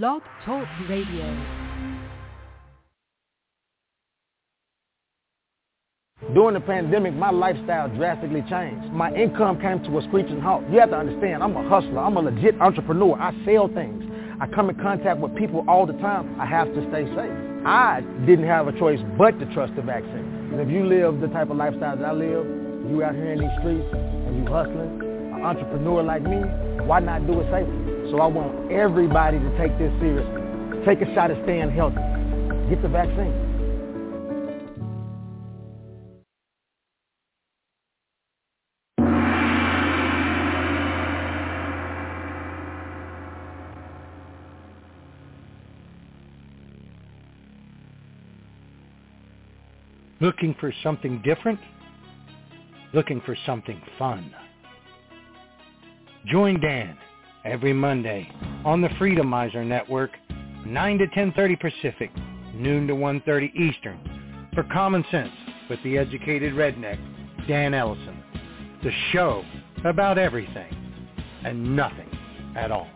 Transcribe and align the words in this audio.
Blog 0.00 0.22
Talk 0.46 0.66
Radio. 0.88 1.36
During 6.32 6.54
the 6.54 6.60
pandemic, 6.60 7.12
my 7.12 7.30
lifestyle 7.30 7.90
drastically 7.90 8.42
changed. 8.48 8.90
My 8.90 9.12
income 9.12 9.60
came 9.60 9.84
to 9.84 9.98
a 9.98 10.02
screeching 10.04 10.40
halt. 10.40 10.64
You 10.70 10.80
have 10.80 10.92
to 10.92 10.96
understand, 10.96 11.42
I'm 11.42 11.54
a 11.54 11.68
hustler. 11.68 11.98
I'm 11.98 12.16
a 12.16 12.22
legit 12.22 12.58
entrepreneur. 12.58 13.20
I 13.20 13.34
sell 13.44 13.68
things. 13.68 14.02
I 14.40 14.46
come 14.46 14.70
in 14.70 14.76
contact 14.76 15.20
with 15.20 15.36
people 15.36 15.62
all 15.68 15.84
the 15.84 15.98
time. 16.00 16.40
I 16.40 16.46
have 16.46 16.68
to 16.68 16.88
stay 16.88 17.04
safe. 17.14 17.66
I 17.66 18.00
didn't 18.24 18.46
have 18.46 18.68
a 18.68 18.78
choice 18.78 19.00
but 19.18 19.38
to 19.40 19.46
trust 19.52 19.76
the 19.76 19.82
vaccine. 19.82 20.54
If 20.54 20.70
you 20.70 20.86
live 20.86 21.20
the 21.20 21.28
type 21.28 21.50
of 21.50 21.58
lifestyle 21.58 21.98
that 21.98 22.06
I 22.06 22.12
live, 22.12 22.46
you 22.88 23.04
out 23.04 23.14
here 23.14 23.32
in 23.32 23.40
these 23.40 23.58
streets 23.60 23.88
and 23.92 24.38
you 24.38 24.50
hustling, 24.50 25.02
an 25.36 25.42
entrepreneur 25.42 26.02
like 26.02 26.22
me, 26.22 26.40
why 26.86 27.00
not 27.00 27.26
do 27.26 27.38
it 27.40 27.50
safely? 27.52 27.81
So 28.12 28.20
I 28.20 28.26
want 28.26 28.70
everybody 28.70 29.38
to 29.38 29.58
take 29.58 29.72
this 29.78 29.90
seriously. 29.98 30.84
Take 30.84 31.00
a 31.00 31.14
shot 31.14 31.30
at 31.30 31.42
staying 31.44 31.70
healthy. 31.70 31.96
Get 32.68 32.82
the 32.82 32.88
vaccine. 32.88 33.32
Looking 50.20 50.54
for 50.60 50.70
something 50.82 51.22
different? 51.22 51.58
Looking 52.92 53.22
for 53.24 53.34
something 53.46 53.80
fun? 53.98 54.34
Join 56.26 56.60
Dan 56.60 56.98
every 57.44 57.72
Monday 57.72 58.30
on 58.64 58.80
the 58.80 58.88
Freedomizer 58.90 59.64
Network, 59.66 60.10
9 60.64 60.98
to 60.98 61.06
10.30 61.08 61.60
Pacific, 61.60 62.10
noon 62.54 62.86
to 62.86 62.94
1.30 62.94 63.54
Eastern, 63.54 64.48
for 64.54 64.62
Common 64.64 65.04
Sense 65.10 65.32
with 65.68 65.82
the 65.82 65.98
educated 65.98 66.54
redneck, 66.54 66.98
Dan 67.48 67.74
Ellison. 67.74 68.22
The 68.82 68.92
show 69.12 69.44
about 69.84 70.18
everything 70.18 70.72
and 71.44 71.76
nothing 71.76 72.10
at 72.56 72.70
all. 72.70 72.88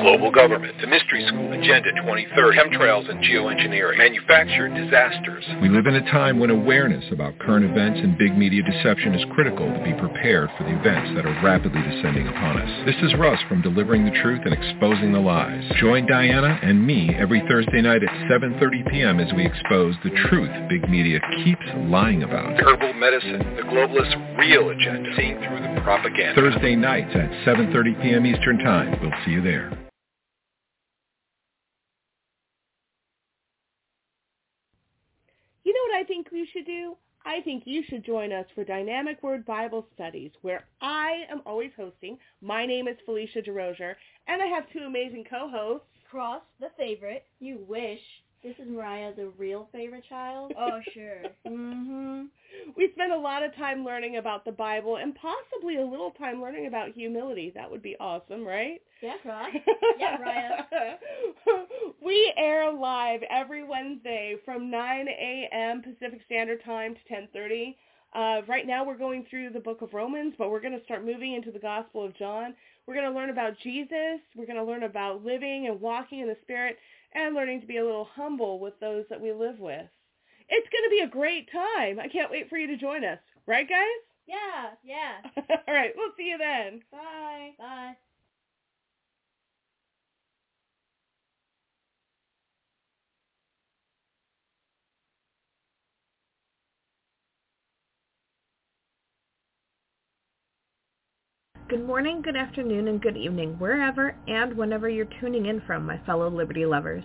Global 0.00 0.30
government, 0.30 0.80
the 0.80 0.86
mystery 0.86 1.24
school, 1.28 1.52
Agenda 1.52 1.92
2030, 2.00 2.56
chemtrails 2.56 3.10
and 3.10 3.22
geoengineering, 3.22 3.98
manufactured 3.98 4.74
disasters. 4.74 5.44
We 5.60 5.68
live 5.68 5.86
in 5.86 5.94
a 5.94 6.10
time 6.10 6.38
when 6.38 6.48
awareness 6.48 7.04
about 7.12 7.38
current 7.38 7.66
events 7.66 8.00
and 8.02 8.16
big 8.16 8.36
media 8.36 8.62
deception 8.62 9.14
is 9.14 9.24
critical 9.34 9.66
to 9.66 9.84
be 9.84 9.92
prepared 9.92 10.48
for 10.56 10.64
the 10.64 10.72
events 10.78 11.12
that 11.16 11.26
are 11.26 11.44
rapidly 11.44 11.82
descending 11.82 12.28
upon 12.28 12.62
us. 12.62 12.86
This 12.86 12.96
is 13.02 13.14
Russ 13.18 13.40
from 13.46 13.60
Delivering 13.60 14.06
the 14.06 14.18
Truth 14.22 14.40
and 14.46 14.54
Exposing 14.54 15.12
the 15.12 15.20
Lies. 15.20 15.64
Join 15.76 16.06
Diana 16.06 16.58
and 16.62 16.86
me 16.86 17.14
every 17.18 17.42
Thursday 17.46 17.82
night 17.82 18.02
at 18.02 18.30
7.30 18.30 18.90
p.m. 18.90 19.20
as 19.20 19.30
we 19.34 19.44
expose 19.44 19.94
the 20.02 20.16
truth 20.28 20.50
big 20.70 20.88
media 20.88 21.20
keeps 21.44 21.66
lying 21.88 22.22
about. 22.22 22.58
Herbal 22.58 22.94
medicine, 22.94 23.56
the 23.56 23.62
globalist 23.68 24.38
real 24.38 24.70
agenda, 24.70 25.10
seeing 25.16 25.36
through 25.44 25.60
the 25.60 25.80
propaganda. 25.82 26.34
Thursday 26.40 26.74
nights 26.74 27.10
at 27.14 27.30
7.30 27.44 28.02
p.m. 28.02 28.24
Eastern 28.24 28.58
Time. 28.58 28.98
We'll 29.02 29.12
see 29.26 29.32
you 29.32 29.42
there. 29.42 29.70
You 35.70 35.74
know 35.74 35.94
what 35.94 36.00
I 36.00 36.04
think 36.22 36.32
you 36.32 36.46
should 36.52 36.66
do? 36.66 36.96
I 37.24 37.40
think 37.40 37.62
you 37.66 37.82
should 37.88 38.04
join 38.04 38.32
us 38.32 38.44
for 38.54 38.62
Dynamic 38.62 39.22
Word 39.22 39.46
Bible 39.46 39.86
Studies, 39.94 40.30
where 40.42 40.66
I 40.82 41.24
am 41.30 41.40
always 41.46 41.70
hosting. 41.76 42.18
My 42.42 42.66
name 42.66 42.88
is 42.88 42.96
Felicia 43.06 43.40
DeRozier, 43.40 43.94
and 44.26 44.42
I 44.42 44.46
have 44.46 44.70
two 44.70 44.80
amazing 44.80 45.24
co-hosts. 45.28 45.86
Cross, 46.10 46.42
the 46.58 46.68
favorite. 46.76 47.24
You 47.38 47.64
wish. 47.66 48.00
This 48.42 48.54
is 48.58 48.68
Mariah, 48.70 49.12
the 49.14 49.30
real 49.38 49.68
favorite 49.70 50.04
child. 50.08 50.52
Oh, 50.58 50.80
sure. 50.94 51.22
mm-hmm. 51.46 52.24
We 52.76 52.90
spend 52.94 53.12
a 53.12 53.18
lot 53.18 53.42
of 53.42 53.54
time 53.56 53.84
learning 53.84 54.16
about 54.16 54.44
the 54.44 54.52
Bible 54.52 54.96
and 54.96 55.14
possibly 55.14 55.76
a 55.76 55.84
little 55.84 56.10
time 56.12 56.40
learning 56.40 56.66
about 56.66 56.92
humility. 56.92 57.52
That 57.54 57.70
would 57.70 57.82
be 57.82 57.96
awesome, 58.00 58.46
right? 58.46 58.80
Yeah, 59.02 59.16
Cross. 59.22 59.50
yeah, 59.98 60.16
Mariah. 60.18 60.96
we 62.04 62.32
air 62.36 62.72
live 62.72 63.20
every 63.30 63.62
Wednesday 63.64 64.36
from 64.44 64.70
9 64.70 65.08
a.m. 65.08 65.82
Pacific 65.82 66.20
Standard 66.26 66.62
Time 66.64 66.94
to 66.94 67.14
10.30. 67.14 67.76
Uh, 68.12 68.42
right 68.48 68.66
now 68.66 68.84
we're 68.84 68.98
going 68.98 69.24
through 69.30 69.50
the 69.50 69.60
book 69.60 69.82
of 69.82 69.92
Romans, 69.94 70.34
but 70.38 70.50
we're 70.50 70.60
going 70.60 70.78
to 70.78 70.84
start 70.84 71.04
moving 71.04 71.34
into 71.34 71.50
the 71.50 71.58
Gospel 71.58 72.04
of 72.04 72.16
John. 72.16 72.54
We're 72.86 72.94
going 72.94 73.10
to 73.10 73.16
learn 73.16 73.30
about 73.30 73.52
Jesus. 73.62 74.20
We're 74.34 74.46
going 74.46 74.58
to 74.58 74.64
learn 74.64 74.82
about 74.82 75.24
living 75.24 75.68
and 75.68 75.80
walking 75.80 76.20
in 76.20 76.28
the 76.28 76.36
Spirit 76.42 76.76
and 77.14 77.34
learning 77.34 77.60
to 77.60 77.66
be 77.66 77.78
a 77.78 77.84
little 77.84 78.08
humble 78.14 78.58
with 78.58 78.78
those 78.80 79.04
that 79.10 79.20
we 79.20 79.32
live 79.32 79.58
with. 79.58 79.86
It's 80.48 80.68
going 80.70 80.84
to 80.84 80.90
be 80.90 81.00
a 81.00 81.08
great 81.08 81.50
time. 81.52 82.00
I 82.00 82.08
can't 82.08 82.30
wait 82.30 82.48
for 82.48 82.56
you 82.58 82.66
to 82.68 82.76
join 82.76 83.04
us. 83.04 83.18
Right, 83.46 83.68
guys? 83.68 83.86
Yeah, 84.26 84.70
yeah. 84.84 85.30
All 85.68 85.74
right, 85.74 85.92
we'll 85.96 86.12
see 86.16 86.28
you 86.28 86.38
then. 86.38 86.82
Bye. 86.92 87.50
Bye. 87.58 87.96
Good 101.70 101.86
morning, 101.86 102.20
good 102.20 102.34
afternoon, 102.34 102.88
and 102.88 103.00
good 103.00 103.16
evening, 103.16 103.54
wherever 103.60 104.16
and 104.26 104.56
whenever 104.56 104.88
you're 104.88 105.06
tuning 105.20 105.46
in 105.46 105.60
from, 105.60 105.86
my 105.86 105.98
fellow 105.98 106.28
Liberty 106.28 106.66
lovers. 106.66 107.04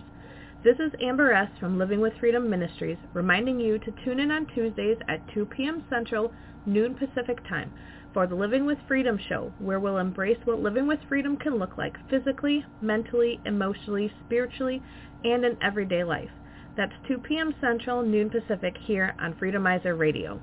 This 0.64 0.74
is 0.80 0.90
Amber 1.00 1.32
S. 1.32 1.50
from 1.60 1.78
Living 1.78 2.00
with 2.00 2.14
Freedom 2.18 2.50
Ministries, 2.50 2.96
reminding 3.14 3.60
you 3.60 3.78
to 3.78 3.94
tune 4.04 4.18
in 4.18 4.32
on 4.32 4.44
Tuesdays 4.46 4.96
at 5.06 5.20
2 5.32 5.46
p.m. 5.46 5.84
Central, 5.88 6.32
noon 6.66 6.96
Pacific 6.96 7.46
Time, 7.48 7.72
for 8.12 8.26
the 8.26 8.34
Living 8.34 8.66
with 8.66 8.78
Freedom 8.88 9.16
show, 9.28 9.52
where 9.60 9.78
we'll 9.78 9.98
embrace 9.98 10.38
what 10.44 10.58
living 10.58 10.88
with 10.88 10.98
freedom 11.08 11.36
can 11.36 11.60
look 11.60 11.78
like 11.78 11.96
physically, 12.10 12.64
mentally, 12.80 13.40
emotionally, 13.44 14.12
spiritually, 14.26 14.82
and 15.22 15.44
in 15.44 15.56
everyday 15.62 16.02
life. 16.02 16.32
That's 16.76 16.92
2 17.06 17.18
p.m. 17.18 17.54
Central, 17.60 18.02
noon 18.02 18.30
Pacific 18.30 18.74
here 18.84 19.14
on 19.20 19.34
Freedomizer 19.34 19.96
Radio. 19.96 20.40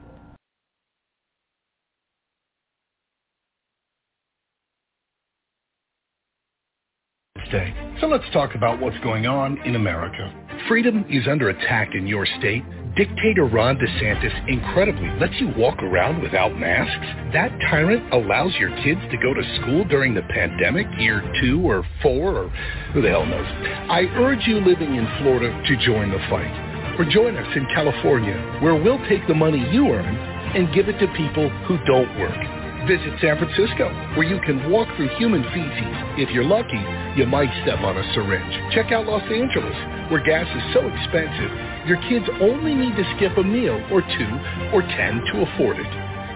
So 8.01 8.07
let's 8.07 8.25
talk 8.33 8.55
about 8.55 8.81
what's 8.81 8.97
going 9.03 9.27
on 9.27 9.59
in 9.59 9.75
America. 9.75 10.33
Freedom 10.67 11.05
is 11.07 11.27
under 11.29 11.49
attack 11.49 11.89
in 11.93 12.07
your 12.07 12.25
state. 12.39 12.63
Dictator 12.95 13.45
Ron 13.45 13.77
DeSantis 13.77 14.49
incredibly 14.49 15.07
lets 15.19 15.39
you 15.39 15.53
walk 15.55 15.77
around 15.83 16.23
without 16.23 16.57
masks. 16.57 17.05
That 17.31 17.51
tyrant 17.69 18.11
allows 18.11 18.55
your 18.55 18.69
kids 18.83 19.01
to 19.11 19.17
go 19.17 19.35
to 19.35 19.61
school 19.61 19.85
during 19.85 20.15
the 20.15 20.23
pandemic, 20.23 20.87
year 20.97 21.21
two 21.41 21.61
or 21.61 21.85
four, 22.01 22.37
or 22.37 22.49
who 22.91 23.03
the 23.03 23.09
hell 23.09 23.25
knows. 23.25 23.45
I 23.45 24.01
urge 24.17 24.47
you 24.47 24.55
living 24.55 24.95
in 24.95 25.05
Florida 25.21 25.53
to 25.53 25.85
join 25.85 26.09
the 26.09 26.25
fight. 26.31 26.97
Or 26.97 27.05
join 27.05 27.37
us 27.37 27.55
in 27.55 27.67
California, 27.67 28.59
where 28.63 28.75
we'll 28.75 29.03
take 29.07 29.27
the 29.27 29.35
money 29.35 29.59
you 29.71 29.89
earn 29.91 30.15
and 30.55 30.73
give 30.73 30.89
it 30.89 30.97
to 30.97 31.07
people 31.15 31.49
who 31.67 31.77
don't 31.85 32.19
work. 32.19 32.62
Visit 32.88 33.16
San 33.21 33.39
Francisco, 33.39 33.88
where 34.19 34.27
you 34.27 34.41
can 34.44 34.69
walk 34.69 34.88
through 34.97 35.07
human 35.16 35.44
feces. 35.55 35.95
If 36.19 36.31
you're 36.35 36.44
lucky, 36.44 36.83
you 37.16 37.25
might 37.25 37.51
step 37.63 37.79
on 37.79 37.95
a 37.95 38.05
syringe. 38.13 38.51
Check 38.75 38.91
out 38.91 39.07
Los 39.07 39.23
Angeles, 39.23 40.11
where 40.11 40.19
gas 40.19 40.44
is 40.51 40.66
so 40.75 40.83
expensive, 40.83 41.51
your 41.88 41.99
kids 42.11 42.27
only 42.44 42.75
need 42.75 42.95
to 42.95 43.05
skip 43.16 43.38
a 43.38 43.44
meal 43.44 43.79
or 43.88 44.01
two 44.01 44.31
or 44.75 44.83
ten 44.83 45.23
to 45.31 45.47
afford 45.47 45.79
it. 45.79 45.91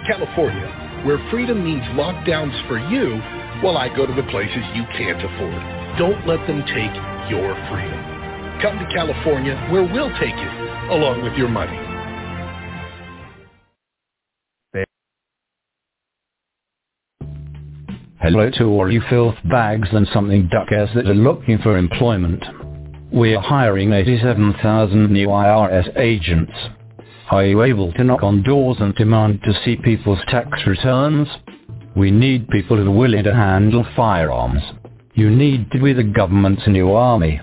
California, 0.08 1.04
where 1.04 1.20
freedom 1.30 1.64
means 1.64 1.84
lockdowns 2.00 2.56
for 2.68 2.80
you, 2.80 3.20
while 3.60 3.78
I 3.78 3.92
go 3.92 4.06
to 4.06 4.14
the 4.14 4.28
places 4.32 4.64
you 4.72 4.84
can't 4.96 5.20
afford. 5.20 5.62
Don't 6.00 6.28
let 6.28 6.40
them 6.48 6.64
take 6.72 6.96
your 7.28 7.56
freedom. 7.68 8.02
Come 8.62 8.80
to 8.80 8.88
California, 8.96 9.56
where 9.70 9.84
we'll 9.84 10.16
take 10.20 10.36
you, 10.36 10.52
along 10.96 11.24
with 11.24 11.34
your 11.34 11.50
money. 11.50 11.87
Hello 18.20 18.50
to 18.50 18.64
all 18.64 18.92
you 18.92 19.00
filth 19.12 19.36
bags 19.48 19.88
and 19.92 20.08
something 20.12 20.48
duckers 20.48 20.90
that 20.96 21.06
are 21.06 21.14
looking 21.14 21.60
for 21.60 21.78
employment. 21.78 22.44
We're 23.12 23.40
hiring 23.40 23.94
87,000 23.94 25.12
new 25.12 25.28
IRS 25.28 25.96
agents. 26.00 26.52
Are 27.30 27.46
you 27.46 27.62
able 27.62 27.94
to 27.94 28.04
knock 28.04 28.24
on 28.24 28.42
doors 28.42 28.78
and 28.80 28.96
demand 28.96 29.42
to 29.44 29.54
see 29.64 29.76
people's 29.76 30.18
tax 30.30 30.50
returns? 30.66 31.28
We 31.96 32.10
need 32.10 32.50
people 32.50 32.78
who 32.78 32.88
are 32.88 32.98
willing 32.98 33.24
to 33.24 33.36
handle 33.36 33.86
firearms. 33.96 34.64
You 35.14 35.30
need 35.30 35.70
to 35.72 35.80
be 35.80 35.94
the 35.94 36.04
government's 36.04 36.66
new 36.68 36.94
army. 36.94 37.40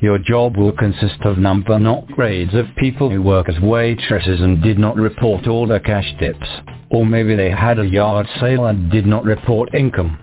Your 0.00 0.18
job 0.18 0.56
will 0.56 0.70
consist 0.72 1.20
of 1.22 1.38
number 1.38 1.76
not 1.78 2.06
grades 2.06 2.54
of 2.54 2.66
people 2.76 3.10
who 3.10 3.20
work 3.20 3.48
as 3.48 3.58
waitresses 3.60 4.40
and 4.40 4.62
did 4.62 4.78
not 4.78 4.94
report 4.94 5.48
all 5.48 5.66
their 5.66 5.80
cash 5.80 6.14
tips. 6.20 6.46
Or 6.90 7.04
maybe 7.04 7.34
they 7.34 7.50
had 7.50 7.80
a 7.80 7.84
yard 7.84 8.28
sale 8.38 8.66
and 8.66 8.92
did 8.92 9.06
not 9.06 9.24
report 9.24 9.74
income. 9.74 10.20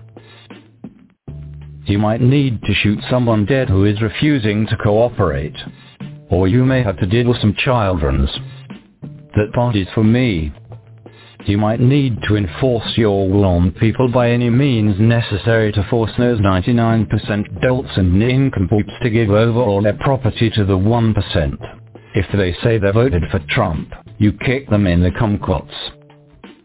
You 1.84 1.98
might 1.98 2.22
need 2.22 2.62
to 2.62 2.74
shoot 2.74 2.98
someone 3.10 3.44
dead 3.44 3.68
who 3.68 3.84
is 3.84 4.00
refusing 4.00 4.66
to 4.68 4.76
cooperate. 4.78 5.56
Or 6.30 6.48
you 6.48 6.64
may 6.64 6.82
have 6.82 6.98
to 6.98 7.06
deal 7.06 7.28
with 7.28 7.40
some 7.42 7.54
children's. 7.58 8.30
That 9.36 9.52
part 9.54 9.76
is 9.76 9.86
for 9.94 10.02
me. 10.02 10.54
You 11.46 11.58
might 11.58 11.78
need 11.78 12.22
to 12.24 12.34
enforce 12.34 12.96
your 12.96 13.28
will 13.28 13.44
on 13.44 13.70
people 13.70 14.08
by 14.08 14.30
any 14.30 14.50
means 14.50 14.98
necessary 14.98 15.70
to 15.72 15.86
force 15.88 16.10
those 16.18 16.40
99% 16.40 17.62
dolts 17.62 17.90
and 17.96 18.18
nincompoops 18.18 18.92
to 19.02 19.10
give 19.10 19.30
over 19.30 19.60
all 19.60 19.80
their 19.80 19.96
property 20.00 20.50
to 20.50 20.64
the 20.64 20.76
1%. 20.76 21.78
If 22.16 22.26
they 22.36 22.52
say 22.64 22.78
they 22.78 22.90
voted 22.90 23.22
for 23.30 23.38
Trump, 23.48 23.92
you 24.18 24.32
kick 24.32 24.68
them 24.68 24.88
in 24.88 25.04
the 25.04 25.12
kumquats. 25.12 25.70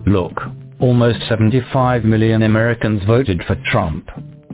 Look, 0.07 0.33
almost 0.79 1.27
75 1.29 2.03
million 2.03 2.41
Americans 2.41 3.03
voted 3.05 3.43
for 3.45 3.61
Trump. 3.71 4.09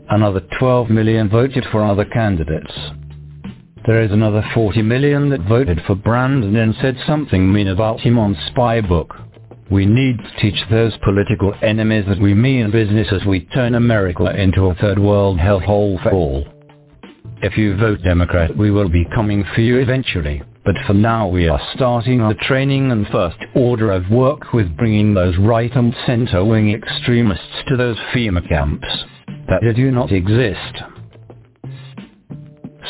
Another 0.10 0.42
12 0.60 0.90
million 0.90 1.30
voted 1.30 1.66
for 1.72 1.86
other 1.86 2.04
candidates. 2.04 2.74
There 3.86 4.02
is 4.02 4.12
another 4.12 4.44
40 4.54 4.82
million 4.82 5.30
that 5.30 5.48
voted 5.48 5.80
for 5.88 5.96
Brandon 5.96 6.54
and 6.58 6.76
said 6.82 6.98
something 7.08 7.54
mean 7.54 7.70
about 7.70 8.02
him 8.02 8.20
on 8.20 8.36
Spybook. 8.36 9.27
We 9.70 9.86
need 9.86 10.18
to 10.18 10.42
teach 10.42 10.60
those 10.70 10.96
political 11.04 11.54
enemies 11.62 12.06
that 12.08 12.22
we 12.22 12.34
mean 12.34 12.72
business 12.72 13.08
as 13.12 13.26
we 13.26 13.42
turn 13.48 13.76
America 13.76 14.26
into 14.40 14.68
a 14.68 14.76
third 14.76 14.98
world 14.98 15.38
hellhole 15.38 16.02
for 16.04 16.12
all. 16.12 16.46
If 17.42 17.58
you 17.58 17.76
vote 17.76 18.00
Democrat 18.04 18.56
we 18.56 18.72
will 18.72 18.90
be 18.90 19.06
coming 19.14 19.44
for 19.54 19.62
you 19.62 19.78
eventually, 19.80 20.42
but 20.64 20.76
for 20.86 20.94
now 20.94 21.28
we 21.28 21.50
are 21.50 21.62
starting 21.76 22.22
our 22.22 22.34
training 22.34 22.92
and 22.92 23.08
first 23.10 23.38
order 23.56 23.92
of 23.92 24.10
work 24.10 24.54
with 24.54 24.76
bringing 24.78 25.14
those 25.14 25.38
right 25.38 25.74
and 25.76 25.94
center 26.06 26.46
wing 26.46 26.72
extremists 26.72 27.64
to 27.68 27.76
those 27.76 27.98
FEMA 28.14 28.48
camps. 28.48 28.88
That 29.50 29.62
do 29.76 29.92
not 29.92 30.12
exist. 30.12 30.82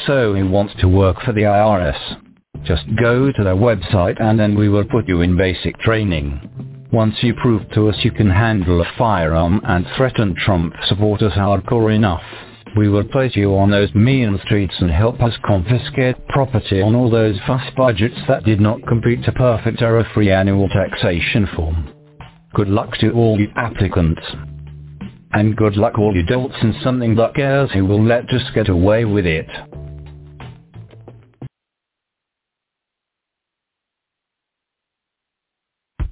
So 0.05 0.35
he 0.35 0.43
wants 0.43 0.73
to 0.79 0.87
work 0.87 1.21
for 1.23 1.33
the 1.33 1.41
IRS. 1.41 2.26
Just 2.67 2.83
go 2.97 3.31
to 3.31 3.43
their 3.45 3.55
website 3.55 4.21
and 4.21 4.37
then 4.37 4.53
we 4.53 4.67
will 4.67 4.83
put 4.83 5.07
you 5.07 5.21
in 5.21 5.37
basic 5.37 5.79
training. 5.79 6.87
Once 6.91 7.15
you 7.21 7.33
prove 7.35 7.61
to 7.71 7.87
us 7.87 7.95
you 8.03 8.11
can 8.11 8.29
handle 8.29 8.81
a 8.81 8.91
firearm 8.97 9.61
and 9.63 9.85
threaten 9.95 10.35
Trump 10.35 10.73
supporters 10.87 11.31
hardcore 11.31 11.95
enough, 11.95 12.23
we 12.75 12.89
will 12.89 13.05
place 13.05 13.37
you 13.37 13.55
on 13.55 13.71
those 13.71 13.93
mean 13.95 14.37
streets 14.43 14.75
and 14.79 14.91
help 14.91 15.21
us 15.21 15.33
confiscate 15.45 16.27
property 16.27 16.81
on 16.81 16.93
all 16.93 17.09
those 17.09 17.39
fuss 17.47 17.63
budgets 17.77 18.19
that 18.27 18.43
did 18.43 18.59
not 18.59 18.85
complete 18.85 19.25
a 19.27 19.31
perfect 19.31 19.81
error-free 19.81 20.29
annual 20.29 20.67
taxation 20.67 21.47
form. 21.55 21.89
Good 22.53 22.67
luck 22.67 22.97
to 22.99 23.11
all 23.11 23.39
you 23.39 23.47
applicants. 23.55 24.21
And 25.31 25.55
good 25.55 25.77
luck 25.77 25.97
all 25.97 26.13
you 26.13 26.23
dolts 26.23 26.55
and 26.61 26.75
something 26.83 27.17
cares 27.33 27.71
who 27.71 27.85
will 27.85 28.03
let 28.03 28.29
us 28.33 28.43
get 28.53 28.67
away 28.67 29.05
with 29.05 29.25
it. 29.25 29.47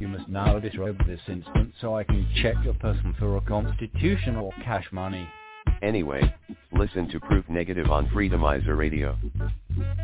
You 0.00 0.08
must 0.08 0.28
now 0.28 0.58
disrobe 0.58 0.98
this 1.06 1.20
instant 1.28 1.72
so 1.80 1.96
I 1.96 2.04
can 2.04 2.26
check 2.42 2.56
your 2.64 2.74
person 2.74 3.14
for 3.18 3.36
a 3.36 3.40
constitution 3.40 4.36
or 4.36 4.52
cash 4.62 4.86
money. 4.92 5.28
Anyway, 5.82 6.34
listen 6.72 7.08
to 7.10 7.20
Proof 7.20 7.44
Negative 7.48 7.90
on 7.90 8.08
Freedomizer 8.08 8.76
Radio. 8.76 9.16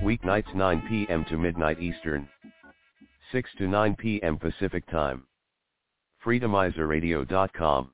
Weeknights 0.02 0.54
9 0.54 0.82
p.m. 0.88 1.24
to 1.28 1.36
midnight 1.36 1.80
Eastern. 1.80 2.28
6 3.32 3.50
to 3.58 3.66
9 3.68 3.96
p.m. 3.96 4.36
Pacific 4.36 4.88
Time. 4.90 5.24
Freedomizerradio.com. 6.24 7.90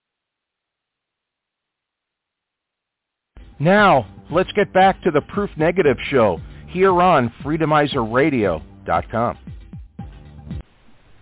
Now, 3.59 4.07
let's 4.31 4.53
get 4.53 4.73
back 4.73 5.03
to 5.03 5.11
the 5.11 5.23
Proof 5.23 5.51
Negative 5.57 5.97
show 6.11 6.41
here 6.69 7.01
on 7.01 7.33
freedomizerradio.com. 7.43 9.39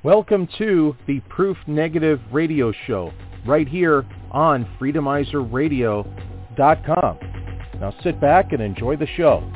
Welcome 0.04 0.46
to 0.58 0.94
the 1.06 1.20
Proof 1.30 1.56
Negative 1.66 2.20
radio 2.30 2.74
show 2.86 3.10
right 3.46 3.66
here 3.66 4.04
on 4.32 4.66
freedomizerradio.com. 4.78 7.18
Now 7.80 7.94
sit 8.02 8.20
back 8.20 8.52
and 8.52 8.60
enjoy 8.60 8.96
the 8.96 9.06
show. 9.16 9.50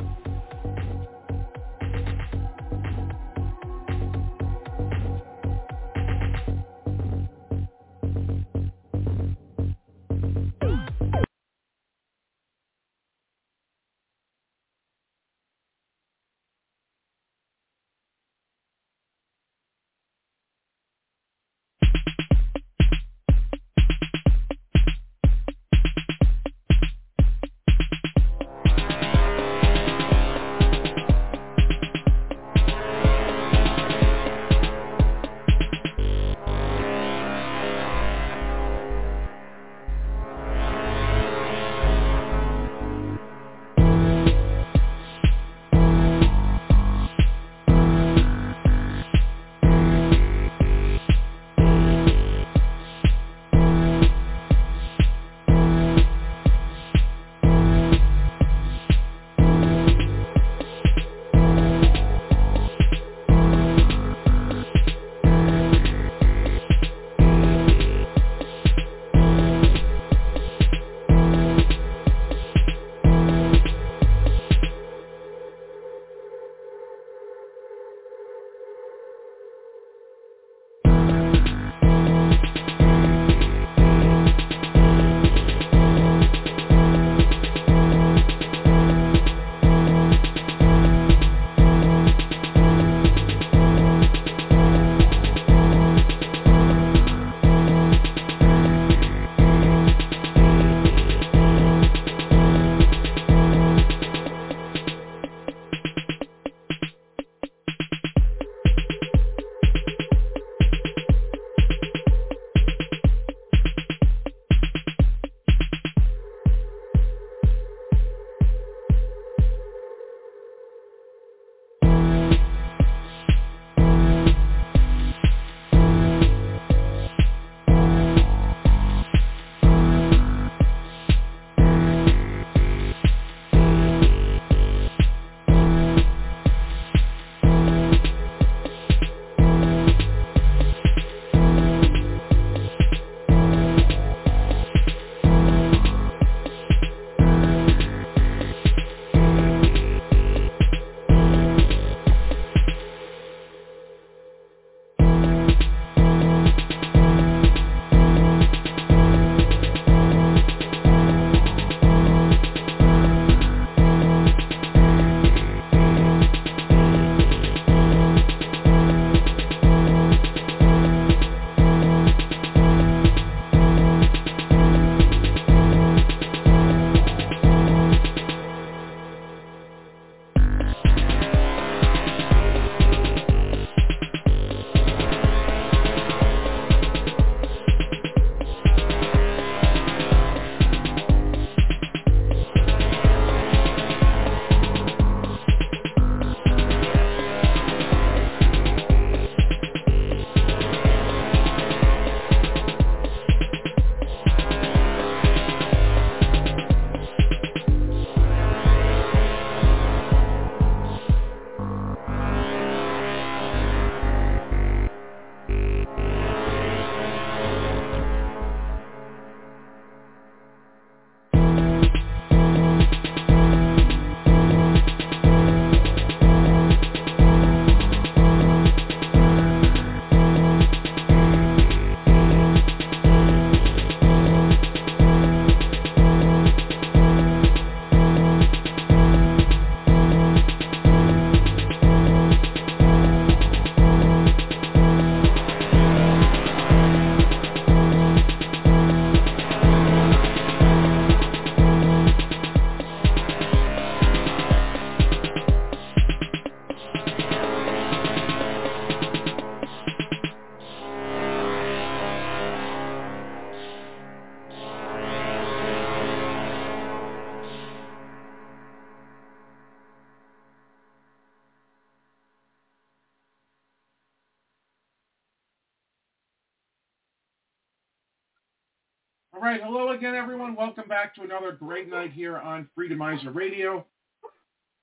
Another 281.29 281.51
great 281.51 281.87
night 281.87 282.11
here 282.11 282.37
on 282.37 282.67
Freedomizer 282.77 283.33
Radio. 283.35 283.85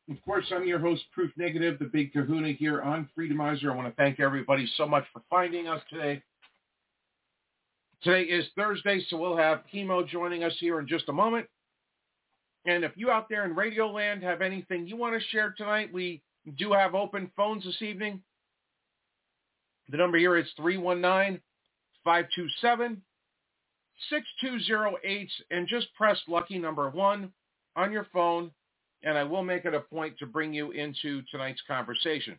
Of 0.09 0.17
course, 0.25 0.45
I'm 0.55 0.65
your 0.65 0.79
host, 0.79 1.03
Proof 1.12 1.33
Negative, 1.37 1.76
the 1.76 1.87
Big 1.87 2.12
Kahuna 2.12 2.53
here 2.53 2.81
on 2.83 3.09
Freedomizer. 3.19 3.73
I 3.73 3.75
want 3.75 3.88
to 3.88 3.95
thank 3.95 4.21
everybody 4.21 4.71
so 4.76 4.87
much 4.87 5.05
for 5.12 5.23
finding 5.29 5.67
us 5.67 5.83
today. 5.91 6.23
Today 8.00 8.23
is 8.23 8.45
Thursday, 8.55 9.05
so 9.09 9.17
we'll 9.17 9.37
have 9.37 9.62
Chemo 9.75 10.07
joining 10.07 10.45
us 10.45 10.53
here 10.61 10.79
in 10.79 10.87
just 10.87 11.09
a 11.09 11.12
moment. 11.12 11.49
And 12.65 12.85
if 12.85 12.93
you 12.95 13.11
out 13.11 13.29
there 13.29 13.45
in 13.45 13.57
Radio 13.57 13.91
Land 13.91 14.23
have 14.23 14.41
anything 14.41 14.87
you 14.87 14.97
want 14.97 15.21
to 15.21 15.29
share 15.31 15.53
tonight, 15.57 15.93
we 15.93 16.23
do 16.57 16.73
have 16.73 16.95
open 16.95 17.29
phones 17.37 17.65
this 17.65 17.83
evening. 17.83 18.23
The 19.88 19.97
number 19.97 20.17
here 20.19 20.37
is 20.37 20.47
319 20.57 21.41
527 22.05 23.03
6208 24.11 25.31
and 25.50 25.67
just 25.67 25.93
press 25.95 26.19
lucky 26.29 26.59
number 26.59 26.91
one 26.91 27.33
on 27.75 27.93
your 27.93 28.07
phone 28.12 28.50
and 29.03 29.17
I 29.17 29.25
will 29.25 29.45
make 29.45 29.65
it 29.65 29.75
a 29.75 29.81
point 29.81 30.19
to 30.19 30.26
bring 30.26 30.53
you 30.53 30.73
into 30.73 31.23
tonight's 31.31 31.62
conversation. 31.69 32.38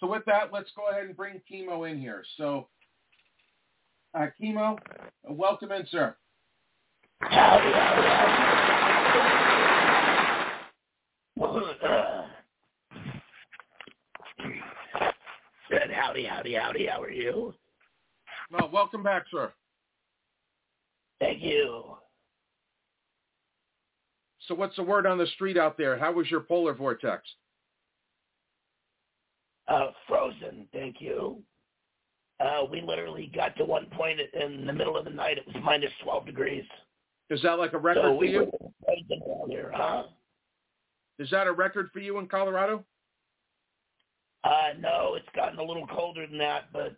So 0.00 0.06
with 0.06 0.24
that, 0.26 0.52
let's 0.52 0.70
go 0.76 0.88
ahead 0.90 1.06
and 1.06 1.16
bring 1.16 1.40
Chemo 1.50 1.90
in 1.90 1.98
here. 1.98 2.22
So, 2.36 2.68
uh, 4.14 4.26
Chemo, 4.40 4.78
welcome 5.28 5.72
in, 5.72 5.86
sir. 5.90 6.14
Good. 15.68 15.90
Howdy, 15.92 16.24
howdy, 16.24 16.54
howdy. 16.54 16.86
How 16.86 17.02
are 17.02 17.10
you? 17.10 17.54
Well, 18.50 18.70
welcome 18.72 19.02
back, 19.02 19.24
sir. 19.30 19.52
Thank 21.20 21.42
you. 21.42 21.96
So 24.46 24.54
what's 24.54 24.76
the 24.76 24.82
word 24.82 25.06
on 25.06 25.18
the 25.18 25.26
street 25.34 25.56
out 25.56 25.76
there? 25.76 25.98
How 25.98 26.12
was 26.12 26.30
your 26.30 26.40
polar 26.40 26.74
vortex? 26.74 27.22
Uh, 29.66 29.88
frozen, 30.06 30.68
thank 30.72 31.00
you. 31.00 31.42
Uh, 32.38 32.64
we 32.70 32.80
literally 32.80 33.32
got 33.34 33.56
to 33.56 33.64
one 33.64 33.86
point 33.86 34.20
in 34.20 34.66
the 34.66 34.72
middle 34.72 34.96
of 34.96 35.04
the 35.04 35.10
night. 35.10 35.38
It 35.38 35.46
was 35.46 35.56
minus 35.64 35.90
12 36.04 36.26
degrees. 36.26 36.64
Is 37.30 37.42
that 37.42 37.58
like 37.58 37.72
a 37.72 37.78
record 37.78 38.02
so 38.02 38.10
for 38.10 38.16
we 38.16 38.30
you? 38.30 38.52
Were 38.86 39.48
here, 39.48 39.72
huh? 39.74 40.04
Is 41.18 41.28
that 41.30 41.48
a 41.48 41.52
record 41.52 41.88
for 41.92 41.98
you 41.98 42.18
in 42.18 42.28
Colorado? 42.28 42.84
Uh, 44.44 44.74
no, 44.78 45.14
it's 45.16 45.26
gotten 45.34 45.58
a 45.58 45.62
little 45.62 45.86
colder 45.88 46.26
than 46.26 46.38
that, 46.38 46.72
but 46.72 46.94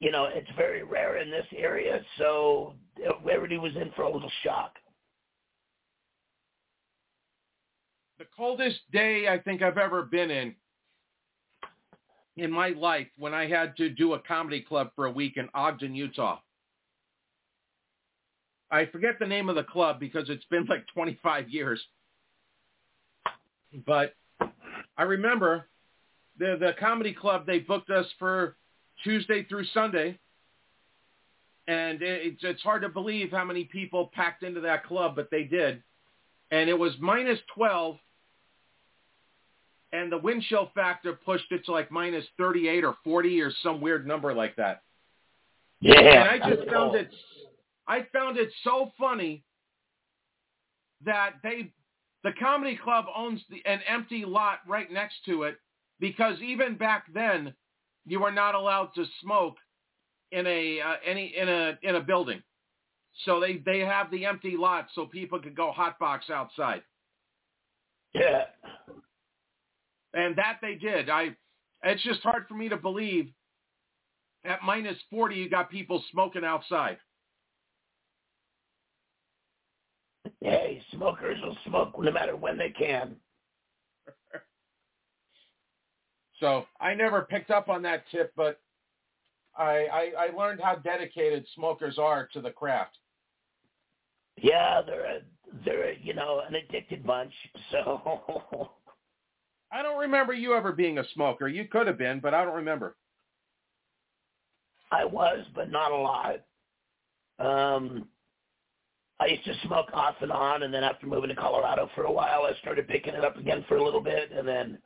you 0.00 0.10
know, 0.10 0.28
it's 0.30 0.50
very 0.56 0.82
rare 0.82 1.18
in 1.18 1.30
this 1.30 1.46
area, 1.56 2.00
so 2.18 2.74
everybody 3.30 3.58
was 3.58 3.74
in 3.76 3.90
for 3.96 4.02
a 4.02 4.12
little 4.12 4.30
shock. 4.42 4.72
The 8.18 8.26
coldest 8.36 8.80
day 8.92 9.28
I 9.28 9.38
think 9.38 9.62
I've 9.62 9.78
ever 9.78 10.02
been 10.02 10.30
in 10.30 10.54
in 12.36 12.50
my 12.50 12.68
life 12.70 13.06
when 13.16 13.32
I 13.32 13.46
had 13.46 13.76
to 13.78 13.88
do 13.88 14.12
a 14.12 14.18
comedy 14.18 14.60
club 14.60 14.90
for 14.94 15.06
a 15.06 15.10
week 15.10 15.36
in 15.36 15.48
Ogden, 15.54 15.94
Utah. 15.94 16.40
I 18.70 18.86
forget 18.86 19.18
the 19.18 19.26
name 19.26 19.48
of 19.48 19.54
the 19.54 19.62
club 19.62 20.00
because 20.00 20.28
it's 20.28 20.44
been 20.46 20.66
like 20.66 20.86
25 20.92 21.48
years. 21.48 21.80
But 23.86 24.14
I 24.98 25.02
remember 25.02 25.68
the 26.38 26.56
the 26.58 26.72
comedy 26.78 27.14
club 27.14 27.46
they 27.46 27.58
booked 27.58 27.90
us 27.90 28.06
for 28.18 28.56
Tuesday 29.04 29.44
through 29.44 29.64
Sunday, 29.66 30.18
and 31.68 32.00
it's 32.02 32.40
it's 32.42 32.62
hard 32.62 32.82
to 32.82 32.88
believe 32.88 33.30
how 33.30 33.44
many 33.44 33.64
people 33.64 34.10
packed 34.14 34.42
into 34.42 34.60
that 34.60 34.84
club, 34.84 35.14
but 35.16 35.30
they 35.30 35.44
did, 35.44 35.82
and 36.50 36.68
it 36.70 36.78
was 36.78 36.92
minus 37.00 37.38
12, 37.54 37.96
and 39.92 40.10
the 40.10 40.18
wind 40.18 40.42
chill 40.48 40.70
factor 40.74 41.12
pushed 41.12 41.50
it 41.50 41.64
to 41.66 41.72
like 41.72 41.90
minus 41.90 42.24
38 42.38 42.84
or 42.84 42.96
40 43.04 43.40
or 43.40 43.52
some 43.62 43.80
weird 43.80 44.06
number 44.06 44.34
like 44.34 44.56
that. 44.56 44.82
Yeah, 45.80 46.00
and 46.00 46.42
I 46.42 46.50
just 46.54 46.68
found 46.70 46.94
it 46.94 47.10
I 47.86 48.06
found 48.12 48.36
it 48.36 48.50
so 48.64 48.92
funny 48.98 49.44
that 51.04 51.34
they 51.42 51.72
the 52.24 52.32
comedy 52.40 52.76
club 52.82 53.04
owns 53.14 53.40
the, 53.50 53.62
an 53.64 53.80
empty 53.86 54.24
lot 54.24 54.58
right 54.66 54.90
next 54.90 55.16
to 55.26 55.44
it 55.44 55.58
because 56.00 56.40
even 56.40 56.76
back 56.76 57.04
then 57.12 57.54
you 58.06 58.22
are 58.24 58.32
not 58.32 58.54
allowed 58.54 58.90
to 58.94 59.04
smoke 59.20 59.56
in 60.32 60.46
a 60.46 60.80
uh, 60.80 60.94
any 61.04 61.34
in 61.36 61.48
a 61.48 61.78
in 61.82 61.96
a 61.96 62.00
building. 62.00 62.42
So 63.24 63.40
they 63.40 63.62
they 63.64 63.80
have 63.80 64.10
the 64.10 64.24
empty 64.24 64.56
lot 64.56 64.86
so 64.94 65.06
people 65.06 65.40
could 65.40 65.56
go 65.56 65.72
hotbox 65.76 66.30
outside. 66.30 66.82
Yeah. 68.14 68.44
And 70.14 70.36
that 70.36 70.58
they 70.62 70.74
did. 70.74 71.10
I 71.10 71.36
it's 71.82 72.02
just 72.02 72.22
hard 72.22 72.46
for 72.48 72.54
me 72.54 72.68
to 72.68 72.76
believe 72.76 73.30
at 74.44 74.62
minus 74.64 74.96
40 75.10 75.34
you 75.34 75.50
got 75.50 75.70
people 75.70 76.02
smoking 76.10 76.44
outside. 76.44 76.98
Hey, 80.40 80.82
smokers 80.92 81.38
will 81.42 81.56
smoke 81.66 81.94
no 81.98 82.12
matter 82.12 82.36
when 82.36 82.56
they 82.56 82.70
can. 82.70 83.16
So 86.40 86.64
I 86.80 86.94
never 86.94 87.22
picked 87.22 87.50
up 87.50 87.68
on 87.68 87.82
that 87.82 88.04
tip, 88.10 88.32
but 88.36 88.60
I, 89.56 89.86
I, 89.92 90.12
I 90.18 90.36
learned 90.36 90.60
how 90.62 90.76
dedicated 90.76 91.46
smokers 91.54 91.98
are 91.98 92.28
to 92.32 92.40
the 92.40 92.50
craft. 92.50 92.98
Yeah, 94.36 94.82
they're 94.84 95.04
a, 95.04 95.20
they're 95.64 95.90
a, 95.90 95.98
you 96.02 96.14
know 96.14 96.42
an 96.46 96.54
addicted 96.54 97.06
bunch. 97.06 97.32
So 97.72 98.70
I 99.72 99.82
don't 99.82 99.98
remember 99.98 100.32
you 100.32 100.54
ever 100.54 100.72
being 100.72 100.98
a 100.98 101.04
smoker. 101.14 101.48
You 101.48 101.64
could 101.66 101.86
have 101.86 101.98
been, 101.98 102.20
but 102.20 102.32
I 102.34 102.44
don't 102.44 102.54
remember. 102.54 102.96
I 104.92 105.04
was, 105.04 105.44
but 105.54 105.70
not 105.70 105.90
a 105.90 105.96
lot. 105.96 106.36
Um, 107.38 108.06
I 109.18 109.26
used 109.26 109.44
to 109.44 109.54
smoke 109.66 109.88
off 109.92 110.14
and 110.20 110.30
on, 110.30 110.62
and 110.62 110.72
then 110.72 110.84
after 110.84 111.06
moving 111.06 111.30
to 111.30 111.34
Colorado 111.34 111.90
for 111.94 112.04
a 112.04 112.12
while, 112.12 112.42
I 112.42 112.52
started 112.60 112.86
picking 112.86 113.14
it 113.14 113.24
up 113.24 113.36
again 113.36 113.64
for 113.68 113.76
a 113.76 113.84
little 113.84 114.00
bit, 114.00 114.30
and 114.30 114.46
then 114.46 114.78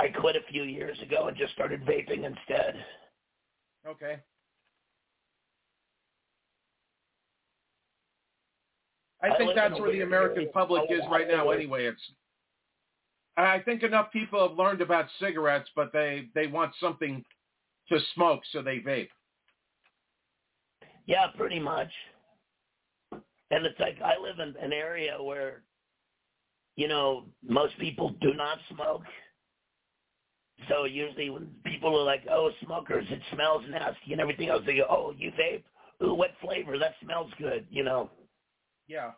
I 0.00 0.08
quit 0.08 0.36
a 0.36 0.50
few 0.50 0.62
years 0.62 0.98
ago 1.02 1.28
and 1.28 1.36
just 1.36 1.52
started 1.52 1.82
vaping 1.82 2.24
instead. 2.24 2.84
Okay. 3.86 4.16
I 9.22 9.36
think 9.36 9.52
that's 9.54 9.78
where 9.78 9.92
the 9.92 10.00
American 10.00 10.38
area. 10.38 10.52
public 10.52 10.84
is 10.90 11.02
right 11.10 11.28
now 11.28 11.50
anyway. 11.50 11.84
It's 11.84 12.00
I 13.36 13.60
think 13.60 13.82
enough 13.82 14.12
people 14.12 14.46
have 14.46 14.58
learned 14.58 14.80
about 14.80 15.06
cigarettes, 15.20 15.68
but 15.74 15.92
they, 15.92 16.28
they 16.34 16.46
want 16.46 16.72
something 16.80 17.24
to 17.88 17.98
smoke, 18.14 18.40
so 18.52 18.62
they 18.62 18.78
vape. 18.78 19.08
Yeah, 21.06 21.26
pretty 21.36 21.58
much. 21.58 21.90
And 23.12 23.66
it's 23.66 23.78
like 23.80 23.98
I 24.04 24.20
live 24.20 24.38
in 24.38 24.54
an 24.62 24.72
area 24.72 25.20
where, 25.20 25.62
you 26.76 26.86
know, 26.86 27.24
most 27.42 27.78
people 27.78 28.14
do 28.20 28.34
not 28.34 28.58
smoke. 28.74 29.02
So 30.68 30.84
usually 30.84 31.30
when 31.30 31.48
people 31.64 31.98
are 31.98 32.04
like, 32.04 32.26
"Oh, 32.30 32.50
smokers, 32.64 33.06
it 33.10 33.20
smells 33.32 33.64
nasty" 33.68 34.12
and 34.12 34.20
everything 34.20 34.48
else, 34.48 34.64
they 34.66 34.76
go, 34.76 34.86
"Oh, 34.88 35.12
you 35.16 35.30
vape? 35.32 35.64
Ooh, 36.02 36.14
what 36.14 36.30
flavor? 36.40 36.78
That 36.78 36.94
smells 37.02 37.32
good," 37.38 37.66
you 37.70 37.82
know. 37.82 38.10
Yeah. 38.86 39.12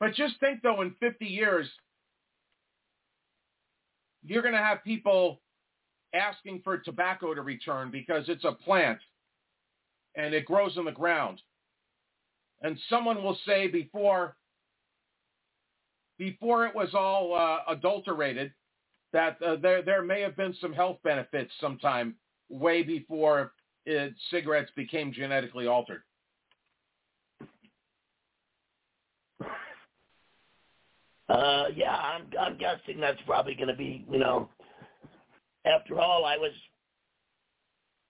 But 0.00 0.14
just 0.14 0.38
think 0.40 0.62
though, 0.62 0.80
in 0.82 0.94
50 1.00 1.26
years, 1.26 1.68
you're 4.22 4.42
going 4.42 4.54
to 4.54 4.60
have 4.60 4.84
people 4.84 5.40
asking 6.14 6.62
for 6.62 6.78
tobacco 6.78 7.34
to 7.34 7.42
return 7.42 7.90
because 7.90 8.28
it's 8.28 8.44
a 8.44 8.52
plant 8.52 8.98
and 10.14 10.34
it 10.34 10.46
grows 10.46 10.76
in 10.76 10.84
the 10.84 10.92
ground. 10.92 11.42
And 12.62 12.78
someone 12.88 13.22
will 13.22 13.38
say 13.46 13.68
before 13.68 14.37
before 16.18 16.66
it 16.66 16.74
was 16.74 16.90
all 16.94 17.34
uh, 17.34 17.72
adulterated 17.72 18.52
that 19.12 19.40
uh, 19.42 19.56
there 19.56 19.82
there 19.82 20.02
may 20.02 20.20
have 20.20 20.36
been 20.36 20.54
some 20.60 20.72
health 20.72 20.98
benefits 21.02 21.50
sometime 21.60 22.14
way 22.48 22.82
before 22.82 23.52
it, 23.86 24.14
cigarettes 24.30 24.70
became 24.76 25.12
genetically 25.12 25.66
altered. 25.66 26.02
Uh, 31.28 31.64
yeah, 31.74 31.94
I'm 31.94 32.22
I'm 32.40 32.56
guessing 32.58 33.00
that's 33.00 33.20
probably 33.26 33.54
going 33.54 33.68
to 33.68 33.76
be, 33.76 34.06
you 34.10 34.18
know. 34.18 34.48
After 35.66 36.00
all, 36.00 36.24
I 36.24 36.36
was 36.36 36.52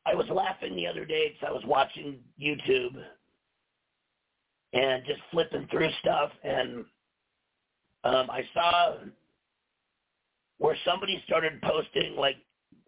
I 0.06 0.14
was 0.14 0.26
laughing 0.30 0.76
the 0.76 0.86
other 0.86 1.04
day 1.04 1.32
because 1.32 1.48
I 1.48 1.52
was 1.52 1.64
watching 1.66 2.18
YouTube 2.40 2.96
and 4.72 5.02
just 5.04 5.20
flipping 5.32 5.66
through 5.70 5.90
stuff, 6.00 6.30
and 6.44 6.84
um, 8.04 8.30
I 8.30 8.42
saw 8.54 8.94
where 10.58 10.76
somebody 10.84 11.22
started 11.26 11.60
posting 11.62 12.16
like 12.16 12.36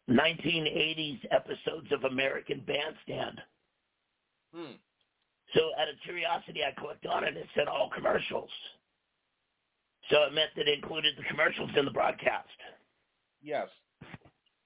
1980s 0.09 1.21
episodes 1.31 1.87
of 1.93 2.05
American 2.05 2.63
Bandstand. 2.67 3.41
Hmm. 4.55 4.73
So 5.55 5.61
out 5.81 5.89
of 5.89 5.95
curiosity, 6.05 6.61
I 6.65 6.79
clicked 6.81 7.07
on 7.07 7.25
it 7.25 7.29
and 7.29 7.37
it 7.37 7.47
said 7.55 7.69
all 7.69 7.91
commercials. 7.95 8.51
So 10.11 10.23
it 10.25 10.35
meant 10.35 10.51
that 10.57 10.67
it 10.67 10.79
included 10.83 11.15
the 11.17 11.25
commercials 11.25 11.71
in 11.77 11.85
the 11.85 11.91
broadcast. 11.91 12.49
Yes. 13.43 13.69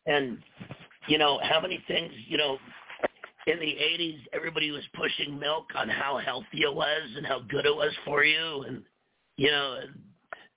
And, 0.07 0.39
you 1.09 1.19
know, 1.19 1.39
how 1.43 1.61
many 1.61 1.83
things, 1.87 2.13
you 2.29 2.39
know, 2.39 2.59
in 3.47 3.59
the 3.59 3.67
80s, 3.67 4.21
everybody 4.33 4.71
was 4.71 4.83
pushing 4.95 5.39
milk 5.39 5.67
on 5.77 5.89
how 5.89 6.19
healthy 6.19 6.63
it 6.63 6.75
was 6.75 7.03
and 7.17 7.27
how 7.27 7.41
good 7.41 7.67
it 7.67 7.75
was 7.75 7.93
for 8.05 8.25
you. 8.25 8.65
And, 8.67 8.83
you 9.37 9.51
know, 9.51 9.81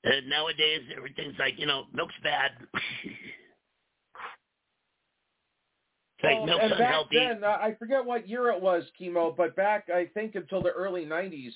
and 0.07 0.29
nowadays 0.29 0.81
everything's 0.95 1.37
like, 1.39 1.55
you 1.57 1.65
know, 1.65 1.83
milk's 1.93 2.15
bad. 2.23 2.51
Well, 6.23 6.49
and 6.49 6.71
back 6.71 6.79
unhealthy. 6.79 7.19
then, 7.19 7.43
uh, 7.43 7.57
I 7.61 7.75
forget 7.77 8.03
what 8.03 8.27
year 8.27 8.49
it 8.49 8.61
was, 8.61 8.83
chemo, 8.99 9.35
but 9.35 9.55
back 9.55 9.89
I 9.93 10.07
think 10.13 10.35
until 10.35 10.63
the 10.63 10.71
early 10.71 11.05
'90s, 11.05 11.51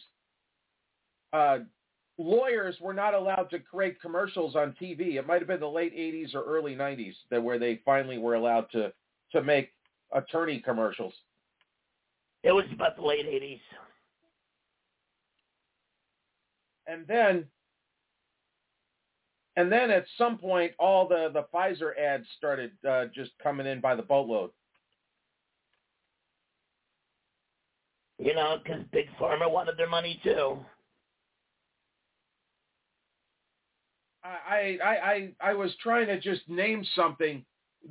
uh, 1.33 1.59
lawyers 2.19 2.75
were 2.79 2.93
not 2.93 3.15
allowed 3.15 3.49
to 3.49 3.59
create 3.59 3.99
commercials 3.99 4.55
on 4.55 4.75
TV. 4.79 5.15
It 5.15 5.25
might 5.25 5.39
have 5.39 5.47
been 5.47 5.59
the 5.59 5.67
late 5.67 5.95
'80s 5.95 6.35
or 6.35 6.43
early 6.43 6.75
'90s 6.75 7.15
that 7.31 7.41
where 7.41 7.57
they 7.57 7.81
finally 7.83 8.19
were 8.19 8.35
allowed 8.35 8.69
to 8.73 8.93
to 9.31 9.41
make 9.41 9.71
attorney 10.13 10.59
commercials. 10.59 11.13
It 12.43 12.51
was 12.51 12.65
about 12.71 12.97
the 12.97 13.03
late 13.03 13.25
'80s. 13.25 13.61
And 16.87 17.07
then, 17.07 17.45
and 19.57 19.71
then 19.71 19.91
at 19.91 20.05
some 20.17 20.37
point, 20.37 20.71
all 20.79 21.07
the 21.07 21.29
the 21.33 21.45
Pfizer 21.53 21.97
ads 21.97 22.25
started 22.37 22.71
uh, 22.87 23.05
just 23.13 23.31
coming 23.41 23.67
in 23.67 23.81
by 23.81 23.95
the 23.95 24.01
boatload. 24.01 24.51
You 28.17 28.35
know, 28.35 28.57
because 28.63 28.83
big 28.91 29.07
pharma 29.19 29.51
wanted 29.51 29.77
their 29.77 29.89
money 29.89 30.19
too. 30.23 30.57
I, 34.23 34.77
I 34.83 34.89
I 34.89 35.31
I 35.41 35.53
was 35.53 35.71
trying 35.81 36.07
to 36.07 36.19
just 36.19 36.47
name 36.47 36.85
something 36.95 37.43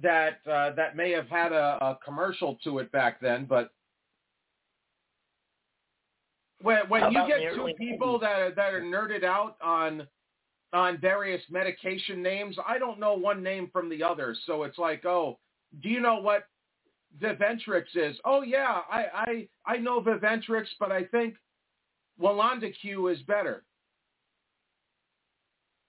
that 0.03 0.39
uh, 0.51 0.71
that 0.77 0.97
may 0.97 1.11
have 1.11 1.29
had 1.29 1.53
a, 1.53 1.79
a 1.81 1.99
commercial 2.05 2.59
to 2.65 2.79
it 2.79 2.93
back 2.93 3.21
then, 3.21 3.45
but 3.45 3.71
when 6.63 6.89
when 6.89 7.11
you 7.13 7.27
get 7.27 7.55
two 7.55 7.69
people 7.77 8.19
that 8.21 8.41
are, 8.41 8.51
that 8.55 8.73
are 8.73 8.83
nerded 8.83 9.25
out 9.25 9.57
on 9.63 10.07
on 10.73 10.99
various 10.99 11.43
medication 11.51 12.23
names, 12.23 12.57
I 12.67 12.79
don't 12.79 13.01
know 13.01 13.15
one 13.15 13.43
name 13.43 13.69
from 13.73 13.89
the 13.89 14.03
other. 14.03 14.37
So 14.47 14.63
it's 14.63 14.79
like, 14.79 15.05
oh, 15.05 15.39
do 15.83 15.89
you 15.89 16.01
know 16.01 16.21
what 16.21 16.45
Viventrix 17.21 17.85
is? 17.95 18.17
Oh 18.25 18.43
yeah, 18.43 18.81
I 18.91 19.05
I 19.15 19.49
I 19.67 19.77
know 19.79 20.01
Viventrix, 20.01 20.67
but 20.79 20.93
I 20.93 21.05
think 21.05 21.35
Q 22.81 23.09
is 23.09 23.21
better. 23.23 23.65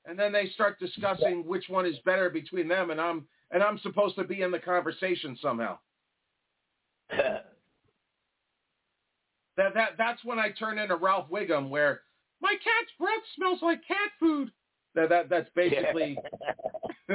And 0.06 0.17
then 0.17 0.32
they 0.32 0.50
start 0.56 0.80
discussing 0.80 1.46
which 1.46 1.65
one 1.70 1.86
is 1.86 1.98
better 2.06 2.30
between 2.30 2.67
them, 2.67 2.89
and 2.89 3.00
I'm 3.00 3.28
and 3.52 3.62
I'm 3.62 3.78
supposed 3.80 4.15
to 4.15 4.24
be 4.24 4.41
in 4.41 4.52
the 4.52 4.60
conversation 4.60 5.38
somehow. 5.41 5.78
that 7.12 7.46
that 9.58 9.89
that's 9.98 10.24
when 10.24 10.39
I 10.39 10.50
turn 10.52 10.80
into 10.80 10.96
Ralph 10.96 11.30
Wiggum, 11.30 11.70
where 11.70 12.02
my 12.41 12.54
cat's 12.54 12.91
breath 12.98 13.24
smells 13.36 13.60
like 13.62 13.88
cat 13.88 14.12
food. 14.20 14.52
That 14.95 15.10
that 15.10 15.30
that's 15.30 15.49
basically. 15.56 16.17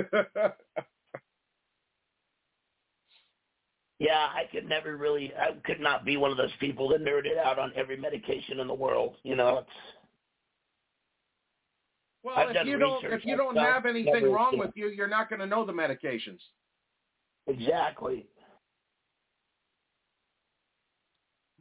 yeah, 3.98 4.28
I 4.34 4.44
could 4.50 4.68
never 4.68 4.96
really. 4.96 5.32
I 5.38 5.52
could 5.64 5.80
not 5.80 6.04
be 6.04 6.16
one 6.16 6.30
of 6.30 6.36
those 6.36 6.54
people 6.58 6.88
that 6.88 7.02
nerded 7.02 7.38
out 7.38 7.58
on 7.58 7.72
every 7.76 7.96
medication 7.96 8.60
in 8.60 8.66
the 8.66 8.74
world. 8.74 9.16
You 9.22 9.36
know, 9.36 9.58
it's. 9.58 9.68
Well, 12.22 12.36
I've 12.36 12.56
if 12.56 12.66
you 12.66 12.78
don't 12.78 13.04
if 13.04 13.24
you 13.24 13.36
don't 13.36 13.56
have 13.56 13.86
anything 13.86 14.32
wrong 14.32 14.58
with 14.58 14.72
you, 14.74 14.88
you're 14.88 15.06
not 15.06 15.28
going 15.28 15.40
to 15.40 15.46
know 15.46 15.66
the 15.66 15.72
medications. 15.72 16.40
Exactly. 17.46 18.26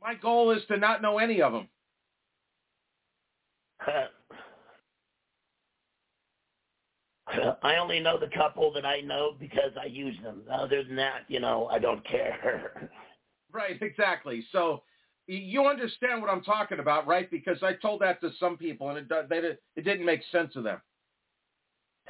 My 0.01 0.15
goal 0.15 0.51
is 0.51 0.61
to 0.67 0.77
not 0.77 1.01
know 1.01 1.17
any 1.17 1.41
of 1.41 1.51
them. 1.51 1.67
I 7.27 7.77
only 7.77 7.99
know 7.99 8.19
the 8.19 8.29
couple 8.35 8.71
that 8.73 8.85
I 8.85 9.01
know 9.01 9.35
because 9.39 9.71
I 9.81 9.85
use 9.85 10.15
them. 10.23 10.41
Other 10.51 10.83
than 10.83 10.95
that, 10.97 11.21
you 11.27 11.39
know, 11.39 11.67
I 11.71 11.79
don't 11.79 12.05
care. 12.07 12.89
right, 13.51 13.81
exactly. 13.81 14.45
So 14.51 14.83
you 15.27 15.65
understand 15.65 16.21
what 16.21 16.29
I'm 16.29 16.43
talking 16.43 16.79
about, 16.79 17.07
right? 17.07 17.29
Because 17.31 17.57
I 17.63 17.73
told 17.73 18.01
that 18.01 18.21
to 18.21 18.29
some 18.39 18.57
people, 18.57 18.89
and 18.89 18.99
it 18.99 19.29
they, 19.29 19.37
it 19.75 19.81
didn't 19.83 20.05
make 20.05 20.21
sense 20.31 20.53
to 20.53 20.61
them. 20.61 20.81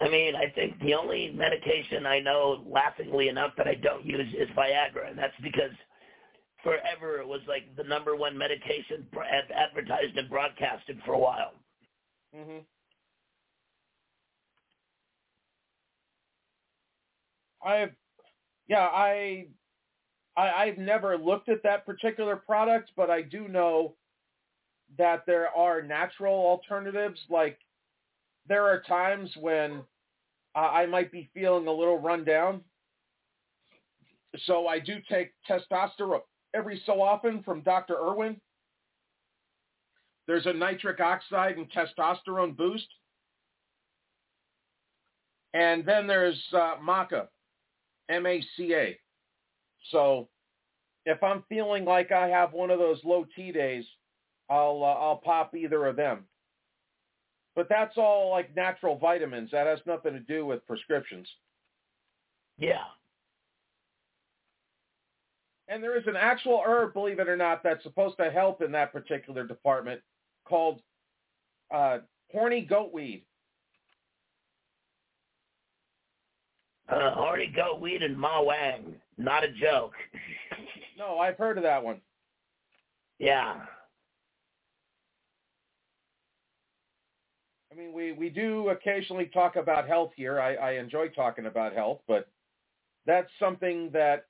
I 0.00 0.08
mean, 0.08 0.34
I 0.36 0.48
think 0.54 0.78
the 0.80 0.94
only 0.94 1.32
medication 1.34 2.06
I 2.06 2.20
know, 2.20 2.62
laughingly 2.66 3.28
enough, 3.28 3.52
that 3.56 3.66
I 3.66 3.74
don't 3.74 4.04
use 4.04 4.32
is 4.38 4.48
Viagra, 4.50 5.08
and 5.10 5.18
that's 5.18 5.34
because 5.42 5.72
forever 6.62 7.20
it 7.20 7.26
was 7.26 7.40
like 7.46 7.74
the 7.76 7.84
number 7.84 8.16
one 8.16 8.36
medication 8.36 9.06
advertised 9.54 10.16
and 10.16 10.28
broadcasted 10.28 11.00
for 11.04 11.12
a 11.14 11.18
while. 11.18 11.52
Mhm. 12.34 12.64
I've, 17.62 17.94
yeah, 18.68 18.86
I, 18.86 19.48
I, 20.36 20.50
I've 20.50 20.78
never 20.78 21.18
looked 21.18 21.48
at 21.48 21.62
that 21.64 21.84
particular 21.84 22.36
product, 22.36 22.92
but 22.96 23.10
I 23.10 23.22
do 23.22 23.48
know 23.48 23.96
that 24.96 25.26
there 25.26 25.48
are 25.48 25.82
natural 25.82 26.34
alternatives. 26.34 27.20
Like 27.28 27.58
there 28.46 28.64
are 28.66 28.80
times 28.82 29.30
when 29.36 29.84
uh, 30.54 30.58
I 30.58 30.86
might 30.86 31.10
be 31.12 31.28
feeling 31.34 31.66
a 31.66 31.72
little 31.72 31.98
run 31.98 32.24
down. 32.24 32.62
So 34.44 34.66
I 34.66 34.78
do 34.78 34.96
take 35.10 35.32
testosterone 35.48 36.20
every 36.54 36.82
so 36.86 37.00
often 37.02 37.42
from 37.42 37.62
Dr. 37.62 37.96
Irwin. 37.96 38.40
There's 40.26 40.46
a 40.46 40.52
nitric 40.52 41.00
oxide 41.00 41.56
and 41.56 41.66
testosterone 41.72 42.56
boost. 42.56 42.86
And 45.54 45.84
then 45.84 46.06
there's 46.06 46.38
uh, 46.52 46.76
maca, 46.82 47.28
M-A-C-A. 48.10 48.98
So 49.90 50.28
if 51.06 51.22
I'm 51.22 51.42
feeling 51.48 51.86
like 51.86 52.12
I 52.12 52.28
have 52.28 52.52
one 52.52 52.70
of 52.70 52.78
those 52.78 53.00
low 53.04 53.24
T 53.34 53.50
days, 53.50 53.84
I'll 54.50 54.82
uh, 54.82 55.00
I'll 55.00 55.16
pop 55.16 55.54
either 55.54 55.86
of 55.86 55.96
them. 55.96 56.24
But 57.56 57.68
that's 57.68 57.96
all 57.96 58.30
like 58.30 58.54
natural 58.54 58.98
vitamins. 58.98 59.50
That 59.50 59.66
has 59.66 59.80
nothing 59.86 60.12
to 60.12 60.20
do 60.20 60.44
with 60.44 60.66
prescriptions. 60.66 61.26
Yeah. 62.58 62.84
And 65.68 65.82
there 65.82 65.98
is 65.98 66.06
an 66.06 66.16
actual 66.16 66.62
herb, 66.66 66.94
believe 66.94 67.18
it 67.18 67.28
or 67.28 67.36
not, 67.36 67.62
that's 67.62 67.82
supposed 67.82 68.16
to 68.18 68.30
help 68.30 68.62
in 68.62 68.72
that 68.72 68.92
particular 68.92 69.46
department 69.46 70.00
called 70.46 70.80
uh, 71.72 71.98
horny 72.32 72.66
goatweed. 72.68 73.22
Uh, 76.88 77.10
horny 77.12 77.52
goatweed 77.54 78.02
and 78.02 78.18
ma 78.18 78.42
wang. 78.42 78.94
Not 79.18 79.44
a 79.44 79.52
joke. 79.52 79.92
no, 80.98 81.18
I've 81.18 81.36
heard 81.36 81.58
of 81.58 81.64
that 81.64 81.84
one. 81.84 82.00
Yeah. 83.18 83.56
I 87.70 87.74
mean, 87.74 87.92
we, 87.92 88.12
we 88.12 88.30
do 88.30 88.70
occasionally 88.70 89.26
talk 89.26 89.56
about 89.56 89.86
health 89.86 90.12
here. 90.16 90.40
I, 90.40 90.54
I 90.54 90.70
enjoy 90.72 91.08
talking 91.08 91.44
about 91.44 91.74
health, 91.74 92.00
but 92.08 92.28
that's 93.04 93.28
something 93.38 93.90
that, 93.92 94.27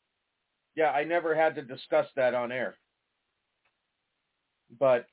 yeah, 0.79 0.93
I 0.93 1.03
never 1.03 1.35
had 1.35 1.57
to 1.57 1.63
discuss 1.63 2.07
that 2.15 2.35
on 2.35 2.53
air. 2.53 2.77
But 4.79 5.07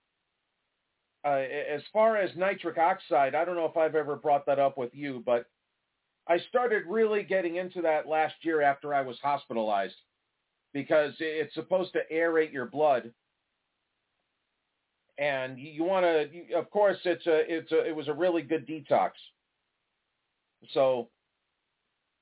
uh, 1.25 1.41
as 1.73 1.81
far 1.91 2.17
as 2.17 2.29
nitric 2.37 2.77
oxide, 2.77 3.33
I 3.33 3.43
don't 3.43 3.55
know 3.55 3.65
if 3.65 3.75
I've 3.75 3.95
ever 3.95 4.15
brought 4.15 4.45
that 4.45 4.59
up 4.59 4.77
with 4.77 4.93
you, 4.93 5.23
but 5.25 5.47
I 6.27 6.37
started 6.49 6.83
really 6.87 7.23
getting 7.23 7.55
into 7.55 7.81
that 7.81 8.07
last 8.07 8.35
year 8.43 8.61
after 8.61 8.93
I 8.93 9.01
was 9.01 9.17
hospitalized 9.23 9.95
because 10.71 11.13
it's 11.19 11.55
supposed 11.55 11.93
to 11.93 12.01
aerate 12.13 12.53
your 12.53 12.67
blood 12.67 13.11
and 15.17 15.57
you, 15.57 15.83
want 15.83 16.05
to. 16.05 16.53
Of 16.55 16.69
course, 16.69 16.97
it's 17.05 17.25
a 17.25 17.41
it's 17.51 17.71
a 17.71 17.87
it 17.87 17.95
was 17.95 18.07
a 18.07 18.13
really 18.13 18.43
good 18.43 18.67
detox. 18.67 19.11
So 20.73 21.09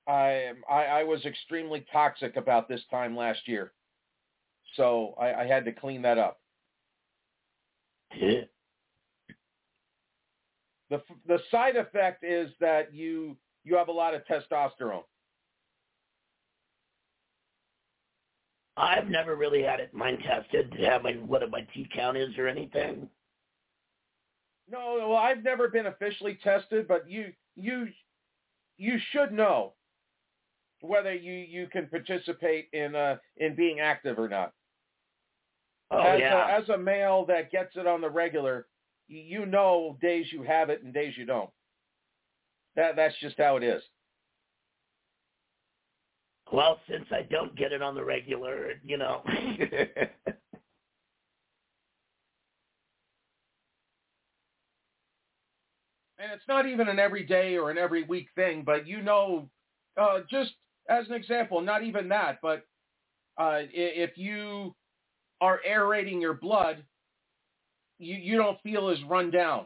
I, 0.07 0.51
I 0.69 0.83
I 0.83 1.03
was 1.03 1.23
extremely 1.25 1.85
toxic 1.91 2.35
about 2.35 2.67
this 2.67 2.81
time 2.91 3.15
last 3.15 3.47
year, 3.47 3.71
so 4.75 5.15
I, 5.19 5.43
I 5.43 5.47
had 5.47 5.65
to 5.65 5.71
clean 5.71 6.01
that 6.01 6.17
up. 6.17 6.39
Yeah. 8.15 8.41
The 10.89 11.01
the 11.25 11.39
side 11.49 11.75
effect 11.75 12.23
is 12.23 12.51
that 12.59 12.93
you 12.93 13.37
you 13.63 13.75
have 13.77 13.87
a 13.87 13.93
lot 13.93 14.13
of 14.13 14.23
testosterone. 14.25 15.03
I've 18.75 19.07
never 19.07 19.35
really 19.35 19.61
had 19.61 19.79
it 19.79 19.93
mine 19.93 20.17
tested 20.19 20.71
to 20.71 20.85
have 20.85 21.03
my 21.03 21.13
what 21.13 21.49
my 21.49 21.65
T 21.73 21.87
count 21.95 22.17
is 22.17 22.37
or 22.37 22.47
anything. 22.47 23.07
No, 24.69 24.95
well, 25.09 25.17
I've 25.17 25.43
never 25.43 25.67
been 25.67 25.87
officially 25.87 26.37
tested, 26.43 26.87
but 26.87 27.09
you 27.09 27.33
you 27.55 27.87
you 28.77 28.97
should 29.11 29.31
know 29.31 29.73
whether 30.83 31.13
you 31.13 31.33
you 31.33 31.67
can 31.67 31.87
participate 31.87 32.67
in 32.73 32.93
uh 32.95 33.15
in 33.37 33.55
being 33.55 33.79
active 33.79 34.19
or 34.19 34.27
not. 34.27 34.51
Oh 35.89 35.99
as 35.99 36.19
yeah. 36.19 36.57
A, 36.57 36.61
as 36.61 36.69
a 36.69 36.77
male 36.77 37.25
that 37.27 37.51
gets 37.51 37.75
it 37.75 37.87
on 37.87 38.01
the 38.01 38.09
regular, 38.09 38.67
you 39.07 39.45
know 39.45 39.97
days 40.01 40.25
you 40.31 40.43
have 40.43 40.69
it 40.69 40.83
and 40.83 40.93
days 40.93 41.13
you 41.17 41.25
don't. 41.25 41.49
That 42.75 42.95
that's 42.95 43.15
just 43.21 43.37
how 43.37 43.55
it 43.57 43.63
is. 43.63 43.81
Well, 46.51 46.79
since 46.89 47.05
I 47.11 47.21
don't 47.31 47.55
get 47.55 47.71
it 47.71 47.81
on 47.81 47.95
the 47.95 48.03
regular, 48.03 48.73
you 48.83 48.97
know. 48.97 49.21
and 49.25 49.37
it's 56.19 56.47
not 56.47 56.67
even 56.67 56.89
an 56.89 56.99
everyday 56.99 57.57
or 57.57 57.71
an 57.71 57.77
every 57.77 58.03
week 58.03 58.27
thing, 58.35 58.63
but 58.65 58.85
you 58.85 59.01
know, 59.01 59.49
uh, 59.99 60.19
just 60.29 60.51
as 60.89 61.07
an 61.07 61.13
example, 61.13 61.61
not 61.61 61.83
even 61.83 62.09
that, 62.09 62.39
but 62.41 62.65
uh, 63.37 63.61
if 63.71 64.17
you 64.17 64.75
are 65.41 65.59
aerating 65.65 66.21
your 66.21 66.33
blood, 66.33 66.83
you, 67.99 68.15
you 68.15 68.37
don't 68.37 68.61
feel 68.61 68.89
as 68.89 68.97
run 69.07 69.31
down. 69.31 69.65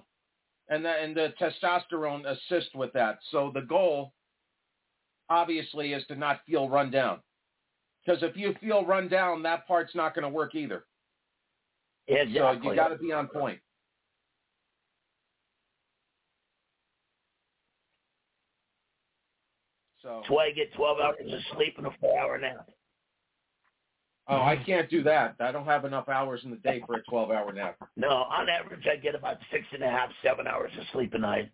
And 0.69 0.83
the, 0.83 0.89
and 0.89 1.15
the 1.15 1.33
testosterone 1.39 2.25
assists 2.25 2.73
with 2.75 2.91
that. 2.93 3.19
So 3.31 3.51
the 3.53 3.61
goal, 3.61 4.11
obviously, 5.29 5.93
is 5.93 6.05
to 6.07 6.15
not 6.15 6.41
feel 6.45 6.67
run 6.67 6.91
down. 6.91 7.19
Because 8.05 8.21
if 8.21 8.35
you 8.35 8.53
feel 8.61 8.85
run 8.85 9.07
down, 9.07 9.43
that 9.43 9.67
part's 9.67 9.95
not 9.95 10.13
going 10.13 10.23
to 10.23 10.29
work 10.29 10.55
either. 10.55 10.85
Exactly. 12.07 12.59
So 12.63 12.69
you 12.71 12.75
got 12.75 12.89
to 12.89 12.97
be 12.97 13.11
on 13.11 13.27
point. 13.27 13.59
So 20.07 20.19
That's 20.21 20.29
why 20.31 20.45
I 20.45 20.51
get 20.51 20.73
12 20.73 20.99
hours 20.99 21.15
of 21.33 21.39
sleep 21.57 21.73
and 21.77 21.87
a 21.87 21.91
four-hour 21.99 22.37
nap. 22.37 22.69
Oh, 24.29 24.41
I 24.41 24.55
can't 24.65 24.89
do 24.89 25.03
that. 25.03 25.35
I 25.41 25.51
don't 25.51 25.65
have 25.65 25.83
enough 25.83 26.07
hours 26.07 26.41
in 26.45 26.49
the 26.51 26.55
day 26.57 26.81
for 26.85 26.95
a 26.95 27.03
12-hour 27.11 27.51
nap. 27.51 27.75
No, 27.97 28.07
on 28.07 28.47
average, 28.49 28.85
I 28.89 28.95
get 28.95 29.15
about 29.15 29.37
six 29.51 29.65
and 29.73 29.83
a 29.83 29.89
half, 29.89 30.09
seven 30.23 30.47
hours 30.47 30.71
of 30.79 30.85
sleep 30.93 31.13
a 31.13 31.17
night. 31.17 31.51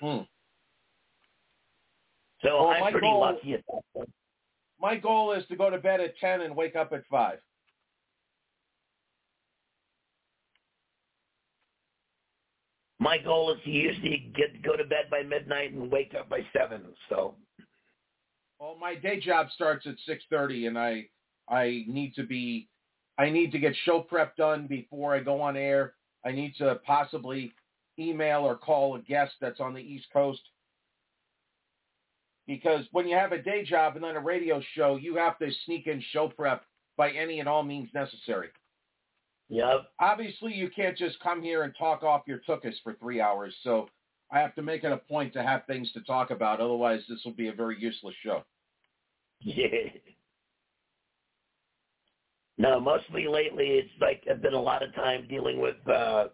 Hmm. 0.00 0.18
So 2.42 2.64
Well, 2.64 2.68
I'm 2.68 2.92
pretty 2.92 3.06
goal- 3.06 3.20
lucky 3.20 3.54
at 3.54 3.64
that 3.72 3.80
point. 3.94 4.10
My 4.78 4.96
goal 4.96 5.32
is 5.32 5.46
to 5.46 5.56
go 5.56 5.70
to 5.70 5.78
bed 5.78 6.00
at 6.02 6.18
10 6.18 6.42
and 6.42 6.54
wake 6.54 6.76
up 6.76 6.92
at 6.92 7.06
5. 7.06 7.38
My 12.98 13.18
goal 13.18 13.52
is 13.52 13.58
to 13.64 13.70
usually 13.70 14.32
get 14.34 14.62
go 14.62 14.76
to 14.76 14.84
bed 14.84 15.06
by 15.10 15.22
midnight 15.22 15.72
and 15.72 15.90
wake 15.90 16.14
up 16.18 16.28
by 16.28 16.40
seven. 16.56 16.82
So 17.08 17.34
Well, 18.58 18.76
my 18.80 18.94
day 18.94 19.20
job 19.20 19.48
starts 19.54 19.86
at 19.86 19.96
6:30 20.06 20.68
and 20.68 20.78
I 20.78 21.08
I 21.48 21.84
need 21.86 22.14
to 22.14 22.24
be 22.24 22.68
I 23.18 23.30
need 23.30 23.52
to 23.52 23.58
get 23.58 23.74
show 23.84 24.00
prep 24.00 24.36
done 24.36 24.66
before 24.66 25.14
I 25.14 25.20
go 25.20 25.40
on 25.40 25.56
air. 25.56 25.94
I 26.24 26.32
need 26.32 26.54
to 26.56 26.76
possibly 26.86 27.52
email 27.98 28.40
or 28.40 28.56
call 28.56 28.96
a 28.96 29.00
guest 29.00 29.34
that's 29.40 29.60
on 29.60 29.74
the 29.74 29.80
East 29.80 30.06
Coast. 30.12 30.40
Because 32.46 32.84
when 32.92 33.06
you 33.06 33.16
have 33.16 33.32
a 33.32 33.40
day 33.40 33.64
job 33.64 33.94
and 33.94 34.04
then 34.04 34.16
a 34.16 34.20
radio 34.20 34.60
show, 34.74 34.96
you 34.96 35.16
have 35.16 35.38
to 35.38 35.50
sneak 35.64 35.86
in 35.86 36.02
show 36.12 36.28
prep 36.28 36.64
by 36.96 37.10
any 37.10 37.40
and 37.40 37.48
all 37.48 37.62
means 37.62 37.88
necessary. 37.94 38.48
Yep. 39.48 39.90
Obviously, 40.00 40.52
you 40.52 40.70
can't 40.70 40.96
just 40.96 41.18
come 41.20 41.42
here 41.42 41.62
and 41.62 41.74
talk 41.78 42.02
off 42.02 42.22
your 42.26 42.40
tuchus 42.48 42.74
for 42.82 42.94
three 42.94 43.20
hours. 43.20 43.54
So 43.62 43.88
I 44.34 44.40
have 44.40 44.54
to 44.56 44.62
make 44.62 44.82
it 44.82 44.90
a 44.90 44.96
point 44.96 45.32
to 45.34 45.42
have 45.44 45.64
things 45.66 45.92
to 45.92 46.00
talk 46.00 46.30
about. 46.32 46.60
Otherwise, 46.60 47.00
this 47.08 47.20
will 47.24 47.32
be 47.32 47.48
a 47.48 47.52
very 47.52 47.80
useless 47.80 48.14
show. 48.24 48.44
Yeah. 49.40 49.90
No, 52.58 52.80
mostly 52.80 53.28
lately 53.28 53.66
it's 53.66 53.90
like 54.00 54.22
I've 54.28 54.42
been 54.42 54.54
a 54.54 54.60
lot 54.60 54.82
of 54.82 54.94
time 54.94 55.26
dealing 55.28 55.60
with 55.60 55.76
uh 55.88 56.28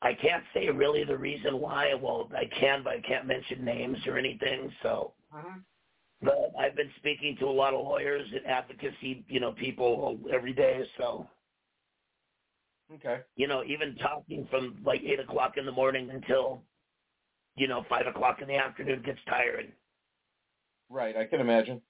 I 0.00 0.14
can't 0.14 0.42
say 0.54 0.68
really 0.68 1.04
the 1.04 1.16
reason 1.16 1.60
why. 1.60 1.94
Well, 1.94 2.28
I 2.36 2.44
can, 2.58 2.82
but 2.82 2.94
I 2.94 3.00
can't 3.00 3.26
mention 3.26 3.64
names 3.64 3.98
or 4.06 4.18
anything. 4.18 4.72
So, 4.82 5.12
but 6.22 6.52
I've 6.58 6.74
been 6.74 6.90
speaking 6.96 7.36
to 7.40 7.46
a 7.46 7.50
lot 7.50 7.72
of 7.72 7.84
lawyers 7.84 8.28
and 8.32 8.44
advocacy, 8.46 9.24
you 9.28 9.38
know, 9.38 9.52
people 9.52 10.18
every 10.32 10.52
day. 10.52 10.82
So, 10.98 11.28
Okay. 12.94 13.20
you 13.36 13.46
know, 13.46 13.62
even 13.64 13.96
talking 13.96 14.46
from 14.50 14.78
like 14.84 15.00
eight 15.02 15.20
o'clock 15.20 15.54
in 15.56 15.64
the 15.66 15.72
morning 15.72 16.10
until, 16.10 16.62
you 17.56 17.68
know, 17.68 17.84
five 17.88 18.06
o'clock 18.06 18.40
in 18.42 18.48
the 18.48 18.56
afternoon 18.56 19.02
gets 19.04 19.18
tiring. 19.28 19.72
Right, 20.90 21.16
I 21.16 21.24
can 21.24 21.40
imagine. 21.40 21.80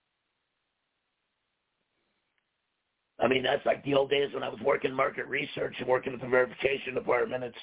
I 3.21 3.29
mean, 3.29 3.43
that's 3.43 3.65
like 3.67 3.85
the 3.85 3.95
old 3.95 4.11
days 4.11 4.33
when 4.33 4.43
I 4.43 4.49
was 4.49 4.61
working 4.65 4.93
market 4.93 5.27
research 5.27 5.75
and 5.79 5.89
working 5.89 6.13
at 6.13 6.21
the 6.21 6.29
verification 6.29 6.95
department. 6.95 7.45
It's, 7.45 7.57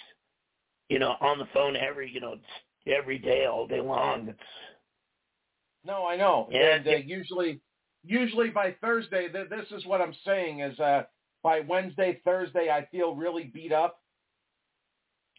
you 0.89 0.99
know, 0.99 1.15
on 1.21 1.38
the 1.38 1.47
phone 1.54 1.75
every, 1.75 2.10
you 2.12 2.19
know, 2.19 2.34
it's 2.34 2.43
every 2.88 3.17
day, 3.17 3.45
all 3.45 3.67
day 3.67 3.82
long. 3.82 4.30
It's, 4.30 4.39
No, 5.86 6.06
I 6.06 6.15
know. 6.15 6.47
Yeah, 6.52 6.75
and 6.75 6.88
uh, 6.88 6.91
usually, 7.06 7.62
usually 8.04 8.49
by 8.49 8.75
Thursday, 8.82 9.30
th- 9.30 9.49
this 9.49 9.65
is 9.71 9.86
what 9.86 10.02
I'm 10.02 10.15
saying 10.25 10.62
is 10.62 10.80
uh, 10.80 11.04
by 11.43 11.62
Wednesday, 11.62 12.19
Thursday, 12.25 12.69
I 12.69 12.86
feel 12.91 13.15
really 13.15 13.45
beat 13.45 13.71
up, 13.71 14.02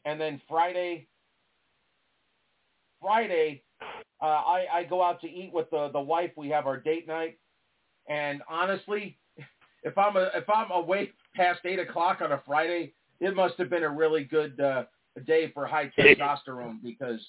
and 0.04 0.20
then 0.20 0.40
Friday, 0.48 1.08
Friday, 3.00 3.62
uh, 4.22 4.24
I, 4.24 4.66
I 4.72 4.84
go 4.84 5.02
out 5.02 5.20
to 5.22 5.28
eat 5.28 5.52
with 5.52 5.70
the 5.70 5.90
the 5.92 6.00
wife. 6.00 6.30
We 6.36 6.48
have 6.50 6.66
our 6.66 6.78
date 6.78 7.06
night, 7.06 7.38
and 8.08 8.42
honestly, 8.48 9.18
if 9.82 9.96
I'm 9.96 10.16
a, 10.16 10.30
if 10.34 10.48
I'm 10.48 10.70
awake 10.70 11.14
past 11.34 11.60
eight 11.64 11.78
o'clock 11.78 12.20
on 12.20 12.32
a 12.32 12.42
Friday, 12.46 12.94
it 13.20 13.34
must 13.34 13.54
have 13.58 13.70
been 13.70 13.82
a 13.82 13.90
really 13.90 14.24
good 14.24 14.58
uh, 14.60 14.84
day 15.26 15.50
for 15.52 15.66
high 15.66 15.90
testosterone 15.98 16.82
because 16.82 17.20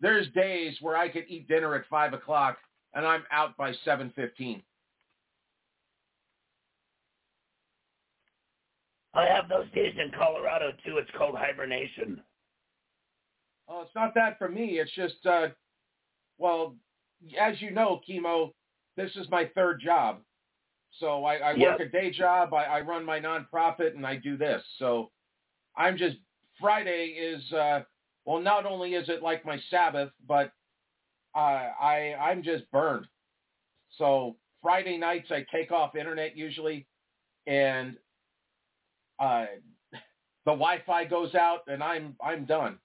there's 0.00 0.28
days 0.32 0.76
where 0.80 0.96
I 0.96 1.08
could 1.08 1.24
eat 1.28 1.48
dinner 1.48 1.74
at 1.74 1.86
five 1.88 2.12
o'clock 2.12 2.58
and 2.94 3.06
I'm 3.06 3.24
out 3.30 3.56
by 3.56 3.72
seven 3.84 4.12
fifteen. 4.14 4.62
I 9.14 9.26
have 9.26 9.48
those 9.48 9.70
days 9.74 9.94
in 10.02 10.10
Colorado 10.18 10.72
too. 10.84 10.98
It's 10.98 11.10
called 11.16 11.36
hibernation. 11.36 12.20
Oh, 13.68 13.82
it's 13.82 13.94
not 13.94 14.14
that 14.14 14.38
for 14.38 14.48
me. 14.48 14.78
It's 14.78 14.94
just, 14.94 15.24
uh, 15.24 15.48
well, 16.38 16.76
as 17.40 17.60
you 17.62 17.70
know, 17.70 18.00
chemo, 18.08 18.52
this 18.96 19.10
is 19.16 19.26
my 19.30 19.50
third 19.54 19.80
job. 19.80 20.20
So 20.98 21.24
I, 21.24 21.36
I 21.36 21.50
work 21.52 21.78
Yep. 21.78 21.80
a 21.80 21.88
day 21.88 22.10
job. 22.10 22.54
I, 22.54 22.64
I 22.64 22.80
run 22.80 23.04
my 23.04 23.18
nonprofit, 23.18 23.96
and 23.96 24.06
I 24.06 24.16
do 24.16 24.36
this. 24.36 24.62
So 24.78 25.10
I'm 25.76 25.96
just 25.96 26.16
Friday 26.60 27.06
is 27.06 27.52
uh, 27.52 27.82
well. 28.24 28.40
Not 28.40 28.64
only 28.64 28.94
is 28.94 29.08
it 29.08 29.22
like 29.22 29.44
my 29.44 29.58
Sabbath, 29.70 30.10
but 30.28 30.52
uh, 31.34 31.38
I 31.80 32.14
I'm 32.20 32.44
just 32.44 32.70
burned. 32.70 33.06
So 33.98 34.36
Friday 34.62 34.96
nights 34.96 35.32
I 35.32 35.44
take 35.52 35.72
off 35.72 35.96
internet 35.96 36.36
usually, 36.36 36.86
and 37.48 37.96
uh, 39.18 39.46
the 39.92 40.52
Wi-Fi 40.52 41.04
goes 41.04 41.34
out, 41.34 41.60
and 41.66 41.82
I'm 41.82 42.16
I'm 42.22 42.44
done. 42.44 42.78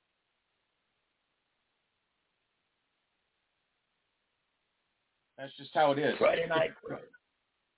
That's 5.37 5.55
just 5.57 5.71
how 5.73 5.91
it 5.91 5.99
is. 5.99 6.15
Friday 6.17 6.45
night, 6.49 6.71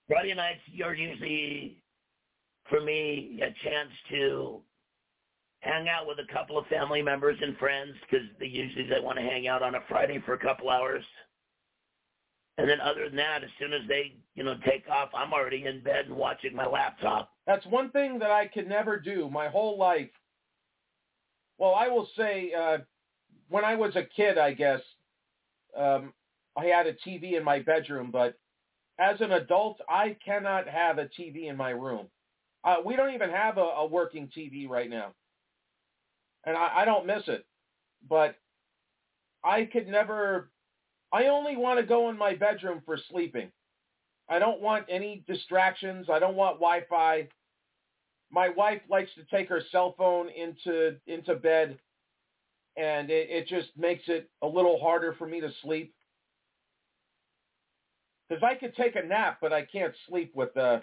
Friday 0.07 0.33
nights 0.33 0.61
you're 0.65 0.95
usually, 0.95 1.83
for 2.69 2.81
me, 2.81 3.39
a 3.41 3.53
chance 3.63 3.91
to 4.09 4.61
hang 5.59 5.87
out 5.87 6.07
with 6.07 6.17
a 6.17 6.33
couple 6.33 6.57
of 6.57 6.65
family 6.67 7.03
members 7.03 7.37
and 7.39 7.55
friends 7.57 7.93
because 8.01 8.25
they 8.39 8.47
usually 8.47 8.87
they 8.87 8.99
want 8.99 9.17
to 9.17 9.23
hang 9.23 9.47
out 9.47 9.61
on 9.61 9.75
a 9.75 9.79
Friday 9.87 10.19
for 10.25 10.33
a 10.33 10.39
couple 10.39 10.69
hours. 10.69 11.03
And 12.57 12.69
then 12.69 12.81
other 12.81 13.05
than 13.07 13.17
that, 13.17 13.43
as 13.43 13.49
soon 13.59 13.73
as 13.73 13.81
they, 13.87 14.15
you 14.35 14.43
know, 14.43 14.55
take 14.65 14.89
off, 14.89 15.09
I'm 15.15 15.33
already 15.33 15.65
in 15.65 15.81
bed 15.83 16.05
and 16.07 16.15
watching 16.15 16.55
my 16.55 16.67
laptop. 16.67 17.31
That's 17.47 17.65
one 17.67 17.91
thing 17.91 18.19
that 18.19 18.31
I 18.31 18.47
could 18.47 18.67
never 18.69 18.99
do 18.99 19.29
my 19.31 19.49
whole 19.49 19.77
life. 19.79 20.09
Well, 21.59 21.75
I 21.75 21.89
will 21.89 22.09
say, 22.17 22.53
uh, 22.53 22.79
when 23.49 23.65
I 23.65 23.75
was 23.75 23.95
a 23.95 24.03
kid, 24.03 24.37
I 24.39 24.53
guess, 24.53 24.81
um, 25.77 26.13
I 26.57 26.65
had 26.65 26.87
a 26.87 26.93
TV 26.93 27.37
in 27.37 27.43
my 27.43 27.59
bedroom, 27.59 28.11
but 28.11 28.37
as 28.99 29.21
an 29.21 29.33
adult, 29.33 29.79
I 29.89 30.17
cannot 30.25 30.67
have 30.67 30.99
a 30.99 31.05
TV 31.07 31.49
in 31.49 31.57
my 31.57 31.71
room. 31.71 32.07
Uh, 32.63 32.77
we 32.85 32.95
don't 32.95 33.13
even 33.13 33.29
have 33.31 33.57
a, 33.57 33.61
a 33.61 33.87
working 33.87 34.29
TV 34.37 34.69
right 34.69 34.89
now. 34.89 35.07
and 36.45 36.57
I, 36.57 36.81
I 36.81 36.85
don't 36.85 37.07
miss 37.07 37.23
it. 37.27 37.45
But 38.09 38.35
I 39.43 39.65
could 39.65 39.87
never. 39.87 40.51
I 41.13 41.25
only 41.27 41.57
want 41.57 41.79
to 41.79 41.85
go 41.85 42.09
in 42.09 42.17
my 42.17 42.35
bedroom 42.35 42.81
for 42.85 42.97
sleeping. 43.09 43.51
I 44.29 44.39
don't 44.39 44.61
want 44.61 44.85
any 44.89 45.23
distractions. 45.27 46.07
I 46.09 46.19
don't 46.19 46.35
want 46.35 46.57
Wi-Fi. 46.57 47.27
My 48.31 48.49
wife 48.49 48.81
likes 48.89 49.09
to 49.15 49.25
take 49.25 49.49
her 49.49 49.61
cell 49.71 49.93
phone 49.97 50.29
into 50.29 50.95
into 51.05 51.35
bed, 51.35 51.77
and 52.77 53.09
it, 53.09 53.29
it 53.29 53.47
just 53.47 53.69
makes 53.77 54.03
it 54.07 54.29
a 54.41 54.47
little 54.47 54.79
harder 54.79 55.13
for 55.17 55.27
me 55.27 55.41
to 55.41 55.49
sleep. 55.61 55.93
Because 58.29 58.41
I 58.41 58.55
could 58.55 58.73
take 58.75 58.95
a 58.95 59.05
nap, 59.05 59.39
but 59.41 59.51
I 59.51 59.65
can't 59.65 59.93
sleep 60.07 60.31
with 60.33 60.55
uh, 60.55 60.79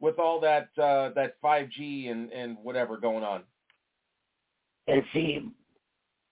with 0.00 0.18
all 0.18 0.40
that 0.40 0.70
uh, 0.78 1.10
that 1.10 1.34
5G 1.44 2.10
and 2.10 2.32
and 2.32 2.56
whatever 2.62 2.96
going 2.96 3.24
on. 3.24 3.42
And 4.86 5.02
see, 5.12 5.46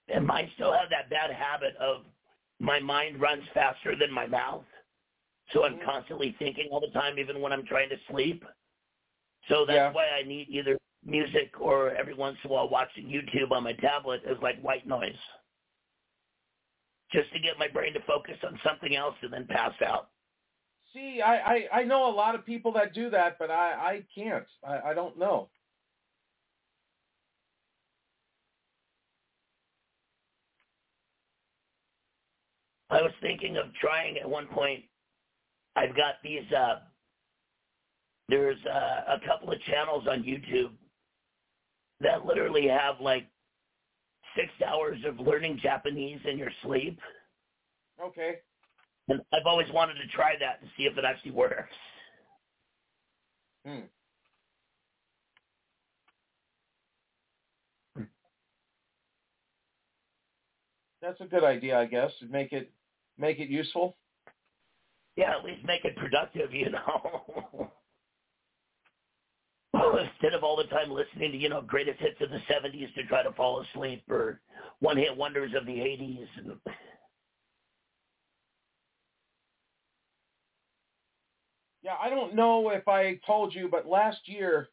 and 0.09 0.31
I 0.31 0.51
still 0.55 0.73
have 0.73 0.88
that 0.88 1.11
bad 1.11 1.31
habit 1.31 1.77
of 1.77 2.05
my 2.61 2.81
mind 2.81 3.21
runs 3.21 3.44
faster 3.55 3.94
than 3.97 4.11
my 4.12 4.27
mouth. 4.27 4.64
So 5.53 5.64
I'm 5.64 5.79
constantly 5.85 6.35
thinking 6.38 6.68
all 6.71 6.81
the 6.81 6.88
time, 6.88 7.18
even 7.18 7.40
when 7.40 7.53
I'm 7.53 7.64
trying 7.64 7.88
to 7.90 7.97
sleep. 8.11 8.44
So 9.49 9.64
that's 9.64 9.77
Yeah. 9.77 9.92
why 9.92 10.09
I 10.09 10.23
need 10.23 10.49
either 10.51 10.77
music 11.05 11.61
or 11.61 11.94
every 11.94 12.14
once 12.14 12.37
in 12.44 12.51
a 12.51 12.53
while 12.53 12.68
watching 12.68 13.07
YouTube 13.07 13.53
on 13.53 13.62
my 13.62 13.73
tablet 13.75 14.23
is 14.27 14.37
like 14.42 14.61
white 14.61 14.87
noise. 14.87 15.16
Just 17.11 17.33
to 17.33 17.38
get 17.38 17.59
my 17.59 17.68
brain 17.68 17.94
to 17.94 18.01
focus 18.01 18.37
on 18.44 18.61
something 18.62 18.94
else 18.94 19.14
and 19.23 19.33
then 19.33 19.47
pass 19.47 19.73
out. 19.81 20.11
See, 20.92 21.23
I, 21.23 21.37
I, 21.37 21.68
I 21.81 21.85
know 21.85 22.11
a 22.11 22.12
lot 22.14 22.35
of 22.35 22.44
people 22.44 22.73
that 22.73 22.92
do 22.92 23.09
that, 23.11 23.38
but 23.38 23.51
I, 23.51 23.73
I 23.73 24.05
can't. 24.14 24.47
I, 24.66 24.90
I 24.90 24.94
don't 24.94 25.18
know. 25.18 25.49
I 32.90 33.03
was 33.03 33.12
thinking 33.20 33.57
of 33.57 33.66
trying 33.81 34.16
at 34.18 34.29
one 34.29 34.46
point. 34.48 34.85
I've 35.77 35.96
got 35.96 36.14
these. 36.22 36.51
uh 36.53 36.81
There's 38.29 38.59
uh, 38.66 39.14
a 39.16 39.20
couple 39.27 39.53
of 39.53 39.61
channels 39.62 40.07
on 40.09 40.22
YouTube 40.22 40.72
that 42.01 42.24
literally 42.24 42.66
have 42.68 43.01
like 43.01 43.27
six 44.37 44.48
hours 44.66 44.98
of 45.07 45.18
learning 45.18 45.59
Japanese 45.62 46.20
in 46.24 46.38
your 46.38 46.51
sleep, 46.62 47.01
Okay. 48.03 48.37
and 49.09 49.20
I've 49.33 49.46
always 49.46 49.66
wanted 49.72 49.94
to 49.94 50.07
try 50.14 50.35
that 50.38 50.61
to 50.61 50.66
see 50.77 50.85
if 50.85 50.96
it 50.96 51.05
actually 51.05 51.33
works. 51.33 51.74
Hmm. 53.66 53.81
That's 61.01 61.20
a 61.20 61.27
good 61.27 61.44
idea, 61.44 61.79
I 61.79 61.87
guess. 61.87 62.11
Make 62.29 62.53
it 62.53 62.72
make 63.18 63.38
it 63.38 63.48
useful. 63.48 63.96
Yeah, 65.16 65.37
at 65.37 65.44
least 65.44 65.64
make 65.64 65.85
it 65.85 65.96
productive, 65.96 66.52
you 66.52 66.70
know. 66.70 67.72
Instead 69.74 70.35
of 70.35 70.44
all 70.44 70.57
the 70.57 70.64
time 70.64 70.90
listening 70.90 71.33
to, 71.33 71.38
you 71.38 71.48
know, 71.48 71.61
greatest 71.61 72.00
hits 72.00 72.20
of 72.20 72.31
the 72.31 72.38
70s 72.52 72.94
to 72.94 73.04
try 73.04 73.22
to 73.22 73.33
fall 73.33 73.62
asleep 73.62 74.02
or 74.09 74.40
one-hit 74.81 75.16
wonders 75.16 75.52
of 75.57 75.66
the 75.66 75.72
80s. 75.72 76.26
And... 76.37 76.52
Yeah, 81.83 81.94
I 82.00 82.11
don't 82.11 82.35
know 82.35 82.70
if 82.70 82.87
I 82.87 83.18
told 83.26 83.54
you, 83.54 83.68
but 83.68 83.87
last 83.87 84.18
year, 84.26 84.68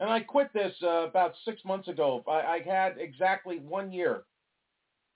and 0.00 0.10
I 0.10 0.20
quit 0.20 0.52
this 0.52 0.74
uh, 0.82 1.06
about 1.06 1.34
six 1.44 1.64
months 1.64 1.88
ago. 1.88 2.24
I, 2.28 2.32
I 2.32 2.62
had 2.66 2.96
exactly 2.98 3.58
one 3.58 3.92
year 3.92 4.24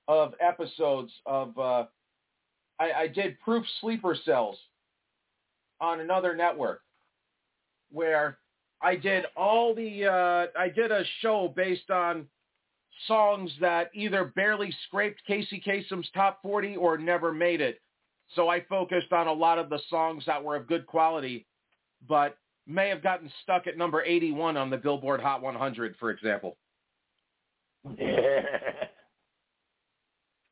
of 0.06 0.34
episodes 0.40 1.12
of. 1.26 1.58
Uh, 1.58 1.84
I, 2.78 2.92
I 2.92 3.06
did 3.08 3.40
Proof 3.40 3.64
Sleeper 3.80 4.16
Cells 4.24 4.58
on 5.80 6.00
another 6.00 6.34
network, 6.34 6.82
where 7.90 8.38
I 8.80 8.96
did 8.96 9.24
all 9.36 9.74
the. 9.74 10.06
Uh, 10.06 10.46
I 10.58 10.68
did 10.68 10.90
a 10.90 11.04
show 11.20 11.52
based 11.54 11.90
on 11.90 12.26
songs 13.06 13.50
that 13.60 13.90
either 13.94 14.24
barely 14.36 14.74
scraped 14.86 15.22
Casey 15.26 15.60
Kasem's 15.60 16.08
top 16.14 16.40
40 16.42 16.76
or 16.76 16.96
never 16.98 17.32
made 17.32 17.60
it. 17.60 17.80
So 18.34 18.48
I 18.48 18.62
focused 18.68 19.12
on 19.12 19.26
a 19.28 19.32
lot 19.32 19.58
of 19.58 19.68
the 19.68 19.78
songs 19.88 20.24
that 20.26 20.42
were 20.42 20.56
of 20.56 20.66
good 20.66 20.86
quality, 20.86 21.46
but 22.08 22.36
may 22.66 22.88
have 22.88 23.02
gotten 23.02 23.30
stuck 23.42 23.66
at 23.66 23.78
number 23.78 24.02
81 24.02 24.56
on 24.56 24.70
the 24.70 24.76
Billboard 24.76 25.20
Hot 25.20 25.42
100, 25.42 25.94
for 25.98 26.10
example. 26.10 26.56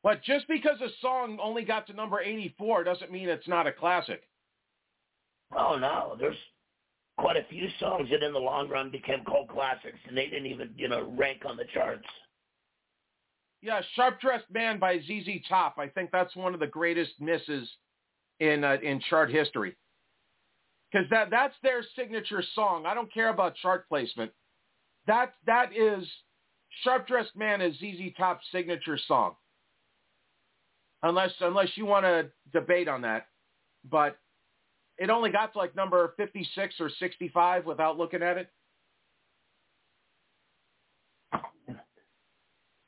But 0.05 0.21
just 0.21 0.47
because 0.47 0.79
a 0.81 0.89
song 1.01 1.39
only 1.41 1.65
got 1.65 1.87
to 1.87 1.93
number 1.93 2.21
84 2.21 2.83
doesn't 2.83 3.11
mean 3.11 3.27
it's 3.27 3.47
not 3.47 3.65
a 3.65 3.71
classic. 3.71 4.21
Oh 5.57 5.79
no, 5.79 6.15
there's 6.19 6.37
quite 7.17 7.37
a 7.37 7.45
few 7.49 7.67
songs 7.79 8.09
that 8.11 8.21
in 8.21 8.31
the 8.31 8.37
long 8.37 8.69
run 8.69 8.91
became 8.91 9.25
cult 9.25 9.49
classics, 9.49 9.97
and 10.07 10.15
they 10.15 10.27
didn't 10.27 10.45
even, 10.45 10.69
you 10.77 10.89
know, 10.89 11.11
rank 11.17 11.41
on 11.43 11.57
the 11.57 11.63
charts. 11.73 12.05
Yeah, 13.63 13.81
Sharp 13.95 14.21
Dressed 14.21 14.45
Man 14.53 14.77
by 14.77 14.99
ZZ 14.99 15.41
Top. 15.49 15.77
I 15.79 15.87
think 15.87 16.11
that's 16.11 16.35
one 16.35 16.53
of 16.53 16.59
the 16.59 16.67
greatest 16.67 17.13
misses 17.19 17.67
in 18.39 18.63
uh, 18.63 18.77
in 18.83 19.01
chart 19.09 19.31
history. 19.31 19.75
Because 20.91 21.09
that 21.09 21.31
that's 21.31 21.55
their 21.63 21.81
signature 21.95 22.43
song. 22.53 22.85
I 22.85 22.93
don't 22.93 23.11
care 23.11 23.29
about 23.29 23.55
chart 23.55 23.89
placement. 23.89 24.29
That 25.07 25.33
that 25.47 25.75
is 25.75 26.07
Sharp 26.83 27.07
Dressed 27.07 27.35
Man 27.35 27.59
is 27.59 27.73
ZZ 27.77 28.13
Top's 28.15 28.45
signature 28.51 28.99
song. 29.07 29.33
Unless 31.05 31.33
unless 31.41 31.69
you 31.75 31.85
want 31.85 32.03
to 32.03 32.31
debate 32.51 32.87
on 32.87 32.99
that, 33.01 33.27
but 33.91 34.17
it 34.97 35.11
only 35.11 35.29
got 35.29 35.53
to 35.53 35.59
like 35.59 35.75
number 35.75 36.15
56 36.17 36.75
or 36.79 36.89
65 36.97 37.65
without 37.67 37.95
looking 37.95 38.23
at 38.23 38.37
it. 38.37 38.49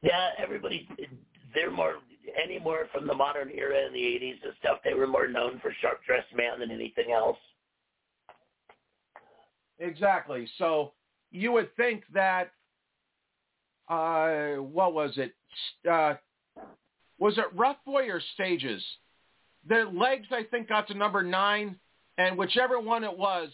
Yeah, 0.01 0.30
everybody, 0.39 0.88
they're 1.53 1.69
more, 1.69 1.95
any 2.43 2.58
more 2.58 2.88
from 2.91 3.06
the 3.06 3.13
modern 3.13 3.51
era 3.51 3.86
in 3.86 3.93
the 3.93 3.99
80s 3.99 4.43
and 4.43 4.53
stuff, 4.60 4.80
they 4.84 4.95
were 4.95 5.08
more 5.08 5.27
known 5.27 5.60
for 5.60 5.71
Sharp 5.82 5.99
Dressed 6.03 6.34
Man 6.36 6.60
than 6.60 6.71
anything 6.71 7.12
else. 7.12 7.38
Exactly. 9.77 10.47
So 10.58 10.93
you 11.30 11.51
would 11.51 11.75
think 11.75 12.03
that, 12.13 12.51
uh, 13.89 14.62
what 14.62 14.93
was 14.93 15.17
it? 15.17 15.34
Uh, 15.89 16.15
was 17.19 17.38
it 17.38 17.45
Rough 17.56 17.77
Boy 17.86 18.10
or 18.10 18.21
Stages? 18.34 18.84
The 19.67 19.89
legs, 19.93 20.27
I 20.32 20.43
think, 20.43 20.69
got 20.69 20.88
to 20.88 20.93
number 20.93 21.23
nine, 21.23 21.77
and 22.17 22.38
whichever 22.38 22.80
one 22.80 23.03
it 23.03 23.17
was, 23.17 23.49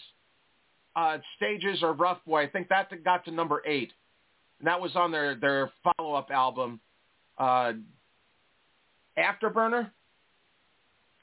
uh, 0.95 1.17
Stages 1.37 1.81
or 1.81 1.93
Rough 1.93 2.23
Boy, 2.25 2.43
I 2.43 2.47
think 2.47 2.69
that 2.69 2.91
got 3.03 3.25
to 3.25 3.31
number 3.31 3.63
eight. 3.65 3.91
And 4.59 4.67
that 4.67 4.79
was 4.79 4.95
on 4.95 5.11
their, 5.11 5.35
their 5.35 5.71
follow-up 5.83 6.29
album, 6.31 6.79
uh, 7.37 7.73
Afterburner? 9.17 9.91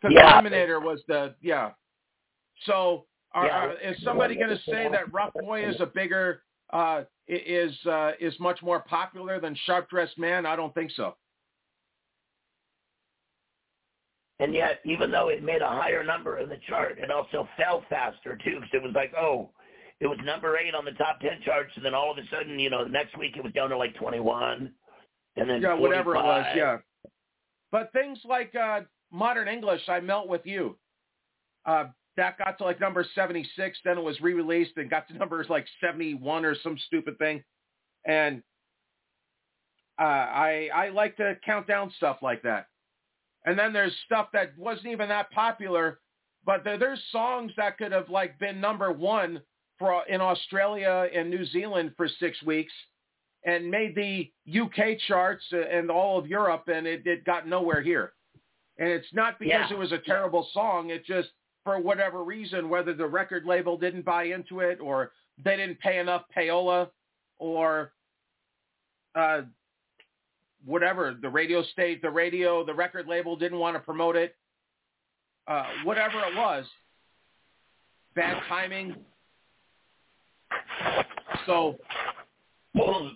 Because 0.00 0.14
Yeah. 0.14 0.40
Eliminator 0.40 0.82
was 0.82 1.02
the, 1.06 1.34
yeah. 1.40 1.72
So 2.64 3.06
are, 3.32 3.46
Yeah. 3.46 3.66
are- 3.66 3.72
is 3.74 4.02
somebody 4.02 4.34
going 4.34 4.50
to 4.50 4.62
say 4.64 4.88
that 4.88 5.12
Rough 5.12 5.32
Boy 5.34 5.64
is 5.64 5.80
a 5.80 5.86
bigger, 5.86 6.42
uh, 6.70 7.04
is, 7.28 7.86
uh, 7.86 8.12
is 8.18 8.38
much 8.40 8.62
more 8.62 8.80
popular 8.80 9.40
than 9.40 9.54
Sharp 9.54 9.88
Dressed 9.88 10.18
Man? 10.18 10.46
I 10.46 10.56
don't 10.56 10.74
think 10.74 10.90
so. 10.92 11.16
And 14.40 14.54
yet, 14.54 14.80
even 14.84 15.10
though 15.10 15.28
it 15.28 15.42
made 15.42 15.60
a 15.60 15.68
higher 15.68 16.02
number 16.02 16.38
in 16.38 16.48
the 16.48 16.58
chart, 16.66 16.98
it 16.98 17.10
also 17.10 17.46
fell 17.56 17.84
faster 17.90 18.38
too, 18.42 18.56
because 18.56 18.70
it 18.72 18.82
was 18.82 18.92
like, 18.94 19.12
oh, 19.14 19.50
it 20.00 20.06
was 20.06 20.18
number 20.24 20.56
eight 20.56 20.74
on 20.74 20.86
the 20.86 20.92
top 20.92 21.20
ten 21.20 21.42
charts, 21.44 21.72
and 21.76 21.84
then 21.84 21.94
all 21.94 22.10
of 22.10 22.16
a 22.16 22.22
sudden, 22.32 22.58
you 22.58 22.70
know, 22.70 22.84
the 22.84 22.90
next 22.90 23.18
week 23.18 23.36
it 23.36 23.44
was 23.44 23.52
down 23.52 23.68
to 23.68 23.76
like 23.76 23.94
twenty-one, 23.96 24.72
and 25.36 25.50
then 25.50 25.60
yeah, 25.60 25.74
whatever 25.74 26.14
it 26.14 26.22
was, 26.22 26.46
yeah. 26.56 26.78
But 27.70 27.92
things 27.92 28.18
like 28.24 28.54
uh, 28.54 28.80
Modern 29.12 29.46
English, 29.46 29.82
I 29.88 30.00
Melt 30.00 30.26
With 30.26 30.42
You, 30.44 30.78
uh, 31.66 31.84
that 32.16 32.38
got 32.38 32.58
to 32.58 32.64
like 32.64 32.80
number 32.80 33.04
76, 33.14 33.78
then 33.84 33.98
it 33.98 34.02
was 34.02 34.20
re-released 34.20 34.72
and 34.76 34.90
got 34.90 35.06
to 35.08 35.14
numbers 35.18 35.46
like 35.48 35.66
71 35.80 36.44
or 36.44 36.54
some 36.62 36.76
stupid 36.86 37.18
thing. 37.18 37.42
And 38.06 38.42
uh, 40.00 40.04
I, 40.04 40.70
I 40.74 40.88
like 40.88 41.16
to 41.18 41.36
count 41.44 41.66
down 41.66 41.92
stuff 41.96 42.18
like 42.22 42.42
that. 42.42 42.66
And 43.44 43.58
then 43.58 43.72
there's 43.72 43.94
stuff 44.04 44.28
that 44.32 44.56
wasn't 44.58 44.88
even 44.88 45.08
that 45.08 45.30
popular, 45.30 46.00
but 46.44 46.62
there, 46.64 46.78
there's 46.78 47.02
songs 47.10 47.52
that 47.56 47.78
could 47.78 47.92
have 47.92 48.08
like 48.10 48.38
been 48.38 48.60
number 48.60 48.92
one 48.92 49.40
for 49.78 50.02
in 50.08 50.20
Australia 50.20 51.08
and 51.14 51.30
New 51.30 51.44
Zealand 51.46 51.92
for 51.96 52.06
six 52.18 52.42
weeks 52.42 52.72
and 53.44 53.70
made 53.70 53.94
the 53.94 54.30
UK 54.60 54.98
charts 55.08 55.44
and 55.52 55.90
all 55.90 56.18
of 56.18 56.26
Europe, 56.26 56.64
and 56.68 56.86
it, 56.86 57.06
it 57.06 57.24
got 57.24 57.48
nowhere 57.48 57.80
here. 57.80 58.12
And 58.78 58.88
it's 58.88 59.08
not 59.14 59.38
because 59.38 59.70
Yeah. 59.70 59.72
it 59.72 59.78
was 59.78 59.92
a 59.92 59.98
terrible 59.98 60.48
song. 60.52 60.90
It 60.90 61.06
just, 61.06 61.30
for 61.64 61.78
whatever 61.78 62.22
reason, 62.24 62.68
whether 62.68 62.92
the 62.92 63.06
record 63.06 63.46
label 63.46 63.78
didn't 63.78 64.04
buy 64.04 64.24
into 64.24 64.60
it 64.60 64.80
or 64.80 65.12
they 65.42 65.56
didn't 65.56 65.80
pay 65.80 65.98
enough 65.98 66.24
payola 66.36 66.90
or 67.38 67.92
uh, 69.14 69.42
whatever 70.64 71.16
the 71.20 71.28
radio 71.28 71.62
state, 71.64 72.02
the 72.02 72.10
radio, 72.10 72.64
the 72.64 72.74
record 72.74 73.06
label 73.06 73.36
didn't 73.36 73.58
want 73.58 73.76
to 73.76 73.80
promote 73.80 74.16
it. 74.16 74.36
Uh, 75.46 75.64
whatever 75.84 76.20
it 76.20 76.36
was, 76.36 76.64
bad 78.14 78.40
timing. 78.48 78.94
So, 81.46 81.76
well, 82.74 83.10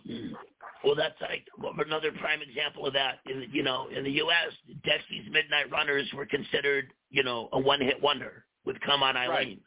well, 0.85 0.95
that's 0.95 1.21
like 1.21 1.47
another 1.87 2.11
prime 2.13 2.41
example 2.43 2.87
of 2.87 2.93
that. 2.95 3.19
In 3.27 3.47
you 3.53 3.63
know, 3.63 3.89
in 3.95 4.05
the 4.05 4.11
U.S., 4.11 4.53
Dexy's 4.85 5.31
Midnight 5.31 5.71
Runners 5.71 6.09
were 6.15 6.27
considered, 6.27 6.93
you 7.11 7.23
know, 7.23 7.49
a 7.53 7.61
one-hit 7.61 8.03
wonder 8.03 8.45
with 8.65 8.81
"Come 8.81 9.03
On 9.03 9.17
Eileen." 9.17 9.31
Right. 9.31 9.63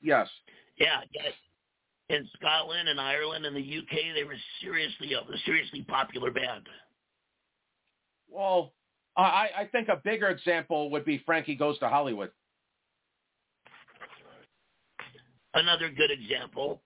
Yes. 0.00 0.28
Yeah. 0.78 1.00
Yes. 1.12 1.32
In 2.10 2.28
Scotland 2.38 2.88
and 2.88 3.00
Ireland 3.00 3.44
and 3.44 3.54
the 3.54 3.60
UK, 3.60 4.14
they 4.14 4.24
were 4.24 4.36
seriously 4.62 5.12
a 5.12 5.20
seriously 5.44 5.82
popular 5.82 6.30
band. 6.30 6.66
Well, 8.30 8.72
I, 9.16 9.48
I 9.58 9.64
think 9.70 9.88
a 9.88 10.00
bigger 10.04 10.28
example 10.28 10.90
would 10.90 11.04
be 11.04 11.22
Frankie 11.26 11.56
Goes 11.56 11.78
to 11.80 11.88
Hollywood. 11.88 12.30
Another 15.54 15.90
good 15.90 16.10
example. 16.10 16.82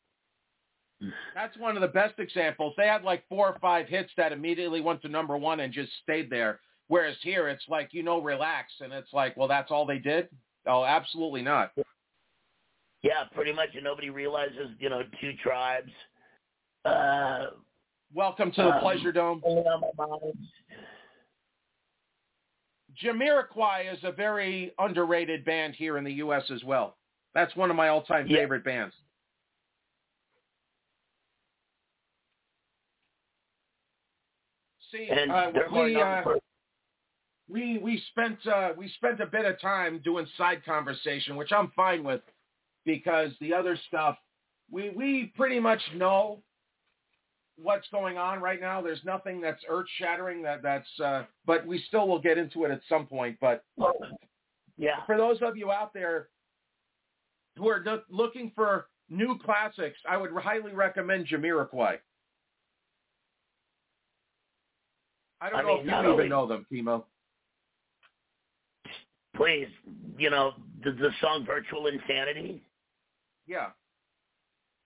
That's 1.35 1.57
one 1.59 1.77
of 1.77 1.83
the 1.83 1.89
best 1.89 2.15
examples. 2.19 2.75
They 2.77 2.87
had 2.87 3.03
like 3.03 3.25
four 3.29 3.49
or 3.49 3.59
five 3.59 3.89
hits 3.89 4.11
that 4.17 4.33
immediately 4.33 4.81
went 4.81 5.03
to 5.03 5.09
number 5.09 5.37
one 5.37 5.61
and 5.61 5.73
just 5.73 5.91
stayed 6.03 6.31
there. 6.31 6.61
Whereas 6.89 7.17
here, 7.23 7.49
it's 7.49 7.65
like, 7.69 7.89
you 7.93 8.03
know, 8.03 8.23
relax. 8.23 8.73
And 8.81 8.93
it's 8.93 9.13
like, 9.13 9.37
well, 9.37 9.49
that's 9.49 9.71
all 9.71 9.85
they 9.85 9.99
did? 9.99 10.29
Oh, 10.67 10.85
absolutely 10.85 11.43
not. 11.43 11.73
Yeah, 13.03 13.25
pretty 13.35 13.53
much. 13.53 13.71
And 13.75 13.83
nobody 13.83 14.11
realizes, 14.11 14.71
you 14.79 14.89
know, 14.89 15.03
two 15.21 15.33
tribes. 15.43 15.91
Uh, 16.85 17.47
Welcome 18.15 18.53
to 18.53 18.63
the 18.63 18.75
um, 18.75 18.81
Pleasure 18.81 19.11
Dome. 19.11 19.43
Jamiroquai 23.03 23.93
is 23.93 23.99
a 24.03 24.13
very 24.13 24.73
underrated 24.79 25.45
band 25.45 25.75
here 25.75 25.99
in 25.99 26.05
the 26.05 26.13
U.S. 26.15 26.45
as 26.51 26.63
well. 26.65 26.97
That's 27.35 27.55
one 27.57 27.71
of 27.71 27.77
my 27.77 27.89
all-time 27.89 28.27
yeah. 28.27 28.39
favorite 28.39 28.65
bands. 28.65 28.95
See, 34.91 35.09
uh, 35.11 35.51
we, 35.73 35.97
uh, 35.97 36.23
we 37.49 37.79
we 37.79 38.03
spent 38.11 38.47
uh, 38.47 38.71
we 38.77 38.89
spent 38.97 39.21
a 39.21 39.27
bit 39.27 39.47
of 39.47 39.59
time 39.59 40.03
doing 40.05 40.27
side 40.37 40.63
conversation, 40.67 41.37
which 41.37 41.51
I'm 41.51 41.73
fine 41.75 42.05
with, 42.05 42.21
because 42.85 43.31
the 43.41 43.55
other 43.55 43.79
stuff 43.89 44.19
we 44.71 44.91
we 44.91 45.33
pretty 45.35 45.61
much 45.61 45.81
know 45.95 46.43
what's 47.57 47.87
going 47.89 48.19
on 48.19 48.41
right 48.41 48.61
now. 48.61 48.81
There's 48.81 49.05
nothing 49.05 49.41
that's 49.41 49.63
earth 49.69 49.87
shattering 49.99 50.43
that 50.43 50.63
that's, 50.63 50.89
uh, 51.03 51.25
but 51.47 51.67
we 51.67 51.83
still 51.89 52.09
will 52.09 52.19
get 52.19 52.39
into 52.39 52.65
it 52.65 52.71
at 52.71 52.81
some 52.89 53.07
point. 53.07 53.37
But 53.41 53.65
yeah, 54.77 55.05
for 55.07 55.17
those 55.17 55.39
of 55.43 55.57
you 55.57 55.71
out 55.71 55.93
there 55.93 56.29
who 57.57 57.69
are 57.69 57.85
looking 58.11 58.53
for 58.55 58.87
new 59.11 59.39
classics, 59.45 59.99
I 60.09 60.17
would 60.17 60.31
highly 60.33 60.73
recommend 60.73 61.27
Jamiroquai. 61.27 61.99
I 65.41 65.51
don't 65.51 65.59
I 65.59 65.63
know 65.63 65.69
mean, 65.69 65.89
if 65.89 66.05
you 66.05 66.15
even 66.15 66.29
know 66.29 66.47
them, 66.47 66.67
Timo. 66.73 67.05
Please, 69.37 69.69
you 70.17 70.31
know 70.31 70.53
the, 70.85 70.93
the 70.93 71.11
song 71.21 71.45
"Virtual 71.45 71.89
Insanity." 71.89 72.63
Yeah. 73.47 73.69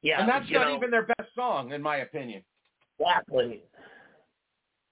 Yeah, 0.02 0.20
and 0.20 0.28
that's 0.28 0.50
not 0.50 0.68
know, 0.68 0.76
even 0.76 0.90
their 0.90 1.02
best 1.02 1.34
song, 1.34 1.72
in 1.72 1.82
my 1.82 1.96
opinion. 1.98 2.42
Exactly. 2.98 3.62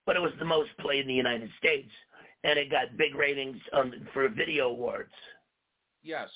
But 0.07 0.17
it 0.17 0.21
was 0.21 0.33
the 0.39 0.45
most 0.45 0.71
played 0.81 1.03
in 1.03 1.09
the 1.09 1.15
United 1.15 1.51
States, 1.59 1.91
and 2.43 2.59
it 2.59 2.71
got 2.71 2.97
big 2.97 3.15
ratings 3.15 3.57
um, 3.73 3.93
for 4.13 4.29
video 4.29 4.69
awards. 4.69 5.13
Yes. 6.03 6.29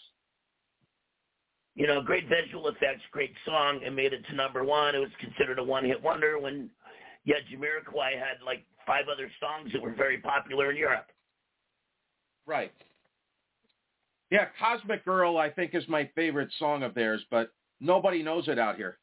You 1.75 1.87
know, 1.87 2.01
great 2.03 2.29
visual 2.29 2.69
effects, 2.69 3.03
great 3.13 3.33
song, 3.45 3.81
and 3.85 3.95
made 3.95 4.13
it 4.13 4.27
to 4.29 4.35
number 4.35 4.65
one. 4.65 4.95
It 4.95 4.99
was 4.99 5.11
considered 5.21 5.59
a 5.59 5.63
one-hit 5.63 6.03
wonder 6.03 6.39
when, 6.39 6.71
yet 7.25 7.39
Jamiroquai 7.53 8.13
had 8.13 8.43
like 8.45 8.65
five 8.87 9.05
other 9.13 9.31
songs 9.39 9.73
that 9.73 9.83
were 9.83 9.95
very 9.95 10.19
popular 10.19 10.71
in 10.71 10.77
Europe. 10.77 11.07
Right. 12.47 12.73
Yeah, 14.31 14.47
Cosmic 14.59 15.05
Girl, 15.05 15.39
I 15.39 15.51
think, 15.51 15.75
is 15.75 15.85
my 15.89 16.11
favorite 16.15 16.51
song 16.59 16.83
of 16.83 16.95
theirs, 16.95 17.23
but 17.31 17.53
nobody 17.81 18.23
knows 18.23 18.49
it 18.49 18.59
out 18.59 18.77
here. 18.77 18.99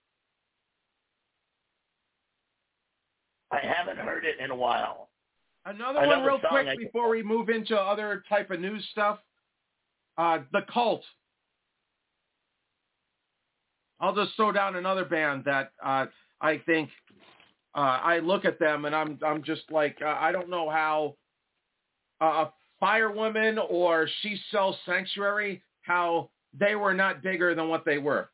I 3.56 3.66
haven't 3.66 3.97
heard 3.97 4.26
it 4.26 4.39
in 4.43 4.51
a 4.51 4.56
while. 4.56 5.10
Another 5.66 6.06
one 6.06 6.24
real 6.24 6.39
quick 6.39 6.68
I... 6.68 6.76
before 6.78 7.10
we 7.10 7.24
move 7.24 7.49
into 7.49 7.76
other 7.76 8.24
type 8.28 8.51
of 8.51 8.60
news 8.60 8.86
stuff. 8.91 9.20
Uh, 10.18 10.39
the 10.51 10.62
Cult. 10.72 11.03
I'll 13.99 14.16
just 14.16 14.36
throw 14.36 14.51
down 14.51 14.76
another 14.76 15.06
band 15.06 15.43
that 15.45 15.72
uh, 15.84 16.06
I 16.41 16.62
think 16.66 16.89
uh, 17.74 17.99
I 18.03 18.20
look 18.20 18.45
at 18.45 18.60
them 18.60 18.86
and 18.86 18.95
I'm 18.95 19.18
I'm 19.26 19.43
just 19.43 19.64
like 19.72 19.97
uh, 20.01 20.16
I 20.20 20.32
don't 20.32 20.49
know 20.49 20.70
how 20.70 21.16
uh, 22.22 22.45
a 22.45 22.53
firewoman 22.82 23.58
or 23.70 24.08
she 24.22 24.38
sells 24.51 24.76
sanctuary 24.86 25.62
how 25.82 26.30
they 26.58 26.76
were 26.76 26.93
not 26.93 27.24
bigger 27.24 27.56
than 27.56 27.70
what 27.70 27.86
they 27.86 27.97
were. 27.97 28.30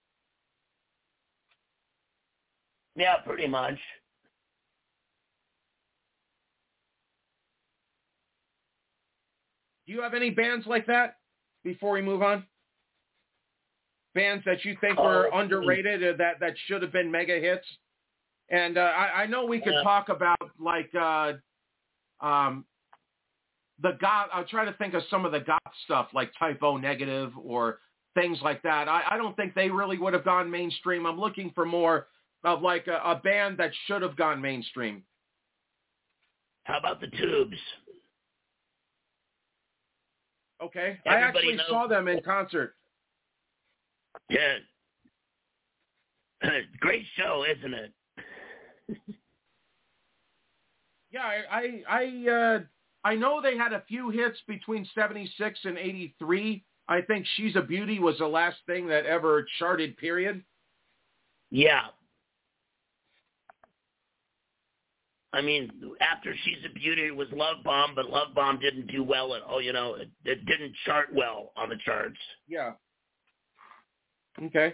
Yeah, 2.96 3.18
pretty 3.18 3.48
much. 3.48 3.78
Do 9.92 9.98
you 9.98 10.04
have 10.04 10.14
any 10.14 10.30
bands 10.30 10.66
like 10.68 10.86
that 10.88 11.18
before 11.66 11.92
we 11.92 12.02
move 12.02 12.22
on? 12.22 12.46
Bands 14.16 14.42
that 14.46 14.64
you 14.64 14.78
think 14.80 14.98
were 14.98 15.30
oh, 15.34 15.38
underrated 15.38 16.02
or 16.02 16.16
that, 16.16 16.40
that 16.40 16.54
should 16.66 16.82
have 16.82 16.94
been 16.94 17.12
mega 17.12 17.38
hits? 17.42 17.66
And 18.50 18.78
uh, 18.78 18.82
I, 18.82 19.24
I 19.24 19.26
know 19.26 19.44
we 19.46 19.60
could 19.60 19.74
yeah. 19.74 19.84
talk 19.84 20.08
about 20.08 20.40
like 20.58 20.90
uh, 20.96 21.34
um, 22.26 22.64
the 23.82 23.98
goth. 24.00 24.30
I'll 24.32 24.46
try 24.46 24.64
to 24.64 24.72
think 24.74 24.94
of 24.94 25.04
some 25.10 25.26
of 25.26 25.34
the 25.34 25.42
goth 25.42 25.60
stuff 25.84 26.08
like 26.14 26.32
Type 26.40 26.64
O 26.64 26.78
Negative 26.78 27.34
or 27.38 27.80
things 28.16 28.38
like 28.42 28.62
that. 28.62 28.88
I, 28.88 29.02
I 29.12 29.18
don't 29.18 29.36
think 29.36 29.56
they 29.56 29.70
really 29.70 29.98
would 29.98 30.14
have 30.14 30.24
gone 30.24 30.50
mainstream. 30.50 31.06
I'm 31.06 31.20
looking 31.20 31.52
for 31.54 31.66
more 31.66 32.08
of 32.46 32.62
like 32.62 32.88
a, 32.88 33.02
a 33.04 33.20
band 33.22 33.58
that 33.58 33.72
should 33.88 34.04
have 34.04 34.16
gone 34.16 34.40
mainstream. 34.40 35.04
How 36.64 36.80
about 36.80 37.02
the 37.02 37.08
Tubes? 37.08 37.58
Okay, 40.62 41.00
Everybody 41.06 41.08
I 41.08 41.28
actually 41.28 41.56
knows. 41.56 41.66
saw 41.70 41.88
them 41.88 42.08
in 42.08 42.22
concert. 42.22 42.76
Yeah, 44.30 44.58
great 46.80 47.06
show, 47.16 47.44
isn't 47.58 47.74
it? 47.74 47.94
yeah, 51.12 51.24
I 51.24 51.44
I 51.50 51.84
I, 51.90 52.30
uh, 52.32 52.60
I 53.04 53.16
know 53.16 53.42
they 53.42 53.58
had 53.58 53.74
a 53.74 53.84
few 53.88 54.10
hits 54.10 54.38
between 54.48 54.88
'76 54.94 55.60
and 55.64 55.78
'83. 55.78 56.64
I 56.88 57.02
think 57.02 57.26
"She's 57.36 57.56
a 57.56 57.62
Beauty" 57.62 58.00
was 58.00 58.18
the 58.20 58.28
last 58.28 58.58
thing 58.68 58.88
that 58.88 59.06
ever 59.06 59.46
charted. 59.60 59.98
Period. 59.98 60.44
Yeah. 61.50 61.88
I 65.34 65.42
mean, 65.42 65.72
after 66.02 66.36
She's 66.44 66.58
a 66.70 66.74
Beauty 66.74 67.08
it 67.08 67.16
was 67.16 67.28
Love 67.32 67.58
Bomb, 67.64 67.96
but 67.96 68.10
Love 68.10 68.34
Bomb 68.36 68.60
didn't 68.60 68.88
do 68.88 69.04
well 69.04 69.34
at 69.34 69.42
all. 69.42 69.62
You 69.62 69.74
know, 69.74 69.96
it, 69.96 70.10
it 70.26 70.46
didn't 70.46 70.74
chart 70.86 71.08
well 71.14 71.54
on 71.56 71.70
the 71.70 71.78
charts. 71.86 72.20
Yeah. 72.48 72.74
Okay. 74.42 74.74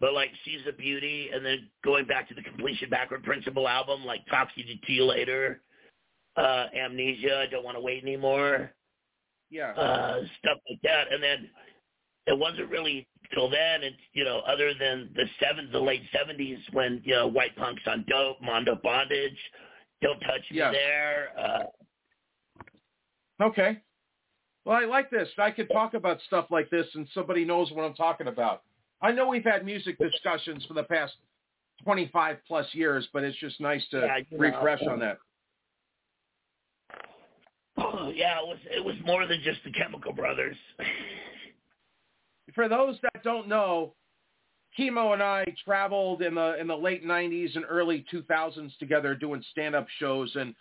But 0.00 0.14
like 0.14 0.30
She's 0.44 0.60
a 0.68 0.72
Beauty, 0.72 1.30
and 1.32 1.44
then 1.44 1.68
going 1.84 2.06
back 2.06 2.28
to 2.28 2.34
the 2.34 2.42
Completion 2.42 2.88
Backward 2.88 3.24
Principle 3.24 3.68
album, 3.68 4.04
like 4.04 4.24
Talk 4.26 4.48
to 4.54 4.92
You 4.92 5.04
Later, 5.04 5.60
uh, 6.36 6.66
Amnesia, 6.76 7.38
I 7.38 7.46
Don't 7.50 7.64
Want 7.64 7.76
to 7.76 7.80
Wait 7.80 8.02
Anymore. 8.02 8.72
Yeah. 9.50 9.72
Uh, 9.72 10.20
stuff 10.38 10.58
like 10.68 10.80
that. 10.82 11.12
And 11.12 11.22
then 11.22 11.50
it 12.26 12.38
wasn't 12.38 12.70
really 12.70 13.06
till 13.34 13.50
then, 13.50 13.82
it's, 13.82 13.96
you 14.12 14.24
know, 14.24 14.40
other 14.40 14.72
than 14.78 15.10
the 15.14 15.24
seven, 15.40 15.68
the 15.72 15.80
late 15.80 16.02
70s 16.14 16.58
when, 16.72 17.00
you 17.04 17.14
know, 17.14 17.26
White 17.26 17.56
Punks 17.56 17.82
on 17.86 18.04
Dope, 18.08 18.40
Mondo 18.42 18.78
Bondage, 18.82 19.36
Don't 20.00 20.20
Touch 20.20 20.42
Me 20.50 20.58
yeah. 20.58 20.72
There. 20.72 21.28
Uh, 21.38 21.64
okay. 23.44 23.78
Well, 24.64 24.76
I 24.76 24.84
like 24.84 25.10
this. 25.10 25.28
I 25.38 25.50
could 25.50 25.68
talk 25.70 25.94
about 25.94 26.18
stuff 26.26 26.46
like 26.50 26.70
this 26.70 26.86
and 26.94 27.06
somebody 27.14 27.44
knows 27.44 27.70
what 27.72 27.84
I'm 27.84 27.94
talking 27.94 28.28
about. 28.28 28.62
I 29.00 29.10
know 29.10 29.28
we've 29.28 29.44
had 29.44 29.64
music 29.64 29.98
discussions 29.98 30.64
for 30.66 30.74
the 30.74 30.84
past 30.84 31.14
25 31.84 32.38
plus 32.46 32.66
years, 32.72 33.08
but 33.12 33.24
it's 33.24 33.36
just 33.38 33.60
nice 33.60 33.82
to 33.90 34.00
yeah, 34.00 34.38
refresh 34.38 34.80
know. 34.82 34.92
on 34.92 35.00
that. 35.00 35.18
yeah, 38.14 38.38
it 38.38 38.46
was 38.46 38.58
it 38.70 38.84
was 38.84 38.94
more 39.04 39.26
than 39.26 39.40
just 39.42 39.58
the 39.64 39.72
Chemical 39.72 40.12
Brothers. 40.12 40.56
for 42.54 42.68
those 42.68 42.96
that 43.02 43.22
don't 43.22 43.48
know, 43.48 43.94
Chemo 44.78 45.12
and 45.12 45.22
I 45.22 45.44
traveled 45.64 46.22
in 46.22 46.34
the 46.34 46.58
in 46.58 46.66
the 46.66 46.76
late 46.76 47.04
90s 47.04 47.56
and 47.56 47.64
early 47.68 48.04
2000s 48.12 48.76
together 48.78 49.14
doing 49.14 49.44
stand-up 49.52 49.86
shows 49.98 50.34
and 50.34 50.54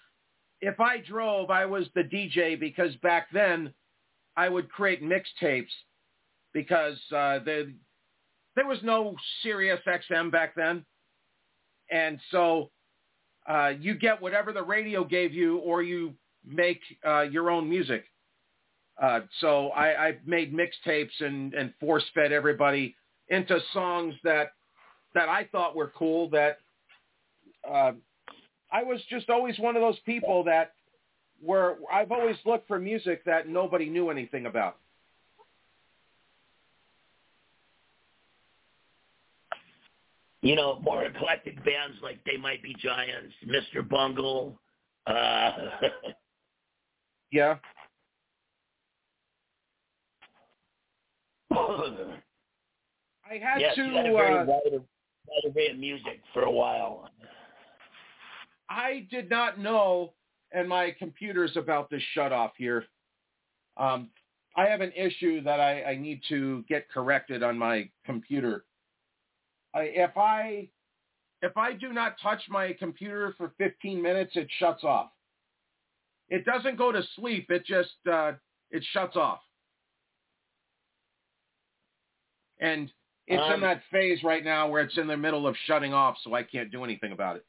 if 0.61 0.79
I 0.79 0.97
drove, 0.97 1.49
I 1.49 1.65
was 1.65 1.87
the 1.95 2.03
DJ 2.03 2.59
because 2.59 2.95
back 2.97 3.27
then 3.33 3.73
I 4.37 4.47
would 4.47 4.69
create 4.69 5.03
mixtapes 5.03 5.71
because 6.53 6.97
uh, 7.11 7.39
the, 7.39 7.73
there 8.55 8.67
was 8.67 8.79
no 8.83 9.15
Sirius 9.41 9.79
XM 9.87 10.31
back 10.31 10.55
then. 10.55 10.85
And 11.89 12.19
so 12.29 12.69
uh, 13.49 13.73
you 13.79 13.95
get 13.95 14.21
whatever 14.21 14.53
the 14.53 14.61
radio 14.61 15.03
gave 15.03 15.33
you 15.33 15.57
or 15.57 15.81
you 15.81 16.13
make 16.45 16.79
uh, 17.05 17.21
your 17.21 17.49
own 17.49 17.67
music. 17.67 18.05
Uh, 19.01 19.21
so 19.39 19.69
I, 19.69 20.07
I 20.07 20.17
made 20.27 20.53
mixtapes 20.53 21.19
and, 21.19 21.55
and 21.55 21.73
force 21.79 22.03
fed 22.13 22.31
everybody 22.31 22.95
into 23.29 23.59
songs 23.73 24.13
that 24.23 24.53
that 25.15 25.27
I 25.27 25.49
thought 25.51 25.75
were 25.75 25.91
cool. 25.97 26.29
That 26.29 26.59
uh, 27.67 27.93
I 28.71 28.83
was 28.83 29.01
just 29.09 29.29
always 29.29 29.57
one 29.57 29.75
of 29.75 29.81
those 29.81 29.97
people 30.05 30.43
that 30.43 30.73
were 31.41 31.77
I've 31.91 32.11
always 32.11 32.35
looked 32.45 32.67
for 32.67 32.77
music 32.77 33.25
that 33.25 33.49
nobody 33.49 33.89
knew 33.89 34.11
anything 34.11 34.45
about. 34.45 34.77
You 40.43 40.55
know, 40.55 40.79
more 40.83 41.05
eclectic 41.05 41.55
bands 41.63 41.97
like 42.03 42.23
They 42.23 42.37
Might 42.37 42.63
Be 42.63 42.75
Giants, 42.79 43.33
Mr. 43.47 43.87
Bungle. 43.87 44.59
Uh, 45.05 45.51
yeah. 47.31 47.57
I 53.29 53.37
had 53.37 53.61
yes, 53.61 53.75
to. 53.75 53.83
You 53.83 53.95
had 53.95 54.05
a 54.05 54.13
very 54.13 54.37
uh, 54.37 54.45
wide, 54.45 55.71
of 55.71 55.77
music 55.77 56.21
for 56.33 56.43
a 56.43 56.51
while. 56.51 57.09
I 58.69 59.05
did 59.11 59.29
not 59.29 59.59
know, 59.59 60.13
and 60.53 60.67
my 60.67 60.95
computer's 60.97 61.55
about 61.57 61.89
to 61.89 61.99
shut 62.13 62.31
off 62.31 62.51
here. 62.57 62.85
Um, 63.77 64.09
I 64.55 64.65
have 64.67 64.81
an 64.81 64.91
issue 64.95 65.41
that 65.43 65.59
I, 65.59 65.83
I 65.83 65.95
need 65.95 66.21
to 66.29 66.63
get 66.67 66.89
corrected 66.89 67.43
on 67.43 67.57
my 67.57 67.89
computer. 68.05 68.65
I, 69.73 69.81
if 69.83 70.17
I 70.17 70.69
if 71.41 71.57
I 71.57 71.73
do 71.73 71.91
not 71.91 72.15
touch 72.21 72.41
my 72.49 72.73
computer 72.73 73.33
for 73.37 73.53
15 73.57 74.01
minutes, 74.01 74.33
it 74.35 74.47
shuts 74.59 74.83
off. 74.83 75.09
It 76.29 76.45
doesn't 76.45 76.77
go 76.77 76.91
to 76.91 77.01
sleep. 77.15 77.47
It 77.49 77.65
just 77.65 77.95
uh, 78.11 78.33
it 78.71 78.83
shuts 78.93 79.15
off. 79.15 79.39
And 82.61 82.91
it's 83.27 83.41
Um, 83.41 83.55
in 83.55 83.61
that 83.61 83.83
phase 83.91 84.23
right 84.23 84.43
now 84.43 84.69
where 84.69 84.83
it's 84.83 84.97
in 84.97 85.07
the 85.07 85.17
middle 85.17 85.47
of 85.47 85.55
shutting 85.65 85.93
off, 85.93 86.17
so 86.23 86.33
I 86.33 86.43
can't 86.43 86.71
do 86.71 86.83
anything 86.83 87.11
about 87.11 87.35
it. 87.35 87.45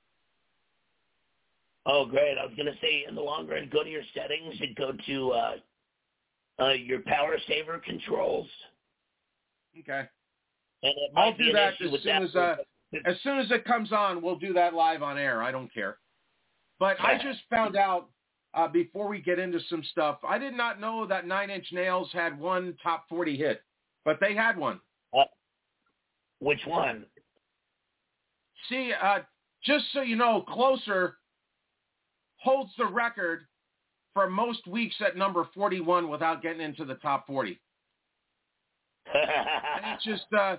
Oh, 1.87 2.05
great. 2.05 2.39
I 2.39 2.45
was 2.45 2.55
going 2.55 2.73
to 2.73 2.79
say 2.81 3.05
in 3.09 3.15
the 3.15 3.21
long 3.21 3.47
run, 3.47 3.69
go 3.73 3.83
to 3.83 3.91
your 3.91 4.03
settings 4.15 4.55
and 4.61 4.77
go 4.77 4.93
to 4.93 5.31
uh, 5.33 5.57
uh, 6.61 6.73
your 6.73 7.01
power 7.01 7.37
saver 7.49 7.79
controls. 7.79 8.49
Okay. 9.79 10.09
And 10.83 10.93
it 10.97 11.11
I'll 11.17 11.37
do 11.37 11.53
that 11.53 11.75
as 11.81 12.03
soon 12.03 12.23
as 12.25 12.37
uh, 12.37 12.57
as 13.05 13.17
soon 13.23 13.39
as 13.39 13.51
it 13.51 13.65
comes 13.65 13.93
on. 13.93 14.23
We'll 14.23 14.39
do 14.39 14.53
that 14.53 14.75
live 14.75 15.03
on 15.03 15.19
air. 15.19 15.43
I 15.43 15.51
don't 15.51 15.73
care. 15.73 15.99
But 16.79 17.01
I 17.01 17.19
just 17.23 17.41
found 17.51 17.77
out 17.77 18.11
uh, 18.55 18.69
before 18.69 19.09
we 19.09 19.21
get 19.21 19.39
into 19.39 19.59
some 19.69 19.83
stuff. 19.91 20.19
I 20.29 20.39
did 20.39 20.55
not 20.55 20.81
know 20.81 21.07
that 21.07 21.27
Nine 21.27 21.51
Inch 21.51 21.67
Nails 21.73 22.11
had 22.13 22.39
one 22.39 22.77
top 22.83 23.09
forty 23.09 23.37
hit, 23.37 23.63
but 24.05 24.19
they 24.21 24.35
had 24.35 24.57
one. 24.57 24.81
Which 26.43 26.66
one? 26.66 27.05
See, 28.68 28.93
uh, 29.01 29.20
just 29.64 29.84
so 29.93 30.03
you 30.03 30.16
know, 30.16 30.45
Closer 30.49 31.18
holds 32.38 32.72
the 32.76 32.86
record 32.86 33.43
for 34.12 34.28
most 34.28 34.66
weeks 34.66 34.97
at 35.07 35.16
number 35.16 35.47
41 35.55 36.09
without 36.09 36.43
getting 36.43 36.61
into 36.61 36.84
the 36.84 36.97
top 36.97 37.28
40. 37.28 37.61
and 39.14 39.95
it's 39.95 40.05
just, 40.05 40.26
uh, 40.36 40.57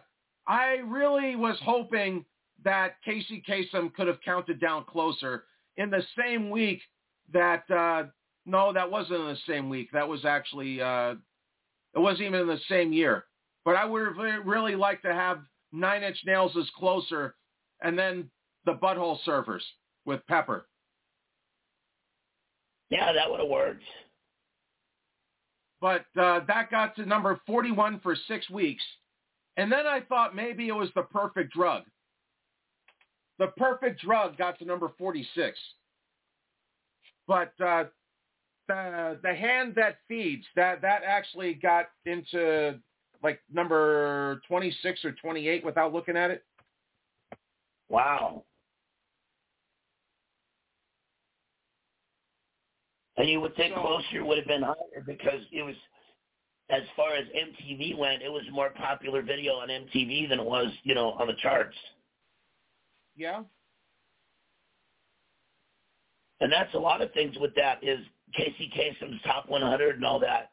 I 0.47 0.75
really 0.87 1.35
was 1.35 1.57
hoping 1.61 2.23
that 2.63 2.95
Casey 3.03 3.43
Kasem 3.45 3.93
could 3.93 4.07
have 4.07 4.21
counted 4.23 4.61
down 4.61 4.85
Closer 4.85 5.43
in 5.75 5.89
the 5.89 6.03
same 6.17 6.49
week 6.49 6.79
that, 7.33 7.69
uh, 7.69 8.03
no, 8.45 8.71
that 8.71 8.89
wasn't 8.89 9.19
in 9.19 9.27
the 9.27 9.37
same 9.45 9.67
week. 9.67 9.89
That 9.91 10.07
was 10.07 10.23
actually, 10.23 10.81
uh, 10.81 11.15
it 11.93 11.99
wasn't 11.99 12.27
even 12.27 12.39
in 12.39 12.47
the 12.47 12.59
same 12.69 12.93
year. 12.93 13.25
But 13.65 13.75
I 13.75 13.83
would 13.83 14.05
have 14.05 14.45
really 14.45 14.75
liked 14.75 15.03
to 15.03 15.13
have 15.13 15.39
Nine 15.73 16.03
Inch 16.03 16.19
Nails 16.25 16.55
is 16.55 16.69
Closer 16.77 17.35
and 17.81 17.97
then 17.97 18.29
the 18.65 18.73
Butthole 18.73 19.17
Surfers 19.27 19.63
with 20.05 20.25
Pepper. 20.27 20.67
Yeah, 22.89 23.11
that 23.11 23.29
would 23.29 23.39
have 23.39 23.49
worked. 23.49 23.83
But 25.81 26.05
uh, 26.17 26.41
that 26.47 26.71
got 26.71 26.95
to 26.95 27.05
number 27.05 27.41
41 27.45 27.99
for 28.01 28.15
six 28.27 28.49
weeks. 28.49 28.83
And 29.57 29.71
then 29.71 29.85
I 29.85 29.99
thought 29.99 30.35
maybe 30.35 30.67
it 30.67 30.75
was 30.75 30.89
the 30.95 31.01
perfect 31.01 31.53
drug. 31.53 31.83
The 33.39 33.47
perfect 33.57 34.01
drug 34.01 34.37
got 34.37 34.59
to 34.59 34.65
number 34.65 34.91
46. 34.97 35.59
But 37.27 37.53
uh, 37.59 37.85
the, 38.67 39.19
the 39.23 39.33
hand 39.33 39.73
that 39.75 39.97
feeds, 40.07 40.45
that, 40.55 40.81
that 40.81 41.01
actually 41.05 41.55
got 41.55 41.87
into 42.05 42.79
like 43.23 43.39
number 43.51 44.41
26 44.47 45.05
or 45.05 45.13
28 45.13 45.63
without 45.65 45.93
looking 45.93 46.17
at 46.17 46.29
it. 46.29 46.43
Wow. 47.89 48.43
And 53.17 53.29
you 53.29 53.39
would 53.41 53.55
think 53.55 53.73
So- 53.75 53.81
Closer 53.81 54.25
would 54.25 54.37
have 54.37 54.47
been 54.47 54.63
higher 54.63 55.01
because 55.05 55.41
it 55.51 55.63
was, 55.63 55.75
as 56.69 56.81
far 56.95 57.13
as 57.13 57.27
MTV 57.29 57.95
went, 57.95 58.21
it 58.23 58.29
was 58.31 58.43
more 58.51 58.71
popular 58.71 59.21
video 59.21 59.53
on 59.55 59.69
MTV 59.69 60.27
than 60.27 60.39
it 60.39 60.45
was, 60.45 60.67
you 60.83 60.95
know, 60.95 61.11
on 61.13 61.27
the 61.27 61.35
charts. 61.35 61.77
Yeah. 63.15 63.43
And 66.39 66.51
that's 66.51 66.73
a 66.73 66.79
lot 66.79 67.01
of 67.01 67.13
things 67.13 67.37
with 67.37 67.53
that 67.55 67.83
is 67.83 67.99
Casey 68.33 68.69
Kasem's 68.75 69.21
top 69.21 69.47
100 69.47 69.95
and 69.97 70.05
all 70.05 70.19
that. 70.19 70.52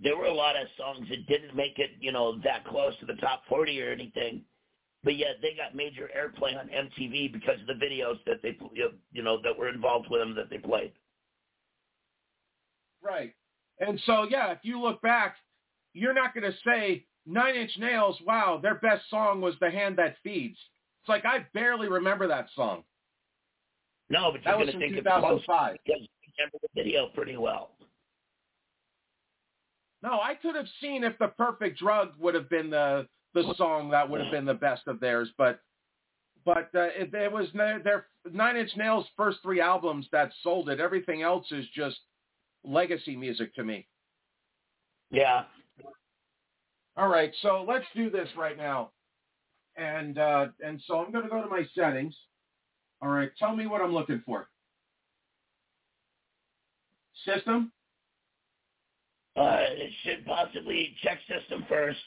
There 0.00 0.16
were 0.16 0.26
a 0.26 0.34
lot 0.34 0.56
of 0.56 0.68
songs 0.76 1.08
that 1.08 1.26
didn't 1.26 1.56
make 1.56 1.78
it, 1.78 1.90
you 2.00 2.12
know, 2.12 2.38
that 2.44 2.64
close 2.64 2.94
to 3.00 3.06
the 3.06 3.14
top 3.14 3.42
40 3.48 3.82
or 3.82 3.90
anything, 3.90 4.42
but 5.02 5.16
yet 5.16 5.36
they 5.42 5.54
got 5.56 5.74
major 5.74 6.08
airplay 6.16 6.58
on 6.58 6.68
MTV 6.68 7.32
because 7.32 7.60
of 7.60 7.66
the 7.66 7.84
videos 7.84 8.18
that 8.26 8.40
they, 8.42 8.56
you 8.72 9.22
know, 9.22 9.40
that 9.42 9.58
were 9.58 9.68
involved 9.68 10.08
with 10.10 10.20
them 10.20 10.34
that 10.36 10.50
they 10.50 10.58
played. 10.58 10.92
Right. 13.02 13.34
And 13.80 14.00
so, 14.06 14.26
yeah, 14.28 14.52
if 14.52 14.58
you 14.62 14.80
look 14.80 15.00
back, 15.02 15.36
you're 15.94 16.14
not 16.14 16.34
going 16.34 16.50
to 16.50 16.56
say 16.64 17.06
Nine 17.26 17.56
Inch 17.56 17.72
Nails, 17.78 18.16
wow, 18.24 18.58
their 18.62 18.76
best 18.76 19.08
song 19.10 19.40
was 19.40 19.54
The 19.60 19.70
Hand 19.70 19.96
That 19.98 20.16
Feeds. 20.22 20.58
It's 21.02 21.08
like 21.08 21.24
I 21.24 21.46
barely 21.54 21.88
remember 21.88 22.26
that 22.28 22.48
song. 22.54 22.84
No, 24.10 24.32
but 24.32 24.44
you're 24.44 24.54
going 24.54 24.66
to 24.66 24.78
think 24.78 25.02
close 25.04 25.42
2005. 25.42 25.76
because 25.84 26.00
you 26.00 26.32
remember 26.38 26.58
the 26.62 26.82
video 26.82 27.08
pretty 27.14 27.36
well. 27.36 27.70
No, 30.02 30.20
I 30.20 30.34
could 30.34 30.54
have 30.54 30.68
seen 30.80 31.02
if 31.02 31.18
the 31.18 31.28
perfect 31.28 31.78
drug 31.78 32.10
would 32.18 32.34
have 32.34 32.48
been 32.48 32.70
the 32.70 33.06
the 33.34 33.54
song 33.56 33.90
that 33.90 34.08
would 34.08 34.20
have 34.20 34.32
been 34.32 34.46
the 34.46 34.54
best 34.54 34.82
of 34.86 35.00
theirs, 35.00 35.28
but 35.36 35.60
but 36.44 36.70
uh, 36.74 36.88
it, 36.96 37.12
it 37.12 37.30
was 37.30 37.46
their, 37.52 37.78
their 37.80 38.06
Nine 38.32 38.56
Inch 38.56 38.70
Nails' 38.76 39.06
first 39.16 39.38
three 39.42 39.60
albums 39.60 40.06
that 40.12 40.32
sold 40.42 40.70
it. 40.70 40.80
Everything 40.80 41.22
else 41.22 41.46
is 41.50 41.66
just 41.74 41.98
legacy 42.64 43.16
music 43.16 43.54
to 43.56 43.64
me. 43.64 43.86
Yeah. 45.10 45.42
All 46.96 47.08
right, 47.08 47.32
so 47.42 47.64
let's 47.68 47.84
do 47.94 48.10
this 48.10 48.28
right 48.36 48.56
now, 48.56 48.90
and 49.76 50.18
uh, 50.18 50.46
and 50.64 50.82
so 50.86 50.98
I'm 50.98 51.12
going 51.12 51.24
to 51.24 51.30
go 51.30 51.42
to 51.42 51.48
my 51.48 51.66
settings. 51.74 52.14
All 53.00 53.08
right, 53.08 53.30
tell 53.38 53.54
me 53.54 53.66
what 53.66 53.80
I'm 53.80 53.94
looking 53.94 54.22
for. 54.26 54.48
System. 57.24 57.70
Uh, 59.38 59.58
it 59.70 59.92
should 60.02 60.26
possibly 60.26 60.96
check 61.02 61.18
system 61.28 61.64
first. 61.68 61.98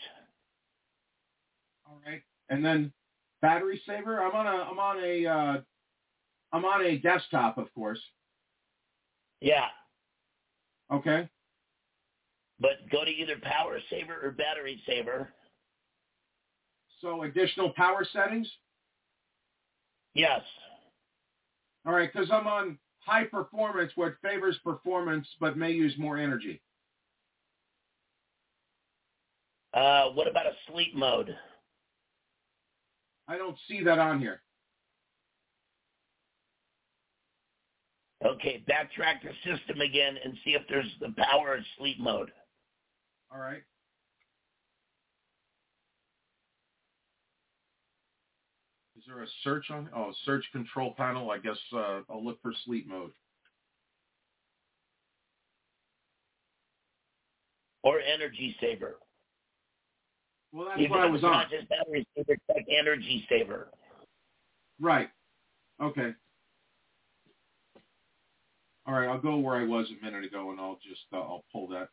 All 1.87 1.97
right, 2.05 2.21
and 2.49 2.63
then 2.63 2.91
battery 3.41 3.81
saver. 3.85 4.21
I'm 4.21 4.35
on 4.35 4.47
a 4.47 4.49
I'm 4.49 4.79
on 4.79 4.97
a 5.01 5.25
uh, 5.25 5.61
I'm 6.51 6.65
on 6.65 6.85
a 6.85 6.97
desktop, 6.97 7.57
of 7.57 7.73
course. 7.73 8.01
Yeah. 9.39 9.67
Okay. 10.91 11.29
But 12.59 12.89
go 12.91 13.05
to 13.05 13.11
either 13.11 13.37
power 13.41 13.79
saver 13.89 14.19
or 14.21 14.31
battery 14.31 14.81
saver. 14.85 15.29
So 16.99 17.23
additional 17.23 17.73
power 17.75 18.05
settings. 18.11 18.49
Yes. 20.13 20.41
All 21.85 21.93
right, 21.93 22.11
because 22.11 22.29
I'm 22.29 22.45
on 22.45 22.77
high 22.99 23.23
performance, 23.23 23.93
what 23.95 24.15
favors 24.21 24.57
performance 24.63 25.27
but 25.39 25.57
may 25.57 25.71
use 25.71 25.95
more 25.97 26.17
energy. 26.17 26.61
Uh, 29.73 30.09
what 30.13 30.27
about 30.27 30.45
a 30.45 30.53
sleep 30.71 30.95
mode? 30.95 31.35
I 33.27 33.37
don't 33.37 33.57
see 33.67 33.83
that 33.83 33.99
on 33.99 34.19
here. 34.19 34.41
Okay, 38.23 38.63
backtrack 38.69 39.21
the 39.23 39.31
system 39.43 39.81
again 39.81 40.15
and 40.23 40.35
see 40.43 40.51
if 40.51 40.61
there's 40.69 40.91
the 40.99 41.13
power 41.17 41.55
of 41.55 41.63
sleep 41.77 41.99
mode. 41.99 42.31
All 43.33 43.39
right. 43.39 43.63
Is 48.97 49.03
there 49.07 49.23
a 49.23 49.27
search 49.43 49.71
on? 49.71 49.89
Oh, 49.95 50.11
search 50.25 50.45
control 50.51 50.93
panel. 50.95 51.31
I 51.31 51.39
guess 51.39 51.57
uh, 51.73 52.01
I'll 52.09 52.23
look 52.23 52.39
for 52.43 52.53
sleep 52.65 52.87
mode. 52.87 53.11
Or 57.83 57.99
energy 57.99 58.55
saver. 58.61 58.97
Well, 60.53 60.67
that's 60.67 60.79
Even 60.79 60.91
what 60.91 60.99
I 61.01 61.05
was 61.05 61.23
on. 61.23 61.31
not 61.31 61.49
just 61.49 61.69
battery 61.69 62.05
saver, 62.15 62.33
it's 62.33 62.43
like 62.49 62.65
energy 62.69 63.25
saver. 63.29 63.69
Right. 64.79 65.09
Okay. 65.81 66.11
All 68.85 68.93
right, 68.95 69.07
I'll 69.07 69.21
go 69.21 69.37
where 69.37 69.55
I 69.55 69.63
was 69.63 69.87
a 69.91 70.03
minute 70.03 70.25
ago, 70.25 70.51
and 70.51 70.59
I'll 70.59 70.79
just 70.87 71.01
uh, 71.13 71.17
I'll 71.17 71.45
pull 71.53 71.67
that. 71.69 71.89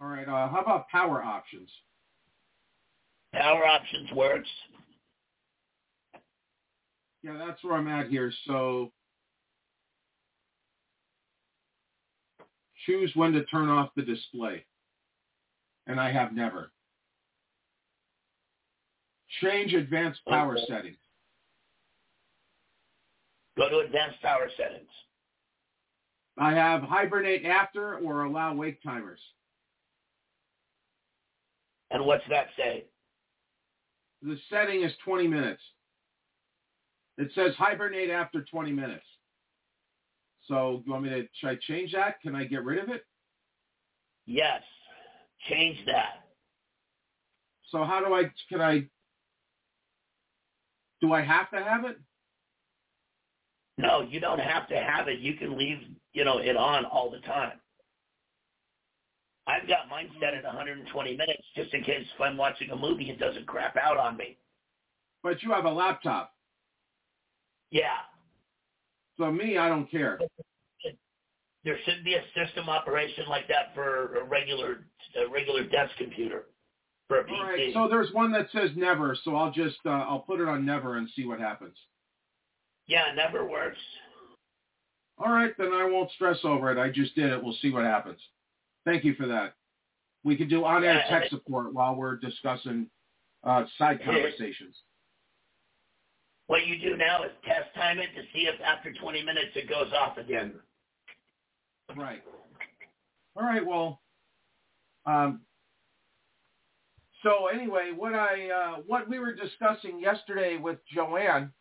All 0.00 0.08
right. 0.08 0.26
Uh, 0.28 0.48
how 0.48 0.60
about 0.60 0.88
power 0.88 1.22
options? 1.22 1.70
Power 3.32 3.64
options 3.66 4.10
works. 4.12 4.48
Yeah, 7.22 7.38
that's 7.38 7.62
where 7.64 7.74
I'm 7.74 7.88
at 7.88 8.08
here. 8.08 8.32
So 8.46 8.92
choose 12.86 13.14
when 13.14 13.32
to 13.32 13.44
turn 13.44 13.68
off 13.68 13.90
the 13.94 14.02
display. 14.02 14.64
And 15.86 16.00
I 16.00 16.10
have 16.10 16.32
never. 16.32 16.72
Change 19.40 19.74
advanced 19.74 20.20
power 20.26 20.56
Okay. 20.56 20.66
settings. 20.66 20.96
Go 23.56 23.68
to 23.68 23.78
advanced 23.80 24.20
power 24.22 24.50
settings. 24.56 24.90
I 26.38 26.52
have 26.52 26.82
hibernate 26.82 27.44
after 27.44 27.98
or 27.98 28.24
allow 28.24 28.54
wake 28.54 28.82
timers. 28.82 29.20
And 31.90 32.04
what's 32.04 32.26
that 32.28 32.48
say? 32.56 32.84
The 34.22 34.38
setting 34.50 34.82
is 34.82 34.92
20 35.04 35.28
minutes. 35.28 35.62
It 37.16 37.32
says 37.34 37.54
hibernate 37.56 38.10
after 38.10 38.42
20 38.44 38.72
minutes. 38.72 39.06
So 40.48 40.82
you 40.84 40.92
want 40.92 41.04
me 41.04 41.10
to, 41.10 41.26
should 41.34 41.50
I 41.50 41.56
change 41.56 41.92
that? 41.92 42.20
Can 42.20 42.34
I 42.34 42.44
get 42.44 42.64
rid 42.64 42.82
of 42.82 42.88
it? 42.90 43.04
Yes. 44.26 44.62
Change 45.48 45.78
that. 45.86 46.24
So 47.70 47.84
how 47.84 48.04
do 48.04 48.14
I, 48.14 48.30
can 48.48 48.60
I, 48.60 48.86
do 51.00 51.12
I 51.12 51.22
have 51.22 51.50
to 51.50 51.62
have 51.62 51.84
it? 51.84 51.98
No, 53.78 54.00
you 54.02 54.20
don't 54.20 54.38
have 54.38 54.68
to 54.68 54.76
have 54.76 55.08
it. 55.08 55.18
You 55.18 55.34
can 55.34 55.58
leave, 55.58 55.78
you 56.12 56.24
know, 56.24 56.38
it 56.38 56.56
on 56.56 56.84
all 56.86 57.10
the 57.10 57.18
time. 57.20 57.60
I've 59.46 59.68
got 59.68 59.88
mine 59.88 60.10
set 60.20 60.34
at 60.34 60.44
120 60.44 61.16
minutes 61.16 61.42
just 61.54 61.72
in 61.72 61.82
case 61.84 62.06
if 62.14 62.20
I'm 62.20 62.36
watching 62.36 62.70
a 62.70 62.76
movie 62.76 63.10
it 63.10 63.18
doesn't 63.20 63.46
crap 63.46 63.76
out 63.76 63.96
on 63.96 64.16
me. 64.16 64.38
But 65.22 65.42
you 65.42 65.52
have 65.52 65.66
a 65.66 65.70
laptop. 65.70 66.32
Yeah. 67.70 67.98
So 69.18 69.30
me, 69.30 69.58
I 69.58 69.68
don't 69.68 69.90
care. 69.90 70.18
There 71.64 71.78
should 71.84 72.04
be 72.04 72.14
a 72.14 72.22
system 72.34 72.68
operation 72.68 73.24
like 73.28 73.48
that 73.48 73.74
for 73.74 74.16
a 74.18 74.24
regular 74.24 74.84
a 75.16 75.28
regular 75.30 75.64
desk 75.64 75.96
computer 75.98 76.46
for 77.08 77.20
a 77.20 77.24
PC. 77.24 77.30
All 77.32 77.42
right. 77.44 77.74
So 77.74 77.88
there's 77.88 78.12
one 78.12 78.30
that 78.32 78.48
says 78.52 78.70
never. 78.76 79.16
So 79.24 79.34
I'll 79.34 79.50
just, 79.50 79.78
uh, 79.84 79.90
I'll 79.90 80.20
put 80.20 80.40
it 80.40 80.48
on 80.48 80.64
never 80.64 80.96
and 80.96 81.08
see 81.16 81.26
what 81.26 81.40
happens. 81.40 81.76
yeah, 82.86 83.06
never 83.16 83.48
works. 83.48 83.78
All 85.18 85.32
right. 85.32 85.52
Then 85.58 85.72
I 85.72 85.88
won't 85.90 86.10
stress 86.12 86.38
over 86.44 86.70
it. 86.70 86.78
I 86.78 86.90
just 86.90 87.14
did 87.14 87.32
it. 87.32 87.42
We'll 87.42 87.56
see 87.62 87.72
what 87.72 87.84
happens. 87.84 88.20
Thank 88.84 89.04
you 89.04 89.14
for 89.14 89.26
that. 89.26 89.54
We 90.24 90.36
can 90.36 90.48
do 90.48 90.64
on-air 90.64 91.02
Yeah, 91.08 91.18
tech 91.20 91.30
support 91.30 91.72
while 91.72 91.94
we're 91.96 92.16
discussing 92.16 92.88
uh, 93.44 93.64
side 93.78 94.00
conversations. 94.04 94.76
What 96.46 96.66
you 96.66 96.78
do 96.78 96.96
now 96.96 97.24
is 97.24 97.30
test 97.44 97.74
time 97.74 97.98
it 97.98 98.14
to 98.14 98.22
see 98.32 98.46
if 98.46 98.60
after 98.60 98.92
20 98.92 99.22
minutes 99.22 99.50
it 99.56 99.68
goes 99.68 99.92
off 99.92 100.16
again. 100.16 100.54
Right. 101.96 102.22
All 103.36 103.42
right. 103.42 103.64
Well, 103.64 104.00
um, 105.06 105.40
so 107.22 107.46
anyway, 107.48 107.92
what 107.96 108.14
I 108.14 108.50
uh, 108.50 108.76
what 108.86 109.08
we 109.08 109.18
were 109.18 109.34
discussing 109.34 110.00
yesterday 110.00 110.58
with 110.58 110.78
Joanne 110.92 111.52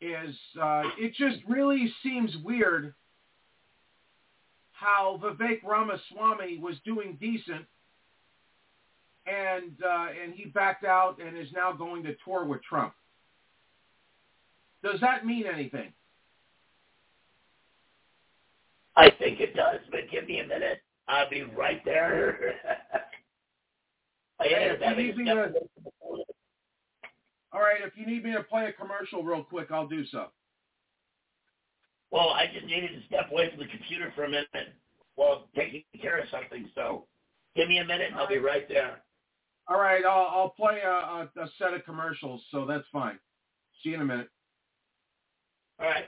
is 0.00 0.34
uh, 0.60 0.82
it 0.98 1.14
just 1.14 1.38
really 1.48 1.92
seems 2.02 2.36
weird 2.44 2.94
how 4.72 5.18
Vivek 5.22 5.62
Ramaswamy 5.64 6.58
was 6.58 6.76
doing 6.84 7.16
decent, 7.20 7.64
and 9.26 9.72
uh, 9.82 10.08
and 10.22 10.34
he 10.34 10.46
backed 10.46 10.84
out 10.84 11.18
and 11.18 11.36
is 11.36 11.48
now 11.54 11.72
going 11.72 12.02
to 12.04 12.14
tour 12.24 12.44
with 12.44 12.62
Trump. 12.62 12.92
Does 14.90 15.00
that 15.00 15.26
mean 15.26 15.46
anything? 15.52 15.92
I 18.96 19.10
think 19.18 19.40
it 19.40 19.54
does, 19.56 19.80
but 19.90 20.00
give 20.10 20.26
me 20.28 20.40
a 20.40 20.46
minute. 20.46 20.80
I'll 21.08 21.28
be 21.28 21.42
right 21.42 21.84
there. 21.84 22.38
I 24.40 24.44
Hey, 24.44 24.70
if 24.70 24.80
you 24.80 24.96
need 24.96 25.16
me 25.16 25.24
to- 25.24 25.32
away 25.32 25.52
from 25.52 25.84
the 25.84 25.90
phone. 26.00 26.20
All 27.52 27.60
right, 27.60 27.80
if 27.84 27.96
you 27.96 28.06
need 28.06 28.24
me 28.24 28.32
to 28.32 28.42
play 28.42 28.66
a 28.66 28.72
commercial 28.72 29.22
real 29.24 29.42
quick, 29.42 29.70
I'll 29.70 29.86
do 29.88 30.04
so. 30.06 30.26
Well, 32.10 32.28
I 32.30 32.46
just 32.52 32.66
needed 32.66 32.90
to 33.00 33.06
step 33.06 33.30
away 33.32 33.50
from 33.50 33.60
the 33.60 33.66
computer 33.66 34.12
for 34.14 34.24
a 34.24 34.28
minute 34.28 34.48
while 35.16 35.46
taking 35.56 35.82
care 36.00 36.18
of 36.18 36.28
something. 36.30 36.68
So 36.74 37.06
give 37.56 37.68
me 37.68 37.78
a 37.78 37.84
minute 37.84 38.08
and 38.12 38.20
I'll 38.20 38.28
be 38.28 38.38
right 38.38 38.68
there. 38.68 39.02
All 39.68 39.80
right, 39.80 40.04
I'll, 40.04 40.28
I'll 40.30 40.50
play 40.50 40.80
a, 40.84 40.88
a, 40.90 41.30
a 41.42 41.48
set 41.58 41.74
of 41.74 41.84
commercials, 41.84 42.42
so 42.50 42.66
that's 42.66 42.84
fine. 42.92 43.18
See 43.82 43.90
you 43.90 43.96
in 43.96 44.02
a 44.02 44.04
minute. 44.04 44.28
All 45.78 45.86
right. 45.86 46.04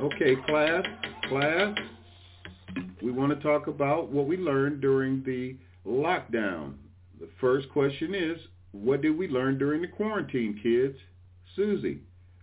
Okay, 0.00 0.34
class, 0.46 0.82
class, 1.28 1.76
we 3.02 3.12
want 3.12 3.36
to 3.36 3.46
talk 3.46 3.66
about 3.66 4.10
what 4.10 4.26
we 4.26 4.38
learned 4.38 4.80
during 4.80 5.22
the 5.24 5.56
lockdown. 5.86 6.74
The 7.20 7.28
first 7.38 7.68
question 7.68 8.14
is, 8.14 8.38
what 8.72 9.02
did 9.02 9.18
we 9.18 9.28
learn 9.28 9.58
during 9.58 9.82
the 9.82 9.88
quarantine, 9.88 10.58
kids? 10.62 10.96
Susie, 11.54 12.00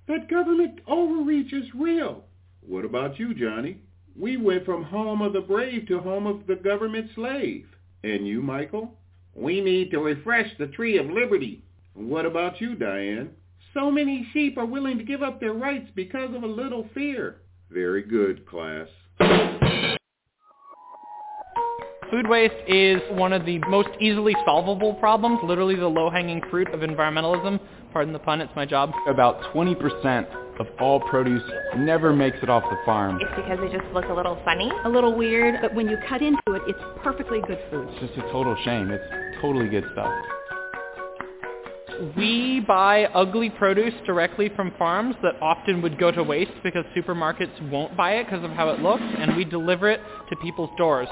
that 0.07 0.29
government 0.29 0.81
overreach 0.87 1.51
is 1.51 1.65
real. 1.73 2.25
What 2.61 2.85
about 2.85 3.17
you, 3.17 3.33
Johnny? 3.33 3.77
We 4.15 4.37
went 4.37 4.65
from 4.65 4.83
home 4.83 5.23
of 5.23 5.33
the 5.33 5.41
brave 5.41 5.87
to 5.87 5.99
home 5.99 6.27
of 6.27 6.45
the 6.45 6.55
government 6.55 7.09
slave. 7.15 7.65
And 8.03 8.27
you, 8.27 8.43
Michael? 8.43 8.93
We 9.37 9.61
need 9.61 9.91
to 9.91 9.99
refresh 9.99 10.49
the 10.57 10.67
tree 10.67 10.97
of 10.97 11.05
liberty. 11.05 11.63
What 11.93 12.25
about 12.25 12.59
you, 12.59 12.75
Diane? 12.75 13.29
So 13.73 13.91
many 13.91 14.27
sheep 14.33 14.57
are 14.57 14.65
willing 14.65 14.97
to 14.97 15.03
give 15.03 15.21
up 15.21 15.39
their 15.39 15.53
rights 15.53 15.89
because 15.95 16.33
of 16.33 16.41
a 16.41 16.47
little 16.47 16.89
fear. 16.95 17.41
Very 17.69 18.01
good, 18.01 18.47
class. 18.47 18.87
Food 22.09 22.27
waste 22.27 22.55
is 22.67 23.01
one 23.11 23.33
of 23.33 23.45
the 23.45 23.59
most 23.67 23.89
easily 23.99 24.33
solvable 24.45 24.93
problems, 24.95 25.39
literally 25.43 25.75
the 25.75 25.87
low-hanging 25.87 26.41
fruit 26.49 26.69
of 26.73 26.79
environmentalism. 26.79 27.59
Pardon 27.93 28.13
the 28.13 28.19
pun, 28.19 28.41
it's 28.41 28.55
my 28.55 28.65
job. 28.65 28.91
About 29.07 29.41
20% 29.53 30.46
of 30.59 30.67
all 30.79 30.99
produce 30.99 31.43
never 31.77 32.13
makes 32.13 32.37
it 32.41 32.49
off 32.49 32.63
the 32.63 32.77
farm. 32.85 33.19
It's 33.21 33.29
because 33.35 33.59
they 33.59 33.75
just 33.75 33.91
look 33.93 34.05
a 34.05 34.13
little 34.13 34.39
funny, 34.43 34.71
a 34.85 34.89
little 34.89 35.15
weird, 35.15 35.61
but 35.61 35.73
when 35.73 35.87
you 35.87 35.97
cut 36.07 36.21
into 36.21 36.39
it, 36.47 36.61
it's 36.67 36.79
perfectly 37.03 37.41
good 37.47 37.59
food. 37.69 37.87
It's 37.91 38.13
just 38.13 38.27
a 38.27 38.31
total 38.31 38.55
shame. 38.63 38.91
It's 38.91 39.03
totally 39.41 39.67
good 39.69 39.85
stuff. 39.93 40.13
We 42.15 42.59
buy 42.67 43.05
ugly 43.05 43.49
produce 43.49 43.93
directly 44.05 44.49
from 44.55 44.71
farms 44.77 45.15
that 45.23 45.33
often 45.41 45.81
would 45.81 45.97
go 45.97 46.11
to 46.11 46.21
waste 46.21 46.51
because 46.63 46.85
supermarkets 46.95 47.71
won't 47.71 47.97
buy 47.97 48.17
it 48.17 48.25
because 48.25 48.43
of 48.43 48.51
how 48.51 48.69
it 48.69 48.81
looks, 48.81 49.03
and 49.03 49.35
we 49.35 49.45
deliver 49.45 49.89
it 49.89 49.99
to 50.29 50.35
people's 50.37 50.69
doors. 50.77 51.07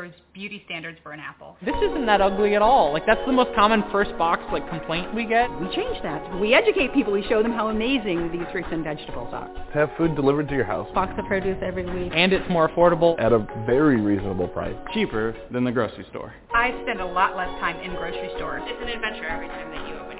There 0.00 0.08
was 0.08 0.18
beauty 0.32 0.62
standards 0.64 0.98
for 1.02 1.12
an 1.12 1.20
apple. 1.20 1.58
This 1.62 1.74
isn't 1.76 2.06
that 2.06 2.22
ugly 2.22 2.54
at 2.54 2.62
all. 2.62 2.90
Like 2.92 3.04
that's 3.04 3.20
the 3.26 3.32
most 3.32 3.54
common 3.54 3.84
first 3.92 4.16
box 4.16 4.42
like 4.50 4.66
complaint 4.70 5.14
we 5.14 5.26
get. 5.26 5.50
We 5.60 5.66
change 5.74 6.02
that. 6.02 6.40
We 6.40 6.54
educate 6.54 6.94
people. 6.94 7.12
We 7.12 7.22
show 7.28 7.42
them 7.42 7.52
how 7.52 7.68
amazing 7.68 8.32
these 8.32 8.46
fruits 8.50 8.68
and 8.72 8.82
vegetables 8.82 9.28
are. 9.32 9.50
Have 9.74 9.90
food 9.98 10.16
delivered 10.16 10.48
to 10.48 10.54
your 10.54 10.64
house. 10.64 10.88
Box 10.94 11.12
of 11.18 11.26
produce 11.26 11.58
every 11.60 11.84
week. 11.84 12.12
And 12.14 12.32
it's 12.32 12.48
more 12.48 12.68
affordable. 12.70 13.20
At 13.20 13.32
a 13.32 13.46
very 13.66 14.00
reasonable 14.00 14.48
price. 14.48 14.76
Cheaper 14.94 15.36
than 15.52 15.64
the 15.64 15.72
grocery 15.72 16.06
store. 16.08 16.32
I 16.54 16.70
spend 16.82 17.00
a 17.00 17.06
lot 17.06 17.36
less 17.36 17.50
time 17.60 17.76
in 17.80 17.94
grocery 17.94 18.30
stores. 18.36 18.62
It's 18.64 18.82
an 18.82 18.88
adventure 18.88 19.26
every 19.26 19.48
time 19.48 19.70
that 19.70 19.86
you 19.86 19.94
open 19.96 20.16
your 20.16 20.18
box. 20.18 20.19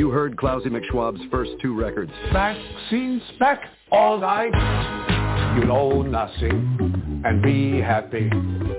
You 0.00 0.08
heard 0.08 0.34
Klausy 0.34 0.68
McSchwab's 0.68 1.20
first 1.30 1.50
two 1.60 1.78
records. 1.78 2.10
Vaccines 2.32 3.20
back, 3.38 3.60
all 3.92 4.18
right. 4.18 4.50
You 5.58 5.66
know 5.66 6.00
nothing 6.00 7.22
and 7.22 7.42
be 7.42 7.82
happy. 7.82 8.30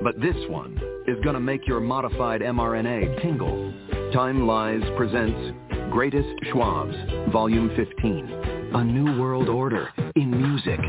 But 0.04 0.20
this 0.20 0.36
one 0.50 0.82
is 1.08 1.24
going 1.24 1.36
to 1.36 1.40
make 1.40 1.68
your 1.68 1.80
modified 1.80 2.42
mRNA 2.42 3.22
tingle. 3.22 3.72
Time 4.12 4.48
Lies 4.48 4.82
presents 4.98 5.56
Greatest 5.92 6.28
Schwabs, 6.52 7.32
Volume 7.32 7.70
15. 7.76 8.72
A 8.74 8.84
New 8.84 9.22
World 9.22 9.48
Order 9.48 9.90
in 10.16 10.32
Music. 10.32 10.80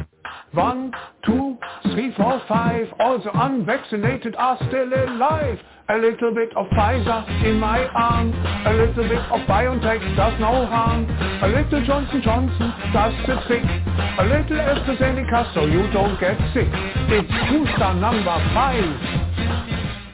One, 0.55 0.93
two, 1.25 1.57
three, 1.93 2.13
four, 2.15 2.43
five. 2.47 2.87
All 3.01 3.19
the 3.19 3.31
unvaccinated 3.33 4.35
are 4.37 4.59
still 4.69 4.93
alive. 4.93 5.59
A 5.89 5.97
little 5.97 6.35
bit 6.35 6.55
of 6.55 6.67
Pfizer 6.67 7.45
in 7.45 7.59
my 7.59 7.87
arm. 7.87 8.33
A 8.67 8.73
little 8.75 9.09
bit 9.09 9.19
of 9.19 9.41
BioNTech 9.49 10.15
does 10.15 10.39
no 10.41 10.67
harm. 10.67 11.09
A 11.43 11.49
little 11.49 11.85
Johnson 11.87 12.21
Johnson 12.23 12.73
does 12.93 13.15
the 13.27 13.41
trick. 13.47 13.65
A 13.65 14.25
little 14.25 14.59
AstraZeneca 14.59 15.55
so 15.55 15.65
you 15.65 15.91
don't 15.91 16.21
get 16.21 16.37
sick. 16.53 16.69
It's 16.69 17.29
booster 17.51 17.95
number 17.95 18.37
five. 18.53 19.32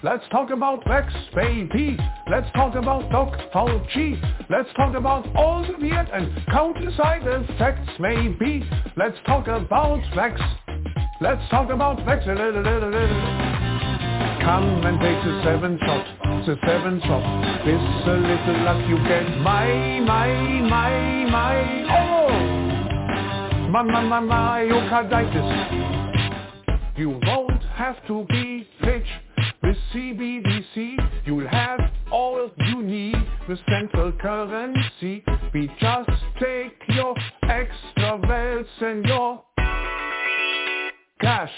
Let's 0.00 0.22
talk 0.30 0.50
about 0.50 0.84
Vax, 0.84 1.10
baby. 1.34 1.98
Let's 2.30 2.46
talk 2.54 2.76
about 2.76 3.10
Doc 3.10 3.34
Fauci. 3.52 4.16
Let's 4.48 4.68
talk 4.76 4.94
about 4.94 5.26
all 5.34 5.66
the 5.66 5.76
weird 5.76 6.08
and 6.10 6.46
counter 6.46 6.92
side 6.96 7.22
effects, 7.26 7.90
maybe. 7.98 8.64
Let's 8.96 9.16
talk 9.26 9.48
about 9.48 9.98
Vax. 10.14 10.38
Let's 11.20 11.42
talk 11.50 11.70
about 11.70 11.98
little. 12.06 12.62
Come 14.40 14.86
and 14.86 15.00
take 15.00 15.20
the 15.24 15.42
seven 15.42 15.80
shot, 15.80 16.06
the 16.46 16.56
seven 16.64 17.00
shot. 17.00 17.22
This 17.66 17.82
a 18.06 18.12
little 18.22 18.62
luck 18.64 18.88
you 18.88 18.98
get. 19.08 19.38
My, 19.38 19.98
my, 19.98 20.28
my, 20.62 21.26
my. 21.28 21.56
Oh! 21.90 22.28
My, 23.68 23.82
my, 23.82 24.00
my, 24.00 24.20
myocarditis. 24.20 25.48
You 26.96 27.18
won't 27.26 27.64
have 27.74 27.96
to 28.06 28.24
be 28.28 28.66
rich 28.84 29.06
with 29.62 29.76
CBDC. 29.92 31.26
You'll 31.26 31.48
have 31.48 31.80
all 32.12 32.50
you 32.58 32.82
need 32.82 33.16
with 33.48 33.58
central 33.68 34.12
currency. 34.12 35.24
We 35.54 35.68
just 35.80 36.10
take 36.40 36.74
your 36.88 37.14
extra 37.42 38.20
wealth 38.28 38.66
and 38.80 39.04
your 39.06 39.44
cash. 41.20 41.52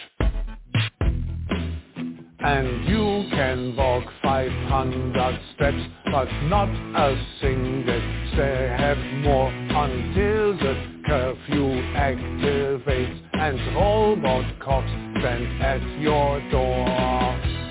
And 2.40 2.86
you 2.88 3.28
can 3.32 3.76
walk 3.76 4.05
500 4.22 5.40
steps, 5.55 5.82
but 6.12 6.28
not 6.44 6.68
a 6.70 7.26
single 7.40 8.03
step 8.34 8.98
more 9.24 9.51
until 9.51 10.57
the 10.59 11.03
curfew 11.07 11.82
activates 11.96 13.20
and 13.34 13.76
robot 13.76 14.61
cops 14.61 14.88
stand 15.20 15.62
at 15.62 16.01
your 16.01 16.51
door. 16.51 17.70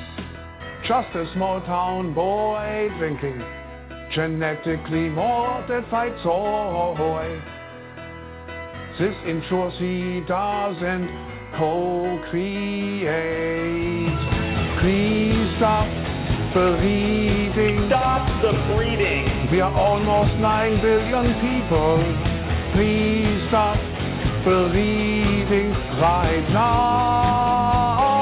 Just 0.89 1.15
a 1.15 1.31
small 1.35 1.61
town 1.61 2.15
boy 2.15 2.89
drinking 2.97 3.39
genetically 4.11 5.07
modified 5.07 6.13
soy. 6.23 7.39
This 8.97 9.13
ensures 9.27 9.75
he 9.77 10.21
doesn't 10.27 11.07
co-create. 11.59 13.05
Please 14.81 15.57
stop 15.57 15.85
bleeding. 16.57 17.85
Stop 17.85 18.41
the 18.41 18.53
bleeding. 18.73 19.51
We 19.51 19.61
are 19.61 19.71
almost 19.71 20.33
9 20.39 20.81
billion 20.81 21.35
people. 21.37 22.01
Please 22.73 23.47
stop 23.49 23.77
bleeding 24.43 25.69
right 26.01 26.49
now. 26.49 28.18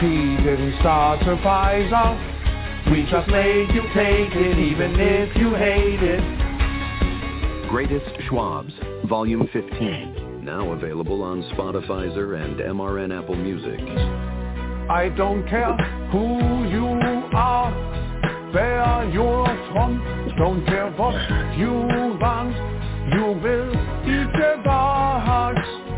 He 0.00 0.06
didn't 0.06 0.80
start 0.80 1.20
a 1.24 1.36
Pfizer. 1.36 2.90
We 2.90 3.02
just 3.10 3.28
made 3.28 3.68
you 3.74 3.82
take 3.94 4.34
it 4.34 4.58
even 4.58 4.98
if 4.98 5.36
you 5.36 5.54
hate 5.54 6.02
it. 6.02 7.68
Greatest 7.68 8.06
Schwabs, 8.26 8.72
Volume 9.10 9.46
15. 9.52 10.42
Now 10.42 10.72
available 10.72 11.22
on 11.22 11.42
Spotify 11.52 12.06
and 12.42 12.56
MRN 12.56 13.12
Apple 13.16 13.36
Music. 13.36 13.78
I 14.88 15.10
don't 15.10 15.46
care 15.46 15.76
who 16.10 16.38
you 16.70 16.86
are, 17.34 17.70
where 18.54 19.04
you're 19.12 19.44
from, 19.70 20.00
don't 20.38 20.64
care 20.64 20.90
what 20.92 21.12
you 21.58 21.72
want, 22.18 22.56
you 23.12 23.38
will 23.38 23.70
eat 24.06 24.32
the 24.32 24.62
hearts. 24.64 25.89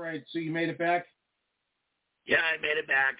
Right, 0.00 0.22
so 0.30 0.38
you 0.38 0.50
made 0.50 0.68
it 0.68 0.78
back? 0.78 1.06
Yeah, 2.26 2.38
I 2.38 2.60
made 2.60 2.76
it 2.78 2.86
back. 2.86 3.16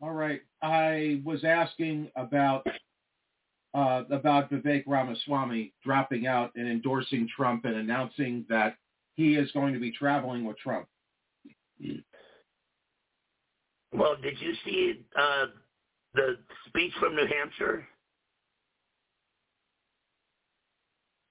All 0.00 0.12
right. 0.12 0.40
I 0.62 1.22
was 1.24 1.44
asking 1.44 2.10
about 2.16 2.66
uh, 3.74 4.02
about 4.10 4.50
Vivek 4.50 4.84
Ramaswamy 4.86 5.72
dropping 5.82 6.26
out 6.26 6.50
and 6.56 6.68
endorsing 6.68 7.28
Trump 7.34 7.64
and 7.64 7.76
announcing 7.76 8.44
that 8.48 8.76
he 9.14 9.36
is 9.36 9.50
going 9.52 9.72
to 9.72 9.80
be 9.80 9.90
traveling 9.90 10.44
with 10.44 10.58
Trump. 10.58 10.86
Well, 13.92 14.16
did 14.22 14.40
you 14.40 14.54
see 14.64 15.04
uh, 15.18 15.46
the 16.14 16.36
speech 16.66 16.92
from 17.00 17.16
New 17.16 17.26
Hampshire? 17.26 17.86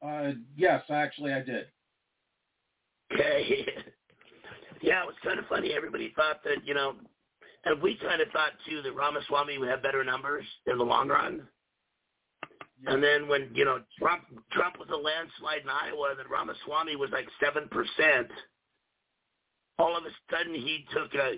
Uh, 0.04 0.32
yes, 0.56 0.82
actually, 0.90 1.34
I 1.34 1.42
did. 1.42 1.66
Okay. 3.14 3.66
yeah, 4.82 5.02
it 5.04 5.08
was 5.08 5.16
kind 5.24 5.40
of 5.40 5.46
funny. 5.48 5.74
Everybody 5.74 6.14
thought 6.16 6.44
that, 6.44 6.66
you 6.66 6.74
know, 6.74 6.96
and 7.66 7.82
we 7.82 7.96
kind 8.02 8.22
of 8.22 8.28
thought 8.30 8.52
too 8.68 8.82
that 8.82 8.96
Ramaswamy 8.96 9.58
would 9.58 9.70
have 9.70 9.84
better 9.84 10.04
numbers 10.04 10.46
in 10.66 10.78
the 10.78 10.84
long 10.84 11.10
run. 11.10 11.48
And 12.88 13.04
then 13.04 13.28
when 13.28 13.52
you 13.54 13.64
know 13.64 13.80
Trump 14.00 14.24
Trump 14.52 14.80
was 14.80 14.90
a 14.92 14.98
landslide 14.98 15.62
in 15.62 15.70
Iowa, 15.70 16.10
and 16.12 16.20
then 16.20 16.26
Ramaswamy 16.32 16.96
was 16.96 17.12
like 17.12 17.28
seven 17.40 17.68
percent. 17.70 18.32
All 19.78 19.96
of 19.96 20.04
a 20.04 20.10
sudden, 20.32 20.56
he 20.56 20.86
took 20.92 21.14
a 21.14 21.36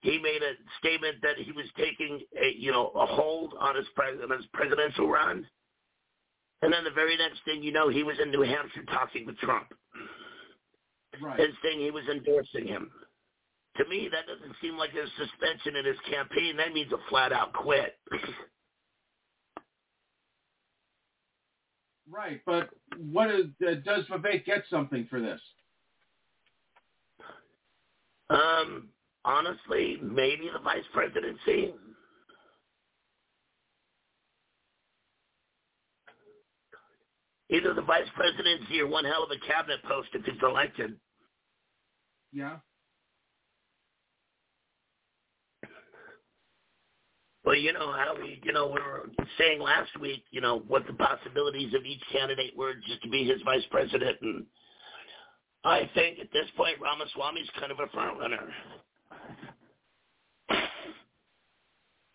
he 0.00 0.18
made 0.18 0.42
a 0.42 0.52
statement 0.78 1.16
that 1.22 1.36
he 1.36 1.52
was 1.52 1.66
taking 1.76 2.20
a 2.40 2.54
you 2.56 2.72
know 2.72 2.88
a 2.94 3.04
hold 3.04 3.52
on 3.60 3.76
his 3.76 3.86
pres 3.94 4.18
on 4.22 4.34
his 4.34 4.46
presidential 4.54 5.08
run. 5.08 5.46
And 6.62 6.72
then 6.72 6.84
the 6.84 6.90
very 6.90 7.16
next 7.16 7.44
thing 7.44 7.62
you 7.62 7.70
know, 7.70 7.88
he 7.88 8.02
was 8.02 8.16
in 8.20 8.32
New 8.32 8.42
Hampshire 8.42 8.84
talking 8.86 9.26
with 9.26 9.38
Trump 9.38 9.68
right. 11.22 11.38
and 11.38 11.52
saying 11.62 11.80
he 11.80 11.90
was 11.90 12.04
endorsing 12.10 12.66
him. 12.66 12.90
To 13.76 13.88
me, 13.88 14.08
that 14.10 14.26
doesn't 14.26 14.56
seem 14.60 14.76
like 14.76 14.90
a 14.90 15.06
suspension 15.16 15.76
in 15.76 15.84
his 15.84 15.96
campaign. 16.10 16.56
That 16.56 16.72
means 16.72 16.92
a 16.92 16.98
flat 17.08 17.32
out 17.32 17.52
quit. 17.52 17.98
Right, 22.10 22.40
but 22.46 22.70
what 22.96 23.30
is, 23.30 23.48
uh, 23.60 23.74
does 23.84 24.06
Vivek 24.06 24.46
get 24.46 24.64
something 24.70 25.06
for 25.10 25.20
this? 25.20 25.38
um, 28.30 28.88
honestly, 29.26 29.98
maybe 30.02 30.48
the 30.50 30.58
vice 30.60 30.84
presidency. 30.94 31.74
either 37.50 37.72
the 37.72 37.82
vice 37.82 38.08
presidency 38.14 38.80
or 38.80 38.86
one 38.86 39.04
hell 39.04 39.24
of 39.24 39.30
a 39.30 39.46
cabinet 39.46 39.82
post 39.84 40.08
if 40.12 40.24
he's 40.24 40.42
elected. 40.42 40.94
Yeah. 42.32 42.58
Well, 47.44 47.56
you 47.56 47.72
know 47.72 47.92
how 47.92 48.14
we, 48.20 48.40
you 48.44 48.52
know, 48.52 48.66
we 48.66 48.74
were 48.74 49.08
saying 49.38 49.60
last 49.60 49.98
week, 49.98 50.22
you 50.30 50.40
know, 50.42 50.58
what 50.68 50.86
the 50.86 50.92
possibilities 50.92 51.72
of 51.72 51.84
each 51.86 52.02
candidate 52.12 52.54
were 52.56 52.74
just 52.86 53.02
to 53.02 53.08
be 53.08 53.24
his 53.24 53.40
vice 53.42 53.64
president, 53.70 54.18
and 54.20 54.44
I 55.64 55.88
think 55.94 56.18
at 56.18 56.30
this 56.32 56.46
point 56.56 56.78
Ramaswamy's 56.80 57.48
kind 57.58 57.72
of 57.72 57.78
a 57.80 57.88
front 57.88 58.18
runner 58.18 58.48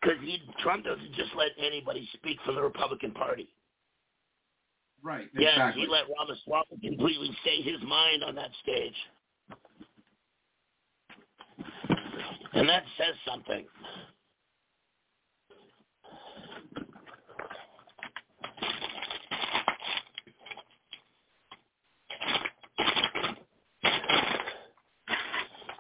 because 0.02 0.20
he 0.22 0.40
Trump 0.62 0.86
doesn't 0.86 1.14
just 1.16 1.32
let 1.36 1.52
anybody 1.58 2.08
speak 2.14 2.38
from 2.46 2.56
the 2.56 2.62
Republican 2.62 3.12
Party. 3.12 3.50
Right. 5.02 5.28
Exactly. 5.36 5.82
he 5.82 5.88
let 5.88 6.04
Ramaswamy 6.08 6.90
completely 6.90 7.36
say 7.44 7.62
his 7.62 7.82
mind 7.88 8.24
on 8.24 8.36
that 8.36 8.52
stage. 8.62 8.96
And 12.54 12.70
that 12.70 12.84
says 12.98 13.16
something. 13.28 13.66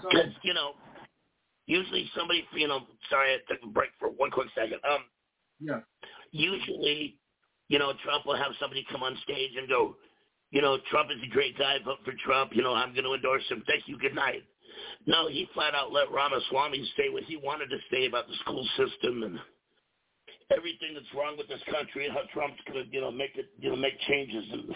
Because, 0.01 0.31
you 0.41 0.53
know, 0.53 0.71
usually 1.65 2.09
somebody, 2.17 2.45
you 2.53 2.67
know, 2.67 2.81
sorry, 3.09 3.33
I 3.33 3.37
took 3.51 3.63
a 3.63 3.67
break 3.67 3.91
for 3.99 4.09
one 4.09 4.31
quick 4.31 4.47
second. 4.55 4.79
Um, 4.89 5.05
yeah. 5.59 5.79
Usually, 6.31 7.17
you 7.69 7.79
know, 7.79 7.93
Trump 8.03 8.25
will 8.25 8.35
have 8.35 8.51
somebody 8.59 8.85
come 8.91 9.03
on 9.03 9.17
stage 9.23 9.51
and 9.57 9.69
go, 9.69 9.95
you 10.51 10.61
know, 10.61 10.77
Trump 10.91 11.09
is 11.11 11.17
a 11.23 11.33
great 11.33 11.57
guy, 11.57 11.77
vote 11.85 11.99
for 12.03 12.13
Trump, 12.25 12.51
you 12.53 12.63
know, 12.63 12.73
I'm 12.73 12.93
going 12.93 13.05
to 13.05 13.13
endorse 13.13 13.43
him. 13.49 13.63
Thank 13.65 13.87
you, 13.87 13.97
good 13.97 14.13
night. 14.13 14.43
No, 15.05 15.27
he 15.27 15.47
flat 15.53 15.75
out 15.75 15.91
let 15.91 16.11
Ramaswamy 16.11 16.89
say 16.97 17.09
what 17.09 17.23
he 17.23 17.37
wanted 17.37 17.69
to 17.69 17.77
say 17.91 18.05
about 18.05 18.27
the 18.27 18.35
school 18.41 18.67
system 18.77 19.23
and 19.23 19.39
everything 20.55 20.93
that's 20.93 21.13
wrong 21.15 21.37
with 21.37 21.47
this 21.47 21.61
country 21.71 22.05
and 22.05 22.13
how 22.13 22.21
Trump's 22.33 22.61
going 22.67 22.85
to, 22.85 22.93
you 22.93 23.01
know, 23.01 23.11
make 23.11 23.35
it, 23.35 23.49
you 23.59 23.69
know, 23.69 23.75
make 23.75 23.99
changes. 24.07 24.45
And 24.51 24.75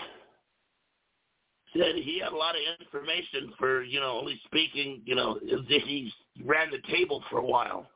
said 1.75 1.95
he 1.95 2.19
had 2.19 2.31
a 2.31 2.35
lot 2.35 2.55
of 2.55 2.61
information 2.79 3.53
for, 3.57 3.83
you 3.83 3.99
know, 3.99 4.17
only 4.19 4.39
speaking, 4.45 5.01
you 5.05 5.15
know, 5.15 5.39
he 5.43 6.11
ran 6.43 6.71
the 6.71 6.79
table 6.91 7.23
for 7.29 7.39
a 7.39 7.45
while. 7.45 7.87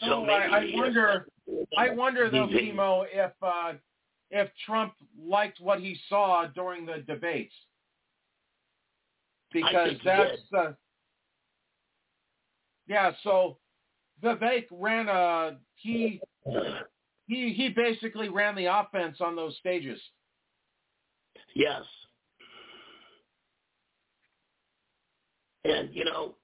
So, 0.00 0.24
I, 0.24 0.46
I 0.46 0.70
wonder. 0.74 1.26
I 1.76 1.90
wonder 1.90 2.30
though, 2.30 2.48
Timo, 2.48 3.04
if 3.12 3.32
uh, 3.42 3.74
if 4.30 4.48
Trump 4.64 4.94
liked 5.20 5.60
what 5.60 5.80
he 5.80 5.96
saw 6.08 6.46
during 6.46 6.86
the 6.86 6.98
debates, 7.06 7.54
because 9.52 9.92
that's 10.04 10.40
uh, 10.56 10.72
yeah. 12.86 13.12
So 13.22 13.58
Vivek 14.22 14.66
ran 14.70 15.08
a 15.08 15.56
he 15.76 16.20
he 17.26 17.52
he 17.52 17.68
basically 17.68 18.28
ran 18.28 18.54
the 18.54 18.66
offense 18.66 19.18
on 19.20 19.36
those 19.36 19.56
stages. 19.58 20.00
Yes. 21.54 21.82
And, 25.64 25.94
you 25.94 26.04
know, 26.04 26.34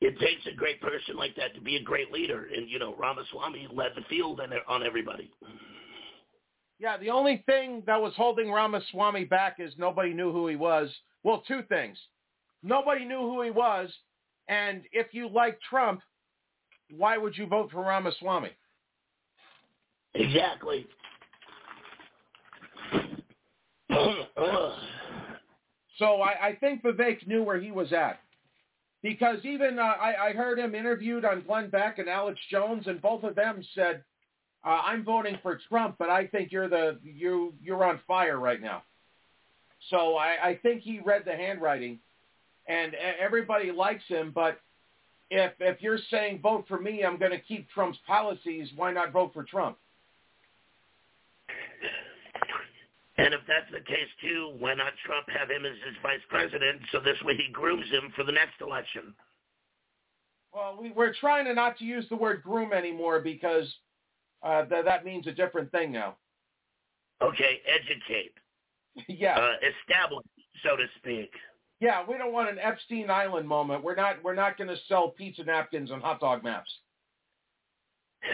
it 0.00 0.18
takes 0.18 0.46
a 0.50 0.56
great 0.56 0.80
person 0.80 1.16
like 1.16 1.36
that 1.36 1.54
to 1.54 1.60
be 1.60 1.76
a 1.76 1.82
great 1.82 2.10
leader. 2.10 2.48
And, 2.54 2.68
you 2.68 2.78
know, 2.78 2.94
Ramaswamy 2.98 3.68
led 3.72 3.92
the 3.94 4.02
field 4.08 4.40
on, 4.40 4.50
on 4.66 4.86
everybody. 4.86 5.30
Yeah, 6.78 6.96
the 6.96 7.10
only 7.10 7.42
thing 7.46 7.82
that 7.86 8.00
was 8.00 8.12
holding 8.16 8.50
Ramaswamy 8.50 9.26
back 9.26 9.56
is 9.58 9.72
nobody 9.76 10.12
knew 10.12 10.32
who 10.32 10.48
he 10.48 10.56
was. 10.56 10.90
Well, 11.22 11.44
two 11.46 11.62
things. 11.68 11.98
Nobody 12.62 13.04
knew 13.04 13.20
who 13.20 13.42
he 13.42 13.50
was, 13.50 13.90
and 14.48 14.82
if 14.92 15.08
you 15.12 15.28
like 15.28 15.58
Trump, 15.68 16.00
why 16.96 17.16
would 17.16 17.36
you 17.36 17.46
vote 17.46 17.70
for 17.70 17.82
Ramaswamy? 17.82 18.50
Exactly. 20.14 20.86
So 25.98 26.20
I, 26.20 26.48
I 26.48 26.56
think 26.60 26.82
Vivek 26.82 27.26
knew 27.26 27.42
where 27.42 27.60
he 27.60 27.70
was 27.70 27.92
at. 27.92 28.18
Because 29.02 29.38
even 29.44 29.78
uh, 29.78 29.82
I, 29.82 30.28
I 30.28 30.32
heard 30.32 30.58
him 30.58 30.74
interviewed 30.74 31.24
on 31.24 31.42
Glenn 31.42 31.70
Beck 31.70 31.98
and 31.98 32.08
Alex 32.08 32.38
Jones, 32.50 32.86
and 32.86 33.02
both 33.02 33.24
of 33.24 33.34
them 33.34 33.64
said, 33.74 34.04
uh, 34.64 34.80
"I'm 34.84 35.04
voting 35.04 35.38
for 35.42 35.58
Trump, 35.68 35.96
but 35.98 36.08
I 36.08 36.28
think 36.28 36.52
you're 36.52 36.68
the 36.68 36.98
you 37.02 37.52
you're 37.60 37.84
on 37.84 37.98
fire 38.06 38.38
right 38.38 38.62
now." 38.62 38.84
So 39.90 40.16
I, 40.16 40.50
I 40.50 40.58
think 40.62 40.82
he 40.82 41.00
read 41.00 41.22
the 41.24 41.34
handwriting, 41.34 41.98
and 42.66 42.94
everybody 42.94 43.72
likes 43.72 44.04
him. 44.06 44.32
But 44.34 44.60
if 45.30 45.52
if 45.60 45.80
you're 45.82 45.98
saying 46.10 46.40
vote 46.40 46.66
for 46.68 46.80
me, 46.80 47.04
I'm 47.04 47.18
going 47.18 47.32
to 47.32 47.40
keep 47.40 47.68
Trump's 47.70 47.98
policies. 48.06 48.68
Why 48.76 48.92
not 48.92 49.12
vote 49.12 49.32
for 49.32 49.44
Trump? 49.44 49.78
And 53.18 53.34
if 53.34 53.40
that's 53.46 53.70
the 53.70 53.80
case 53.80 54.08
too, 54.20 54.54
why 54.58 54.74
not 54.74 54.92
Trump 55.04 55.26
have 55.28 55.50
him 55.50 55.66
as 55.66 55.76
his 55.86 55.96
vice 56.02 56.24
president 56.28 56.80
so 56.90 56.98
this 56.98 57.16
way 57.24 57.36
he 57.36 57.52
grooms 57.52 57.88
him 57.90 58.12
for 58.16 58.24
the 58.24 58.32
next 58.32 58.60
election? 58.60 59.14
Well, 60.52 60.78
we, 60.80 60.90
we're 60.90 61.14
trying 61.14 61.44
to 61.46 61.54
not 61.54 61.78
to 61.78 61.84
use 61.84 62.04
the 62.08 62.16
word 62.16 62.42
groom 62.42 62.72
anymore 62.72 63.20
because 63.20 63.72
uh, 64.42 64.64
th- 64.64 64.84
that 64.84 65.04
means 65.04 65.26
a 65.26 65.32
different 65.32 65.70
thing 65.72 65.92
now. 65.92 66.16
Okay, 67.22 67.60
educate. 67.66 68.34
yeah. 69.08 69.38
Uh, 69.38 69.52
establish, 69.62 70.26
so 70.62 70.76
to 70.76 70.84
speak. 70.98 71.30
Yeah, 71.82 72.04
we 72.08 72.16
don't 72.16 72.32
want 72.32 72.48
an 72.48 72.60
Epstein 72.60 73.10
Island 73.10 73.48
moment. 73.48 73.82
We're 73.82 73.96
not 73.96 74.22
we're 74.22 74.36
not 74.36 74.56
going 74.56 74.68
to 74.68 74.76
sell 74.86 75.08
pizza 75.08 75.42
napkins 75.42 75.90
and 75.90 76.00
hot 76.00 76.20
dog 76.20 76.44
maps. 76.44 76.70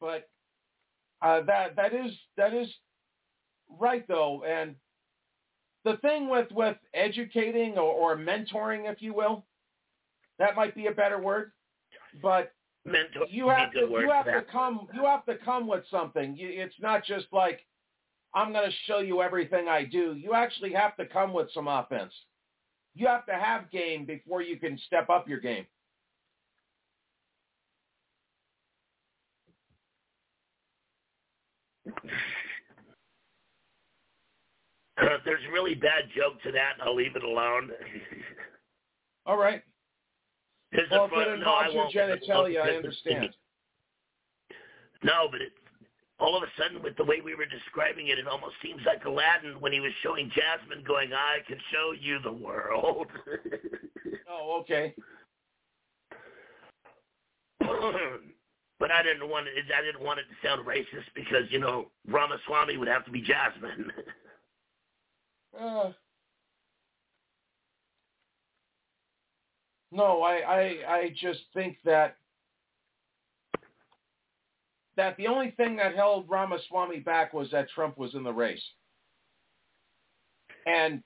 but 0.00 0.28
uh, 1.20 1.40
that 1.42 1.74
that 1.74 1.92
is 1.92 2.12
that 2.36 2.54
is 2.54 2.68
right 3.80 4.06
though, 4.06 4.44
and 4.44 4.76
the 5.84 5.96
thing 5.96 6.28
with 6.28 6.46
with 6.52 6.76
educating 6.94 7.72
or, 7.76 8.12
or 8.12 8.16
mentoring, 8.16 8.88
if 8.88 9.02
you 9.02 9.12
will, 9.12 9.44
that 10.38 10.54
might 10.54 10.76
be 10.76 10.86
a 10.86 10.92
better 10.92 11.20
word, 11.20 11.50
but 12.22 12.52
Mentor, 12.84 13.26
you 13.28 13.48
have 13.48 13.72
to 13.72 13.88
you 13.90 14.08
have 14.08 14.26
to 14.26 14.44
come 14.52 14.86
you 14.94 15.04
have 15.04 15.26
to 15.26 15.34
come 15.44 15.66
with 15.66 15.82
something. 15.90 16.36
You, 16.36 16.48
it's 16.48 16.76
not 16.80 17.04
just 17.04 17.26
like 17.32 17.66
I'm 18.36 18.52
going 18.52 18.70
to 18.70 18.76
show 18.86 18.98
you 18.98 19.22
everything 19.22 19.66
I 19.66 19.84
do. 19.84 20.14
You 20.14 20.34
actually 20.34 20.72
have 20.74 20.94
to 20.98 21.06
come 21.06 21.32
with 21.32 21.48
some 21.54 21.68
offense. 21.68 22.12
You 22.94 23.06
have 23.06 23.24
to 23.26 23.32
have 23.32 23.70
game 23.70 24.04
before 24.04 24.42
you 24.42 24.58
can 24.58 24.78
step 24.86 25.08
up 25.08 25.26
your 25.26 25.40
game. 25.40 25.64
Uh, 34.98 35.18
there's 35.24 35.40
a 35.48 35.52
really 35.52 35.74
bad 35.74 36.04
joke 36.14 36.42
to 36.42 36.52
that, 36.52 36.72
and 36.78 36.82
I'll 36.82 36.94
leave 36.94 37.16
it 37.16 37.24
alone. 37.24 37.70
All 39.24 39.38
right. 39.38 39.62
There's 40.72 40.90
Well, 40.90 41.04
a 41.04 41.06
if 41.06 41.12
it 41.12 41.40
no, 41.40 41.70
your 41.70 41.88
genitalia, 41.90 42.62
I 42.62 42.76
understand. 42.76 43.30
No, 45.02 45.28
but 45.30 45.40
it, 45.40 45.52
all 46.18 46.36
of 46.36 46.42
a 46.42 46.46
sudden, 46.60 46.82
with 46.82 46.96
the 46.96 47.04
way 47.04 47.20
we 47.22 47.34
were 47.34 47.44
describing 47.46 48.08
it, 48.08 48.18
it 48.18 48.26
almost 48.26 48.54
seems 48.62 48.80
like 48.86 49.04
Aladdin 49.04 49.60
when 49.60 49.72
he 49.72 49.80
was 49.80 49.92
showing 50.02 50.30
Jasmine 50.30 50.82
going, 50.86 51.12
I 51.12 51.38
can 51.46 51.58
show 51.72 51.92
you 51.98 52.18
the 52.20 52.32
world. 52.32 53.08
Oh, 54.28 54.60
okay. 54.60 54.92
but 57.60 58.90
I 58.90 59.02
didn't 59.02 59.28
want 59.28 59.46
it, 59.46 59.64
I 59.76 59.82
didn't 59.82 60.04
want 60.04 60.18
it 60.18 60.24
to 60.24 60.46
sound 60.46 60.66
racist 60.66 61.06
because, 61.14 61.44
you 61.50 61.58
know, 61.58 61.86
Ramaswamy 62.08 62.76
would 62.76 62.88
have 62.88 63.04
to 63.06 63.10
be 63.10 63.20
Jasmine. 63.20 63.92
Uh, 65.58 65.90
no, 69.90 70.20
I, 70.20 70.34
I 70.34 70.94
I 70.94 71.14
just 71.18 71.40
think 71.54 71.78
that 71.86 72.16
that 74.96 75.16
the 75.16 75.26
only 75.26 75.52
thing 75.52 75.76
that 75.76 75.94
held 75.94 76.28
Ramaswamy 76.28 77.00
back 77.00 77.32
was 77.32 77.50
that 77.50 77.68
Trump 77.70 77.98
was 77.98 78.14
in 78.14 78.22
the 78.22 78.32
race. 78.32 78.62
And 80.66 81.02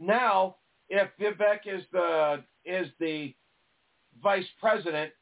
now, 0.00 0.56
if 0.88 1.08
Vivek 1.20 1.66
is 1.66 1.82
the 1.92 2.44
is 2.64 2.86
the 3.00 3.34
vice 4.22 4.46
president, 4.60 5.12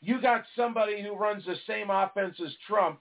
you 0.00 0.20
got 0.20 0.44
somebody 0.54 1.02
who 1.02 1.16
runs 1.16 1.44
the 1.44 1.56
same 1.66 1.90
offense 1.90 2.36
as 2.44 2.52
Trump. 2.66 3.00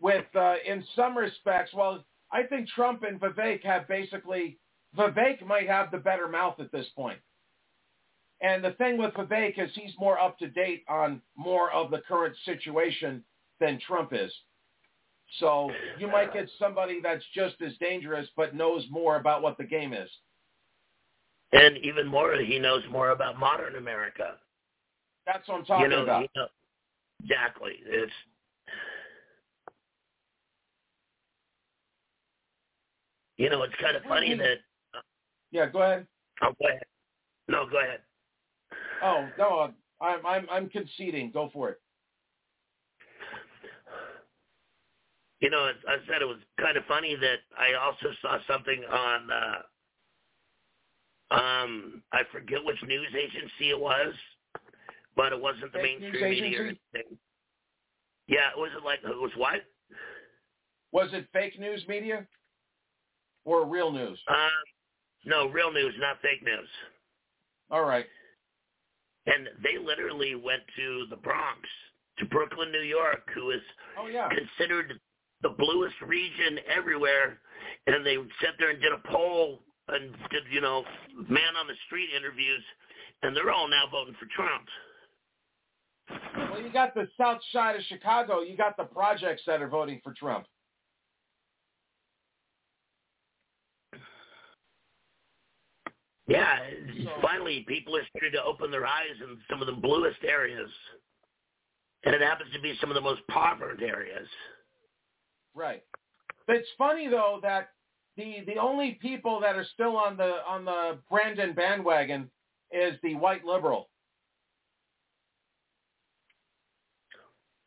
With 0.00 0.24
uh, 0.34 0.56
in 0.66 0.84
some 0.96 1.16
respects, 1.16 1.72
well, 1.72 2.04
I 2.32 2.42
think 2.42 2.68
Trump 2.68 3.04
and 3.04 3.20
Vivek 3.20 3.64
have 3.64 3.86
basically 3.86 4.58
Vivek 4.98 5.46
might 5.46 5.68
have 5.68 5.90
the 5.90 5.98
better 5.98 6.28
mouth 6.28 6.58
at 6.58 6.72
this 6.72 6.86
point. 6.96 7.18
And 8.40 8.64
the 8.64 8.72
thing 8.72 8.98
with 8.98 9.14
Vivek 9.14 9.58
is 9.58 9.70
he's 9.74 9.92
more 9.98 10.18
up 10.18 10.38
to 10.38 10.48
date 10.48 10.84
on 10.88 11.22
more 11.36 11.72
of 11.72 11.90
the 11.90 12.02
current 12.06 12.34
situation 12.44 13.24
than 13.60 13.78
Trump 13.86 14.12
is. 14.12 14.32
So 15.38 15.70
you 15.98 16.06
might 16.06 16.32
get 16.32 16.48
somebody 16.58 17.00
that's 17.02 17.24
just 17.34 17.56
as 17.64 17.72
dangerous 17.78 18.28
but 18.36 18.54
knows 18.54 18.84
more 18.90 19.16
about 19.16 19.42
what 19.42 19.56
the 19.56 19.64
game 19.64 19.92
is. 19.92 20.10
And 21.52 21.78
even 21.78 22.06
more, 22.06 22.36
he 22.36 22.58
knows 22.58 22.82
more 22.90 23.10
about 23.10 23.38
modern 23.38 23.76
America. 23.76 24.34
That's 25.26 25.46
what 25.48 25.58
I'm 25.58 25.64
talking 25.64 25.90
you 25.90 25.96
know, 25.96 26.02
about. 26.02 26.22
You 26.22 26.28
know, 26.36 26.46
exactly. 27.22 27.72
It's 27.86 28.12
you 33.36 33.50
know, 33.50 33.62
it's 33.62 33.74
kind 33.80 33.96
of 33.96 34.02
funny 34.04 34.30
mm-hmm. 34.30 34.40
that. 34.40 34.58
Uh, 34.94 35.00
yeah, 35.50 35.66
go 35.66 35.82
ahead. 35.82 36.06
Oh, 36.42 36.52
go 36.60 36.68
ahead. 36.68 36.82
No, 37.48 37.66
go 37.70 37.78
ahead. 37.78 38.00
Oh 39.04 39.32
no, 39.38 39.72
I'm 40.00 40.26
I'm 40.26 40.46
I'm 40.50 40.68
conceding. 40.70 41.30
Go 41.32 41.50
for 41.52 41.70
it. 41.70 41.80
You 45.40 45.50
know, 45.50 45.70
I 45.88 45.96
said 46.08 46.22
it 46.22 46.26
was 46.26 46.38
kind 46.58 46.76
of 46.76 46.84
funny 46.86 47.16
that 47.16 47.38
I 47.58 47.74
also 47.74 48.08
saw 48.22 48.38
something 48.48 48.82
on. 48.84 49.30
uh 49.30 49.62
um, 51.30 52.02
I 52.12 52.22
forget 52.30 52.64
which 52.64 52.76
news 52.86 53.08
agency 53.18 53.70
it 53.70 53.80
was, 53.80 54.14
but 55.16 55.32
it 55.32 55.40
wasn't 55.40 55.72
the 55.72 55.80
Fake 55.80 56.00
mainstream 56.00 56.30
media. 56.30 56.60
or 56.60 56.64
anything. 56.66 57.18
Yeah, 58.28 58.50
it 58.50 58.58
was 58.58 58.70
it 58.76 58.84
like 58.84 59.00
it 59.02 59.08
was 59.08 59.32
what? 59.36 59.62
Was 60.92 61.08
it 61.12 61.26
fake 61.32 61.58
news 61.58 61.84
media 61.88 62.26
or 63.44 63.66
real 63.66 63.90
news? 63.90 64.18
Um, 64.28 64.50
no, 65.24 65.48
real 65.48 65.72
news, 65.72 65.94
not 65.98 66.20
fake 66.22 66.42
news. 66.42 66.68
All 67.70 67.84
right. 67.84 68.06
And 69.26 69.48
they 69.62 69.78
literally 69.82 70.34
went 70.34 70.62
to 70.76 71.06
the 71.10 71.16
Bronx, 71.16 71.60
to 72.18 72.26
Brooklyn, 72.26 72.70
New 72.70 72.82
York, 72.82 73.28
who 73.34 73.50
is 73.50 73.60
Oh 73.98 74.06
yeah. 74.06 74.28
considered 74.28 75.00
the 75.42 75.48
bluest 75.50 75.94
region 76.06 76.58
everywhere, 76.74 77.40
and 77.86 78.04
they 78.04 78.16
sat 78.40 78.54
there 78.58 78.70
and 78.70 78.80
did 78.80 78.92
a 78.92 79.00
poll 79.10 79.60
and 79.88 80.12
did 80.30 80.44
you 80.50 80.60
know 80.60 80.82
man 81.28 81.56
on 81.60 81.66
the 81.66 81.74
street 81.86 82.08
interviews, 82.16 82.62
and 83.22 83.36
they're 83.36 83.50
all 83.50 83.68
now 83.68 83.84
voting 83.90 84.14
for 84.18 84.26
Trump. 84.34 84.66
Well, 86.50 86.60
you 86.62 86.70
got 86.72 86.94
the 86.94 87.08
south 87.18 87.40
side 87.52 87.76
of 87.76 87.82
Chicago. 87.84 88.40
You 88.40 88.56
got 88.56 88.76
the 88.76 88.84
projects 88.84 89.42
that 89.46 89.60
are 89.62 89.68
voting 89.68 90.00
for 90.04 90.12
Trump. 90.14 90.46
Yeah, 96.26 96.58
finally 97.20 97.64
people 97.68 97.96
are 97.96 98.06
starting 98.10 98.32
to 98.32 98.42
open 98.42 98.70
their 98.70 98.86
eyes 98.86 99.16
in 99.20 99.36
some 99.50 99.60
of 99.60 99.66
the 99.66 99.74
bluest 99.74 100.18
areas, 100.26 100.70
and 102.04 102.14
it 102.14 102.22
happens 102.22 102.50
to 102.54 102.60
be 102.60 102.74
some 102.80 102.90
of 102.90 102.94
the 102.94 103.00
most 103.00 103.20
impoverished 103.28 103.82
areas. 103.82 104.26
Right. 105.54 105.82
It's 106.48 106.68
funny 106.78 107.08
though 107.08 107.40
that 107.42 107.70
the 108.16 108.42
the 108.46 108.56
only 108.56 108.98
people 109.02 109.38
that 109.40 109.56
are 109.56 109.66
still 109.74 109.96
on 109.96 110.16
the 110.16 110.36
on 110.48 110.64
the 110.64 110.98
Brandon 111.10 111.52
bandwagon 111.52 112.30
is 112.72 112.94
the 113.02 113.14
white 113.16 113.44
liberal. 113.44 113.90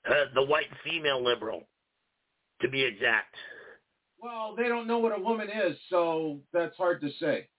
Uh, 0.10 0.26
the 0.36 0.44
white 0.44 0.70
female 0.84 1.24
liberal, 1.24 1.68
to 2.62 2.70
be 2.70 2.82
exact. 2.82 3.36
Well, 4.20 4.56
they 4.56 4.68
don't 4.68 4.88
know 4.88 5.00
what 5.00 5.18
a 5.18 5.22
woman 5.22 5.50
is, 5.50 5.78
so 5.90 6.40
that's 6.54 6.76
hard 6.78 7.02
to 7.02 7.10
say. 7.20 7.50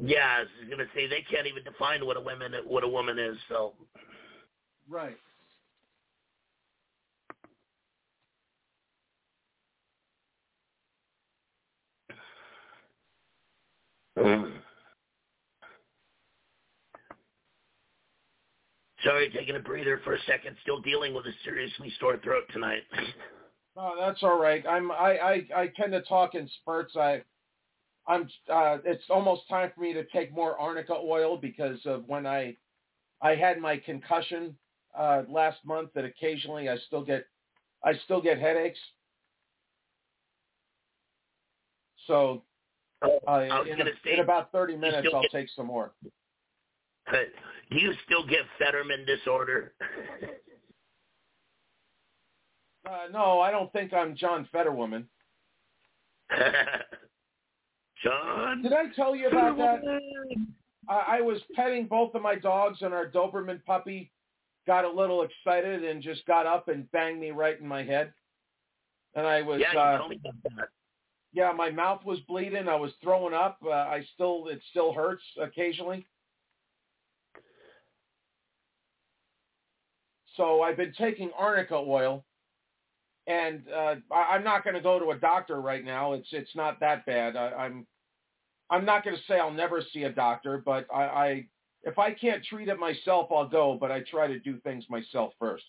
Yeah, 0.00 0.38
I 0.38 0.40
was 0.40 0.48
gonna 0.70 0.88
say 0.94 1.06
they 1.06 1.24
can't 1.30 1.46
even 1.46 1.64
define 1.64 2.04
what 2.04 2.16
a 2.16 2.20
woman 2.20 2.52
what 2.66 2.84
a 2.84 2.88
woman 2.88 3.18
is. 3.18 3.36
So 3.48 3.74
Right. 4.88 5.16
Sorry, 19.04 19.30
taking 19.30 19.56
a 19.56 19.60
breather 19.60 20.00
for 20.04 20.14
a 20.14 20.22
second. 20.26 20.56
Still 20.62 20.80
dealing 20.80 21.12
with 21.14 21.26
a 21.26 21.32
seriously 21.44 21.92
sore 21.98 22.18
throat 22.18 22.44
tonight. 22.52 22.82
No, 23.74 23.94
that's 23.98 24.22
all 24.22 24.38
right. 24.38 24.64
I'm 24.66 24.92
I, 24.92 25.18
I 25.18 25.46
I 25.56 25.72
tend 25.76 25.92
to 25.92 26.02
talk 26.02 26.34
in 26.34 26.48
spurts. 26.60 26.94
I 26.96 27.22
I'm 28.06 28.28
uh 28.52 28.78
it's 28.84 29.04
almost 29.10 29.48
time 29.48 29.70
for 29.74 29.80
me 29.80 29.92
to 29.92 30.04
take 30.06 30.32
more 30.32 30.58
arnica 30.58 30.94
oil 30.94 31.36
because 31.36 31.78
of 31.86 32.04
when 32.08 32.26
I 32.26 32.56
I 33.20 33.34
had 33.36 33.58
my 33.58 33.76
concussion 33.76 34.56
uh 34.96 35.22
last 35.28 35.58
month 35.64 35.90
that 35.94 36.04
occasionally 36.04 36.68
I 36.68 36.76
still 36.86 37.04
get 37.04 37.26
I 37.84 37.94
still 38.04 38.20
get 38.20 38.38
headaches. 38.38 38.78
So 42.06 42.42
uh, 43.28 43.40
in, 43.66 43.80
a- 43.80 43.84
say, 44.04 44.14
in 44.14 44.20
about 44.20 44.52
30 44.52 44.76
minutes 44.76 45.08
I'll 45.12 45.22
get- 45.22 45.30
take 45.32 45.48
some 45.56 45.66
more. 45.66 45.92
Do 47.10 47.78
you 47.78 47.92
still 48.04 48.24
get 48.26 48.40
Fetterman 48.58 49.04
disorder? 49.06 49.74
Uh, 52.88 53.06
no, 53.12 53.40
I 53.40 53.50
don't 53.50 53.72
think 53.72 53.92
I'm 53.92 54.14
John 54.16 54.48
Fetterwoman. 54.54 55.04
John? 58.02 58.62
Did 58.62 58.72
I 58.72 58.84
tell 58.94 59.14
you 59.14 59.28
about 59.28 59.56
that? 59.56 59.80
I, 60.88 61.18
I 61.18 61.20
was 61.20 61.40
petting 61.54 61.86
both 61.86 62.14
of 62.14 62.22
my 62.22 62.34
dogs, 62.34 62.78
and 62.82 62.92
our 62.92 63.06
Doberman 63.06 63.64
puppy 63.64 64.10
got 64.66 64.84
a 64.84 64.90
little 64.90 65.22
excited 65.22 65.84
and 65.84 66.02
just 66.02 66.24
got 66.26 66.46
up 66.46 66.68
and 66.68 66.90
banged 66.92 67.20
me 67.20 67.30
right 67.30 67.60
in 67.60 67.66
my 67.66 67.82
head. 67.82 68.12
And 69.14 69.26
I 69.26 69.42
was, 69.42 69.60
yeah, 69.60 69.72
you 69.72 69.78
uh, 69.78 69.98
told 69.98 70.10
me 70.10 70.20
about 70.20 70.56
that. 70.56 70.68
yeah, 71.32 71.52
my 71.52 71.70
mouth 71.70 72.04
was 72.04 72.18
bleeding. 72.20 72.68
I 72.68 72.76
was 72.76 72.92
throwing 73.02 73.34
up. 73.34 73.58
Uh, 73.64 73.70
I 73.70 74.04
still, 74.14 74.48
it 74.48 74.60
still 74.70 74.92
hurts 74.92 75.22
occasionally. 75.40 76.06
So 80.36 80.62
I've 80.62 80.78
been 80.78 80.94
taking 80.96 81.30
arnica 81.38 81.74
oil, 81.74 82.24
and 83.26 83.62
uh, 83.68 83.96
I, 84.10 84.34
I'm 84.34 84.44
not 84.44 84.64
going 84.64 84.74
to 84.74 84.80
go 84.80 84.98
to 84.98 85.10
a 85.10 85.18
doctor 85.18 85.60
right 85.60 85.84
now. 85.84 86.14
It's 86.14 86.28
it's 86.32 86.54
not 86.56 86.80
that 86.80 87.04
bad. 87.04 87.36
I, 87.36 87.50
I'm 87.50 87.86
I'm 88.72 88.86
not 88.86 89.04
going 89.04 89.14
to 89.14 89.22
say 89.28 89.38
I'll 89.38 89.52
never 89.52 89.82
see 89.92 90.04
a 90.04 90.10
doctor, 90.10 90.62
but 90.64 90.86
I, 90.92 91.02
I 91.02 91.46
if 91.82 91.98
I 91.98 92.14
can't 92.14 92.42
treat 92.42 92.68
it 92.68 92.78
myself, 92.78 93.28
I'll 93.30 93.46
go. 93.46 93.76
But 93.78 93.92
I 93.92 94.00
try 94.10 94.26
to 94.26 94.38
do 94.40 94.58
things 94.60 94.84
myself 94.88 95.34
first. 95.38 95.64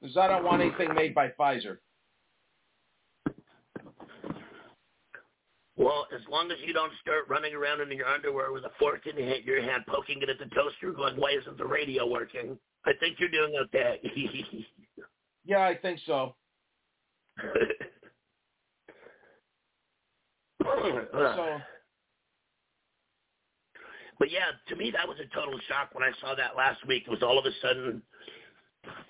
Because 0.00 0.16
I 0.16 0.28
don't 0.28 0.44
want 0.44 0.62
anything 0.62 0.94
made 0.94 1.16
by 1.16 1.30
Pfizer. 1.38 1.78
Well, 5.76 6.06
as 6.14 6.20
long 6.30 6.52
as 6.52 6.58
you 6.64 6.72
don't 6.72 6.92
start 7.00 7.28
running 7.28 7.54
around 7.54 7.80
in 7.80 7.90
your 7.96 8.06
underwear 8.06 8.52
with 8.52 8.64
a 8.64 8.70
fork 8.78 9.06
in 9.08 9.16
your 9.16 9.26
hand, 9.26 9.44
your 9.44 9.60
hand 9.60 9.82
poking 9.88 10.22
it 10.22 10.28
at 10.28 10.38
the 10.38 10.54
toaster, 10.54 10.92
going, 10.92 11.16
"Why 11.16 11.32
isn't 11.40 11.58
the 11.58 11.66
radio 11.66 12.06
working?" 12.06 12.56
I 12.86 12.92
think 13.00 13.18
you're 13.18 13.28
doing 13.30 13.54
okay. 13.64 14.00
Yeah, 15.44 15.64
I 15.64 15.74
think 15.76 15.98
so. 16.04 16.34
So 21.12 21.58
But 24.18 24.30
yeah, 24.30 24.50
to 24.68 24.76
me 24.76 24.90
that 24.90 25.06
was 25.06 25.18
a 25.20 25.34
total 25.34 25.58
shock 25.68 25.90
when 25.92 26.04
I 26.04 26.12
saw 26.20 26.34
that 26.34 26.56
last 26.56 26.86
week. 26.86 27.04
It 27.06 27.10
was 27.10 27.22
all 27.22 27.38
of 27.38 27.44
a 27.44 27.52
sudden, 27.62 28.02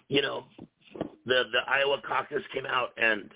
you 0.09 0.23
know, 0.23 0.45
the 1.27 1.45
the 1.53 1.61
Iowa 1.67 2.01
caucus 2.07 2.43
came 2.53 2.67
out, 2.67 2.91
and 2.97 3.31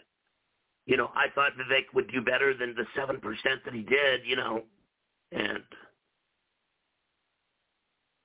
you 0.86 0.96
know 0.96 1.10
I 1.14 1.26
thought 1.34 1.52
Vivek 1.52 1.94
would 1.94 2.10
do 2.12 2.20
better 2.20 2.54
than 2.56 2.74
the 2.74 2.86
seven 2.96 3.20
percent 3.20 3.64
that 3.64 3.74
he 3.74 3.82
did. 3.82 4.20
You 4.24 4.36
know, 4.36 4.62
and 5.32 5.62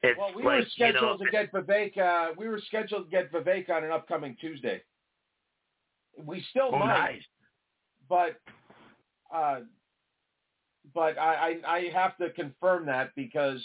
it's 0.04 0.18
well, 0.18 0.32
we 0.36 0.44
like 0.44 0.60
were 0.60 0.66
scheduled 0.72 1.20
you 1.20 1.26
know, 1.26 1.32
to 1.32 1.32
get 1.32 1.52
Vivek. 1.52 1.98
Uh, 1.98 2.34
we 2.38 2.48
were 2.48 2.62
scheduled 2.68 3.06
to 3.06 3.10
get 3.10 3.32
Vivek 3.32 3.70
on 3.70 3.84
an 3.84 3.92
upcoming 3.92 4.36
Tuesday. 4.40 4.82
We 6.18 6.44
still 6.50 6.70
oh, 6.74 6.80
might, 6.80 6.98
nice. 6.98 7.22
but 8.10 8.40
uh, 9.34 9.60
but 10.94 11.18
I, 11.18 11.58
I 11.66 11.72
I 11.76 11.90
have 11.94 12.18
to 12.18 12.30
confirm 12.32 12.86
that 12.88 13.12
because 13.16 13.62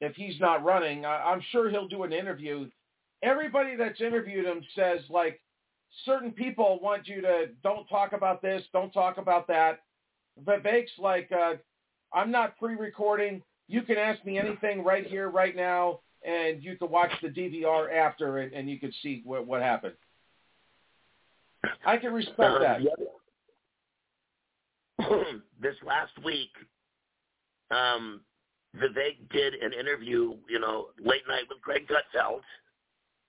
if 0.00 0.14
he's 0.16 0.38
not 0.40 0.64
running, 0.64 1.04
I, 1.04 1.22
I'm 1.30 1.42
sure 1.50 1.70
he'll 1.70 1.88
do 1.88 2.04
an 2.04 2.12
interview. 2.12 2.68
Everybody 3.22 3.76
that's 3.76 4.00
interviewed 4.00 4.46
him 4.46 4.62
says 4.74 5.00
like 5.10 5.40
certain 6.04 6.30
people 6.30 6.78
want 6.82 7.08
you 7.08 7.20
to 7.22 7.46
don't 7.62 7.86
talk 7.88 8.12
about 8.12 8.40
this, 8.42 8.62
don't 8.72 8.92
talk 8.92 9.18
about 9.18 9.46
that. 9.48 9.80
Vivek's 10.44 10.92
like, 10.98 11.30
uh, 11.32 11.54
I'm 12.12 12.30
not 12.30 12.56
pre-recording. 12.58 13.42
You 13.66 13.82
can 13.82 13.96
ask 13.98 14.24
me 14.24 14.38
anything 14.38 14.84
right 14.84 15.04
here, 15.06 15.28
right 15.28 15.54
now, 15.56 16.00
and 16.24 16.62
you 16.62 16.76
can 16.76 16.90
watch 16.90 17.10
the 17.22 17.28
DVR 17.28 17.92
after, 17.92 18.38
and, 18.38 18.52
and 18.52 18.70
you 18.70 18.78
can 18.78 18.92
see 19.02 19.22
what 19.24 19.46
what 19.46 19.62
happened. 19.62 19.94
I 21.84 21.96
can 21.96 22.12
respect 22.12 22.40
Um, 22.40 22.62
that. 22.62 22.76
other- 22.80 23.06
this 25.60 25.76
last 25.84 26.12
week, 26.24 26.50
um, 27.70 28.20
Vivek 28.76 29.30
did 29.30 29.54
an 29.54 29.72
interview, 29.72 30.34
you 30.48 30.58
know, 30.58 30.88
late 30.98 31.22
night 31.28 31.44
with 31.48 31.60
Greg 31.60 31.86
Gutfeld. 31.88 32.40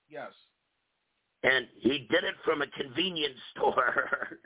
Yes. 0.10 0.32
And 1.44 1.68
he 1.78 2.08
did 2.10 2.24
it 2.24 2.36
from 2.44 2.62
a 2.62 2.68
convenience 2.68 3.40
store. 3.56 4.38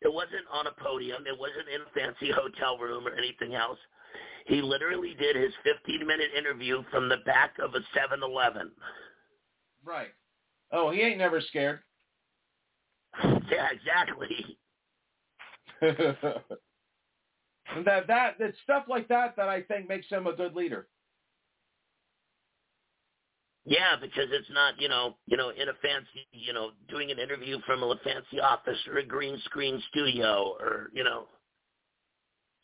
it 0.00 0.12
wasn't 0.12 0.46
on 0.52 0.66
a 0.66 0.72
podium. 0.82 1.24
It 1.26 1.38
wasn't 1.38 1.68
in 1.68 1.80
a 1.80 1.90
fancy 1.94 2.30
hotel 2.32 2.78
room 2.78 3.06
or 3.06 3.14
anything 3.14 3.54
else. 3.54 3.78
He 4.46 4.62
literally 4.62 5.14
did 5.18 5.36
his 5.36 5.52
15-minute 5.66 6.30
interview 6.36 6.82
from 6.90 7.08
the 7.08 7.18
back 7.26 7.54
of 7.62 7.74
a 7.74 7.80
7-Eleven. 7.98 8.70
Right. 9.84 10.08
Oh, 10.72 10.90
he 10.90 11.00
ain't 11.02 11.18
never 11.18 11.40
scared. 11.40 11.80
Yeah, 13.50 13.68
exactly. 13.72 14.58
that 17.84 18.06
that 18.06 18.34
it's 18.40 18.58
stuff 18.62 18.84
like 18.88 19.08
that 19.08 19.36
that 19.36 19.48
I 19.48 19.62
think 19.62 19.88
makes 19.88 20.08
him 20.08 20.26
a 20.26 20.34
good 20.34 20.54
leader. 20.54 20.88
Yeah, 23.64 23.96
because 24.00 24.28
it's 24.32 24.48
not, 24.50 24.80
you 24.80 24.88
know, 24.88 25.16
you 25.26 25.36
know, 25.36 25.50
in 25.50 25.68
a 25.68 25.74
fancy, 25.82 26.26
you 26.32 26.54
know, 26.54 26.70
doing 26.88 27.10
an 27.10 27.18
interview 27.18 27.58
from 27.66 27.82
a 27.82 27.94
fancy 28.02 28.40
office 28.40 28.78
or 28.88 28.96
a 28.96 29.04
green 29.04 29.38
screen 29.44 29.82
studio 29.90 30.56
or, 30.58 30.88
you 30.94 31.04
know, 31.04 31.26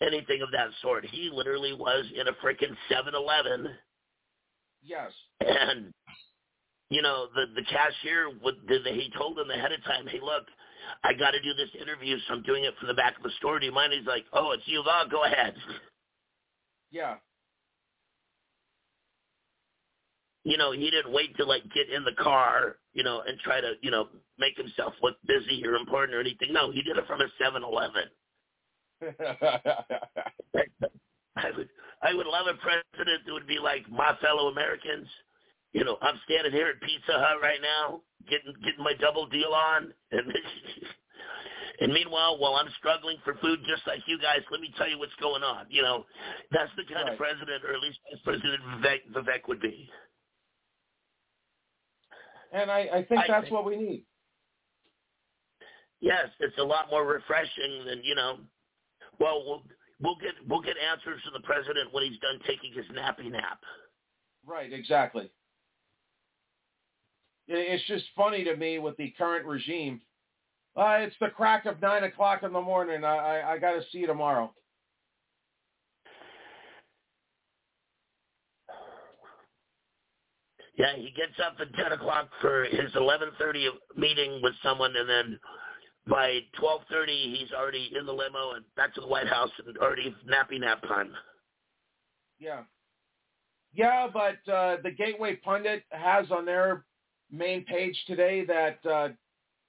anything 0.01 0.41
of 0.41 0.49
that 0.53 0.69
sort. 0.81 1.05
He 1.05 1.31
literally 1.31 1.75
was 1.75 2.07
in 2.19 2.29
a 2.29 2.33
freaking 2.35 2.75
7-Eleven. 2.91 3.69
Yes. 4.83 5.13
And 5.41 5.93
you 6.91 7.03
know, 7.03 7.27
the 7.35 7.47
the 7.55 7.63
cashier 7.63 8.31
would 8.43 8.57
he 8.69 9.11
told 9.17 9.39
him 9.39 9.51
ahead 9.51 9.73
of 9.73 9.83
time, 9.85 10.07
hey, 10.07 10.21
look, 10.23 10.45
I 11.03 11.15
got 11.15 11.33
to 11.33 11.41
do 11.41 11.55
this 11.55 11.71
interview, 11.81 12.17
so 12.27 12.35
I'm 12.35 12.43
doing 12.43 12.65
it 12.65 12.75
from 12.79 12.89
the 12.89 12.95
back 12.95 13.17
of 13.17 13.23
the 13.23 13.31
store. 13.39 13.59
Do 13.59 13.67
you 13.67 13.73
mind? 13.73 13.93
He's 13.93 14.07
like, 14.07 14.25
oh, 14.33 14.53
it's 14.53 14.63
you, 14.67 14.83
Val. 14.85 15.09
Go 15.09 15.25
ahead. 15.25 15.55
Yeah. 16.91 17.17
You 20.45 20.59
know, 20.59 20.73
he 20.73 20.91
didn't 20.91 21.13
wait 21.13 21.35
to 21.39 21.45
like 21.45 21.63
get 21.75 21.89
in 21.89 22.05
the 22.05 22.13
car, 22.23 22.77
you 22.93 23.03
know, 23.03 23.23
and 23.27 23.39
try 23.41 23.63
to, 23.63 23.73
you 23.81 23.91
know, 23.91 24.09
make 24.39 24.59
himself 24.59 24.93
look 25.03 25.17
busy 25.27 25.67
or 25.67 25.75
important 25.75 26.15
or 26.15 26.21
anything. 26.21 26.53
No, 26.53 26.71
he 26.71 26.83
did 26.83 26.99
it 26.99 27.07
from 27.07 27.23
a 27.23 27.29
7-Eleven. 27.43 28.11
I 31.37 31.51
would, 31.57 31.69
I 32.03 32.15
would 32.15 32.27
love 32.27 32.47
a 32.47 32.55
president 32.61 33.25
that 33.27 33.33
would 33.33 33.47
be 33.47 33.59
like 33.59 33.91
my 33.91 34.15
fellow 34.21 34.49
Americans 34.49 35.09
you 35.75 35.85
know, 35.85 35.99
I'm 36.01 36.19
standing 36.25 36.53
here 36.53 36.69
at 36.69 36.81
Pizza 36.81 37.19
Hut 37.19 37.43
right 37.43 37.59
now, 37.61 38.01
getting 38.31 38.55
getting 38.63 38.83
my 38.83 38.95
double 38.95 39.27
deal 39.27 39.51
on, 39.51 39.93
and 40.13 40.33
and 41.81 41.93
meanwhile, 41.93 42.39
while 42.39 42.55
I'm 42.55 42.71
struggling 42.79 43.19
for 43.25 43.35
food 43.43 43.59
just 43.67 43.83
like 43.87 43.99
you 44.07 44.17
guys, 44.23 44.39
let 44.51 44.61
me 44.61 44.73
tell 44.79 44.89
you 44.89 44.99
what's 44.99 45.19
going 45.21 45.43
on. 45.43 45.67
You 45.69 45.83
know, 45.83 46.07
that's 46.53 46.71
the 46.79 46.85
kind 46.87 47.11
right. 47.11 47.13
of 47.13 47.19
president, 47.19 47.67
or 47.67 47.75
at 47.75 47.81
least 47.83 47.99
Vice 48.07 48.23
President 48.23 48.63
Vivek, 48.79 49.01
Vivek 49.13 49.49
would 49.49 49.61
be. 49.61 49.91
And 52.53 52.71
I, 52.71 53.03
I 53.03 53.05
think 53.05 53.23
I 53.23 53.27
that's 53.27 53.51
think, 53.51 53.55
what 53.55 53.67
we 53.67 53.77
need. 53.77 54.07
Yes, 55.99 56.31
it's 56.39 56.57
a 56.59 56.63
lot 56.63 56.87
more 56.89 57.05
refreshing 57.05 57.83
than 57.85 58.01
you 58.05 58.15
know. 58.15 58.39
Well, 59.19 59.43
we'll 59.45 59.63
we'll 60.01 60.17
get 60.23 60.39
we'll 60.49 60.63
get 60.63 60.77
answers 60.79 61.21
from 61.25 61.33
the 61.35 61.45
president 61.45 61.93
when 61.93 62.05
he's 62.05 62.21
done 62.21 62.39
taking 62.47 62.71
his 62.73 62.87
nappy 62.95 63.29
nap. 63.29 63.59
Right, 64.47 64.73
exactly. 64.73 65.33
It's 67.47 67.87
just 67.87 68.05
funny 68.17 68.45
to 68.45 68.57
me 68.57 68.79
with 68.79 68.97
the 68.97 69.11
current 69.19 69.47
regime. 69.47 70.01
Uh, 70.77 70.97
it's 71.01 71.17
the 71.21 71.29
crack 71.29 71.67
of 71.67 71.81
nine 71.81 72.05
o'clock 72.05 72.43
in 72.43 72.53
the 72.53 72.61
morning. 72.61 73.05
I 73.05 73.17
I, 73.17 73.53
I 73.53 73.59
got 73.59 73.73
to 73.73 73.83
see 73.93 73.99
you 73.99 74.07
tomorrow. 74.07 74.53
Yeah, 80.77 80.97
he 80.97 81.13
gets 81.17 81.39
up 81.45 81.55
at 81.61 81.73
ten 81.75 81.93
o'clock 81.93 82.29
for 82.41 82.65
his 82.65 82.91
eleven 82.97 83.29
thirty 83.39 83.69
meeting 83.97 84.41
with 84.43 84.55
someone, 84.63 84.97
and 84.97 85.09
then 85.09 85.39
by 86.09 86.41
twelve 86.59 86.83
thirty 86.91 87.37
he's 87.39 87.53
already 87.53 87.93
in 87.97 88.07
the 88.07 88.13
limo 88.13 88.55
and 88.55 88.65
back 88.77 88.93
to 88.95 89.01
the 89.01 89.07
White 89.07 89.29
House 89.29 89.51
and 89.65 89.79
already 89.79 90.15
nappy 90.29 90.59
nap 90.59 90.83
time. 90.83 91.13
Yeah. 92.41 92.63
Yeah, 93.73 94.09
but 94.13 94.53
uh, 94.53 94.77
the 94.83 94.91
Gateway 94.91 95.37
Pundit 95.37 95.85
has 95.91 96.31
on 96.31 96.45
their 96.45 96.85
main 97.35 97.65
page 97.65 97.97
today 98.07 98.45
that 98.47 98.79
uh, 98.89 99.09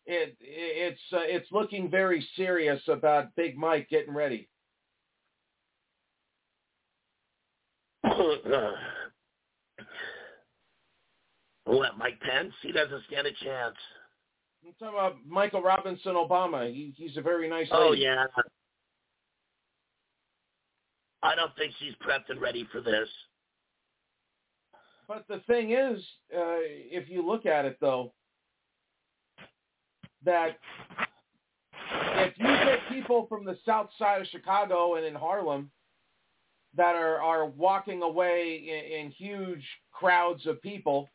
it 0.06 0.38
it's 0.40 1.02
uh, 1.14 1.20
it's 1.22 1.52
looking 1.52 1.90
very 1.90 2.26
serious 2.36 2.82
about 2.88 3.36
Big 3.36 3.58
Mike 3.58 3.90
getting 3.90 4.14
ready. 4.14 4.48
what, 11.66 11.98
Mike 11.98 12.20
Pence? 12.22 12.54
He 12.62 12.72
doesn't 12.72 13.02
stand 13.08 13.28
a 13.28 13.32
chance. 13.44 13.76
I'm 14.66 14.74
talking 14.80 14.96
about 14.98 15.18
Michael 15.28 15.62
Robinson 15.62 16.14
Obama. 16.14 16.72
He, 16.72 16.94
he's 16.96 17.18
a 17.18 17.22
very 17.22 17.50
nice. 17.50 17.68
Oh 17.72 17.90
lady. 17.90 18.04
yeah. 18.04 18.26
I 21.24 21.36
don't 21.36 21.56
think 21.58 21.74
she's 21.80 21.94
prepped 21.96 22.30
and 22.30 22.40
ready 22.40 22.68
for 22.72 22.82
this. 22.82 23.10
But 25.08 25.26
the 25.28 25.42
thing 25.48 25.72
is, 25.72 26.00
uh, 26.34 26.62
if 26.62 27.10
you 27.10 27.26
look 27.26 27.46
at 27.46 27.66
it 27.66 27.78
though, 27.80 28.14
that 30.24 30.58
if 31.92 32.34
you 32.38 32.46
get 32.46 32.80
people 32.90 33.28
from 33.28 33.46
the 33.46 33.58
south 33.66 33.90
side 34.00 34.22
of 34.22 34.28
Chicago 34.28 34.96
and 34.96 35.06
in 35.06 35.14
Harlem 35.14 35.70
that 36.76 36.96
are, 36.96 37.22
are 37.22 37.46
walking 37.46 38.02
away 38.02 38.64
in, 38.68 39.06
in 39.06 39.12
huge 39.12 39.64
crowds 39.92 40.46
of 40.48 40.62
people 40.62 41.08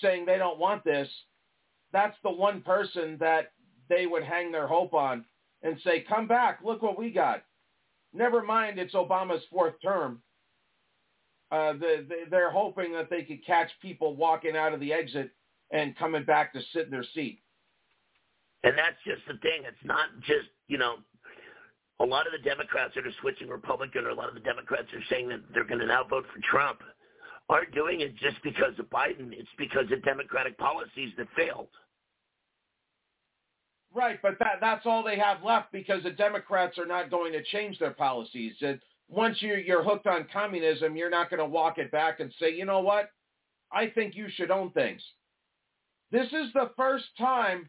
saying 0.00 0.24
they 0.24 0.38
don't 0.38 0.58
want 0.58 0.82
this, 0.84 1.08
that's 1.92 2.16
the 2.22 2.30
one 2.30 2.62
person 2.62 3.16
that 3.20 3.52
they 3.88 4.06
would 4.06 4.24
hang 4.24 4.50
their 4.50 4.66
hope 4.66 4.94
on 4.94 5.24
and 5.62 5.78
say, 5.84 6.04
come 6.08 6.26
back, 6.26 6.60
look 6.64 6.82
what 6.82 6.98
we 6.98 7.10
got. 7.10 7.42
Never 8.12 8.42
mind 8.42 8.78
it's 8.78 8.94
Obama's 8.94 9.42
fourth 9.50 9.74
term. 9.82 10.22
Uh, 11.50 11.72
the, 11.74 12.04
the, 12.08 12.14
they're 12.30 12.50
hoping 12.50 12.92
that 12.92 13.10
they 13.10 13.22
could 13.22 13.44
catch 13.46 13.70
people 13.80 14.16
walking 14.16 14.56
out 14.56 14.72
of 14.72 14.80
the 14.80 14.92
exit 14.92 15.30
and 15.70 15.96
coming 15.96 16.24
back 16.24 16.52
to 16.52 16.60
sit 16.72 16.86
in 16.86 16.90
their 16.90 17.04
seat. 17.14 17.40
And 18.62 18.76
that's 18.76 18.96
just 19.06 19.22
the 19.28 19.34
thing. 19.38 19.62
It's 19.64 19.84
not 19.84 20.08
just, 20.20 20.48
you 20.68 20.78
know, 20.78 20.96
a 22.00 22.04
lot 22.04 22.26
of 22.26 22.32
the 22.32 22.48
Democrats 22.48 22.94
that 22.94 23.06
are 23.06 23.14
switching 23.20 23.48
Republican 23.48 24.04
or 24.04 24.10
a 24.10 24.14
lot 24.14 24.28
of 24.28 24.34
the 24.34 24.40
Democrats 24.40 24.88
are 24.92 25.04
saying 25.10 25.28
that 25.28 25.40
they're 25.52 25.64
going 25.64 25.80
to 25.80 25.86
now 25.86 26.02
vote 26.02 26.24
for 26.32 26.40
Trump 26.50 26.80
aren't 27.48 27.74
doing 27.74 28.00
it 28.00 28.16
just 28.16 28.42
because 28.42 28.72
of 28.78 28.86
Biden. 28.86 29.32
It's 29.32 29.48
because 29.58 29.84
of 29.92 30.02
Democratic 30.02 30.56
policies 30.58 31.12
that 31.18 31.26
failed. 31.36 31.68
Right, 33.94 34.18
but 34.22 34.38
that 34.40 34.58
that's 34.60 34.86
all 34.86 35.04
they 35.04 35.18
have 35.18 35.44
left 35.44 35.70
because 35.70 36.02
the 36.02 36.10
Democrats 36.10 36.78
are 36.78 36.86
not 36.86 37.10
going 37.10 37.32
to 37.32 37.44
change 37.44 37.78
their 37.78 37.92
policies. 37.92 38.54
It, 38.60 38.80
once 39.08 39.40
you 39.42 39.54
you're 39.54 39.82
hooked 39.82 40.06
on 40.06 40.26
communism, 40.32 40.96
you're 40.96 41.10
not 41.10 41.30
going 41.30 41.40
to 41.40 41.46
walk 41.46 41.78
it 41.78 41.90
back 41.90 42.20
and 42.20 42.32
say, 42.38 42.54
you 42.54 42.64
know 42.64 42.80
what? 42.80 43.10
I 43.72 43.88
think 43.88 44.14
you 44.14 44.28
should 44.28 44.50
own 44.50 44.70
things. 44.70 45.02
This 46.10 46.26
is 46.28 46.52
the 46.52 46.70
first 46.76 47.06
time 47.18 47.68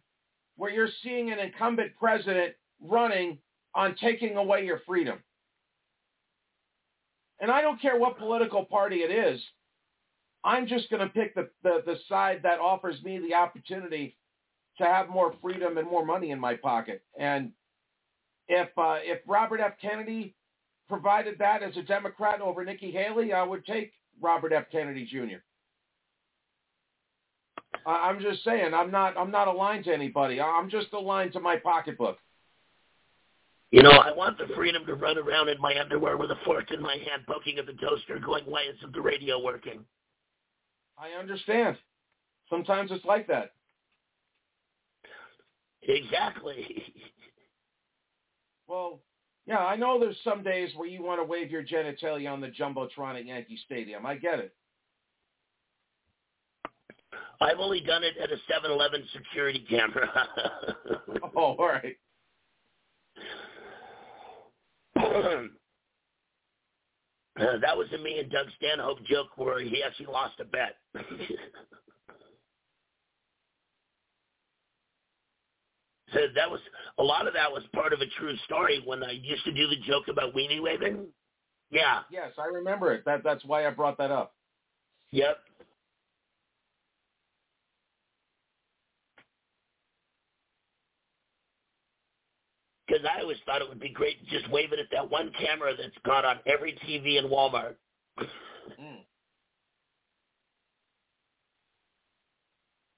where 0.56 0.72
you're 0.72 0.90
seeing 1.04 1.32
an 1.32 1.40
incumbent 1.40 1.92
president 2.00 2.54
running 2.80 3.40
on 3.74 3.96
taking 3.96 4.38
away 4.38 4.66
your 4.66 4.82
freedom. 4.86 5.20
And 7.40 7.52
I 7.52 7.62
don't 7.62 7.82
care 7.82 8.00
what 8.00 8.18
political 8.18 8.64
party 8.64 8.98
it 8.98 9.12
is. 9.12 9.42
I'm 10.44 10.68
just 10.68 10.90
going 10.90 11.02
to 11.02 11.10
pick 11.10 11.34
the, 11.36 11.50
the, 11.64 11.82
the 11.86 11.98
side 12.08 12.42
that 12.44 12.60
offers 12.60 13.02
me 13.04 13.20
the 13.20 13.34
opportunity 13.34 14.16
to 14.78 14.86
have 14.86 15.10
more 15.10 15.34
freedom 15.42 15.78
and 15.78 15.90
more 15.90 16.06
money 16.06 16.32
in 16.32 16.40
my 16.40 16.56
pocket. 16.56 17.04
And 17.18 17.52
if 18.48 18.70
uh, 18.78 18.98
if 19.02 19.20
Robert 19.28 19.60
F. 19.60 19.74
Kennedy 19.82 20.36
provided 20.88 21.38
that 21.40 21.64
as 21.64 21.76
a 21.78 21.82
Democrat 21.82 22.42
over 22.42 22.64
Nikki 22.64 22.92
Haley, 22.92 23.34
I 23.34 23.44
would 23.44 23.66
take 23.66 23.94
Robert 24.22 24.54
F. 24.54 24.66
Kennedy 24.72 25.06
Jr. 25.06 25.38
I'm 27.86 28.20
just 28.20 28.44
saying, 28.44 28.74
I'm 28.74 28.90
not 28.90 29.18
I'm 29.18 29.32
not 29.32 29.48
aligned 29.48 29.86
to 29.86 29.94
anybody. 29.94 30.42
I'm 30.42 30.70
just 30.70 30.92
aligned 30.94 31.34
to 31.34 31.40
my 31.40 31.58
pocketbook. 31.58 32.18
You 33.72 33.84
know, 33.84 33.92
I 33.92 34.12
want 34.12 34.38
the 34.38 34.48
freedom 34.56 34.86
to 34.86 34.96
run 34.96 35.18
around 35.18 35.50
in 35.50 35.60
my 35.60 35.78
underwear 35.80 36.18
with 36.18 36.32
a 36.32 36.38
fork 36.46 36.72
in 36.72 36.82
my 36.82 36.94
hand, 36.94 37.24
poking 37.28 37.58
at 37.60 37.66
the 37.66 37.74
toaster, 37.74 38.18
going, 38.20 38.46
"Why 38.46 38.64
isn't 38.64 38.94
the 38.94 39.02
radio 39.02 39.40
working?" 39.40 39.86
I 40.98 41.20
understand. 41.20 41.78
Sometimes 42.50 42.92
it's 42.92 43.06
like 43.06 43.28
that. 43.28 43.54
Exactly. 45.82 46.94
well, 48.68 49.02
yeah, 49.48 49.60
I 49.60 49.76
know 49.76 50.00
there's 50.00 50.18
some 50.24 50.42
days 50.44 50.72
where 50.76 50.88
you 50.88 51.04
want 51.04 51.20
to 51.20 51.24
wave 51.24 51.52
your 51.52 51.64
genitalia 51.64 52.32
on 52.32 52.42
the 52.42 52.48
jumbotron 52.48 53.18
at 53.18 53.26
Yankee 53.26 53.60
Stadium. 53.66 54.06
I 54.06 54.16
get 54.16 54.40
it. 54.40 54.56
I've 57.42 57.60
only 57.60 57.82
done 57.82 58.04
it 58.04 58.16
at 58.22 58.32
a 58.32 58.38
7-Eleven 58.52 59.04
security 59.14 59.66
camera. 59.70 60.10
oh, 61.36 61.56
all 61.58 61.68
right. 61.68 61.96
Uh, 67.38 67.58
that 67.60 67.76
was 67.76 67.88
a 67.94 67.98
me 67.98 68.20
and 68.20 68.32
Doug 68.32 68.46
Stanhope 68.56 69.04
joke 69.04 69.28
where 69.36 69.60
he 69.60 69.84
actually 69.84 70.06
lost 70.06 70.40
a 70.40 70.46
bet. 70.46 70.78
so 76.16 76.22
that 76.34 76.50
was 76.50 76.62
a 76.98 77.04
lot 77.04 77.28
of 77.28 77.34
that 77.34 77.52
was 77.52 77.64
part 77.74 77.92
of 77.92 78.00
a 78.00 78.06
true 78.18 78.36
story 78.46 78.82
when 78.86 79.04
I 79.04 79.12
used 79.12 79.44
to 79.44 79.52
do 79.52 79.68
the 79.68 79.76
joke 79.86 80.08
about 80.08 80.34
weenie 80.34 80.62
waving. 80.62 81.06
Yeah. 81.72 82.00
Yes, 82.10 82.32
I 82.40 82.46
remember 82.46 82.94
it. 82.94 83.04
That 83.06 83.22
that's 83.24 83.44
why 83.44 83.68
I 83.68 83.70
brought 83.72 83.98
that 83.98 84.12
up. 84.12 84.34
Yep. 85.12 85.38
Because 92.88 93.04
I 93.06 93.22
always 93.22 93.38
thought 93.46 93.62
it 93.62 93.68
would 93.68 93.80
be 93.80 93.90
great 93.90 94.24
to 94.24 94.40
just 94.40 94.50
wave 94.52 94.72
it 94.72 94.80
at 94.80 94.86
that 94.92 95.10
one 95.10 95.32
camera 95.40 95.74
that's 95.76 95.98
got 96.06 96.24
on 96.24 96.38
every 96.46 96.78
TV 96.88 97.18
in 97.18 97.26
Walmart. 97.26 97.76
Mm. 98.80 99.00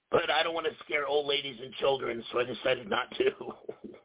But 0.09 0.29
I 0.29 0.41
don't 0.41 0.53
want 0.53 0.67
to 0.67 0.83
scare 0.85 1.05
old 1.05 1.27
ladies 1.27 1.57
and 1.61 1.73
children, 1.75 2.23
so 2.31 2.39
I 2.39 2.43
decided 2.45 2.89
not 2.89 3.11
to. 3.17 3.31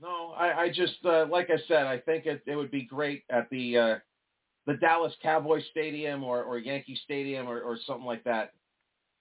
No, 0.00 0.34
I, 0.36 0.64
I 0.64 0.68
just 0.68 0.96
uh, 1.06 1.24
like 1.30 1.48
I 1.48 1.56
said, 1.66 1.86
I 1.86 1.96
think 1.96 2.26
it, 2.26 2.42
it 2.46 2.56
would 2.56 2.70
be 2.70 2.82
great 2.84 3.22
at 3.30 3.48
the 3.48 3.78
uh, 3.78 3.94
the 4.66 4.74
Dallas 4.74 5.14
Cowboy 5.22 5.62
Stadium 5.70 6.22
or, 6.22 6.42
or 6.42 6.58
Yankee 6.58 6.98
Stadium 7.04 7.48
or, 7.48 7.60
or 7.62 7.78
something 7.86 8.04
like 8.04 8.22
that. 8.24 8.52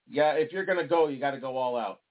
Yeah, 0.09 0.33
if 0.33 0.51
you're 0.51 0.65
gonna 0.65 0.85
go, 0.85 1.07
you 1.07 1.19
got 1.21 1.31
to 1.31 1.39
go 1.39 1.55
all 1.55 1.77
out. 1.77 2.01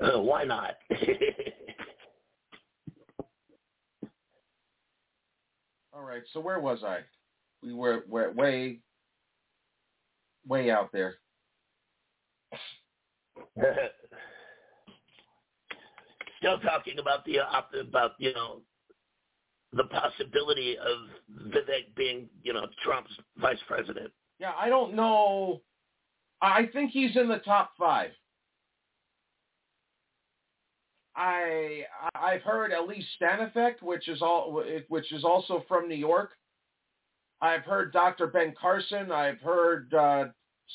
Uh, 0.00 0.20
why 0.22 0.44
not? 0.44 0.76
All 5.94 6.02
right, 6.02 6.22
so 6.32 6.40
where 6.40 6.58
was 6.58 6.82
I? 6.84 6.98
We 7.62 7.72
were, 7.72 8.02
were 8.08 8.32
way, 8.32 8.80
way 10.46 10.70
out 10.70 10.90
there. 10.92 11.14
Still 16.38 16.58
talking 16.58 16.98
about 16.98 17.24
the 17.24 17.38
about 17.80 18.12
you 18.18 18.32
know 18.34 18.60
the 19.72 19.84
possibility 19.84 20.76
of 20.76 20.98
Vivek 21.48 21.94
being 21.96 22.28
you 22.42 22.52
know 22.52 22.66
Trump's 22.84 23.12
vice 23.38 23.58
president. 23.66 24.12
Yeah, 24.40 24.52
I 24.58 24.68
don't 24.68 24.94
know. 24.94 25.62
I 26.42 26.66
think 26.72 26.90
he's 26.90 27.16
in 27.16 27.28
the 27.28 27.38
top 27.38 27.70
five. 27.78 28.10
I 31.16 31.84
I've 32.14 32.42
heard 32.42 32.72
Elise 32.72 33.04
Stefanik, 33.16 33.76
which 33.80 34.08
is 34.08 34.20
all 34.20 34.64
which 34.88 35.12
is 35.12 35.24
also 35.24 35.64
from 35.68 35.88
New 35.88 35.94
York. 35.94 36.30
I've 37.40 37.62
heard 37.62 37.92
Dr. 37.92 38.26
Ben 38.26 38.54
Carson. 38.58 39.12
I've 39.12 39.40
heard 39.40 39.92
uh, 39.92 40.24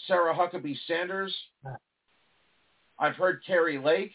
Sarah 0.07 0.35
Huckabee 0.35 0.77
Sanders. 0.87 1.35
I've 2.99 3.15
heard 3.15 3.41
Kari 3.45 3.77
Lake, 3.77 4.11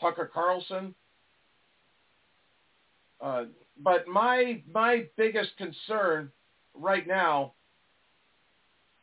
Tucker 0.00 0.30
Carlson. 0.32 0.94
Uh, 3.20 3.44
but 3.82 4.06
my 4.06 4.62
my 4.72 5.06
biggest 5.16 5.56
concern 5.56 6.30
right 6.74 7.06
now 7.06 7.54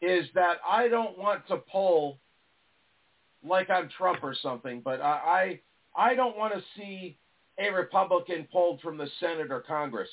is 0.02 0.28
that 0.36 0.58
I 0.68 0.88
don't 0.88 1.18
want 1.18 1.48
to 1.48 1.58
poll 1.58 2.20
like 3.44 3.70
I'm 3.70 3.90
Trump 3.98 4.24
or 4.24 4.36
something, 4.42 4.82
but 4.84 5.02
I 5.02 5.62
I, 5.98 6.16
don't 6.16 6.38
want 6.38 6.54
to 6.54 6.62
see 6.76 7.18
a 7.58 7.70
Republican 7.70 8.48
pulled 8.52 8.82
from 8.82 8.98
the 8.98 9.08
Senate 9.20 9.52
or 9.52 9.62
Congress. 9.62 10.10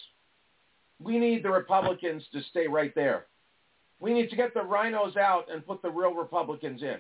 We 1.01 1.19
need 1.19 1.43
the 1.43 1.51
Republicans 1.51 2.23
to 2.33 2.43
stay 2.51 2.69
right 2.69 2.95
there. 2.95 3.27
We 3.99 4.13
need 4.13 4.31
to 4.31 4.37
get 4.37 4.55
the 4.55 4.63
rhinos 4.63 5.17
out 5.17 5.47
and 5.53 5.67
put 5.67 5.83
the 5.83 5.91
real 5.91 6.13
Republicans 6.15 6.83
in. 6.83 6.99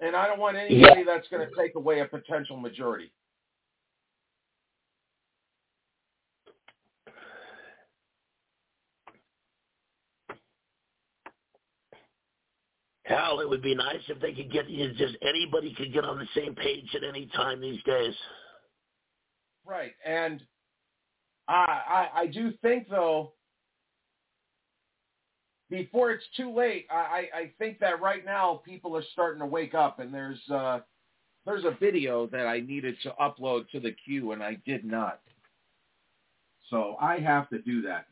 And 0.00 0.16
I 0.16 0.26
don't 0.26 0.40
want 0.40 0.56
anybody 0.56 1.04
that's 1.04 1.28
going 1.28 1.46
to 1.48 1.54
take 1.56 1.74
away 1.74 2.00
a 2.00 2.06
potential 2.06 2.56
majority. 2.56 3.10
Hell, 13.10 13.40
it 13.40 13.48
would 13.48 13.60
be 13.60 13.74
nice 13.74 14.02
if 14.06 14.20
they 14.20 14.32
could 14.32 14.52
get 14.52 14.68
just 14.68 15.16
anybody 15.20 15.74
could 15.74 15.92
get 15.92 16.04
on 16.04 16.18
the 16.18 16.28
same 16.40 16.54
page 16.54 16.86
at 16.94 17.02
any 17.02 17.26
time 17.34 17.60
these 17.60 17.82
days. 17.82 18.14
Right, 19.66 19.92
and 20.06 20.40
I 21.48 22.08
I, 22.14 22.20
I 22.20 22.26
do 22.28 22.52
think 22.62 22.88
though, 22.88 23.32
before 25.68 26.12
it's 26.12 26.24
too 26.36 26.54
late, 26.54 26.86
I 26.88 27.28
I 27.34 27.52
think 27.58 27.80
that 27.80 28.00
right 28.00 28.24
now 28.24 28.62
people 28.64 28.96
are 28.96 29.04
starting 29.12 29.40
to 29.40 29.46
wake 29.46 29.74
up, 29.74 29.98
and 29.98 30.14
there's 30.14 30.40
uh 30.48 30.78
there's 31.44 31.64
a 31.64 31.76
video 31.80 32.28
that 32.28 32.46
I 32.46 32.60
needed 32.60 32.94
to 33.02 33.14
upload 33.20 33.68
to 33.70 33.80
the 33.80 33.90
queue, 34.04 34.30
and 34.30 34.40
I 34.40 34.58
did 34.64 34.84
not. 34.84 35.20
So 36.68 36.96
I 37.00 37.18
have 37.18 37.48
to 37.48 37.58
do 37.60 37.82
that. 37.82 38.06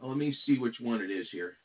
Let 0.00 0.16
me 0.16 0.36
see 0.46 0.60
which 0.60 0.76
one 0.80 1.00
it 1.00 1.10
is 1.10 1.26
here. 1.32 1.56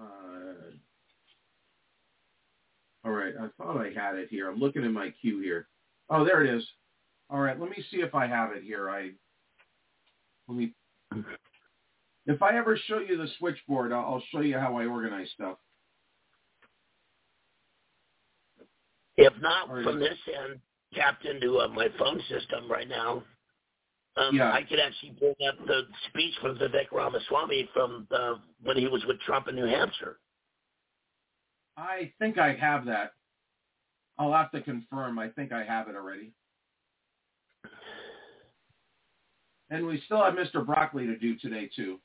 Uh, 0.00 0.04
all 3.04 3.12
right, 3.12 3.34
I 3.40 3.48
thought 3.56 3.80
I 3.80 3.92
had 3.94 4.16
it 4.16 4.28
here. 4.30 4.50
I'm 4.50 4.58
looking 4.58 4.84
in 4.84 4.92
my 4.92 5.10
queue 5.20 5.40
here. 5.40 5.68
Oh, 6.10 6.24
there 6.24 6.44
it 6.44 6.54
is. 6.54 6.66
All 7.30 7.40
right, 7.40 7.58
let 7.58 7.70
me 7.70 7.84
see 7.90 7.98
if 7.98 8.14
I 8.14 8.26
have 8.26 8.52
it 8.52 8.62
here. 8.62 8.90
I 8.90 9.10
let 10.48 10.56
me. 10.58 10.72
If 12.26 12.42
I 12.42 12.56
ever 12.56 12.76
show 12.86 12.98
you 12.98 13.16
the 13.16 13.28
switchboard, 13.38 13.92
I'll, 13.92 14.00
I'll 14.00 14.22
show 14.30 14.40
you 14.40 14.58
how 14.58 14.76
I 14.76 14.86
organize 14.86 15.28
stuff. 15.34 15.56
If 19.16 19.32
not 19.40 19.68
from 19.68 19.98
this 19.98 20.18
end, 20.28 20.60
tapped 20.94 21.24
into 21.24 21.58
uh, 21.58 21.68
my 21.68 21.88
phone 21.98 22.20
system 22.28 22.70
right 22.70 22.88
now, 22.88 23.22
um, 24.16 24.34
Yeah. 24.36 24.52
I 24.52 24.62
could 24.62 24.80
actually 24.80 25.12
bring 25.18 25.34
up 25.48 25.54
the 25.66 25.82
speech 26.08 26.34
from 26.40 26.58
Vivek 26.58 26.90
Ramaswamy 26.92 27.68
from 27.72 28.06
uh, 28.10 28.34
when 28.62 28.76
he 28.76 28.86
was 28.86 29.04
with 29.06 29.20
Trump 29.20 29.48
in 29.48 29.54
New 29.56 29.66
Hampshire. 29.66 30.18
I 31.76 32.12
think 32.18 32.38
I 32.38 32.54
have 32.54 32.86
that. 32.86 33.12
I'll 34.18 34.32
have 34.32 34.50
to 34.52 34.60
confirm. 34.60 35.18
I 35.18 35.28
think 35.28 35.52
I 35.52 35.64
have 35.64 35.88
it 35.88 35.96
already. 35.96 36.32
And 39.70 39.86
we 39.86 40.02
still 40.04 40.22
have 40.22 40.34
Mr. 40.34 40.64
Broccoli 40.66 41.06
to 41.06 41.16
do 41.16 41.36
today 41.38 41.70
too. 41.74 41.98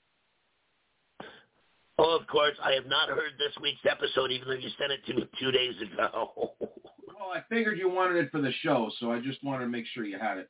Oh, 1.97 2.17
of 2.19 2.27
course, 2.27 2.55
I 2.63 2.73
have 2.73 2.85
not 2.85 3.09
heard 3.09 3.33
this 3.37 3.53
week's 3.61 3.79
episode, 3.89 4.31
even 4.31 4.47
though 4.47 4.53
you 4.55 4.69
sent 4.77 4.91
it 4.91 5.05
to 5.07 5.13
me 5.13 5.27
two 5.39 5.51
days 5.51 5.75
ago. 5.81 6.51
Well, 7.17 7.33
I 7.33 7.41
figured 7.49 7.79
you 7.79 7.89
wanted 7.89 8.17
it 8.23 8.29
for 8.29 8.39
the 8.39 8.51
show, 8.61 8.91
so 8.99 9.11
I 9.11 9.19
just 9.19 9.43
wanted 9.43 9.63
to 9.63 9.71
make 9.71 9.85
sure 9.87 10.05
you 10.05 10.19
had 10.19 10.37
it. 10.37 10.49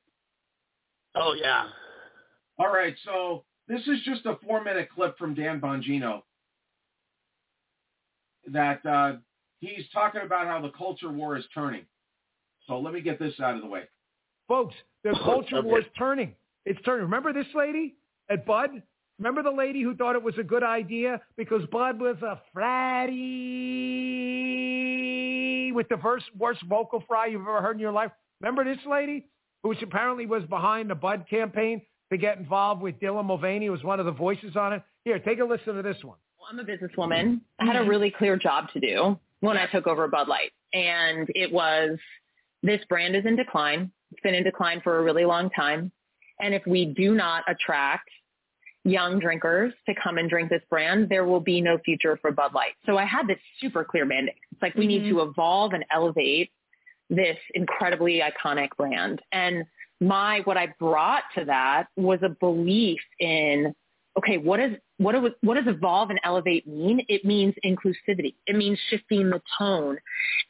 oh 1.16 1.34
yeah. 1.40 1.68
All 2.60 2.74
right, 2.74 2.96
so 3.06 3.46
this 3.70 3.80
is 3.82 4.00
just 4.04 4.26
a 4.26 4.38
four-minute 4.46 4.90
clip 4.94 5.18
from 5.18 5.36
Dan 5.36 5.62
Bongino 5.62 6.24
that 8.52 8.86
uh, 8.86 9.14
he's 9.60 9.86
talking 9.94 10.22
about 10.26 10.48
how 10.48 10.62
the 10.62 10.72
culture 10.78 11.12
war 11.12 11.38
is 11.38 11.46
turning. 11.54 11.86
So 12.68 12.80
let 12.80 12.94
me 12.94 13.02
get 13.02 13.20
this 13.20 13.34
out 13.40 13.56
of 13.56 13.62
the 13.62 13.68
way. 13.68 13.84
Folks, 14.48 14.76
the 15.04 15.12
culture 15.24 15.62
war 15.62 15.80
is 15.80 15.86
turning. 15.98 16.34
It's 16.66 16.80
turning. 16.84 17.04
Remember 17.04 17.34
this 17.34 17.48
lady 17.54 17.96
at 18.30 18.46
Bud? 18.46 18.82
Remember 19.18 19.44
the 19.44 19.52
lady 19.52 19.82
who 19.82 19.96
thought 19.96 20.16
it 20.16 20.24
was 20.24 20.38
a 20.38 20.44
good 20.44 20.64
idea 20.64 21.22
because 21.38 21.62
Bud 21.72 22.02
was 22.02 22.18
a 22.22 22.42
fratty 22.56 23.14
with 25.74 25.88
the 25.90 25.98
worst, 26.04 26.26
worst 26.38 26.62
vocal 26.68 27.02
fry 27.08 27.28
you've 27.28 27.42
ever 27.42 27.62
heard 27.62 27.78
in 27.78 27.80
your 27.80 27.94
life? 27.94 28.12
Remember 28.42 28.66
this 28.66 28.84
lady 28.90 29.28
who 29.64 29.74
apparently 29.82 30.26
was 30.26 30.44
behind 30.50 30.90
the 30.90 30.96
Bud 30.96 31.26
campaign 31.30 31.82
to 32.12 32.18
get 32.18 32.38
involved 32.38 32.82
with 32.82 33.00
Dylan 33.00 33.26
Mulvaney, 33.26 33.68
who 33.68 33.72
was 33.72 33.84
one 33.84 34.00
of 34.00 34.06
the 34.06 34.12
voices 34.12 34.56
on 34.56 34.74
it? 34.74 34.84
Here, 35.06 35.18
take 35.20 35.40
a 35.40 35.46
listen 35.46 35.76
to 35.76 35.82
this 35.82 36.04
one. 36.04 36.18
I'm 36.48 36.60
a 36.60 36.64
businesswoman. 36.64 37.42
I 37.60 37.66
had 37.66 37.76
a 37.76 37.80
mm-hmm. 37.80 37.90
really 37.90 38.12
clear 38.12 38.38
job 38.38 38.70
to 38.74 38.80
do 38.80 39.20
when 39.40 39.58
I 39.58 39.66
took 39.68 39.88
over 39.88 40.08
Bud 40.08 40.28
Light. 40.28 40.52
And 40.74 41.28
it 41.34 41.52
was 41.52 41.98
this 42.62 42.82
brand 42.88 43.16
is 43.16 43.26
in 43.26 43.36
decline. 43.36 43.92
It's 44.12 44.22
been 44.22 44.36
in 44.36 44.44
decline 44.44 44.82
for 44.82 45.00
a 45.00 45.04
really 45.04 45.26
long 45.26 45.50
time. 45.50 45.92
And 46.40 46.54
if 46.54 46.62
we 46.68 46.86
do 46.86 47.16
not 47.16 47.44
attract 47.48 48.10
young 48.84 49.20
drinkers 49.20 49.74
to 49.88 49.96
come 49.96 50.18
and 50.18 50.30
drink 50.30 50.50
this 50.50 50.62
brand, 50.70 51.10
there 51.10 51.26
will 51.26 51.40
be 51.40 51.62
no 51.62 51.80
future 51.80 52.18
for 52.22 52.32
Bud 52.32 52.54
Light. 52.54 52.74
So 52.86 52.98
I 52.98 53.06
had 53.06 53.28
this 53.28 53.40
super 53.60 53.84
clear 53.84 54.06
mandate. 54.06 54.36
It's 54.52 54.62
like 54.62 54.76
we 54.76 54.86
need 54.86 55.04
mm-hmm. 55.04 55.18
to 55.18 55.24
evolve 55.24 55.74
and 55.74 55.84
elevate 55.92 56.52
this 57.10 57.38
incredibly 57.56 58.22
iconic 58.22 58.70
brand. 58.78 59.22
And 59.32 59.66
my 60.00 60.42
what 60.44 60.58
I 60.58 60.68
brought 60.80 61.24
to 61.38 61.46
that 61.46 61.88
was 61.96 62.20
a 62.22 62.30
belief 62.30 63.00
in 63.20 63.74
okay, 64.18 64.38
what 64.38 64.60
is 64.60 64.78
what 64.98 65.12
do, 65.12 65.30
what 65.42 65.56
does 65.56 65.68
evolve 65.68 66.10
and 66.10 66.20
elevate 66.24 66.68
mean? 66.68 67.02
It 67.10 67.26
means 67.26 67.54
inclusivity. 67.66 68.36
It 68.48 68.56
means 68.56 68.80
shifting 68.90 69.30
the 69.30 69.42
tone. 69.58 69.98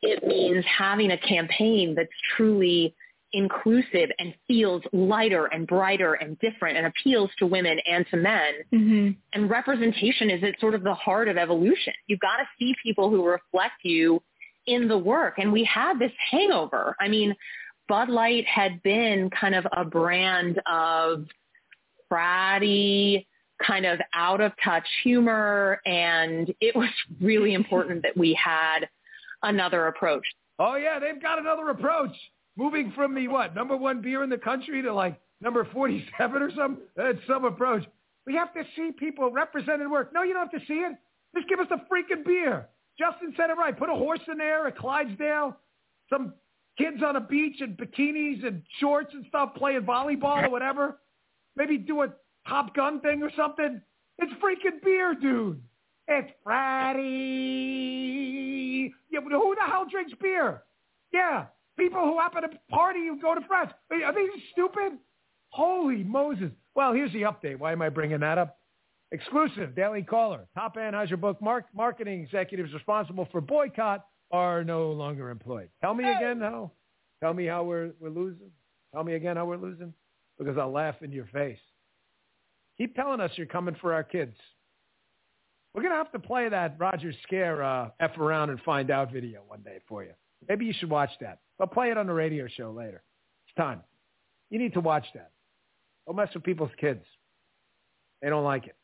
It 0.01 0.25
means 0.25 0.63
having 0.65 1.11
a 1.11 1.17
campaign 1.17 1.95
that's 1.95 2.09
truly 2.35 2.95
inclusive 3.33 4.09
and 4.17 4.33
feels 4.47 4.81
lighter 4.93 5.47
and 5.47 5.67
brighter 5.67 6.13
and 6.13 6.39
different 6.39 6.77
and 6.77 6.87
appeals 6.87 7.29
to 7.37 7.45
women 7.45 7.79
and 7.85 8.05
to 8.09 8.17
men. 8.17 8.53
Mm-hmm. 8.73 9.09
And 9.33 9.49
representation 9.49 10.29
is 10.29 10.43
at 10.43 10.59
sort 10.59 10.73
of 10.73 10.83
the 10.83 10.93
heart 10.93 11.27
of 11.27 11.37
evolution. 11.37 11.93
You've 12.07 12.21
got 12.21 12.37
to 12.37 12.45
see 12.57 12.73
people 12.81 13.09
who 13.09 13.25
reflect 13.27 13.83
you 13.83 14.21
in 14.67 14.87
the 14.87 14.97
work. 14.97 15.35
And 15.37 15.51
we 15.51 15.63
had 15.65 15.99
this 15.99 16.13
hangover. 16.31 16.95
I 16.99 17.07
mean, 17.07 17.35
Bud 17.87 18.09
Light 18.09 18.45
had 18.47 18.81
been 18.83 19.29
kind 19.29 19.53
of 19.53 19.67
a 19.75 19.83
brand 19.83 20.61
of 20.65 21.25
fratty, 22.11 23.25
kind 23.65 23.85
of 23.85 23.99
out 24.13 24.41
of 24.41 24.51
touch 24.63 24.87
humor. 25.03 25.81
And 25.85 26.53
it 26.61 26.75
was 26.75 26.89
really 27.21 27.53
important 27.53 28.03
that 28.03 28.15
we 28.17 28.33
had 28.33 28.87
another 29.43 29.87
approach. 29.87 30.25
Oh 30.59 30.75
yeah, 30.75 30.99
they've 30.99 31.21
got 31.21 31.39
another 31.39 31.69
approach. 31.69 32.11
Moving 32.57 32.93
from 32.95 33.13
the 33.13 33.27
what 33.27 33.53
number 33.53 33.75
one 33.75 34.01
beer 34.01 34.23
in 34.23 34.29
the 34.29 34.37
country 34.37 34.81
to 34.81 34.93
like 34.93 35.19
number 35.41 35.67
forty-seven 35.73 36.41
or 36.41 36.49
something. 36.55 36.83
That's 36.95 37.17
some 37.27 37.43
approach. 37.43 37.83
We 38.25 38.33
have 38.35 38.53
to 38.53 38.63
see 38.75 38.91
people 38.97 39.29
represented 39.29 39.91
work. 39.91 40.11
No, 40.13 40.23
you 40.23 40.33
don't 40.33 40.49
have 40.49 40.61
to 40.61 40.65
see 40.65 40.75
it. 40.75 40.95
Just 41.35 41.49
give 41.49 41.59
us 41.59 41.67
the 41.69 41.81
freaking 41.91 42.25
beer. 42.25 42.67
Justin 42.97 43.33
said 43.35 43.49
it 43.49 43.57
right. 43.57 43.77
Put 43.77 43.89
a 43.89 43.93
horse 43.93 44.21
in 44.31 44.37
there, 44.37 44.67
a 44.67 44.71
Clydesdale, 44.71 45.57
some 46.09 46.33
kids 46.77 47.03
on 47.05 47.17
a 47.17 47.19
beach 47.19 47.61
in 47.61 47.75
bikinis 47.75 48.45
and 48.47 48.63
shorts 48.79 49.13
and 49.13 49.25
stuff 49.27 49.53
playing 49.55 49.81
volleyball 49.81 50.47
or 50.47 50.49
whatever. 50.49 50.99
Maybe 51.57 51.77
do 51.77 52.03
a 52.03 52.07
Top 52.47 52.75
Gun 52.75 53.01
thing 53.01 53.23
or 53.23 53.31
something. 53.35 53.81
It's 54.19 54.31
freaking 54.33 54.81
beer, 54.83 55.15
dude. 55.15 55.61
It's 56.07 56.31
Friday. 56.43 57.03
Yeah, 59.11 59.19
but 59.23 59.31
who 59.31 59.55
the 59.55 59.61
hell 59.65 59.85
drinks 59.89 60.13
beer? 60.21 60.61
Yeah, 61.11 61.45
people 61.77 62.01
who 62.01 62.19
happen 62.19 62.43
to 62.43 62.49
party 62.69 63.07
who 63.07 63.19
go 63.21 63.33
to 63.35 63.41
France. 63.47 63.71
Are 63.91 64.13
they 64.13 64.25
stupid? 64.51 64.97
Holy 65.49 66.03
Moses. 66.03 66.51
Well, 66.75 66.93
here's 66.93 67.11
the 67.13 67.23
update. 67.23 67.57
Why 67.57 67.71
am 67.71 67.81
I 67.81 67.89
bringing 67.89 68.19
that 68.19 68.37
up? 68.37 68.57
Exclusive, 69.11 69.75
Daily 69.75 70.03
Caller. 70.03 70.47
Top 70.55 70.75
Anheuser-Busch 70.75 71.37
mark- 71.41 71.73
marketing 71.73 72.21
executives 72.21 72.73
responsible 72.73 73.27
for 73.31 73.39
boycott 73.39 74.05
are 74.31 74.63
no 74.63 74.91
longer 74.91 75.29
employed. 75.29 75.69
Tell 75.81 75.93
me 75.93 76.03
again 76.09 76.41
how. 76.41 76.71
Tell 77.21 77.33
me 77.33 77.45
how 77.45 77.63
we're, 77.63 77.91
we're 77.99 78.09
losing. 78.09 78.49
Tell 78.93 79.03
me 79.03 79.13
again 79.13 79.37
how 79.37 79.45
we're 79.45 79.57
losing. 79.57 79.93
Because 80.37 80.57
I'll 80.57 80.71
laugh 80.71 80.95
in 81.01 81.11
your 81.13 81.27
face. 81.27 81.59
Keep 82.77 82.95
telling 82.95 83.21
us 83.21 83.31
you're 83.35 83.47
coming 83.47 83.75
for 83.79 83.93
our 83.93 84.03
kids. 84.03 84.35
We're 85.73 85.81
going 85.81 85.93
to 85.93 85.97
have 85.97 86.11
to 86.13 86.19
play 86.19 86.49
that 86.49 86.75
Roger 86.79 87.13
Scare 87.23 87.63
uh, 87.63 87.89
F 87.99 88.17
around 88.17 88.49
and 88.49 88.59
find 88.61 88.89
out 88.89 89.11
video 89.11 89.41
one 89.47 89.61
day 89.61 89.79
for 89.87 90.03
you. 90.03 90.11
Maybe 90.47 90.65
you 90.65 90.73
should 90.73 90.89
watch 90.89 91.09
that. 91.21 91.39
I'll 91.59 91.67
play 91.67 91.91
it 91.91 91.97
on 91.97 92.07
the 92.07 92.13
radio 92.13 92.47
show 92.47 92.71
later. 92.71 93.03
It's 93.47 93.55
time. 93.55 93.81
You 94.49 94.59
need 94.59 94.73
to 94.73 94.79
watch 94.81 95.05
that. 95.15 95.31
Don't 96.05 96.15
mess 96.15 96.29
with 96.33 96.43
people's 96.43 96.71
kids. 96.79 97.03
They 98.21 98.29
don't 98.29 98.43
like 98.43 98.67
it. 98.67 98.75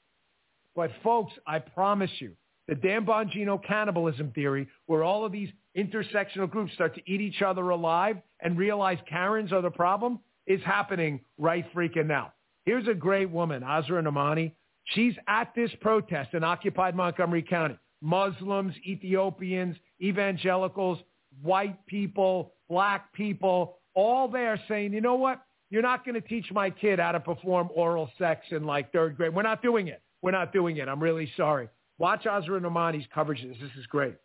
But 0.76 0.92
folks, 1.04 1.34
I 1.46 1.60
promise 1.60 2.12
you, 2.20 2.34
the 2.68 2.76
Dan 2.76 3.06
Bongino 3.06 3.64
cannibalism 3.64 4.32
theory, 4.32 4.68
where 4.86 5.04
all 5.04 5.26
of 5.26 5.32
these 5.32 5.50
intersectional 5.78 6.50
groups 6.50 6.74
start 6.74 6.96
to 6.96 7.02
eat 7.06 7.22
each 7.22 7.42
other 7.42 7.70
alive 7.70 8.18
and 8.40 8.58
realize 8.58 8.98
Karens 9.10 9.52
are 9.52 9.62
the 9.62 9.70
problem, 9.70 10.20
is 10.48 10.62
happening 10.64 11.22
right 11.38 11.66
freaking 11.74 12.08
now. 12.08 12.34
Here's 12.66 12.88
a 12.88 12.94
great 12.94 13.30
woman, 13.30 13.64
Asra 13.64 14.02
Nomani. 14.02 14.54
She's 14.86 15.14
at 15.28 15.54
this 15.56 15.72
protest 15.82 16.34
in 16.34 16.44
occupied 16.44 16.96
Montgomery 16.96 17.44
County. 17.44 17.78
Muslims, 18.02 18.74
Ethiopians, 18.86 19.76
evangelicals, 20.02 20.98
white 21.42 21.86
people, 21.86 22.54
black 22.70 23.14
people, 23.14 23.78
all 23.94 24.28
there 24.28 24.60
saying, 24.68 24.94
you 24.94 25.02
know 25.02 25.16
what? 25.16 25.44
You're 25.70 25.82
not 25.82 26.04
going 26.04 26.16
to 26.16 26.28
teach 26.28 26.52
my 26.52 26.70
kid 26.70 27.00
how 27.00 27.12
to 27.14 27.20
perform 27.20 27.70
oral 27.74 28.10
sex 28.18 28.46
in 28.52 28.66
like 28.66 28.92
third 28.92 29.16
grade. 29.16 29.34
We're 29.34 29.44
not 29.44 29.62
doing 29.62 29.88
it. 29.88 30.02
We're 30.22 30.32
not 30.32 30.52
doing 30.52 30.78
it. 30.78 30.88
I'm 30.88 31.02
really 31.02 31.32
sorry. 31.38 31.70
Watch 31.98 32.26
Asra 32.26 32.60
Nomani's 32.60 33.06
coverage. 33.14 33.42
This 33.42 33.70
is 33.78 33.86
great. 33.88 34.16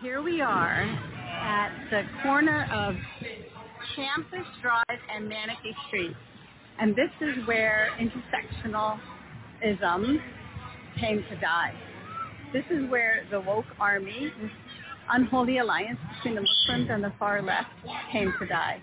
Here 0.00 0.22
we 0.22 0.40
are 0.40 0.82
at 0.82 1.70
the 1.90 2.02
corner 2.22 2.66
of 2.72 2.94
Campus 3.94 4.46
Drive 4.62 5.00
and 5.14 5.28
Manatee 5.28 5.74
Street. 5.86 6.16
And 6.78 6.94
this 6.94 7.10
is 7.20 7.44
where 7.46 7.88
intersectionalism 7.98 10.20
came 11.00 11.24
to 11.30 11.36
die. 11.40 11.72
This 12.52 12.64
is 12.70 12.84
where 12.90 13.24
the 13.30 13.40
woke 13.40 13.64
army, 13.80 14.30
this 14.40 14.50
unholy 15.10 15.56
alliance 15.58 15.98
between 16.16 16.34
the 16.34 16.42
Muslims 16.42 16.90
and 16.90 17.02
the 17.02 17.12
far 17.18 17.40
left, 17.42 17.70
came 18.12 18.34
to 18.38 18.46
die. 18.46 18.82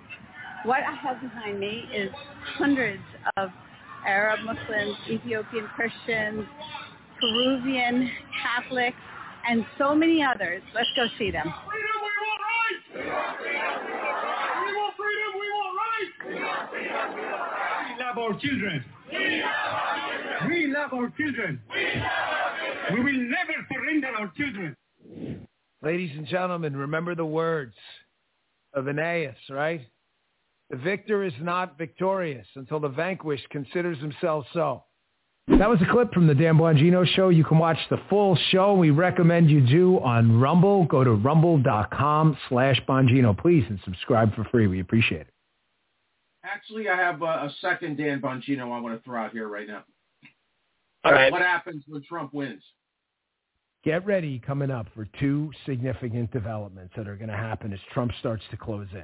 What 0.65 0.79
I 0.79 0.95
have 0.95 1.21
behind 1.21 1.59
me 1.59 1.83
is 1.93 2.09
hundreds 2.57 3.03
of 3.37 3.51
Arab 4.07 4.39
Muslims, 4.45 4.97
Ethiopian 5.09 5.67
Christians, 5.75 6.47
Peruvian 7.19 8.09
Catholics, 8.41 8.97
and 9.47 9.65
so 9.77 9.93
many 9.93 10.23
others. 10.23 10.63
Let's 10.73 10.89
go 10.95 11.05
see 11.17 11.29
them. 11.31 11.53
Freedom, 11.69 12.01
we 12.01 12.09
want 12.25 12.41
rights! 12.49 12.85
We 14.63 14.69
want 14.75 14.95
freedom, 14.95 15.31
we 15.39 15.47
want 15.51 15.79
rights! 15.79 16.15
We 16.23 16.35
love 17.99 18.17
our 18.17 18.39
children. 18.39 18.83
We 20.47 20.67
love 20.67 20.93
our 20.93 21.09
children. 21.17 21.61
We 22.93 22.99
will 23.03 23.13
never 23.13 23.53
surrender 23.71 24.07
our 24.19 24.31
children. 24.35 24.75
Ladies 25.81 26.11
and 26.17 26.25
gentlemen, 26.27 26.75
remember 26.77 27.15
the 27.15 27.25
words 27.25 27.75
of 28.73 28.85
Ennius, 28.85 29.35
right? 29.49 29.81
The 30.69 30.77
victor 30.77 31.23
is 31.23 31.33
not 31.41 31.77
victorious 31.77 32.47
until 32.55 32.79
the 32.79 32.89
vanquished 32.89 33.49
considers 33.49 33.99
himself 33.99 34.45
so. 34.53 34.83
That 35.47 35.69
was 35.69 35.81
a 35.81 35.91
clip 35.91 36.13
from 36.13 36.25
the 36.25 36.33
Dan 36.33 36.57
Bongino 36.57 37.05
show. 37.05 37.27
You 37.27 37.43
can 37.43 37.59
watch 37.59 37.77
the 37.89 37.97
full 38.09 38.37
show. 38.51 38.73
We 38.75 38.91
recommend 38.91 39.51
you 39.51 39.59
do 39.59 39.99
on 39.99 40.39
Rumble. 40.39 40.85
Go 40.85 41.03
to 41.03 41.11
rumble.com 41.11 42.37
slash 42.47 42.81
Bongino, 42.87 43.37
please, 43.37 43.65
and 43.67 43.77
subscribe 43.83 44.33
for 44.35 44.45
free. 44.45 44.67
We 44.67 44.79
appreciate 44.79 45.21
it. 45.21 45.32
Actually, 46.43 46.89
I 46.89 46.95
have 46.95 47.21
a, 47.21 47.25
a 47.25 47.55
second 47.61 47.97
Dan 47.97 48.19
Bongino 48.21 48.71
I 48.71 48.79
want 48.79 48.95
to 48.95 49.03
throw 49.03 49.23
out 49.23 49.31
here 49.31 49.47
right 49.47 49.67
now. 49.67 49.83
All 51.05 51.11
right. 51.11 51.31
What 51.31 51.41
happens 51.41 51.83
when 51.87 52.03
Trump 52.03 52.33
wins? 52.33 52.63
Get 53.83 54.05
ready 54.05 54.39
coming 54.39 54.71
up 54.71 54.87
for 54.95 55.07
two 55.19 55.51
significant 55.65 56.31
developments 56.31 56.93
that 56.95 57.07
are 57.07 57.17
going 57.17 57.29
to 57.29 57.35
happen 57.35 57.73
as 57.73 57.79
Trump 57.93 58.11
starts 58.19 58.43
to 58.51 58.57
close 58.57 58.87
in. 58.93 59.03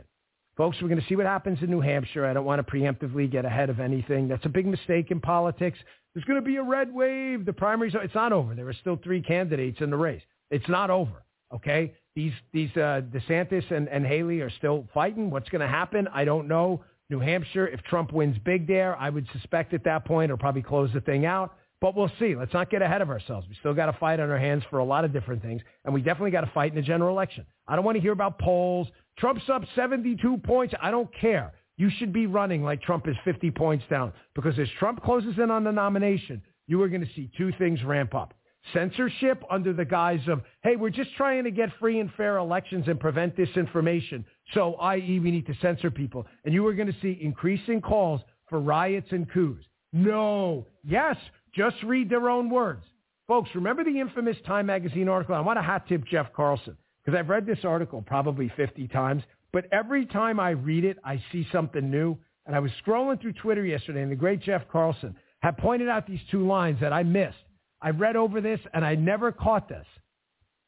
Folks, 0.55 0.77
we're 0.81 0.87
going 0.89 0.99
to 0.99 1.07
see 1.07 1.15
what 1.15 1.25
happens 1.25 1.59
in 1.61 1.69
New 1.69 1.81
Hampshire. 1.81 2.25
I 2.25 2.33
don't 2.33 2.45
want 2.45 2.65
to 2.65 2.69
preemptively 2.69 3.29
get 3.29 3.45
ahead 3.45 3.69
of 3.69 3.79
anything. 3.79 4.27
That's 4.27 4.45
a 4.45 4.49
big 4.49 4.65
mistake 4.65 5.11
in 5.11 5.19
politics. 5.21 5.77
There's 6.13 6.25
going 6.25 6.39
to 6.39 6.45
be 6.45 6.57
a 6.57 6.63
red 6.63 6.93
wave. 6.93 7.45
The 7.45 7.53
primaries, 7.53 7.93
it's 7.95 8.15
not 8.15 8.33
over. 8.33 8.55
There 8.55 8.67
are 8.67 8.73
still 8.73 8.99
three 9.01 9.21
candidates 9.21 9.79
in 9.81 9.89
the 9.89 9.97
race. 9.97 10.21
It's 10.49 10.67
not 10.67 10.89
over. 10.89 11.23
Okay. 11.53 11.93
These, 12.15 12.33
these, 12.51 12.71
uh, 12.75 13.01
DeSantis 13.13 13.69
and, 13.71 13.87
and 13.87 14.05
Haley 14.05 14.41
are 14.41 14.49
still 14.49 14.85
fighting. 14.93 15.29
What's 15.29 15.49
going 15.49 15.61
to 15.61 15.67
happen? 15.67 16.07
I 16.13 16.25
don't 16.25 16.47
know. 16.47 16.83
New 17.09 17.19
Hampshire, 17.19 17.67
if 17.67 17.81
Trump 17.83 18.11
wins 18.13 18.37
big 18.45 18.67
there, 18.67 18.95
I 18.95 19.09
would 19.09 19.27
suspect 19.33 19.73
at 19.73 19.83
that 19.85 20.05
point 20.05 20.29
he'll 20.29 20.37
probably 20.37 20.61
close 20.61 20.91
the 20.93 21.01
thing 21.01 21.25
out. 21.25 21.55
But 21.81 21.95
we'll 21.95 22.11
see. 22.19 22.35
Let's 22.35 22.53
not 22.53 22.69
get 22.69 22.81
ahead 22.81 23.01
of 23.01 23.09
ourselves. 23.09 23.47
We 23.47 23.55
still 23.55 23.73
got 23.73 23.85
to 23.85 23.93
fight 23.93 24.19
on 24.19 24.29
our 24.29 24.37
hands 24.37 24.63
for 24.69 24.79
a 24.79 24.83
lot 24.83 25.05
of 25.05 25.13
different 25.13 25.41
things. 25.41 25.61
And 25.85 25.93
we 25.93 26.01
definitely 26.01 26.31
got 26.31 26.41
to 26.41 26.51
fight 26.53 26.71
in 26.71 26.75
the 26.75 26.81
general 26.81 27.09
election. 27.09 27.45
I 27.67 27.75
don't 27.75 27.85
want 27.85 27.95
to 27.95 28.01
hear 28.01 28.11
about 28.11 28.37
polls. 28.37 28.87
Trump's 29.17 29.49
up 29.49 29.63
72 29.75 30.37
points. 30.43 30.73
I 30.81 30.91
don't 30.91 31.09
care. 31.19 31.53
You 31.77 31.89
should 31.97 32.11
be 32.11 32.27
running 32.27 32.63
like 32.63 32.81
Trump 32.81 33.07
is 33.07 33.15
50 33.23 33.51
points 33.51 33.85
down 33.89 34.11
because 34.35 34.59
as 34.59 34.67
Trump 34.77 35.01
closes 35.01 35.37
in 35.37 35.49
on 35.49 35.63
the 35.63 35.71
nomination, 35.71 36.41
you 36.67 36.81
are 36.81 36.89
going 36.89 37.05
to 37.05 37.13
see 37.15 37.31
two 37.37 37.53
things 37.57 37.81
ramp 37.83 38.13
up. 38.13 38.33
Censorship 38.73 39.43
under 39.49 39.73
the 39.73 39.85
guise 39.85 40.27
of, 40.27 40.41
hey, 40.63 40.75
we're 40.75 40.89
just 40.89 41.13
trying 41.15 41.43
to 41.43 41.51
get 41.51 41.69
free 41.79 41.99
and 41.99 42.11
fair 42.15 42.37
elections 42.37 42.87
and 42.87 42.99
prevent 42.99 43.35
disinformation. 43.35 44.23
So, 44.53 44.75
i.e., 44.75 45.19
we 45.19 45.31
need 45.31 45.47
to 45.47 45.55
censor 45.61 45.89
people. 45.89 46.27
And 46.45 46.53
you 46.53 46.65
are 46.67 46.73
going 46.73 46.91
to 46.91 46.99
see 47.01 47.17
increasing 47.21 47.81
calls 47.81 48.21
for 48.49 48.59
riots 48.59 49.07
and 49.11 49.31
coups. 49.31 49.65
No. 49.93 50.67
Yes. 50.83 51.15
Just 51.55 51.77
read 51.83 52.09
their 52.09 52.29
own 52.29 52.49
words. 52.49 52.83
Folks, 53.27 53.49
remember 53.53 53.83
the 53.83 53.99
infamous 53.99 54.37
Time 54.45 54.67
Magazine 54.67 55.07
article? 55.07 55.35
I 55.35 55.39
want 55.39 55.57
to 55.57 55.63
hat 55.63 55.87
tip 55.87 56.05
Jeff 56.05 56.33
Carlson 56.33 56.77
because 57.03 57.17
I've 57.17 57.29
read 57.29 57.45
this 57.45 57.59
article 57.63 58.01
probably 58.01 58.51
50 58.55 58.87
times, 58.87 59.23
but 59.51 59.65
every 59.71 60.05
time 60.05 60.39
I 60.39 60.51
read 60.51 60.83
it, 60.83 60.97
I 61.03 61.21
see 61.31 61.47
something 61.51 61.89
new. 61.89 62.17
And 62.45 62.55
I 62.55 62.59
was 62.59 62.71
scrolling 62.83 63.21
through 63.21 63.33
Twitter 63.33 63.63
yesterday, 63.63 64.01
and 64.01 64.11
the 64.11 64.15
great 64.15 64.41
Jeff 64.41 64.67
Carlson 64.71 65.15
had 65.41 65.57
pointed 65.57 65.89
out 65.89 66.07
these 66.07 66.19
two 66.31 66.47
lines 66.47 66.79
that 66.81 66.91
I 66.91 67.03
missed. 67.03 67.37
I 67.81 67.91
read 67.91 68.15
over 68.15 68.41
this, 68.41 68.59
and 68.73 68.83
I 68.83 68.95
never 68.95 69.31
caught 69.31 69.69
this. 69.69 69.85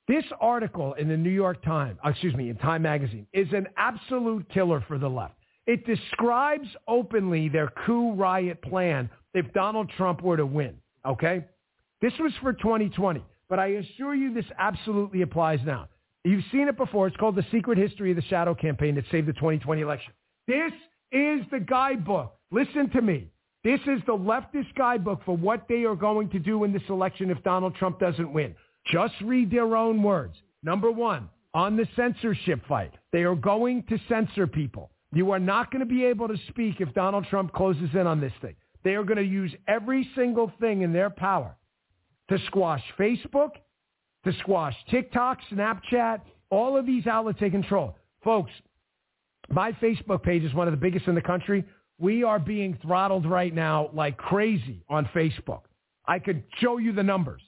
This 0.07 0.23
article 0.39 0.93
in 0.93 1.07
the 1.07 1.17
New 1.17 1.29
York 1.29 1.63
Times, 1.63 1.97
uh, 2.05 2.09
excuse 2.09 2.35
me, 2.35 2.49
in 2.49 2.57
Time 2.57 2.81
Magazine, 2.81 3.27
is 3.33 3.47
an 3.53 3.67
absolute 3.77 4.49
killer 4.49 4.83
for 4.87 4.97
the 4.97 5.09
left. 5.09 5.35
It 5.67 5.85
describes 5.85 6.67
openly 6.87 7.49
their 7.49 7.71
coup 7.85 8.13
riot 8.13 8.61
plan 8.61 9.09
if 9.33 9.51
Donald 9.53 9.89
Trump 9.95 10.21
were 10.21 10.37
to 10.37 10.45
win. 10.45 10.75
Okay? 11.05 11.45
This 12.01 12.13
was 12.19 12.33
for 12.41 12.51
2020, 12.51 13.23
but 13.47 13.59
I 13.59 13.67
assure 13.67 14.15
you 14.15 14.33
this 14.33 14.45
absolutely 14.57 15.21
applies 15.21 15.59
now. 15.65 15.87
You've 16.23 16.43
seen 16.51 16.67
it 16.67 16.77
before. 16.77 17.07
It's 17.07 17.17
called 17.17 17.35
The 17.35 17.45
Secret 17.51 17.77
History 17.77 18.11
of 18.11 18.15
the 18.15 18.23
Shadow 18.23 18.53
Campaign 18.53 18.95
that 18.95 19.05
saved 19.11 19.27
the 19.27 19.33
2020 19.33 19.81
election. 19.81 20.13
This 20.47 20.71
is 21.11 21.41
the 21.51 21.59
guidebook. 21.59 22.35
Listen 22.51 22.89
to 22.91 23.01
me. 23.01 23.27
This 23.63 23.79
is 23.81 24.01
the 24.07 24.13
leftist 24.13 24.73
guidebook 24.75 25.21
for 25.23 25.37
what 25.37 25.65
they 25.69 25.83
are 25.83 25.95
going 25.95 26.29
to 26.29 26.39
do 26.39 26.63
in 26.63 26.73
this 26.73 26.81
election 26.89 27.29
if 27.29 27.43
Donald 27.43 27.75
Trump 27.75 27.99
doesn't 27.99 28.33
win. 28.33 28.55
Just 28.91 29.13
read 29.23 29.51
their 29.51 29.75
own 29.75 30.01
words. 30.01 30.35
Number 30.63 30.91
one, 30.91 31.29
on 31.53 31.77
the 31.77 31.87
censorship 31.95 32.61
fight, 32.67 32.93
they 33.11 33.23
are 33.23 33.35
going 33.35 33.83
to 33.83 33.99
censor 34.09 34.47
people. 34.47 34.89
You 35.13 35.31
are 35.31 35.39
not 35.39 35.71
going 35.71 35.81
to 35.81 35.85
be 35.85 36.05
able 36.05 36.27
to 36.27 36.37
speak 36.49 36.79
if 36.79 36.93
Donald 36.93 37.25
Trump 37.29 37.53
closes 37.53 37.89
in 37.93 38.07
on 38.07 38.19
this 38.19 38.33
thing. 38.41 38.55
They 38.83 38.95
are 38.95 39.03
going 39.03 39.17
to 39.17 39.23
use 39.23 39.53
every 39.67 40.09
single 40.15 40.51
thing 40.59 40.81
in 40.81 40.93
their 40.93 41.09
power 41.09 41.55
to 42.29 42.39
squash 42.47 42.81
Facebook, 42.97 43.51
to 44.23 44.33
squash 44.39 44.75
TikTok, 44.89 45.39
Snapchat, 45.51 46.21
all 46.49 46.77
of 46.77 46.85
these 46.85 47.05
outlets 47.05 47.39
they 47.39 47.49
control. 47.49 47.95
Folks, 48.23 48.51
my 49.49 49.71
Facebook 49.73 50.23
page 50.23 50.43
is 50.43 50.53
one 50.53 50.67
of 50.67 50.71
the 50.71 50.77
biggest 50.77 51.07
in 51.07 51.15
the 51.15 51.21
country. 51.21 51.65
We 52.01 52.23
are 52.23 52.39
being 52.39 52.79
throttled 52.81 53.27
right 53.27 53.53
now 53.53 53.91
like 53.93 54.17
crazy 54.17 54.83
on 54.89 55.07
Facebook. 55.13 55.61
I 56.07 56.17
could 56.17 56.43
show 56.59 56.79
you 56.79 56.93
the 56.93 57.03
numbers. 57.03 57.43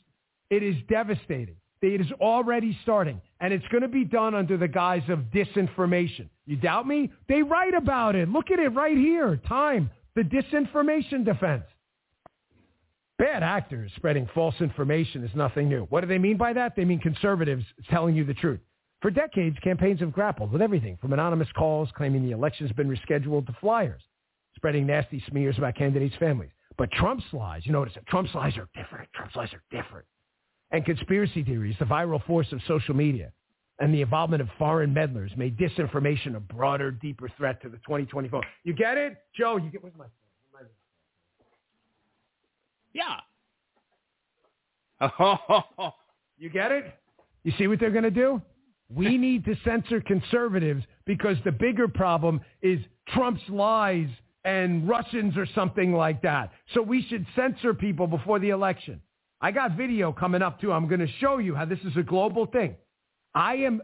It 0.51 0.61
is 0.61 0.75
devastating. 0.87 1.55
It 1.81 1.99
is 1.99 2.11
already 2.21 2.77
starting, 2.83 3.19
and 3.41 3.51
it's 3.51 3.67
going 3.69 3.81
to 3.81 3.87
be 3.87 4.05
done 4.05 4.35
under 4.35 4.55
the 4.55 4.67
guise 4.67 5.01
of 5.09 5.19
disinformation. 5.33 6.29
You 6.45 6.55
doubt 6.57 6.87
me? 6.87 7.11
They 7.27 7.41
write 7.41 7.73
about 7.73 8.15
it. 8.15 8.29
Look 8.29 8.51
at 8.51 8.59
it 8.59 8.69
right 8.69 8.95
here. 8.95 9.37
Time, 9.47 9.89
the 10.15 10.21
disinformation 10.21 11.25
defense. 11.25 11.65
Bad 13.17 13.41
actors 13.41 13.91
spreading 13.95 14.29
false 14.35 14.55
information 14.59 15.23
is 15.23 15.31
nothing 15.35 15.67
new. 15.67 15.85
What 15.85 16.01
do 16.01 16.07
they 16.07 16.19
mean 16.19 16.37
by 16.37 16.53
that? 16.53 16.75
They 16.75 16.85
mean 16.85 16.99
conservatives 16.99 17.65
telling 17.89 18.15
you 18.15 18.23
the 18.23 18.35
truth. 18.35 18.59
For 19.01 19.09
decades, 19.09 19.57
campaigns 19.63 19.99
have 19.99 20.13
grappled 20.13 20.51
with 20.51 20.61
everything 20.61 20.97
from 21.01 21.11
anonymous 21.11 21.49
calls 21.57 21.89
claiming 21.97 22.23
the 22.23 22.31
election's 22.31 22.71
been 22.71 22.87
rescheduled 22.87 23.47
to 23.47 23.57
flyers, 23.59 24.01
spreading 24.63 24.87
nasty 24.87 25.21
smears 25.29 25.57
about 25.57 25.75
candidates' 25.75 26.15
families. 26.15 26.51
But 26.77 26.89
Trump's 26.93 27.25
lies, 27.33 27.63
you 27.65 27.73
notice 27.73 27.97
it, 27.97 28.05
Trump's 28.07 28.33
lies 28.33 28.55
are 28.55 28.69
different. 28.73 29.09
Trump's 29.13 29.35
lies 29.35 29.49
are 29.51 29.61
different. 29.69 30.05
And 30.71 30.85
conspiracy 30.85 31.43
theories, 31.43 31.75
the 31.79 31.85
viral 31.85 32.25
force 32.25 32.47
of 32.53 32.61
social 32.65 32.95
media, 32.95 33.33
and 33.79 33.93
the 33.93 34.01
involvement 34.01 34.41
of 34.41 34.47
foreign 34.57 34.93
meddlers 34.93 35.31
made 35.35 35.57
disinformation 35.57 36.37
a 36.37 36.39
broader, 36.39 36.91
deeper 36.91 37.29
threat 37.37 37.61
to 37.61 37.67
the 37.67 37.75
2024. 37.79 38.41
You 38.63 38.71
get 38.73 38.97
it? 38.97 39.17
Joe, 39.35 39.57
you 39.57 39.69
get, 39.69 39.83
where's 39.83 39.95
my 39.97 40.05
Yeah. 42.93 43.17
You 46.39 46.49
get 46.49 46.71
it? 46.71 46.85
You 47.43 47.53
see 47.57 47.67
what 47.67 47.79
they're 47.79 47.91
going 47.91 48.03
to 48.03 48.11
do? 48.11 48.41
We 48.93 49.17
need 49.17 49.45
to 49.45 49.55
censor 49.63 50.01
conservatives 50.01 50.83
because 51.05 51.37
the 51.45 51.51
bigger 51.51 51.87
problem 51.87 52.41
is 52.61 52.79
Trump's 53.13 53.43
lies 53.49 54.09
and 54.45 54.87
Russians 54.87 55.37
or 55.37 55.47
something 55.55 55.93
like 55.93 56.21
that. 56.23 56.51
So 56.73 56.81
we 56.81 57.03
should 57.03 57.25
censor 57.35 57.73
people 57.73 58.07
before 58.07 58.39
the 58.39 58.49
election. 58.49 59.01
I 59.41 59.51
got 59.51 59.75
video 59.75 60.11
coming 60.11 60.41
up 60.41 60.59
too. 60.61 60.71
I'm 60.71 60.87
going 60.87 61.01
to 61.01 61.11
show 61.19 61.37
you 61.37 61.55
how 61.55 61.65
this 61.65 61.79
is 61.79 61.97
a 61.97 62.03
global 62.03 62.45
thing. 62.45 62.75
I 63.35 63.55
am, 63.55 63.81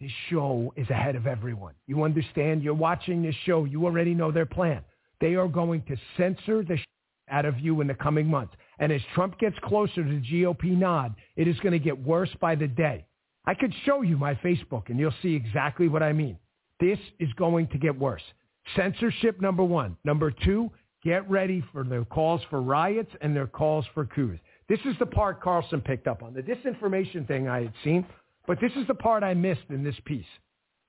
this 0.00 0.10
show 0.28 0.72
is 0.76 0.88
ahead 0.90 1.16
of 1.16 1.26
everyone. 1.26 1.74
You 1.86 2.02
understand? 2.02 2.62
You're 2.62 2.74
watching 2.74 3.22
this 3.22 3.34
show. 3.44 3.64
You 3.64 3.84
already 3.84 4.14
know 4.14 4.30
their 4.30 4.46
plan. 4.46 4.82
They 5.20 5.34
are 5.34 5.48
going 5.48 5.82
to 5.82 5.96
censor 6.16 6.62
the 6.62 6.78
out 7.30 7.44
of 7.44 7.58
you 7.60 7.80
in 7.80 7.86
the 7.86 7.94
coming 7.94 8.26
months. 8.26 8.54
And 8.78 8.90
as 8.90 9.00
Trump 9.14 9.38
gets 9.38 9.56
closer 9.62 10.02
to 10.02 10.02
the 10.02 10.20
GOP 10.20 10.76
nod, 10.76 11.14
it 11.36 11.46
is 11.46 11.58
going 11.60 11.72
to 11.72 11.78
get 11.78 11.98
worse 12.02 12.30
by 12.40 12.54
the 12.54 12.66
day. 12.66 13.06
I 13.44 13.54
could 13.54 13.72
show 13.84 14.02
you 14.02 14.16
my 14.16 14.34
Facebook 14.36 14.88
and 14.88 14.98
you'll 14.98 15.14
see 15.22 15.34
exactly 15.34 15.88
what 15.88 16.02
I 16.02 16.12
mean. 16.12 16.38
This 16.80 16.98
is 17.18 17.32
going 17.34 17.68
to 17.68 17.78
get 17.78 17.98
worse. 17.98 18.22
Censorship, 18.76 19.40
number 19.40 19.64
one. 19.64 19.96
Number 20.04 20.30
two, 20.30 20.70
get 21.02 21.28
ready 21.30 21.64
for 21.72 21.84
their 21.84 22.04
calls 22.04 22.40
for 22.50 22.62
riots 22.62 23.10
and 23.20 23.34
their 23.34 23.46
calls 23.46 23.84
for 23.94 24.06
coups. 24.06 24.40
This 24.68 24.80
is 24.84 24.94
the 24.98 25.06
part 25.06 25.42
Carlson 25.42 25.80
picked 25.80 26.06
up 26.06 26.22
on. 26.22 26.32
The 26.32 26.42
disinformation 26.42 27.26
thing 27.26 27.48
I 27.48 27.62
had 27.62 27.72
seen, 27.82 28.06
but 28.46 28.60
this 28.60 28.72
is 28.76 28.86
the 28.86 28.94
part 28.94 29.24
I 29.24 29.34
missed 29.34 29.68
in 29.70 29.82
this 29.82 29.96
piece. 30.04 30.24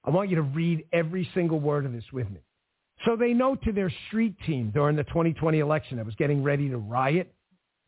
I 0.03 0.09
want 0.09 0.29
you 0.29 0.35
to 0.35 0.41
read 0.41 0.85
every 0.93 1.29
single 1.33 1.59
word 1.59 1.85
of 1.85 1.93
this 1.93 2.03
with 2.13 2.29
me. 2.29 2.39
So 3.05 3.15
they 3.15 3.33
know 3.33 3.55
to 3.55 3.71
their 3.71 3.91
street 4.07 4.35
team 4.45 4.71
during 4.71 4.95
the 4.95 5.03
2020 5.05 5.59
election 5.59 5.97
that 5.97 6.05
was 6.05 6.15
getting 6.15 6.43
ready 6.43 6.69
to 6.69 6.77
riot 6.77 7.33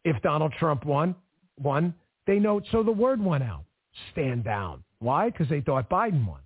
if 0.03 0.21
Donald 0.21 0.53
Trump 0.59 0.85
won, 0.85 1.15
won, 1.59 1.93
they 2.25 2.39
know, 2.39 2.61
so 2.71 2.83
the 2.83 2.91
word 2.91 3.23
went 3.23 3.43
out, 3.43 3.63
stand 4.11 4.43
down. 4.43 4.83
Why? 4.99 5.29
Because 5.29 5.49
they 5.49 5.61
thought 5.61 5.89
Biden 5.89 6.25
won. 6.25 6.39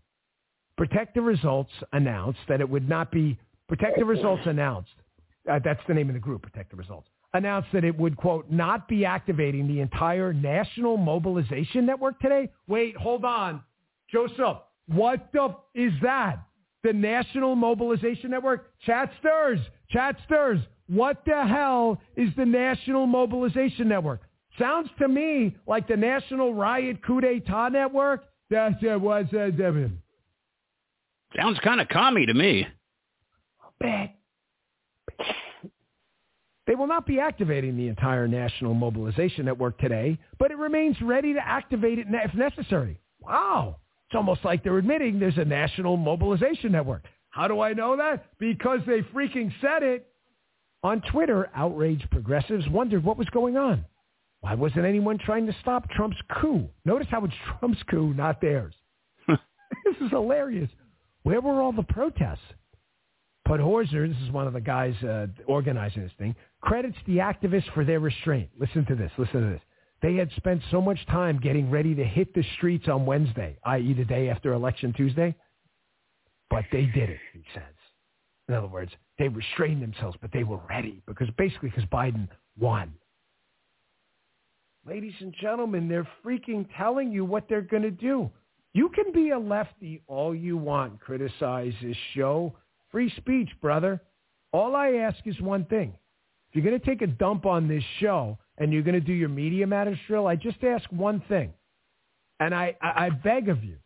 Protect 0.77 1.15
the 1.15 1.21
Results 1.21 1.71
announced 1.91 2.39
that 2.47 2.61
it 2.61 2.69
would 2.69 2.87
not 2.87 3.11
be, 3.11 3.37
Protective 3.67 4.07
Results 4.07 4.43
announced, 4.45 4.91
uh, 5.51 5.59
that's 5.63 5.81
the 5.87 5.93
name 5.93 6.09
of 6.09 6.13
the 6.13 6.19
group, 6.19 6.43
Protect 6.43 6.69
the 6.71 6.77
Results, 6.77 7.07
announced 7.33 7.69
that 7.73 7.83
it 7.83 7.97
would, 7.97 8.15
quote, 8.15 8.49
not 8.49 8.87
be 8.87 9.03
activating 9.03 9.67
the 9.67 9.79
entire 9.81 10.33
national 10.33 10.97
mobilization 10.97 11.85
network 11.85 12.19
today. 12.19 12.49
Wait, 12.67 12.95
hold 12.95 13.25
on. 13.25 13.61
Joseph, 14.11 14.57
what 14.87 15.29
the 15.33 15.43
f- 15.43 15.55
is 15.75 15.93
that? 16.01 16.39
The 16.83 16.93
National 16.93 17.55
Mobilization 17.55 18.29
Network? 18.29 18.71
Chat 18.85 19.11
stirs. 19.19 19.59
Chat 19.89 20.15
stirs. 20.25 20.59
What 20.87 21.23
the 21.25 21.45
hell 21.45 21.99
is 22.15 22.29
the 22.37 22.45
National 22.45 23.05
Mobilization 23.05 23.89
Network? 23.89 24.21
Sounds 24.57 24.89
to 24.99 25.07
me 25.07 25.57
like 25.67 25.87
the 25.87 25.97
National 25.97 26.53
Riot 26.53 27.03
Coup 27.05 27.19
d'etat 27.19 27.69
Network. 27.69 28.25
That's 28.49 28.75
it 28.81 29.01
was 29.01 29.25
uh, 29.33 29.49
Devin. 29.49 29.99
Sounds 31.35 31.59
kind 31.59 31.81
of 31.81 31.87
commie 31.89 32.25
to 32.25 32.33
me. 32.33 32.67
Bad. 33.79 34.11
They 36.67 36.75
will 36.75 36.87
not 36.87 37.05
be 37.05 37.19
activating 37.19 37.77
the 37.77 37.87
entire 37.87 38.27
National 38.27 38.73
Mobilization 38.73 39.45
Network 39.45 39.79
today, 39.79 40.19
but 40.37 40.51
it 40.51 40.57
remains 40.57 41.01
ready 41.01 41.33
to 41.33 41.39
activate 41.39 41.97
it 41.97 42.07
if 42.09 42.33
necessary. 42.33 42.99
Wow. 43.21 43.77
It's 44.07 44.15
almost 44.15 44.43
like 44.43 44.63
they're 44.63 44.77
admitting 44.77 45.17
there's 45.19 45.37
a 45.37 45.45
National 45.45 45.95
Mobilization 45.95 46.73
Network. 46.73 47.03
How 47.29 47.47
do 47.47 47.61
I 47.61 47.73
know 47.73 47.95
that? 47.95 48.25
Because 48.37 48.79
they 48.85 49.01
freaking 49.01 49.51
said 49.61 49.83
it. 49.83 50.07
On 50.83 51.01
Twitter, 51.11 51.49
outraged 51.55 52.09
progressives 52.11 52.67
wondered 52.69 53.03
what 53.03 53.17
was 53.17 53.29
going 53.29 53.57
on. 53.57 53.85
Why 54.41 54.53
wasn't 54.53 54.85
anyone 54.85 55.17
trying 55.17 55.45
to 55.47 55.55
stop 55.61 55.89
Trump's 55.89 56.17
coup? 56.39 56.69
Notice 56.85 57.07
how 57.09 57.23
it's 57.25 57.33
Trump's 57.59 57.81
coup, 57.89 58.13
not 58.13 58.41
theirs. 58.41 58.73
this 59.27 59.95
is 60.01 60.09
hilarious. 60.11 60.69
Where 61.27 61.41
were 61.41 61.61
all 61.61 61.73
the 61.73 61.83
protests? 61.83 62.39
Podhorzer, 63.45 64.07
this 64.07 64.17
is 64.23 64.31
one 64.31 64.47
of 64.47 64.53
the 64.53 64.61
guys 64.61 64.95
uh, 65.03 65.27
organizing 65.45 66.03
this 66.03 66.13
thing, 66.17 66.33
credits 66.61 66.95
the 67.05 67.17
activists 67.17 67.69
for 67.73 67.83
their 67.83 67.99
restraint. 67.99 68.49
Listen 68.57 68.85
to 68.85 68.95
this. 68.95 69.11
Listen 69.17 69.41
to 69.41 69.49
this. 69.49 69.61
They 70.01 70.15
had 70.15 70.31
spent 70.37 70.61
so 70.71 70.81
much 70.81 71.05
time 71.07 71.37
getting 71.43 71.69
ready 71.69 71.93
to 71.95 72.05
hit 72.05 72.33
the 72.33 72.45
streets 72.55 72.87
on 72.87 73.05
Wednesday, 73.05 73.57
i.e. 73.65 73.93
the 73.93 74.05
day 74.05 74.29
after 74.29 74.53
Election 74.53 74.93
Tuesday, 74.93 75.35
but 76.49 76.63
they 76.71 76.85
did 76.85 77.09
it, 77.09 77.19
he 77.33 77.43
says. 77.53 77.75
In 78.47 78.55
other 78.55 78.67
words, 78.67 78.93
they 79.19 79.27
restrained 79.27 79.83
themselves, 79.83 80.15
but 80.21 80.31
they 80.31 80.45
were 80.45 80.61
ready 80.69 81.01
because 81.07 81.27
basically 81.37 81.71
because 81.71 81.89
Biden 81.89 82.29
won. 82.57 82.93
Ladies 84.87 85.15
and 85.19 85.35
gentlemen, 85.41 85.89
they're 85.89 86.07
freaking 86.25 86.65
telling 86.77 87.11
you 87.11 87.25
what 87.25 87.49
they're 87.49 87.61
going 87.61 87.83
to 87.83 87.91
do. 87.91 88.31
You 88.77 88.89
can 88.89 89.11
be 89.11 89.31
a 89.31 89.39
lefty 89.39 90.03
all 90.05 90.35
you 90.35 90.55
want, 90.55 90.99
criticize 90.99 91.73
this 91.81 91.97
show. 92.13 92.55
Free 92.91 93.11
speech, 93.17 93.49
brother. 93.59 93.99
All 94.53 94.75
I 94.75 94.97
ask 94.97 95.17
is 95.25 95.41
one 95.41 95.65
thing. 95.65 95.97
If 96.47 96.55
you're 96.55 96.63
going 96.63 96.79
to 96.79 96.85
take 96.85 97.01
a 97.01 97.07
dump 97.07 97.47
on 97.47 97.67
this 97.67 97.81
show 97.99 98.37
and 98.59 98.71
you're 98.71 98.83
going 98.83 98.93
to 98.93 99.01
do 99.01 99.13
your 99.13 99.29
media 99.29 99.65
matters 99.65 99.97
drill, 100.05 100.27
I 100.27 100.35
just 100.35 100.63
ask 100.63 100.85
one 100.91 101.23
thing. 101.27 101.53
And 102.39 102.53
I, 102.53 102.75
I, 102.79 103.07
I 103.07 103.09
beg 103.09 103.49
of 103.49 103.63
you, 103.63 103.77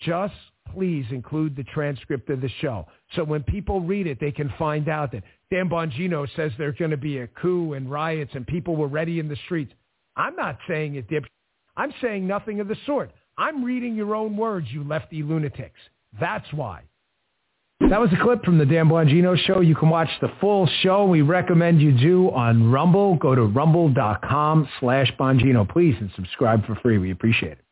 just 0.00 0.34
please 0.72 1.06
include 1.10 1.56
the 1.56 1.64
transcript 1.64 2.30
of 2.30 2.40
the 2.40 2.50
show. 2.60 2.86
So 3.16 3.24
when 3.24 3.42
people 3.42 3.80
read 3.80 4.06
it, 4.06 4.18
they 4.20 4.30
can 4.30 4.54
find 4.56 4.88
out 4.88 5.10
that 5.10 5.24
Dan 5.50 5.68
Bongino 5.68 6.28
says 6.36 6.52
there's 6.56 6.76
going 6.76 6.92
to 6.92 6.96
be 6.96 7.18
a 7.18 7.26
coup 7.26 7.72
and 7.72 7.90
riots 7.90 8.30
and 8.34 8.46
people 8.46 8.76
were 8.76 8.86
ready 8.86 9.18
in 9.18 9.26
the 9.26 9.38
streets. 9.46 9.72
I'm 10.14 10.36
not 10.36 10.56
saying 10.68 10.94
it, 10.94 11.08
dip. 11.08 11.24
I'm 11.76 11.92
saying 12.00 12.28
nothing 12.28 12.60
of 12.60 12.68
the 12.68 12.76
sort. 12.86 13.10
I'm 13.40 13.64
reading 13.64 13.96
your 13.96 14.14
own 14.14 14.36
words, 14.36 14.66
you 14.70 14.84
lefty 14.84 15.22
lunatics. 15.22 15.80
That's 16.20 16.46
why. 16.52 16.82
That 17.88 17.98
was 17.98 18.10
a 18.12 18.22
clip 18.22 18.44
from 18.44 18.58
the 18.58 18.66
Dan 18.66 18.86
Bongino 18.90 19.34
show. 19.38 19.60
You 19.60 19.74
can 19.74 19.88
watch 19.88 20.10
the 20.20 20.30
full 20.42 20.68
show. 20.82 21.06
We 21.06 21.22
recommend 21.22 21.80
you 21.80 21.92
do 21.98 22.30
on 22.32 22.70
Rumble. 22.70 23.16
Go 23.16 23.34
to 23.34 23.44
rumble.com 23.44 24.68
slash 24.78 25.10
Bongino, 25.18 25.66
please, 25.66 25.96
and 25.98 26.10
subscribe 26.16 26.66
for 26.66 26.74
free. 26.76 26.98
We 26.98 27.12
appreciate 27.12 27.52
it. 27.52 27.64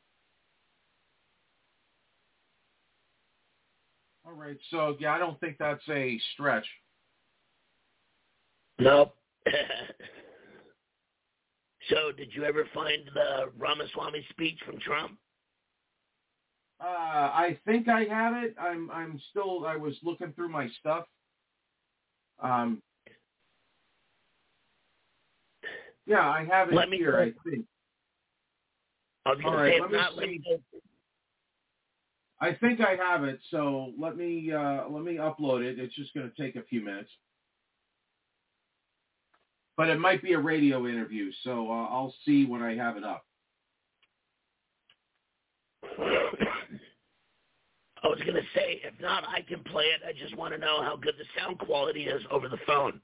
All 4.26 4.32
right. 4.32 4.56
So, 4.70 4.96
yeah, 4.98 5.12
I 5.12 5.18
don't 5.18 5.38
think 5.38 5.56
that's 5.58 5.86
a 5.90 6.18
stretch. 6.32 6.66
Nope. 8.78 9.14
So, 11.90 12.12
did 12.12 12.34
you 12.34 12.44
ever 12.44 12.66
find 12.74 12.98
the 13.14 13.50
Ramaswamy 13.56 14.22
speech 14.28 14.58
from 14.66 14.78
Trump? 14.78 15.16
Uh, 16.80 16.84
I 16.86 17.58
think 17.66 17.88
I 17.88 18.04
have 18.04 18.42
it. 18.44 18.54
I'm 18.60 18.90
I'm 18.90 19.20
still 19.30 19.66
I 19.66 19.76
was 19.76 19.94
looking 20.02 20.32
through 20.32 20.48
my 20.50 20.68
stuff. 20.80 21.06
Um, 22.40 22.80
yeah, 26.06 26.28
I 26.28 26.44
have 26.50 26.68
it 26.68 26.74
Let 26.74 26.88
here. 26.90 27.12
know. 27.12 27.18
I 27.18 27.50
think. 27.50 27.66
I 29.26 29.30
was 29.30 29.38
All 29.44 29.54
right, 29.56 29.80
let 29.80 29.90
me 29.90 29.96
not, 29.96 30.16
let 30.16 30.28
me 30.28 30.40
see. 30.44 30.56
I 32.40 32.54
think 32.54 32.80
I 32.80 32.94
have 32.94 33.24
it. 33.24 33.40
So 33.50 33.92
let 33.98 34.16
me 34.16 34.52
uh, 34.52 34.88
let 34.88 35.02
me 35.02 35.14
upload 35.16 35.64
it. 35.64 35.78
It's 35.80 35.94
just 35.96 36.14
going 36.14 36.30
to 36.30 36.42
take 36.42 36.56
a 36.56 36.62
few 36.62 36.84
minutes, 36.84 37.10
but 39.76 39.88
it 39.88 39.98
might 39.98 40.22
be 40.22 40.34
a 40.34 40.38
radio 40.38 40.86
interview. 40.86 41.32
So 41.42 41.70
uh, 41.70 41.86
I'll 41.86 42.14
see 42.24 42.46
when 42.46 42.62
I 42.62 42.76
have 42.76 42.96
it 42.96 43.04
up. 43.04 43.24
I 48.02 48.08
was 48.08 48.20
going 48.20 48.34
to 48.34 48.48
say, 48.54 48.80
if 48.84 49.00
not, 49.00 49.24
I 49.26 49.42
can 49.42 49.62
play 49.64 49.84
it. 49.84 50.00
I 50.06 50.12
just 50.12 50.36
want 50.36 50.54
to 50.54 50.58
know 50.58 50.82
how 50.82 50.96
good 50.96 51.14
the 51.18 51.24
sound 51.40 51.58
quality 51.58 52.04
is 52.04 52.22
over 52.30 52.48
the 52.48 52.58
phone. 52.66 53.00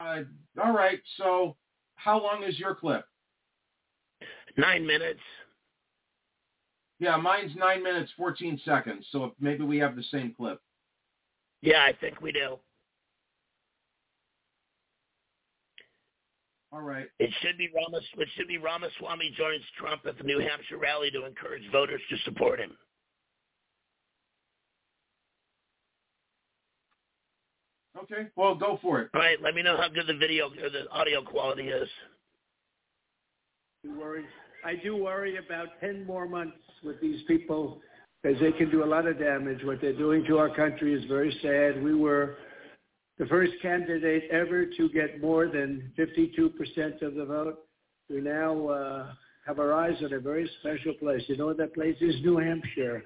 Uh, 0.00 0.22
all 0.62 0.72
right. 0.72 1.00
So 1.16 1.56
how 1.96 2.20
long 2.20 2.42
is 2.44 2.58
your 2.58 2.74
clip? 2.74 3.04
Nine 4.56 4.86
minutes. 4.86 5.20
Yeah, 6.98 7.16
mine's 7.16 7.56
nine 7.56 7.82
minutes 7.82 8.12
fourteen 8.16 8.60
seconds. 8.64 9.06
So 9.10 9.34
maybe 9.40 9.64
we 9.64 9.78
have 9.78 9.96
the 9.96 10.04
same 10.04 10.34
clip. 10.36 10.60
Yeah, 11.60 11.82
I 11.82 11.92
think 12.00 12.20
we 12.20 12.32
do. 12.32 12.58
All 16.72 16.82
right. 16.82 17.06
It 17.18 17.30
should 17.40 17.58
be 17.58 17.70
Ramas. 17.74 18.04
It 18.16 18.28
should 18.36 18.48
be 18.48 18.58
Ramaswamy 18.58 19.34
joins 19.36 19.62
Trump 19.78 20.02
at 20.06 20.16
the 20.16 20.24
New 20.24 20.38
Hampshire 20.38 20.78
rally 20.78 21.10
to 21.10 21.26
encourage 21.26 21.70
voters 21.70 22.00
to 22.08 22.16
support 22.24 22.60
him. 22.60 22.76
Okay. 28.02 28.28
Well, 28.36 28.54
go 28.54 28.78
for 28.82 29.00
it. 29.00 29.10
All 29.14 29.20
right. 29.20 29.40
Let 29.40 29.54
me 29.54 29.62
know 29.62 29.76
how 29.76 29.88
good 29.88 30.06
the 30.06 30.16
video 30.16 30.46
or 30.46 30.70
the 30.70 30.90
audio 30.90 31.22
quality 31.22 31.68
is. 31.68 31.88
do 33.84 33.98
worry. 33.98 34.24
I 34.64 34.74
do 34.76 34.96
worry 34.96 35.38
about 35.38 35.68
10 35.80 36.06
more 36.06 36.28
months 36.28 36.56
with 36.84 37.00
these 37.00 37.22
people 37.26 37.80
because 38.22 38.40
they 38.40 38.52
can 38.52 38.70
do 38.70 38.84
a 38.84 38.86
lot 38.86 39.06
of 39.06 39.18
damage. 39.18 39.58
What 39.64 39.80
they're 39.80 39.96
doing 39.96 40.24
to 40.26 40.38
our 40.38 40.54
country 40.54 40.94
is 40.94 41.04
very 41.08 41.36
sad. 41.42 41.82
We 41.82 41.94
were 41.94 42.36
the 43.18 43.26
first 43.26 43.52
candidate 43.60 44.24
ever 44.30 44.66
to 44.66 44.88
get 44.90 45.20
more 45.20 45.46
than 45.46 45.92
52% 45.98 47.02
of 47.02 47.14
the 47.14 47.24
vote. 47.24 47.66
We 48.08 48.20
now 48.20 48.68
uh, 48.68 49.06
have 49.46 49.58
our 49.58 49.72
eyes 49.72 49.96
on 50.04 50.12
a 50.12 50.20
very 50.20 50.48
special 50.60 50.94
place. 50.94 51.22
You 51.26 51.36
know 51.36 51.46
what 51.46 51.56
that 51.58 51.74
place 51.74 51.96
is? 52.00 52.14
New 52.22 52.38
Hampshire. 52.38 53.02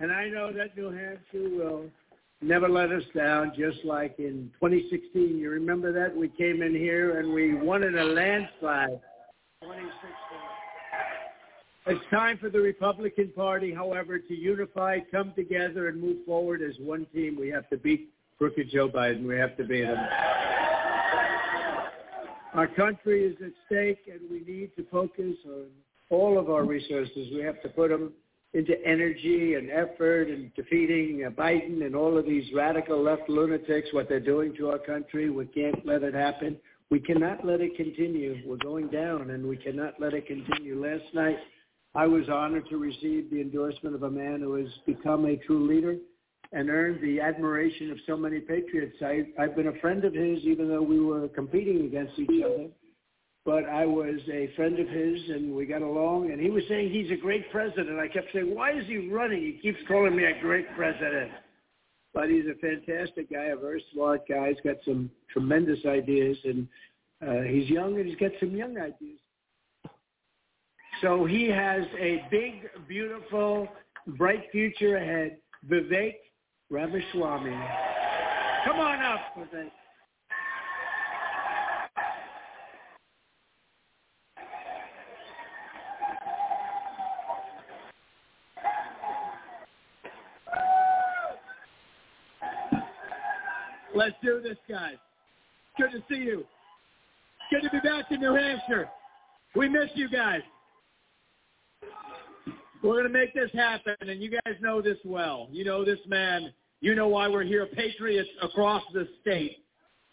And 0.00 0.10
I 0.10 0.28
know 0.28 0.50
that 0.50 0.74
New 0.78 0.90
Hampshire 0.90 1.56
will 1.56 1.84
never 2.40 2.70
let 2.70 2.90
us 2.90 3.02
down, 3.14 3.52
just 3.56 3.84
like 3.84 4.18
in 4.18 4.50
2016. 4.58 5.38
You 5.38 5.50
remember 5.50 5.92
that? 5.92 6.16
We 6.16 6.28
came 6.28 6.62
in 6.62 6.74
here 6.74 7.20
and 7.20 7.34
we 7.34 7.54
won 7.54 7.82
in 7.82 7.98
a 7.98 8.04
landslide. 8.04 8.98
2016. 9.62 10.10
It's 11.86 12.04
time 12.10 12.38
for 12.38 12.48
the 12.48 12.60
Republican 12.60 13.32
Party, 13.36 13.74
however, 13.74 14.18
to 14.18 14.34
unify, 14.34 15.00
come 15.10 15.32
together, 15.34 15.88
and 15.88 16.00
move 16.00 16.24
forward 16.24 16.62
as 16.62 16.74
one 16.78 17.06
team. 17.12 17.36
We 17.38 17.48
have 17.48 17.68
to 17.68 17.76
beat 17.76 18.10
crooked 18.38 18.70
Joe 18.70 18.88
Biden. 18.88 19.26
We 19.26 19.36
have 19.36 19.56
to 19.58 19.64
beat 19.64 19.84
him. 19.84 19.98
Our 22.54 22.68
country 22.68 23.24
is 23.26 23.36
at 23.44 23.52
stake, 23.66 24.10
and 24.10 24.20
we 24.30 24.40
need 24.50 24.74
to 24.76 24.84
focus 24.90 25.36
on 25.46 25.66
all 26.08 26.38
of 26.38 26.48
our 26.48 26.64
resources. 26.64 27.28
We 27.34 27.42
have 27.42 27.60
to 27.62 27.68
put 27.68 27.90
them 27.90 28.12
into 28.52 28.74
energy 28.84 29.54
and 29.54 29.70
effort 29.70 30.28
and 30.28 30.52
defeating 30.54 31.24
uh, 31.24 31.30
Biden 31.30 31.86
and 31.86 31.94
all 31.94 32.18
of 32.18 32.26
these 32.26 32.44
radical 32.54 33.02
left 33.02 33.28
lunatics, 33.28 33.88
what 33.92 34.08
they're 34.08 34.18
doing 34.18 34.54
to 34.56 34.70
our 34.70 34.78
country. 34.78 35.30
We 35.30 35.46
can't 35.46 35.86
let 35.86 36.02
it 36.02 36.14
happen. 36.14 36.56
We 36.90 36.98
cannot 36.98 37.46
let 37.46 37.60
it 37.60 37.76
continue. 37.76 38.42
We're 38.44 38.56
going 38.56 38.88
down, 38.88 39.30
and 39.30 39.46
we 39.46 39.56
cannot 39.56 40.00
let 40.00 40.14
it 40.14 40.26
continue. 40.26 40.84
Last 40.84 41.14
night, 41.14 41.36
I 41.94 42.06
was 42.06 42.28
honored 42.28 42.68
to 42.70 42.78
receive 42.78 43.30
the 43.30 43.40
endorsement 43.40 43.94
of 43.94 44.02
a 44.02 44.10
man 44.10 44.40
who 44.40 44.54
has 44.54 44.68
become 44.86 45.26
a 45.26 45.36
true 45.36 45.68
leader 45.68 45.96
and 46.52 46.68
earned 46.68 47.00
the 47.00 47.20
admiration 47.20 47.92
of 47.92 47.98
so 48.08 48.16
many 48.16 48.40
patriots. 48.40 48.96
I, 49.00 49.26
I've 49.38 49.54
been 49.54 49.68
a 49.68 49.80
friend 49.80 50.04
of 50.04 50.12
his, 50.12 50.40
even 50.42 50.68
though 50.68 50.82
we 50.82 50.98
were 50.98 51.28
competing 51.28 51.86
against 51.86 52.18
each 52.18 52.42
other 52.44 52.66
but 53.44 53.64
I 53.64 53.86
was 53.86 54.20
a 54.30 54.50
friend 54.54 54.78
of 54.78 54.88
his 54.88 55.18
and 55.30 55.54
we 55.54 55.64
got 55.64 55.82
along 55.82 56.30
and 56.30 56.40
he 56.40 56.50
was 56.50 56.62
saying 56.68 56.90
he's 56.90 57.10
a 57.10 57.16
great 57.16 57.50
president. 57.50 57.98
I 57.98 58.08
kept 58.08 58.28
saying, 58.32 58.54
why 58.54 58.72
is 58.72 58.86
he 58.86 59.08
running? 59.08 59.40
He 59.40 59.58
keeps 59.62 59.78
calling 59.88 60.14
me 60.14 60.24
a 60.24 60.38
great 60.40 60.66
president. 60.76 61.30
But 62.12 62.28
he's 62.28 62.44
a 62.46 62.58
fantastic 62.60 63.30
guy, 63.30 63.44
a 63.44 63.56
very 63.56 63.82
smart 63.92 64.28
guy. 64.28 64.48
He's 64.48 64.60
got 64.62 64.76
some 64.84 65.10
tremendous 65.32 65.78
ideas 65.86 66.36
and 66.44 66.68
uh, 67.26 67.42
he's 67.42 67.68
young 67.70 67.96
and 67.96 68.06
he's 68.06 68.18
got 68.18 68.32
some 68.40 68.54
young 68.54 68.76
ideas. 68.76 69.18
So 71.00 71.24
he 71.24 71.48
has 71.48 71.84
a 71.98 72.22
big, 72.30 72.68
beautiful, 72.86 73.68
bright 74.06 74.50
future 74.52 74.96
ahead. 74.96 75.38
Vivek 75.68 76.14
Ramaswamy. 76.68 77.56
Come 78.66 78.80
on 78.80 79.02
up, 79.02 79.20
Vivek. 79.38 79.70
Let's 94.10 94.24
do 94.24 94.40
this, 94.42 94.58
guys. 94.68 94.96
Good 95.78 95.92
to 95.92 96.02
see 96.10 96.20
you. 96.20 96.44
Good 97.48 97.62
to 97.62 97.70
be 97.70 97.78
back 97.78 98.06
in 98.10 98.18
New 98.18 98.34
Hampshire. 98.34 98.88
We 99.54 99.68
miss 99.68 99.88
you 99.94 100.08
guys. 100.08 100.40
We're 102.82 102.94
going 102.94 103.04
to 103.04 103.08
make 103.08 103.32
this 103.34 103.50
happen, 103.54 103.94
and 104.00 104.20
you 104.20 104.32
guys 104.32 104.56
know 104.60 104.82
this 104.82 104.96
well. 105.04 105.46
You 105.52 105.64
know 105.64 105.84
this 105.84 106.00
man. 106.08 106.52
You 106.80 106.96
know 106.96 107.06
why 107.06 107.28
we're 107.28 107.44
here, 107.44 107.66
patriots 107.66 108.28
across 108.42 108.82
the 108.92 109.06
state. 109.20 109.58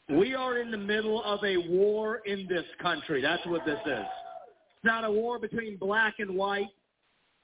We 0.10 0.36
are 0.36 0.60
in 0.60 0.70
the 0.70 0.78
middle 0.78 1.24
of 1.24 1.44
a 1.44 1.58
war 1.58 2.22
in 2.28 2.46
this 2.48 2.66
country. 2.80 3.20
That's 3.20 3.44
what 3.48 3.66
this 3.66 3.80
is. 3.84 4.06
It's 4.76 4.86
not 4.86 5.06
a 5.06 5.12
war 5.12 5.40
between 5.40 5.76
black 5.78 6.16
and 6.20 6.36
white. 6.36 6.68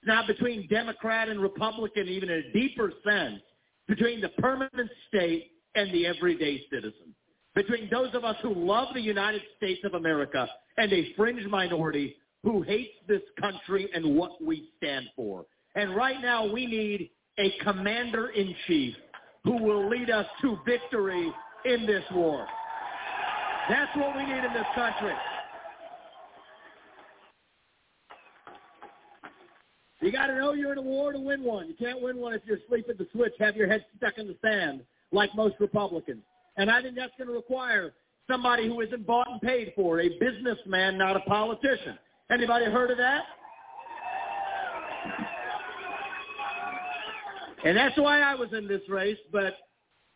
It's 0.01 0.07
not 0.07 0.27
between 0.27 0.67
Democrat 0.67 1.29
and 1.29 1.41
Republican, 1.41 2.07
even 2.07 2.29
in 2.29 2.43
a 2.47 2.51
deeper 2.51 2.93
sense, 3.03 3.41
between 3.87 4.21
the 4.21 4.29
permanent 4.29 4.91
state 5.07 5.52
and 5.75 5.93
the 5.93 6.05
everyday 6.05 6.61
citizen. 6.69 7.15
Between 7.55 7.89
those 7.89 8.13
of 8.13 8.23
us 8.23 8.35
who 8.41 8.53
love 8.53 8.89
the 8.93 9.01
United 9.01 9.41
States 9.57 9.81
of 9.83 9.93
America 9.93 10.47
and 10.77 10.91
a 10.91 11.13
fringe 11.15 11.45
minority 11.47 12.15
who 12.43 12.61
hates 12.61 12.93
this 13.07 13.21
country 13.39 13.89
and 13.93 14.15
what 14.15 14.43
we 14.43 14.69
stand 14.77 15.05
for. 15.15 15.45
And 15.75 15.95
right 15.95 16.21
now 16.21 16.51
we 16.51 16.65
need 16.65 17.11
a 17.37 17.51
commander-in-chief 17.63 18.95
who 19.43 19.63
will 19.63 19.89
lead 19.89 20.09
us 20.09 20.25
to 20.41 20.57
victory 20.65 21.31
in 21.65 21.85
this 21.85 22.03
war. 22.13 22.45
That's 23.69 23.95
what 23.95 24.15
we 24.15 24.23
need 24.25 24.43
in 24.43 24.53
this 24.53 24.65
country. 24.75 25.13
You 30.01 30.11
got 30.11 30.27
to 30.27 30.35
know 30.35 30.53
you're 30.53 30.73
in 30.73 30.79
a 30.79 30.81
war 30.81 31.13
to 31.13 31.19
win 31.19 31.43
one. 31.43 31.69
You 31.69 31.75
can't 31.75 32.01
win 32.01 32.17
one 32.17 32.33
if 32.33 32.41
you're 32.45 32.57
asleep 32.57 32.87
at 32.89 32.97
the 32.97 33.07
switch, 33.13 33.31
have 33.39 33.55
your 33.55 33.69
head 33.69 33.85
stuck 33.97 34.17
in 34.17 34.27
the 34.27 34.35
sand 34.41 34.81
like 35.13 35.33
most 35.35 35.55
Republicans. 35.59 36.23
And 36.57 36.69
I 36.69 36.81
think 36.81 36.95
that's 36.95 37.13
going 37.17 37.29
to 37.29 37.33
require 37.33 37.93
somebody 38.29 38.67
who 38.67 38.81
isn't 38.81 39.05
bought 39.05 39.29
and 39.29 39.41
paid 39.41 39.73
for, 39.75 40.01
a 40.01 40.09
businessman, 40.19 40.97
not 40.97 41.15
a 41.15 41.21
politician. 41.21 41.97
Anybody 42.31 42.65
heard 42.65 42.91
of 42.91 42.97
that? 42.97 43.23
And 47.65 47.77
that's 47.77 47.97
why 47.97 48.19
I 48.21 48.35
was 48.35 48.49
in 48.51 48.67
this 48.67 48.81
race, 48.89 49.17
but 49.31 49.55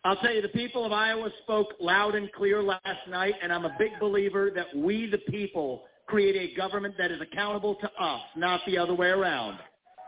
I'll 0.04 0.18
tell 0.18 0.34
you, 0.34 0.42
the 0.42 0.50
people 0.50 0.86
of 0.86 0.92
Iowa 0.92 1.30
spoke 1.44 1.74
loud 1.80 2.16
and 2.16 2.32
clear 2.34 2.62
last 2.62 3.08
night, 3.10 3.36
and 3.42 3.52
I'm 3.52 3.66
a 3.66 3.76
big 3.80 3.92
believer 4.00 4.52
that 4.54 4.68
we, 4.76 5.10
the 5.10 5.18
people, 5.18 5.84
create 6.08 6.36
a 6.36 6.56
government 6.56 6.96
that 6.98 7.12
is 7.12 7.22
accountable 7.22 7.76
to 7.76 7.92
us, 8.02 8.22
not 8.36 8.62
the 8.66 8.78
other 8.78 8.94
way 8.94 9.08
around. 9.08 9.60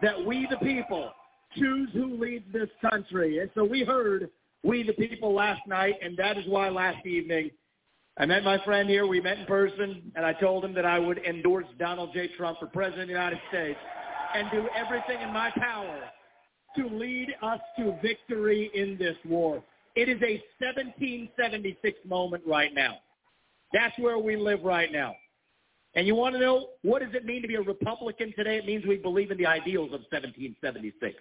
That 0.01 0.25
we, 0.25 0.47
the 0.49 0.57
people, 0.57 1.11
choose 1.57 1.89
who 1.93 2.15
leads 2.17 2.45
this 2.53 2.69
country. 2.89 3.39
And 3.39 3.49
so 3.55 3.63
we 3.63 3.83
heard 3.83 4.29
we, 4.63 4.83
the 4.83 4.93
people, 4.93 5.33
last 5.33 5.61
night, 5.67 5.95
and 6.01 6.17
that 6.17 6.37
is 6.37 6.45
why 6.47 6.69
last 6.69 7.05
evening 7.05 7.51
I 8.17 8.25
met 8.25 8.43
my 8.43 8.57
friend 8.65 8.89
here. 8.89 9.07
We 9.07 9.21
met 9.21 9.39
in 9.39 9.45
person, 9.45 10.11
and 10.15 10.25
I 10.25 10.33
told 10.33 10.65
him 10.65 10.73
that 10.73 10.85
I 10.85 10.99
would 10.99 11.19
endorse 11.19 11.65
Donald 11.77 12.11
J. 12.13 12.29
Trump 12.35 12.59
for 12.59 12.67
President 12.67 13.03
of 13.03 13.07
the 13.07 13.13
United 13.13 13.39
States 13.49 13.79
and 14.35 14.51
do 14.51 14.67
everything 14.75 15.21
in 15.21 15.31
my 15.31 15.51
power 15.51 16.01
to 16.75 16.87
lead 16.87 17.29
us 17.41 17.59
to 17.77 17.97
victory 18.01 18.69
in 18.73 18.97
this 18.97 19.15
war. 19.25 19.63
It 19.95 20.09
is 20.09 20.21
a 20.21 20.43
1776 20.59 21.97
moment 22.05 22.43
right 22.45 22.73
now. 22.73 22.97
That's 23.73 23.97
where 23.97 24.19
we 24.19 24.35
live 24.35 24.63
right 24.63 24.91
now. 24.91 25.15
And 25.95 26.05
you 26.05 26.15
want 26.15 26.35
to 26.35 26.39
know 26.39 26.69
what 26.83 27.01
does 27.01 27.13
it 27.13 27.25
mean 27.25 27.41
to 27.41 27.47
be 27.47 27.55
a 27.55 27.61
Republican 27.61 28.33
today? 28.35 28.57
It 28.57 28.65
means 28.65 28.85
we 28.85 28.97
believe 28.97 29.31
in 29.31 29.37
the 29.37 29.47
ideals 29.47 29.87
of 29.87 30.01
1776. 30.11 31.15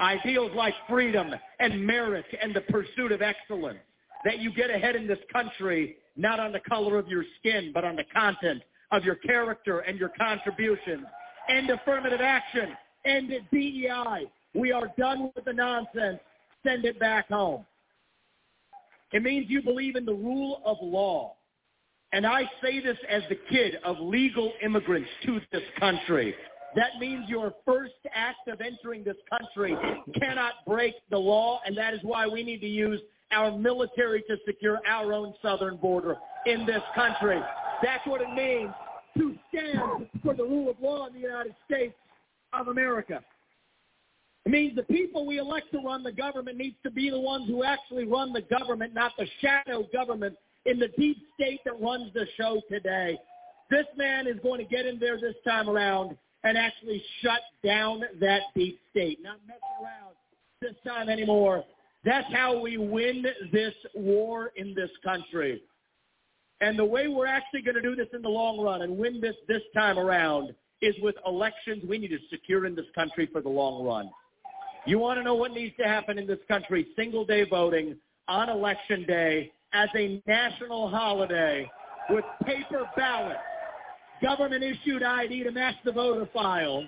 Ideals 0.00 0.52
like 0.54 0.74
freedom 0.88 1.30
and 1.60 1.84
merit 1.86 2.26
and 2.40 2.54
the 2.54 2.62
pursuit 2.62 3.12
of 3.12 3.22
excellence. 3.22 3.78
That 4.24 4.38
you 4.38 4.52
get 4.52 4.70
ahead 4.70 4.96
in 4.96 5.06
this 5.06 5.18
country 5.32 5.96
not 6.16 6.40
on 6.40 6.52
the 6.52 6.60
color 6.60 6.98
of 6.98 7.08
your 7.08 7.24
skin, 7.38 7.70
but 7.74 7.84
on 7.84 7.96
the 7.96 8.04
content 8.14 8.62
of 8.92 9.04
your 9.04 9.16
character 9.16 9.80
and 9.80 9.98
your 9.98 10.10
contributions. 10.10 11.04
End 11.48 11.70
affirmative 11.70 12.20
action. 12.20 12.76
End 13.04 13.30
DEI. 13.52 14.26
We 14.54 14.72
are 14.72 14.92
done 14.96 15.30
with 15.34 15.44
the 15.44 15.52
nonsense. 15.52 16.20
Send 16.64 16.84
it 16.84 16.98
back 16.98 17.28
home. 17.28 17.66
It 19.12 19.22
means 19.22 19.46
you 19.48 19.62
believe 19.62 19.96
in 19.96 20.04
the 20.04 20.14
rule 20.14 20.62
of 20.64 20.78
law. 20.80 21.34
And 22.12 22.24
I 22.26 22.48
say 22.62 22.80
this 22.80 22.96
as 23.10 23.22
the 23.28 23.38
kid 23.50 23.76
of 23.84 23.98
legal 23.98 24.52
immigrants 24.62 25.08
to 25.26 25.40
this 25.52 25.62
country. 25.78 26.34
That 26.76 26.98
means 26.98 27.28
your 27.28 27.54
first 27.64 27.92
act 28.12 28.48
of 28.48 28.60
entering 28.60 29.04
this 29.04 29.16
country 29.30 29.76
cannot 30.20 30.54
break 30.66 30.94
the 31.10 31.18
law, 31.18 31.60
and 31.64 31.76
that 31.76 31.94
is 31.94 32.00
why 32.02 32.26
we 32.26 32.42
need 32.42 32.60
to 32.60 32.68
use 32.68 33.00
our 33.30 33.56
military 33.56 34.22
to 34.22 34.36
secure 34.46 34.80
our 34.86 35.12
own 35.12 35.34
southern 35.40 35.76
border 35.76 36.16
in 36.46 36.66
this 36.66 36.82
country. 36.94 37.40
That's 37.82 38.06
what 38.06 38.20
it 38.20 38.32
means 38.34 38.72
to 39.18 39.36
stand 39.48 40.08
for 40.22 40.34
the 40.34 40.42
rule 40.42 40.70
of 40.70 40.80
law 40.80 41.06
in 41.06 41.14
the 41.14 41.20
United 41.20 41.54
States 41.66 41.94
of 42.52 42.68
America. 42.68 43.20
It 44.44 44.50
means 44.50 44.76
the 44.76 44.82
people 44.82 45.26
we 45.26 45.38
elect 45.38 45.72
to 45.72 45.78
run 45.78 46.02
the 46.02 46.12
government 46.12 46.58
needs 46.58 46.76
to 46.82 46.90
be 46.90 47.08
the 47.08 47.18
ones 47.18 47.48
who 47.48 47.64
actually 47.64 48.04
run 48.04 48.32
the 48.32 48.42
government, 48.42 48.94
not 48.94 49.12
the 49.16 49.26
shadow 49.40 49.86
government 49.92 50.36
in 50.66 50.78
the 50.78 50.88
deep 50.98 51.16
state 51.34 51.60
that 51.64 51.80
runs 51.80 52.12
the 52.14 52.26
show 52.36 52.60
today. 52.68 53.18
This 53.70 53.86
man 53.96 54.26
is 54.26 54.36
going 54.42 54.60
to 54.60 54.66
get 54.66 54.86
in 54.86 54.98
there 54.98 55.18
this 55.18 55.34
time 55.46 55.68
around 55.68 56.16
and 56.44 56.56
actually 56.58 57.02
shut 57.22 57.40
down 57.64 58.02
that 58.20 58.42
deep 58.54 58.78
state, 58.90 59.18
not 59.22 59.38
mess 59.46 59.56
around 59.82 60.14
this 60.60 60.74
time 60.86 61.08
anymore. 61.08 61.64
That's 62.04 62.30
how 62.32 62.60
we 62.60 62.76
win 62.76 63.24
this 63.50 63.74
war 63.94 64.52
in 64.56 64.74
this 64.74 64.90
country. 65.02 65.62
And 66.60 66.78
the 66.78 66.84
way 66.84 67.08
we're 67.08 67.26
actually 67.26 67.62
going 67.62 67.74
to 67.74 67.82
do 67.82 67.96
this 67.96 68.08
in 68.12 68.22
the 68.22 68.28
long 68.28 68.60
run 68.60 68.82
and 68.82 68.96
win 68.96 69.20
this 69.20 69.34
this 69.48 69.62
time 69.74 69.98
around 69.98 70.54
is 70.82 70.94
with 71.02 71.14
elections 71.26 71.82
we 71.88 71.98
need 71.98 72.08
to 72.08 72.18
secure 72.30 72.66
in 72.66 72.74
this 72.74 72.86
country 72.94 73.28
for 73.32 73.40
the 73.40 73.48
long 73.48 73.84
run. 73.84 74.10
You 74.86 74.98
want 74.98 75.18
to 75.18 75.24
know 75.24 75.34
what 75.34 75.52
needs 75.52 75.74
to 75.78 75.84
happen 75.84 76.18
in 76.18 76.26
this 76.26 76.38
country? 76.46 76.86
Single 76.94 77.24
day 77.24 77.44
voting 77.48 77.96
on 78.28 78.50
election 78.50 79.04
day 79.06 79.50
as 79.72 79.88
a 79.96 80.22
national 80.26 80.90
holiday 80.90 81.70
with 82.10 82.24
paper 82.44 82.88
ballots, 82.96 83.40
government 84.24 84.64
issued 84.64 85.02
ID 85.02 85.44
to 85.44 85.50
match 85.50 85.74
the 85.84 85.92
voter 85.92 86.28
file, 86.32 86.84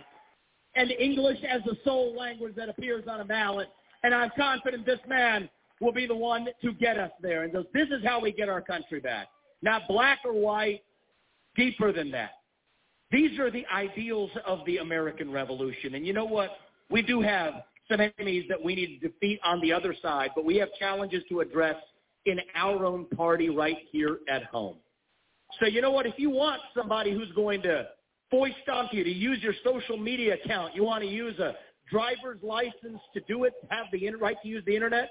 and 0.75 0.91
English 0.91 1.39
as 1.49 1.63
the 1.65 1.77
sole 1.85 2.17
language 2.17 2.55
that 2.57 2.69
appears 2.69 3.05
on 3.09 3.21
a 3.21 3.25
ballot. 3.25 3.69
And 4.03 4.15
I'm 4.15 4.31
confident 4.37 4.87
this 4.87 4.99
man 5.09 5.49
will 5.81 5.93
be 5.93 6.07
the 6.07 6.17
one 6.17 6.49
to 6.63 6.73
get 6.73 6.99
us 6.99 7.11
there. 7.21 7.45
And 7.45 7.53
this 7.53 7.89
is 7.89 8.05
how 8.05 8.21
we 8.21 8.33
get 8.33 8.49
our 8.49 8.61
country 8.61 9.01
back. 9.01 9.29
Not 9.63 9.83
black 9.89 10.21
or 10.25 10.33
white, 10.33 10.83
deeper 11.55 11.93
than 11.93 12.11
that. 12.13 12.31
These 13.11 13.39
are 13.39 13.51
the 13.51 13.65
ideals 13.73 14.31
of 14.47 14.61
the 14.67 14.79
American 14.79 15.31
Revolution. 15.31 15.95
And 15.95 16.07
you 16.07 16.13
know 16.13 16.25
what? 16.25 16.51
We 16.91 17.03
do 17.03 17.21
have 17.21 17.55
some 17.91 18.01
enemies 18.01 18.47
that 18.49 18.63
we 18.63 18.75
need 18.75 19.01
to 19.01 19.09
defeat 19.09 19.41
on 19.45 19.61
the 19.61 19.73
other 19.73 19.95
side, 20.03 20.31
but 20.35 20.45
we 20.45 20.57
have 20.57 20.69
challenges 20.79 21.23
to 21.29 21.41
address 21.41 21.77
in 22.27 22.41
our 22.55 22.85
own 22.85 23.07
party 23.07 23.49
right 23.49 23.79
here 23.93 24.19
at 24.29 24.45
home. 24.45 24.77
So 25.61 25.67
you 25.67 25.81
know 25.81 25.91
what? 25.91 26.07
If 26.07 26.15
you 26.19 26.31
want 26.31 26.61
somebody 26.77 27.13
who's 27.13 27.33
going 27.35 27.63
to 27.63 27.89
foist 28.31 28.57
onto 28.71 28.97
you 28.97 29.05
to 29.05 29.11
use 29.11 29.43
your 29.43 29.55
social 29.65 29.97
media 29.97 30.35
account, 30.35 30.75
you 30.75 30.85
want 30.85 31.03
to 31.03 31.09
use 31.09 31.39
a 31.39 31.55
driver's 31.91 32.43
license 32.43 33.01
to 33.15 33.21
do 33.29 33.45
it, 33.45 33.55
have 33.71 33.87
the 33.93 34.11
right 34.17 34.37
to 34.43 34.49
use 34.49 34.65
the 34.67 34.75
internet, 34.75 35.11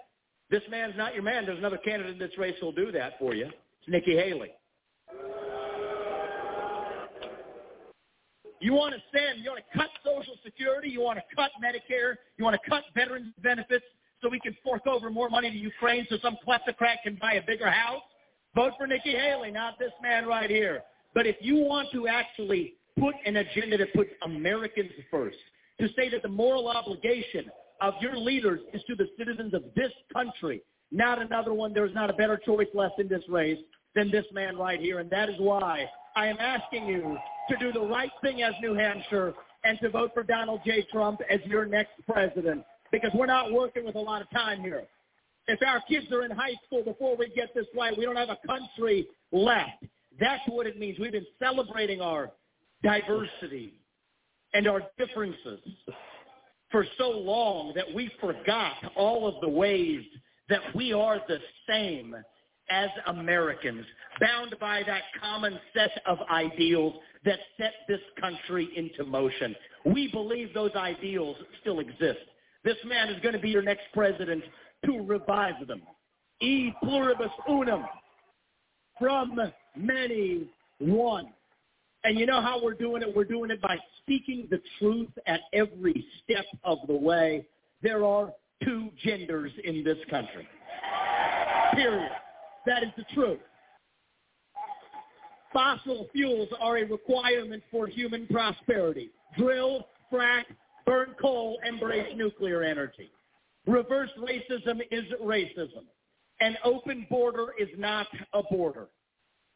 this 0.50 0.62
man's 0.70 0.94
not 0.96 1.14
your 1.14 1.24
man. 1.24 1.46
There's 1.46 1.58
another 1.58 1.78
candidate 1.78 2.14
in 2.14 2.20
this 2.20 2.38
race 2.38 2.56
who'll 2.62 2.72
do 2.72 2.92
that 2.92 3.18
for 3.18 3.34
you. 3.34 3.46
It's 3.46 3.88
Nikki 3.88 4.16
Haley. 4.16 4.52
You 8.62 8.74
want 8.74 8.96
to 8.96 9.02
send, 9.14 9.44
you 9.44 9.52
want 9.52 9.64
to 9.72 9.78
cut 9.78 9.90
Social 10.04 10.36
Security, 10.44 10.90
you 10.90 11.02
want 11.02 11.20
to 11.20 11.36
cut 11.36 11.52
Medicare, 11.64 12.16
you 12.38 12.44
want 12.44 12.60
to 12.62 12.70
cut 12.70 12.84
veterans 12.96 13.34
benefits 13.44 13.86
so 14.22 14.30
we 14.30 14.40
can 14.40 14.56
fork 14.64 14.88
over 14.88 15.10
more 15.10 15.30
money 15.30 15.52
to 15.52 15.58
Ukraine 15.58 16.06
so 16.10 16.18
some 16.22 16.38
kleptocrat 16.48 16.98
can 17.04 17.16
buy 17.22 17.34
a 17.34 17.46
bigger 17.46 17.70
house? 17.70 18.02
Vote 18.56 18.72
for 18.78 18.88
Nikki 18.88 19.12
Haley, 19.12 19.52
not 19.52 19.78
this 19.78 19.92
man 20.02 20.26
right 20.26 20.50
here. 20.50 20.82
But 21.14 21.28
if 21.28 21.36
you 21.42 21.58
want 21.58 21.90
to 21.94 22.08
actually 22.08 22.76
put 22.98 23.14
an 23.26 23.36
agenda 23.36 23.78
that 23.78 23.94
puts 23.94 24.10
Americans 24.24 24.92
first, 25.12 25.38
to 25.80 25.88
say 25.96 26.10
that 26.10 26.22
the 26.22 26.30
moral 26.30 26.70
obligation 26.70 27.52
of 27.82 27.94
your 28.00 28.16
leaders 28.18 28.62
is 28.74 28.82
to 28.88 28.96
the 28.96 29.08
citizens 29.18 29.54
of 29.54 29.64
this 29.76 29.92
country, 30.14 30.62
not 30.92 31.22
another 31.22 31.54
one. 31.54 31.74
There's 31.74 31.94
not 31.94 32.10
a 32.10 32.14
better 32.14 32.40
choice 32.46 32.68
left 32.74 33.00
in 33.00 33.10
this 33.10 33.24
race 33.28 33.60
than 33.94 34.10
this 34.10 34.26
man 34.32 34.56
right 34.56 34.80
here. 34.80 35.00
And 35.00 35.10
that 35.10 35.30
is 35.30 35.36
why 35.38 35.90
I 36.16 36.28
am 36.28 36.38
asking 36.40 36.88
you 36.88 37.18
to 37.50 37.58
do 37.58 37.74
the 37.74 37.86
right 37.86 38.12
thing 38.22 38.42
as 38.42 38.54
New 38.62 38.74
Hampshire 38.74 39.34
and 39.66 39.78
to 39.82 39.90
vote 39.90 40.12
for 40.14 40.24
Donald 40.24 40.62
J. 40.66 40.86
Trump 40.92 41.20
as 41.30 41.40
your 41.46 41.66
next 41.66 41.94
president 42.08 42.64
because 42.92 43.12
we're 43.14 43.26
not 43.26 43.52
working 43.52 43.86
with 43.86 43.96
a 43.96 44.00
lot 44.00 44.22
of 44.22 44.30
time 44.30 44.62
here. 44.62 44.84
If 45.48 45.60
our 45.66 45.82
kids 45.88 46.12
are 46.12 46.24
in 46.26 46.32
high 46.32 46.56
school 46.66 46.84
before 46.84 47.16
we 47.16 47.30
get 47.30 47.54
this 47.54 47.68
right, 47.78 47.96
we 47.98 48.06
don't 48.06 48.16
have 48.16 48.30
a 48.30 48.48
country 48.48 49.08
left. 49.32 49.84
That's 50.20 50.42
what 50.48 50.66
it 50.66 50.80
means. 50.80 50.98
We've 51.00 51.12
been 51.12 51.26
celebrating 51.40 52.02
our 52.02 52.32
diversity 52.82 53.74
and 54.54 54.68
our 54.68 54.82
differences 54.98 55.60
for 56.72 56.86
so 56.98 57.10
long 57.10 57.74
that 57.76 57.86
we 57.94 58.10
forgot 58.20 58.74
all 58.96 59.28
of 59.28 59.36
the 59.42 59.50
ways 59.50 60.04
that 60.50 60.62
we 60.74 60.94
are 60.94 61.20
the 61.28 61.40
same 61.68 62.16
as 62.70 62.90
Americans, 63.08 63.86
bound 64.20 64.56
by 64.60 64.82
that 64.88 65.04
common 65.22 65.60
set 65.74 66.02
of 66.08 66.18
ideals 66.32 66.96
that 67.24 67.40
set 67.58 67.74
this 67.88 68.00
country 68.20 68.70
into 68.76 69.04
motion. 69.04 69.56
We 69.86 70.10
believe 70.12 70.54
those 70.54 70.74
ideals 70.76 71.38
still 71.62 71.80
exist. 71.80 72.20
This 72.64 72.78
man 72.86 73.10
is 73.10 73.22
going 73.22 73.34
to 73.34 73.40
be 73.40 73.50
your 73.50 73.62
next 73.62 73.84
president 73.94 74.44
to 74.86 75.04
revive 75.04 75.68
them. 75.68 75.82
E 76.42 76.72
pluribus 76.84 77.32
unum, 77.50 77.86
from 79.00 79.40
many 79.76 80.50
one. 80.80 81.28
And 82.04 82.20
you 82.20 82.26
know 82.26 82.42
how 82.42 82.64
we're 82.64 82.74
doing 82.74 83.02
it? 83.02 83.16
We're 83.16 83.24
doing 83.24 83.52
it 83.52 83.62
by 83.62 83.78
speaking 84.02 84.48
the 84.52 84.62
truth 84.80 85.10
at 85.26 85.42
every 85.54 86.06
step 86.24 86.46
of 86.64 86.80
the 86.88 86.96
way. 86.96 87.48
There 87.82 88.06
are 88.06 88.32
two 88.64 88.90
genders 89.04 89.52
in 89.64 89.84
this 89.84 89.98
country. 90.10 90.48
Period. 91.74 92.12
That 92.66 92.84
is 92.84 92.90
the 92.98 93.06
truth. 93.14 93.40
Fossil 95.52 96.08
fuels 96.12 96.50
are 96.60 96.78
a 96.78 96.84
requirement 96.84 97.64
for 97.72 97.88
human 97.88 98.28
prosperity. 98.28 99.10
Drill, 99.38 99.88
frack, 100.12 100.44
burn 100.86 101.16
coal, 101.20 101.58
embrace 101.66 102.08
nuclear 102.16 102.62
energy. 102.62 103.10
Reverse 103.68 104.12
racism 104.20 104.82
is 104.92 105.06
racism. 105.24 105.86
An 106.40 106.58
open 106.64 107.08
border 107.10 107.48
is 107.58 107.70
not 107.78 108.08
a 108.34 108.44
border. 108.44 108.88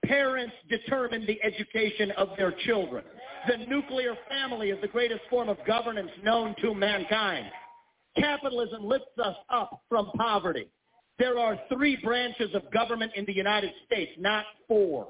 Parents 0.06 0.54
determine 0.70 1.26
the 1.26 1.40
education 1.44 2.12
of 2.12 2.30
their 2.38 2.54
children. 2.66 3.04
The 3.48 3.66
nuclear 3.66 4.16
family 4.28 4.70
is 4.70 4.82
the 4.82 4.88
greatest 4.88 5.22
form 5.30 5.50
of 5.50 5.58
governance 5.68 6.10
known 6.24 6.56
to 6.62 6.74
mankind. 6.74 7.46
Capitalism 8.18 8.84
lifts 8.86 9.18
us 9.24 9.36
up 9.50 9.82
from 9.90 10.10
poverty. 10.18 10.68
There 11.20 11.38
are 11.38 11.60
three 11.72 11.98
branches 11.98 12.56
of 12.56 12.72
government 12.72 13.12
in 13.16 13.26
the 13.26 13.34
United 13.34 13.72
States, 13.86 14.12
not 14.18 14.46
four. 14.68 15.08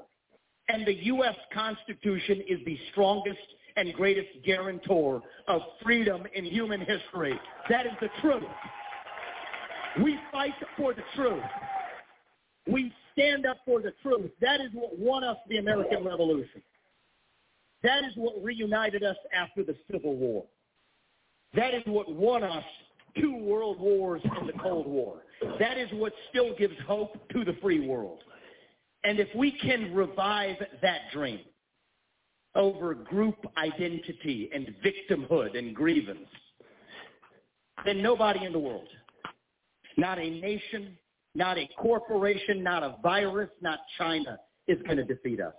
And 0.68 0.86
the 0.86 0.94
U.S. 1.04 1.36
Constitution 1.54 2.42
is 2.48 2.58
the 2.66 2.78
strongest 2.90 3.38
and 3.76 3.94
greatest 3.94 4.28
guarantor 4.44 5.22
of 5.48 5.62
freedom 5.82 6.24
in 6.34 6.44
human 6.44 6.80
history. 6.80 7.38
That 7.68 7.86
is 7.86 7.92
the 8.00 8.08
truth. 8.20 8.42
We 10.02 10.18
fight 10.30 10.54
for 10.76 10.94
the 10.94 11.02
truth. 11.16 11.42
We 12.66 12.92
stand 13.12 13.46
up 13.46 13.58
for 13.64 13.80
the 13.80 13.92
truth. 14.02 14.30
That 14.40 14.60
is 14.60 14.70
what 14.72 14.98
won 14.98 15.24
us 15.24 15.36
the 15.48 15.58
American 15.58 16.04
Revolution. 16.04 16.62
That 17.82 18.04
is 18.04 18.12
what 18.14 18.42
reunited 18.42 19.02
us 19.02 19.16
after 19.34 19.64
the 19.64 19.74
Civil 19.90 20.14
War. 20.14 20.44
That 21.54 21.74
is 21.74 21.82
what 21.86 22.12
won 22.12 22.44
us 22.44 22.64
two 23.18 23.36
world 23.36 23.80
wars 23.80 24.22
and 24.24 24.48
the 24.48 24.52
Cold 24.62 24.86
War. 24.86 25.22
That 25.58 25.78
is 25.78 25.88
what 25.92 26.12
still 26.28 26.54
gives 26.56 26.74
hope 26.86 27.16
to 27.30 27.44
the 27.44 27.54
free 27.60 27.86
world. 27.86 28.22
And 29.02 29.18
if 29.18 29.28
we 29.34 29.52
can 29.52 29.94
revive 29.94 30.56
that 30.82 31.00
dream 31.12 31.40
over 32.54 32.94
group 32.94 33.36
identity 33.56 34.50
and 34.52 34.74
victimhood 34.84 35.56
and 35.56 35.74
grievance, 35.74 36.28
then 37.84 38.02
nobody 38.02 38.44
in 38.44 38.52
the 38.52 38.58
world, 38.58 38.88
not 40.00 40.18
a 40.18 40.30
nation, 40.30 40.96
Not 41.34 41.58
a 41.58 41.68
corporation, 41.78 42.62
not 42.62 42.82
a 42.82 42.96
virus, 43.02 43.50
not 43.60 43.78
China 43.96 44.38
is 44.66 44.78
going 44.82 44.96
to 44.96 45.04
defeat 45.04 45.40
us. 45.40 45.54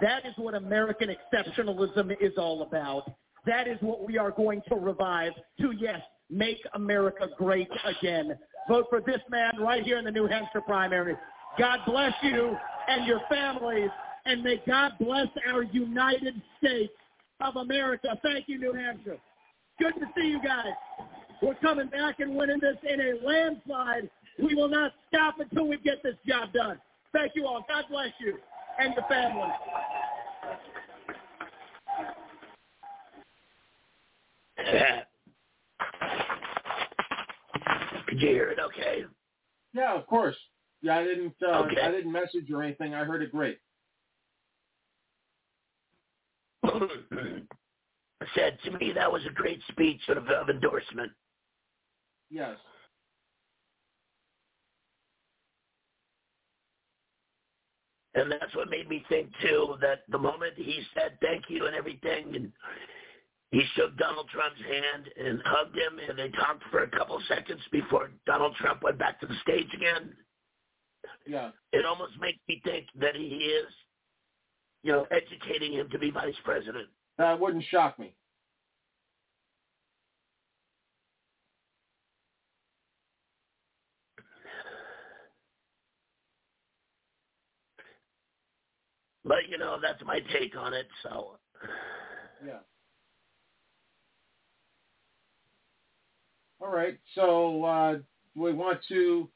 That 0.00 0.24
is 0.24 0.32
what 0.36 0.54
American 0.54 1.10
exceptionalism 1.10 2.16
is 2.20 2.32
all 2.38 2.62
about. 2.62 3.12
That 3.44 3.68
is 3.68 3.76
what 3.80 4.06
we 4.06 4.16
are 4.16 4.30
going 4.30 4.62
to 4.68 4.76
revive 4.76 5.32
to, 5.60 5.72
yes, 5.78 6.00
make 6.30 6.58
America 6.74 7.28
great 7.36 7.68
again. 7.84 8.38
Vote 8.68 8.86
for 8.88 9.00
this 9.00 9.20
man 9.28 9.52
right 9.58 9.82
here 9.82 9.98
in 9.98 10.04
the 10.04 10.10
New 10.10 10.26
Hampshire 10.26 10.62
primary. 10.62 11.16
God 11.58 11.80
bless 11.84 12.14
you 12.22 12.56
and 12.88 13.06
your 13.06 13.20
families, 13.28 13.90
and 14.24 14.42
may 14.42 14.62
God 14.66 14.92
bless 14.98 15.26
our 15.52 15.64
United 15.64 16.40
States 16.58 16.92
of 17.40 17.56
America. 17.56 18.18
Thank 18.22 18.48
you, 18.48 18.58
New 18.58 18.72
Hampshire. 18.72 19.18
Good 19.78 19.94
to 19.94 20.06
see 20.16 20.28
you 20.28 20.40
guys. 20.42 20.72
We're 21.42 21.54
coming 21.56 21.88
back 21.88 22.20
and 22.20 22.36
winning 22.36 22.60
this 22.60 22.76
in 22.88 23.00
a 23.00 23.14
landslide. 23.26 24.08
We 24.42 24.54
will 24.54 24.68
not 24.68 24.92
stop 25.08 25.40
until 25.40 25.66
we 25.66 25.76
get 25.78 26.02
this 26.02 26.14
job 26.26 26.52
done. 26.52 26.78
Thank 27.12 27.32
you 27.34 27.46
all. 27.46 27.64
God 27.68 27.84
bless 27.90 28.12
you 28.20 28.38
and 28.78 28.94
your 28.94 29.04
family. 29.08 29.48
Could 38.06 38.20
you 38.20 38.28
hear 38.28 38.50
it 38.50 38.58
okay? 38.60 39.04
Yeah, 39.74 39.94
of 39.98 40.06
course. 40.06 40.36
Yeah, 40.82 40.98
I 40.98 41.04
didn't. 41.04 41.34
Uh, 41.42 41.62
Okay. 41.64 41.80
I 41.80 41.90
didn't 41.90 42.12
message 42.12 42.50
or 42.52 42.62
anything. 42.62 42.94
I 42.94 43.04
heard 43.04 43.22
it 43.22 43.32
great. 43.32 43.58
I 46.64 46.88
said 48.34 48.58
to 48.64 48.70
me 48.78 48.92
that 48.94 49.10
was 49.10 49.22
a 49.26 49.30
great 49.32 49.60
speech 49.70 50.00
sort 50.06 50.18
of, 50.18 50.28
of 50.28 50.48
endorsement. 50.48 51.10
Yes. 52.32 52.56
And 58.14 58.30
that's 58.30 58.54
what 58.54 58.70
made 58.70 58.88
me 58.88 59.04
think 59.08 59.28
too 59.42 59.76
that 59.80 60.02
the 60.10 60.18
moment 60.18 60.54
he 60.56 60.80
said 60.94 61.18
thank 61.20 61.44
you 61.48 61.66
and 61.66 61.74
everything 61.74 62.34
and 62.34 62.52
he 63.50 63.62
shook 63.74 63.96
Donald 63.98 64.28
Trump's 64.30 64.60
hand 64.60 65.08
and 65.18 65.42
hugged 65.44 65.76
him 65.76 65.98
and 66.08 66.18
they 66.18 66.30
talked 66.30 66.62
for 66.70 66.84
a 66.84 66.88
couple 66.88 67.20
seconds 67.28 67.60
before 67.70 68.10
Donald 68.26 68.54
Trump 68.56 68.82
went 68.82 68.98
back 68.98 69.20
to 69.20 69.26
the 69.26 69.36
stage 69.42 69.68
again. 69.74 70.14
Yeah. 71.26 71.50
It 71.72 71.84
almost 71.84 72.12
makes 72.18 72.38
me 72.48 72.62
think 72.64 72.86
that 72.98 73.14
he 73.14 73.26
is, 73.26 73.66
you 74.82 74.92
know, 74.92 75.06
educating 75.10 75.72
him 75.74 75.90
to 75.90 75.98
be 75.98 76.10
vice 76.10 76.34
president. 76.44 76.88
That 77.18 77.38
wouldn't 77.38 77.64
shock 77.64 77.98
me. 77.98 78.14
But 89.24 89.48
you 89.48 89.58
know, 89.58 89.78
that's 89.80 90.02
my 90.04 90.20
take 90.32 90.56
on 90.56 90.74
it. 90.74 90.86
So 91.02 91.38
Yeah. 92.44 92.58
All 96.60 96.70
right. 96.72 96.98
So 97.14 97.64
uh, 97.64 97.98
we 98.34 98.52
want 98.52 98.78
to 98.88 99.28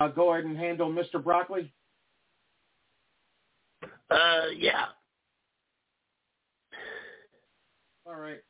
uh, 0.00 0.08
go 0.08 0.32
ahead 0.32 0.44
and 0.44 0.56
handle 0.56 0.90
Mr. 0.90 1.22
Broccoli. 1.22 1.72
uh 4.10 4.46
yeah. 4.56 4.86
All 8.06 8.16
right. 8.16 8.40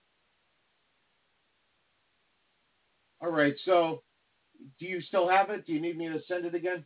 All 3.20 3.30
right. 3.30 3.55
So 3.64 4.02
do 4.78 4.86
you 4.86 5.01
still 5.01 5.28
have 5.28 5.51
it? 5.51 5.66
Do 5.66 5.72
you 5.72 5.80
need 5.80 5.98
me 5.98 6.09
to 6.09 6.20
send 6.28 6.44
it 6.44 6.55
again? 6.55 6.85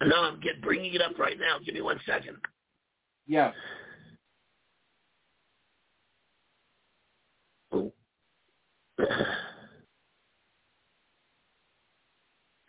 No, 0.00 0.16
I'm 0.16 0.40
get 0.40 0.62
bringing 0.62 0.94
it 0.94 1.02
up 1.02 1.18
right 1.18 1.38
now. 1.38 1.58
Give 1.64 1.74
me 1.74 1.80
one 1.80 2.00
second. 2.06 2.36
Yeah. 3.26 3.52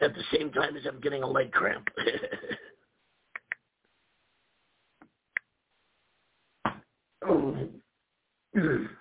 At 0.02 0.14
the 0.14 0.24
same 0.34 0.52
time 0.52 0.78
as 0.78 0.84
I'm 0.88 1.02
getting 1.02 1.24
a 1.24 1.28
leg 1.28 1.52
cramp. 1.52 1.88
Uh, 7.28 7.32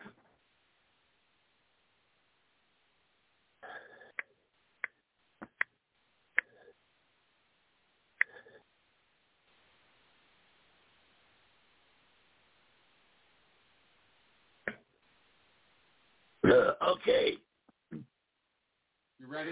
okay. 16.88 17.34
You 17.92 19.26
ready? 19.26 19.50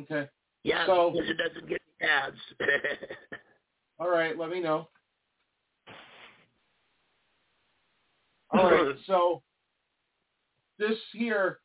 Okay. 0.00 0.28
Yeah, 0.64 0.86
So- 0.86 1.10
because 1.12 1.30
it 1.30 1.36
doesn't 1.38 1.68
get 1.68 1.80
ads. 2.00 2.36
All 3.98 4.08
right. 4.08 4.38
Let 4.38 4.50
me 4.50 4.60
know. 4.60 4.88
All 8.50 8.70
right. 8.70 8.94
So 9.06 9.42
this 10.78 10.98
here, 11.12 11.58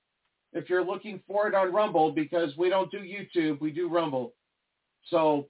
if 0.53 0.69
you're 0.69 0.85
looking 0.85 1.21
for 1.27 1.47
it 1.47 1.53
on 1.55 1.73
Rumble, 1.73 2.11
because 2.11 2.55
we 2.57 2.69
don't 2.69 2.89
do 2.91 2.99
YouTube, 2.99 3.59
we 3.59 3.71
do 3.71 3.89
Rumble. 3.89 4.33
So 5.09 5.47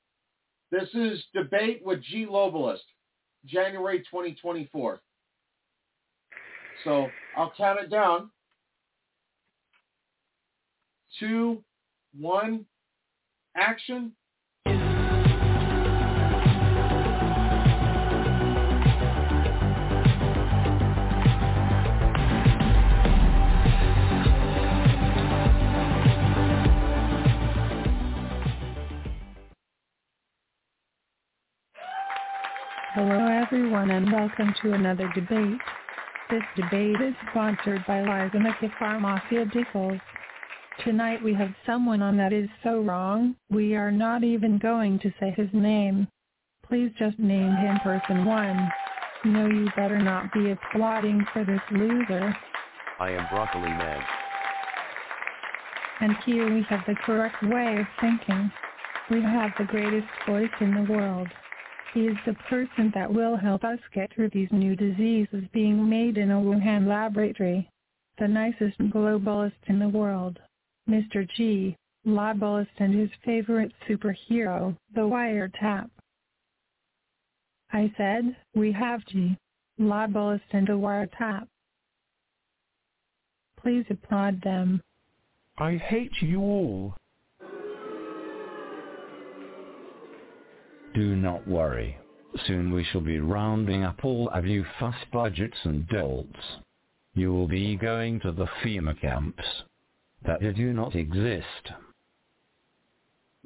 this 0.72 0.89
is 0.93 1.23
debate 1.34 1.81
with 1.84 2.01
G 2.03 2.26
Globalist, 2.26 2.80
January 3.45 3.99
2024. 3.99 4.99
So 6.83 7.07
I'll 7.35 7.51
count 7.57 7.79
it 7.79 7.89
down. 7.89 8.29
Two, 11.19 11.63
one, 12.17 12.65
action. 13.55 14.13
Hello 32.93 33.27
everyone 33.27 33.91
and 33.91 34.11
welcome 34.11 34.53
to 34.61 34.73
another 34.73 35.11
debate. 35.13 35.59
This 36.29 36.43
debate 36.57 36.99
is 36.99 37.15
sponsored 37.31 37.85
by 37.87 38.01
Lysanica 38.01 38.69
Pharmaceuticals. 38.77 40.01
Tonight 40.83 41.23
we 41.23 41.33
have 41.33 41.55
someone 41.65 42.01
on 42.01 42.17
that 42.17 42.33
is 42.33 42.49
so 42.63 42.81
wrong, 42.81 43.33
we 43.49 43.75
are 43.75 43.91
not 43.91 44.25
even 44.25 44.57
going 44.57 44.99
to 44.99 45.13
say 45.21 45.33
his 45.37 45.47
name. 45.53 46.05
Please 46.67 46.91
just 46.99 47.17
name 47.17 47.55
him 47.55 47.79
person 47.81 48.25
one. 48.25 48.69
No 49.23 49.47
you 49.47 49.69
better 49.77 49.97
not 49.99 50.33
be 50.33 50.51
applauding 50.51 51.25
for 51.31 51.45
this 51.45 51.61
loser. 51.71 52.35
I 52.99 53.11
am 53.11 53.25
Broccoli 53.31 53.69
Man. 53.69 54.03
And 56.01 56.13
here 56.25 56.53
we 56.53 56.61
have 56.69 56.81
the 56.87 56.95
correct 57.05 57.41
way 57.41 57.77
of 57.79 57.87
thinking. 58.01 58.51
We 59.09 59.21
have 59.21 59.51
the 59.57 59.63
greatest 59.63 60.07
voice 60.27 60.51
in 60.59 60.73
the 60.75 60.91
world. 60.91 61.29
He 61.97 62.03
is 62.03 62.17
the 62.27 62.35
person 62.47 62.91
that 62.93 63.11
will 63.11 63.35
help 63.35 63.63
us 63.63 63.79
get 63.91 64.13
through 64.13 64.29
these 64.29 64.51
new 64.51 64.75
diseases 64.75 65.45
being 65.51 65.89
made 65.89 66.19
in 66.19 66.29
a 66.29 66.35
Wuhan 66.35 66.85
laboratory. 66.85 67.67
The 68.19 68.27
nicest 68.27 68.77
globalist 68.77 69.53
in 69.65 69.79
the 69.79 69.89
world. 69.89 70.37
Mr. 70.87 71.27
G, 71.35 71.75
globalist 72.05 72.67
and 72.77 72.93
his 72.93 73.09
favorite 73.25 73.71
superhero, 73.89 74.77
the 74.93 75.01
wiretap. 75.01 75.89
I 77.71 77.91
said, 77.97 78.35
we 78.53 78.71
have 78.73 79.03
G, 79.07 79.35
globalist 79.79 80.41
and 80.51 80.69
a 80.69 80.73
wiretap. 80.73 81.47
Please 83.59 83.85
applaud 83.89 84.39
them. 84.43 84.83
I 85.57 85.77
hate 85.77 86.21
you 86.21 86.41
all. 86.41 86.95
Do 90.97 91.15
not 91.15 91.47
worry. 91.47 91.95
Soon 92.47 92.73
we 92.73 92.83
shall 92.83 93.01
be 93.01 93.19
rounding 93.19 93.83
up 93.83 94.03
all 94.03 94.29
of 94.29 94.47
you 94.47 94.65
fuss 94.79 94.95
budgets 95.13 95.57
and 95.63 95.87
dolts. 95.89 96.57
You 97.13 97.31
will 97.31 97.47
be 97.47 97.75
going 97.75 98.19
to 98.21 98.31
the 98.31 98.47
FEMA 98.63 98.99
camps 98.99 99.43
that 100.25 100.39
do 100.39 100.73
not 100.73 100.95
exist. 100.95 101.71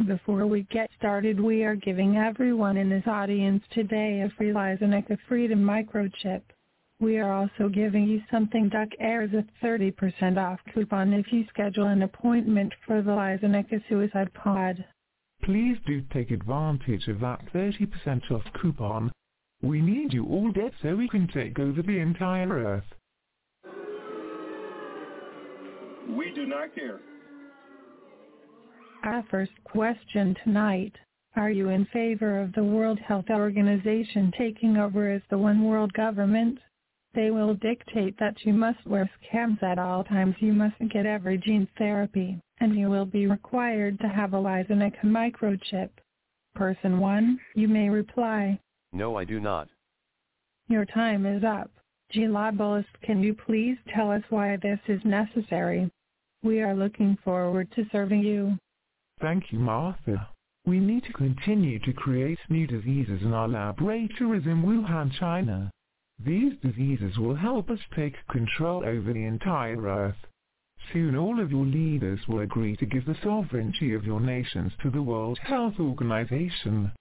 Before 0.08 0.48
we 0.48 0.66
get 0.72 0.92
started, 0.98 1.42
we 1.42 1.66
are 1.66 1.76
giving 1.76 2.16
everyone 2.16 2.78
in 2.78 2.90
this 2.90 3.06
audience 3.06 3.62
today 3.74 4.22
a 4.22 4.30
free 4.38 4.54
Lysanica 4.54 5.18
Freedom 5.28 5.62
microchip. 5.62 6.44
We 7.02 7.18
are 7.18 7.34
also 7.34 7.68
giving 7.68 8.08
you 8.08 8.22
something 8.32 8.70
Duck 8.70 8.88
Air 8.98 9.24
a 9.24 9.44
30% 9.62 10.38
off 10.38 10.62
coupon 10.74 11.12
if 11.12 11.34
you 11.34 11.44
schedule 11.50 11.88
an 11.88 12.04
appointment 12.04 12.72
for 12.88 13.02
the 13.02 13.12
Lizanica 13.12 13.84
Suicide 13.90 14.34
Pod. 14.36 14.86
Please 15.44 15.78
do 15.88 16.02
take 16.14 16.32
advantage 16.32 17.08
of 17.08 17.20
that 17.22 17.42
30% 17.54 18.32
off 18.32 18.44
coupon. 18.62 19.12
We 19.64 19.82
need 19.82 20.14
you 20.14 20.26
all 20.26 20.52
dead 20.52 20.72
so 20.82 20.96
we 20.96 21.08
can 21.08 21.28
take 21.28 21.58
over 21.58 21.82
the 21.82 21.98
entire 21.98 22.50
Earth. 22.50 22.84
We 26.10 26.32
do 26.34 26.46
not 26.46 26.74
care. 26.76 27.00
Our 29.04 29.24
first 29.32 29.52
question 29.64 30.36
tonight. 30.44 30.96
Are 31.36 31.50
you 31.50 31.70
in 31.70 31.86
favor 31.86 32.42
of 32.42 32.54
the 32.54 32.64
World 32.64 33.00
Health 33.00 33.30
Organization 33.30 34.32
taking 34.38 34.78
over 34.78 35.10
as 35.10 35.22
the 35.30 35.38
one 35.38 35.64
world 35.64 35.94
government? 35.94 36.60
They 37.14 37.32
will 37.32 37.56
dictate 37.56 38.18
that 38.20 38.46
you 38.46 38.54
must 38.54 38.86
wear 38.86 39.10
scams 39.24 39.62
at 39.64 39.80
all 39.80 40.04
times, 40.04 40.36
you 40.40 40.54
mustn't 40.54 40.94
get 40.94 41.06
every 41.06 41.38
gene 41.38 41.68
therapy, 41.78 42.40
and 42.62 42.76
you 42.76 42.90
will 42.90 43.06
be 43.06 43.26
required 43.26 44.00
to 44.00 44.08
have 44.08 44.34
a 44.34 44.38
Lizanica 44.38 45.04
microchip. 45.04 45.90
Person 46.54 47.00
1, 47.00 47.40
you 47.56 47.68
may 47.68 47.90
reply. 47.90 48.60
No 48.94 49.18
I 49.18 49.26
do 49.26 49.40
not. 49.40 49.68
Your 50.68 50.86
time 50.86 51.26
is 51.26 51.44
up. 51.44 51.72
Gelobolist, 52.14 52.86
can 53.04 53.24
you 53.24 53.34
please 53.34 53.78
tell 53.96 54.12
us 54.12 54.22
why 54.30 54.58
this 54.58 54.80
is 54.88 55.02
necessary? 55.04 55.90
We 56.44 56.62
are 56.62 56.76
looking 56.76 57.18
forward 57.24 57.72
to 57.76 57.86
serving 57.92 58.22
you. 58.22 58.58
Thank 59.22 59.52
you, 59.52 59.60
Martha. 59.60 60.28
We 60.66 60.80
need 60.80 61.04
to 61.06 61.14
continue 61.14 61.80
to 61.80 61.94
create 61.94 62.38
new 62.50 62.68
diseases 62.68 63.22
in 63.24 63.34
our 63.34 63.48
laboratories 63.48 64.46
in 64.46 64.62
Wuhan, 64.62 65.12
China. 65.20 65.72
These 66.24 66.54
diseases 66.62 67.18
will 67.18 67.36
help 67.36 67.72
us 67.72 67.80
take 67.96 68.16
control 68.30 68.86
over 68.86 69.14
the 69.14 69.26
entire 69.26 69.82
Earth. 69.82 70.16
Soon 70.92 71.16
all 71.16 71.40
of 71.40 71.52
your 71.52 71.66
leaders 71.66 72.28
will 72.28 72.40
agree 72.40 72.76
to 72.78 72.86
give 72.86 73.06
the 73.06 73.18
sovereignty 73.24 73.94
of 73.94 74.06
your 74.06 74.20
nations 74.20 74.74
to 74.82 74.90
the 74.90 75.02
World 75.02 75.40
Health 75.40 75.80
Organization. 75.80 76.92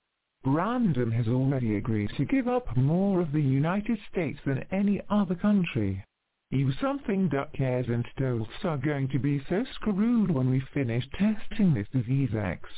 Brandon 0.44 1.10
has 1.10 1.28
already 1.28 1.76
agreed 1.76 2.10
to 2.16 2.24
give 2.24 2.48
up 2.48 2.76
more 2.76 3.20
of 3.20 3.32
the 3.32 3.42
United 3.42 3.98
States 4.10 4.40
than 4.44 4.64
any 4.70 5.00
other 5.10 5.34
country. 5.34 6.04
You 6.50 6.72
something 6.72 7.28
Duck 7.28 7.52
Cares 7.52 7.88
and 7.88 8.04
Stoltz 8.16 8.64
are 8.64 8.76
going 8.76 9.08
to 9.08 9.18
be 9.18 9.40
so 9.48 9.64
screwed 9.74 10.30
when 10.30 10.50
we 10.50 10.60
finish 10.72 11.08
testing 11.10 11.74
this 11.74 11.88
disease 11.92 12.34
X. 12.34 12.68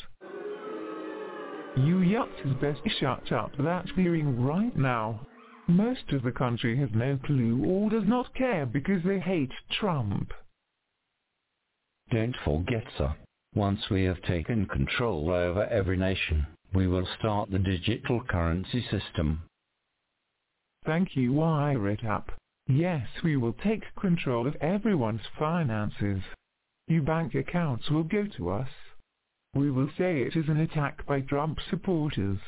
You 1.76 2.00
yucks 2.00 2.60
best 2.60 2.86
shut 2.98 3.32
up 3.32 3.56
that 3.56 3.88
hearing 3.96 4.44
right 4.44 4.76
now. 4.76 5.26
Most 5.68 6.12
of 6.12 6.22
the 6.22 6.32
country 6.32 6.76
has 6.76 6.90
no 6.92 7.16
clue 7.24 7.64
or 7.64 7.88
does 7.88 8.06
not 8.06 8.34
care 8.34 8.66
because 8.66 9.02
they 9.04 9.18
hate 9.18 9.52
Trump. 9.70 10.34
Don't 12.12 12.36
forget, 12.44 12.84
sir, 12.98 13.14
once 13.54 13.88
we 13.90 14.04
have 14.04 14.20
taken 14.20 14.66
control 14.66 15.30
over 15.30 15.64
every 15.68 15.96
nation, 15.96 16.46
we 16.74 16.86
will 16.86 17.08
start 17.18 17.50
the 17.50 17.58
digital 17.58 18.22
currency 18.22 18.82
system. 18.90 19.44
Thank 20.84 21.16
you, 21.16 21.32
wiretap. 21.32 22.24
Yes, 22.68 23.06
we 23.24 23.38
will 23.38 23.54
take 23.54 23.94
control 23.98 24.46
of 24.46 24.56
everyone's 24.56 25.26
finances. 25.38 26.22
Your 26.86 27.02
bank 27.02 27.34
accounts 27.34 27.88
will 27.88 28.04
go 28.04 28.26
to 28.36 28.50
us. 28.50 28.68
We 29.54 29.70
will 29.70 29.88
say 29.96 30.20
it 30.20 30.36
is 30.36 30.48
an 30.50 30.60
attack 30.60 31.06
by 31.06 31.22
Trump 31.22 31.60
supporters. 31.70 32.40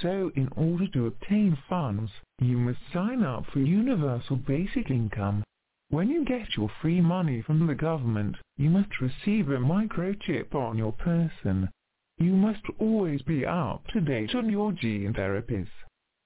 So 0.00 0.30
in 0.36 0.48
order 0.54 0.86
to 0.92 1.08
obtain 1.08 1.58
funds, 1.68 2.12
you 2.40 2.56
must 2.56 2.78
sign 2.92 3.24
up 3.24 3.46
for 3.52 3.58
universal 3.58 4.36
basic 4.36 4.90
income. 4.90 5.42
When 5.90 6.08
you 6.08 6.24
get 6.24 6.56
your 6.56 6.70
free 6.80 7.00
money 7.00 7.42
from 7.42 7.66
the 7.66 7.74
government, 7.74 8.36
you 8.56 8.70
must 8.70 9.00
receive 9.00 9.48
a 9.48 9.56
microchip 9.56 10.54
on 10.54 10.78
your 10.78 10.92
person. 10.92 11.68
You 12.16 12.36
must 12.36 12.62
always 12.78 13.22
be 13.22 13.44
up 13.44 13.84
to 13.88 14.00
date 14.00 14.36
on 14.36 14.48
your 14.48 14.70
gene 14.70 15.12
therapies. 15.12 15.66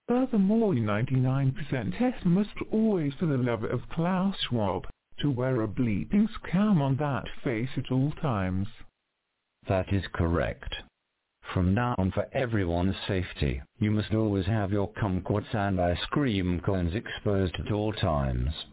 Furthermore, 0.06 0.74
99% 0.74 1.96
test 1.96 2.26
must 2.26 2.50
always, 2.70 3.14
for 3.14 3.24
the 3.24 3.38
love 3.38 3.64
of 3.64 3.88
Klaus 3.88 4.36
Schwab, 4.42 4.86
to 5.20 5.30
wear 5.30 5.62
a 5.62 5.66
bleeping 5.66 6.28
scam 6.28 6.82
on 6.82 6.96
that 6.96 7.24
face 7.42 7.70
at 7.78 7.90
all 7.90 8.12
times. 8.20 8.68
That 9.66 9.94
is 9.94 10.04
correct. 10.12 10.74
From 11.54 11.72
now 11.72 11.94
on 11.96 12.10
for 12.10 12.28
everyone's 12.34 12.96
safety, 13.08 13.62
you 13.78 13.90
must 13.90 14.12
always 14.12 14.44
have 14.44 14.72
your 14.72 14.92
kumquats 14.92 15.54
and 15.54 15.80
ice 15.80 16.04
cream 16.10 16.60
cones 16.60 16.94
exposed 16.94 17.54
at 17.58 17.72
all 17.72 17.94
times. 17.94 18.66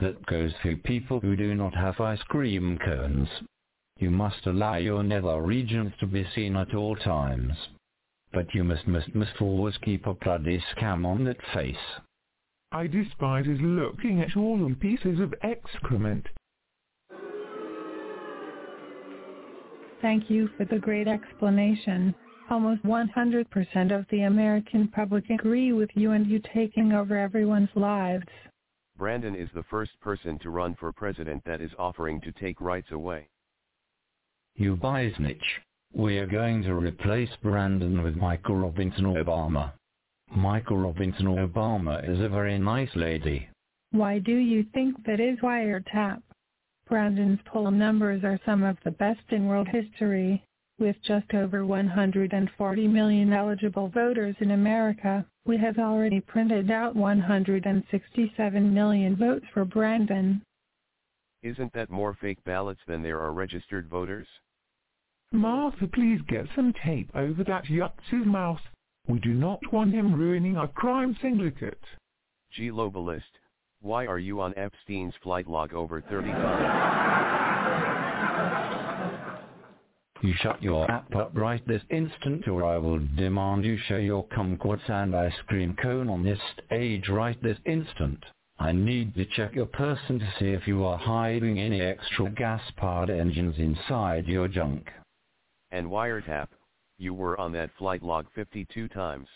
That 0.00 0.26
goes 0.26 0.52
for 0.60 0.74
people 0.76 1.20
who 1.20 1.36
do 1.36 1.54
not 1.54 1.74
have 1.74 2.00
ice 2.00 2.22
cream 2.24 2.78
cones. 2.78 3.28
You 3.98 4.10
must 4.10 4.46
allow 4.46 4.76
your 4.76 5.02
nether 5.02 5.40
regions 5.40 5.92
to 6.00 6.06
be 6.06 6.26
seen 6.34 6.56
at 6.56 6.74
all 6.74 6.96
times. 6.96 7.52
But 8.32 8.52
you 8.54 8.64
must 8.64 8.88
must 8.88 9.14
must 9.14 9.40
always 9.40 9.76
keep 9.78 10.06
a 10.06 10.14
bloody 10.14 10.58
scam 10.74 11.06
on 11.06 11.24
that 11.24 11.40
face. 11.52 12.00
I 12.72 12.88
despise 12.88 13.46
his 13.46 13.60
looking 13.60 14.20
at 14.20 14.36
all 14.36 14.58
you 14.58 14.74
pieces 14.74 15.20
of 15.20 15.32
excrement. 15.42 16.26
Thank 20.02 20.28
you 20.28 20.48
for 20.56 20.64
the 20.64 20.80
great 20.80 21.06
explanation. 21.06 22.14
Almost 22.50 22.82
100% 22.82 23.98
of 23.98 24.04
the 24.10 24.22
American 24.22 24.88
public 24.88 25.30
agree 25.30 25.72
with 25.72 25.88
you 25.94 26.10
and 26.10 26.26
you 26.26 26.40
taking 26.52 26.92
over 26.92 27.16
everyone's 27.16 27.70
lives. 27.74 28.26
Brandon 28.96 29.34
is 29.34 29.48
the 29.54 29.64
first 29.64 29.98
person 30.00 30.38
to 30.40 30.50
run 30.50 30.76
for 30.78 30.92
president 30.92 31.42
that 31.44 31.60
is 31.60 31.72
offering 31.78 32.20
to 32.20 32.32
take 32.32 32.60
rights 32.60 32.92
away. 32.92 33.28
You 34.54 34.76
Biznich. 34.76 35.42
We 35.92 36.18
are 36.18 36.26
going 36.26 36.62
to 36.62 36.74
replace 36.74 37.30
Brandon 37.42 38.02
with 38.02 38.16
Michael 38.16 38.56
Robinson 38.56 39.04
Obama. 39.04 39.72
Michael 40.34 40.78
Robinson 40.78 41.26
Obama 41.26 42.08
is 42.08 42.20
a 42.20 42.28
very 42.28 42.58
nice 42.58 42.90
lady. 42.94 43.48
Why 43.90 44.18
do 44.18 44.36
you 44.36 44.64
think 44.74 45.04
that 45.06 45.20
is 45.20 45.38
wiretap? 45.40 46.22
Brandon's 46.88 47.40
poll 47.46 47.70
numbers 47.70 48.22
are 48.24 48.40
some 48.44 48.62
of 48.62 48.76
the 48.84 48.90
best 48.92 49.22
in 49.30 49.46
world 49.46 49.68
history. 49.68 50.44
With 50.78 50.96
just 51.06 51.32
over 51.34 51.64
140 51.64 52.88
million 52.88 53.32
eligible 53.32 53.88
voters 53.88 54.34
in 54.40 54.50
America, 54.50 55.24
we 55.46 55.56
have 55.58 55.78
already 55.78 56.20
printed 56.20 56.68
out 56.68 56.96
167 56.96 58.74
million 58.74 59.14
votes 59.14 59.46
for 59.54 59.64
Brandon. 59.64 60.42
Isn't 61.44 61.72
that 61.74 61.90
more 61.90 62.14
fake 62.20 62.42
ballots 62.44 62.80
than 62.88 63.02
there 63.02 63.20
are 63.20 63.32
registered 63.32 63.88
voters? 63.88 64.26
Martha, 65.30 65.86
please 65.86 66.20
get 66.26 66.46
some 66.56 66.72
tape 66.84 67.10
over 67.14 67.44
that 67.44 67.66
yutz's 67.66 68.26
mouth. 68.26 68.60
We 69.06 69.20
do 69.20 69.32
not 69.34 69.60
want 69.72 69.94
him 69.94 70.14
ruining 70.14 70.56
our 70.56 70.68
crime 70.68 71.16
syndicate. 71.22 71.84
Gelobalist, 72.58 73.22
why 73.80 74.06
are 74.06 74.18
you 74.18 74.40
on 74.40 74.54
Epstein's 74.56 75.14
flight 75.22 75.46
log 75.46 75.72
over 75.72 76.00
30 76.00 76.30
times? 76.30 77.20
You 80.24 80.32
shut 80.38 80.62
your 80.62 80.90
app 80.90 81.14
up 81.14 81.32
right 81.34 81.60
this 81.68 81.82
instant 81.90 82.48
or 82.48 82.64
I 82.64 82.78
will 82.78 82.98
demand 83.14 83.62
you 83.62 83.76
show 83.76 83.98
your 83.98 84.26
kumquats 84.28 84.88
and 84.88 85.14
ice 85.14 85.34
cream 85.48 85.76
cone 85.76 86.08
on 86.08 86.24
this 86.24 86.38
stage 86.64 87.10
right 87.10 87.36
this 87.42 87.58
instant. 87.66 88.24
I 88.58 88.72
need 88.72 89.14
to 89.16 89.26
check 89.26 89.54
your 89.54 89.66
person 89.66 90.18
to 90.18 90.34
see 90.38 90.46
if 90.46 90.66
you 90.66 90.82
are 90.82 90.96
hiding 90.96 91.60
any 91.60 91.82
extra 91.82 92.30
gas-powered 92.30 93.10
engines 93.10 93.56
inside 93.58 94.26
your 94.26 94.48
junk. 94.48 94.88
And 95.70 95.88
wiretap, 95.88 96.48
you 96.96 97.12
were 97.12 97.38
on 97.38 97.52
that 97.52 97.76
flight 97.76 98.02
log 98.02 98.24
52 98.34 98.88
times. 98.88 99.28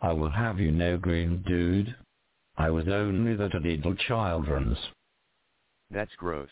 I 0.00 0.12
will 0.12 0.30
have 0.30 0.60
you 0.60 0.70
know 0.70 0.96
green 0.96 1.42
dude. 1.44 1.96
I 2.56 2.70
was 2.70 2.86
only 2.86 3.34
the 3.34 3.50
little 3.52 3.96
children's. 3.96 4.78
That's 5.90 6.14
gross. 6.16 6.50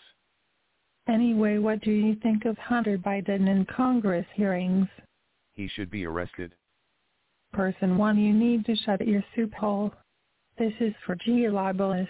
Anyway, 1.12 1.58
what 1.58 1.82
do 1.82 1.90
you 1.90 2.16
think 2.22 2.46
of 2.46 2.56
Hunter 2.56 2.96
Biden 2.96 3.46
in 3.46 3.66
Congress 3.66 4.24
hearings? 4.34 4.88
He 5.52 5.68
should 5.68 5.90
be 5.90 6.06
arrested. 6.06 6.54
Person 7.52 7.98
1, 7.98 8.16
you 8.16 8.32
need 8.32 8.64
to 8.64 8.74
shut 8.74 9.06
your 9.06 9.22
soup 9.36 9.52
hole. 9.52 9.92
This 10.56 10.72
is 10.80 10.94
for 11.04 11.14
Geolibelist. 11.16 12.08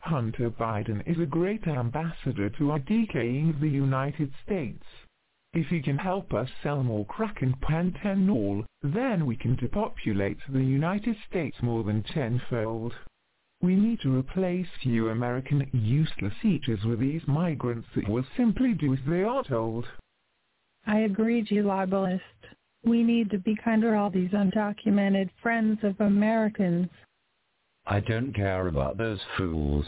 Hunter 0.00 0.50
Biden 0.50 1.00
is 1.06 1.20
a 1.20 1.26
great 1.26 1.68
ambassador 1.68 2.50
to 2.50 2.72
our 2.72 2.80
decaying 2.80 3.50
of 3.50 3.60
the 3.60 3.68
United 3.68 4.32
States. 4.44 4.84
If 5.52 5.68
he 5.68 5.80
can 5.80 5.98
help 5.98 6.34
us 6.34 6.48
sell 6.60 6.82
more 6.82 7.06
crack 7.06 7.42
and 7.42 7.54
pantanol, 7.60 8.64
then 8.82 9.26
we 9.26 9.36
can 9.36 9.54
depopulate 9.54 10.38
the 10.48 10.64
United 10.64 11.16
States 11.28 11.56
more 11.62 11.84
than 11.84 12.02
tenfold. 12.02 12.94
We 13.62 13.74
need 13.74 14.00
to 14.00 14.16
replace 14.16 14.68
you 14.82 15.10
American 15.10 15.68
useless 15.72 16.32
eaters 16.42 16.82
with 16.84 17.00
these 17.00 17.22
migrants 17.26 17.88
that 17.94 18.08
will 18.08 18.24
simply 18.36 18.72
do 18.72 18.94
as 18.94 19.00
they 19.06 19.22
are 19.22 19.44
told. 19.44 19.86
I 20.86 21.00
agree, 21.00 21.42
Geolibelist. 21.42 22.20
We 22.84 23.02
need 23.02 23.30
to 23.30 23.38
be 23.38 23.54
kinder 23.56 23.90
to 23.90 23.98
all 23.98 24.10
these 24.10 24.30
undocumented 24.30 25.28
friends 25.42 25.78
of 25.82 26.00
Americans. 26.00 26.88
I 27.86 28.00
don't 28.00 28.32
care 28.32 28.66
about 28.68 28.96
those 28.96 29.20
fools. 29.36 29.84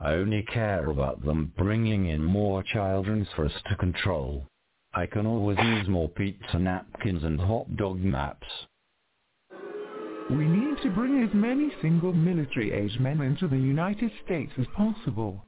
I 0.00 0.14
only 0.14 0.42
care 0.42 0.86
about 0.88 1.22
them 1.22 1.52
bringing 1.56 2.06
in 2.06 2.24
more 2.24 2.62
children 2.62 3.26
for 3.36 3.44
us 3.44 3.62
to 3.68 3.76
control. 3.76 4.46
I 4.94 5.06
can 5.06 5.26
always 5.26 5.58
use 5.58 5.88
more 5.88 6.08
pizza 6.08 6.58
napkins 6.58 7.24
and 7.24 7.38
hot 7.38 7.76
dog 7.76 8.00
maps. 8.00 8.46
We 10.30 10.46
need 10.46 10.78
to 10.82 10.90
bring 10.90 11.22
as 11.22 11.34
many 11.34 11.70
single 11.82 12.12
military-age 12.12 12.98
men 13.00 13.20
into 13.20 13.48
the 13.48 13.58
United 13.58 14.10
States 14.24 14.52
as 14.56 14.66
possible. 14.68 15.44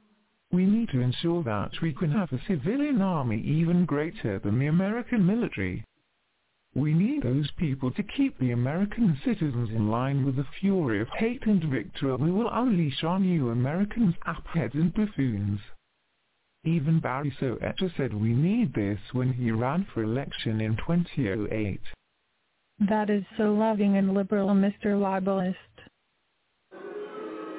We 0.51 0.65
need 0.65 0.89
to 0.89 0.99
ensure 0.99 1.43
that 1.43 1.71
we 1.81 1.93
can 1.93 2.11
have 2.11 2.31
a 2.31 2.41
civilian 2.47 3.01
army 3.01 3.41
even 3.41 3.85
greater 3.85 4.37
than 4.39 4.59
the 4.59 4.67
American 4.67 5.25
military. 5.25 5.83
We 6.75 6.93
need 6.93 7.23
those 7.23 7.49
people 7.51 7.89
to 7.91 8.03
keep 8.03 8.37
the 8.37 8.51
American 8.51 9.17
citizens 9.23 9.69
in 9.69 9.89
line 9.89 10.25
with 10.25 10.35
the 10.35 10.47
fury 10.59 10.99
of 10.99 11.07
hate 11.09 11.45
and 11.45 11.63
victory 11.63 12.15
we 12.17 12.31
will 12.31 12.49
unleash 12.51 13.03
on 13.03 13.23
you 13.23 13.49
Americans, 13.49 14.15
appheads 14.27 14.73
and 14.73 14.93
buffoons. 14.93 15.61
Even 16.65 16.99
Barry 16.99 17.31
Soetoro 17.31 17.89
said 17.95 18.13
we 18.13 18.33
need 18.33 18.73
this 18.73 18.99
when 19.13 19.31
he 19.31 19.51
ran 19.51 19.85
for 19.85 20.03
election 20.03 20.59
in 20.59 20.75
2008. 20.75 21.79
That 22.79 23.09
is 23.09 23.23
so 23.37 23.53
loving 23.53 23.95
and 23.95 24.13
liberal, 24.13 24.49
Mr. 24.49 24.99
Libelist. 24.99 25.57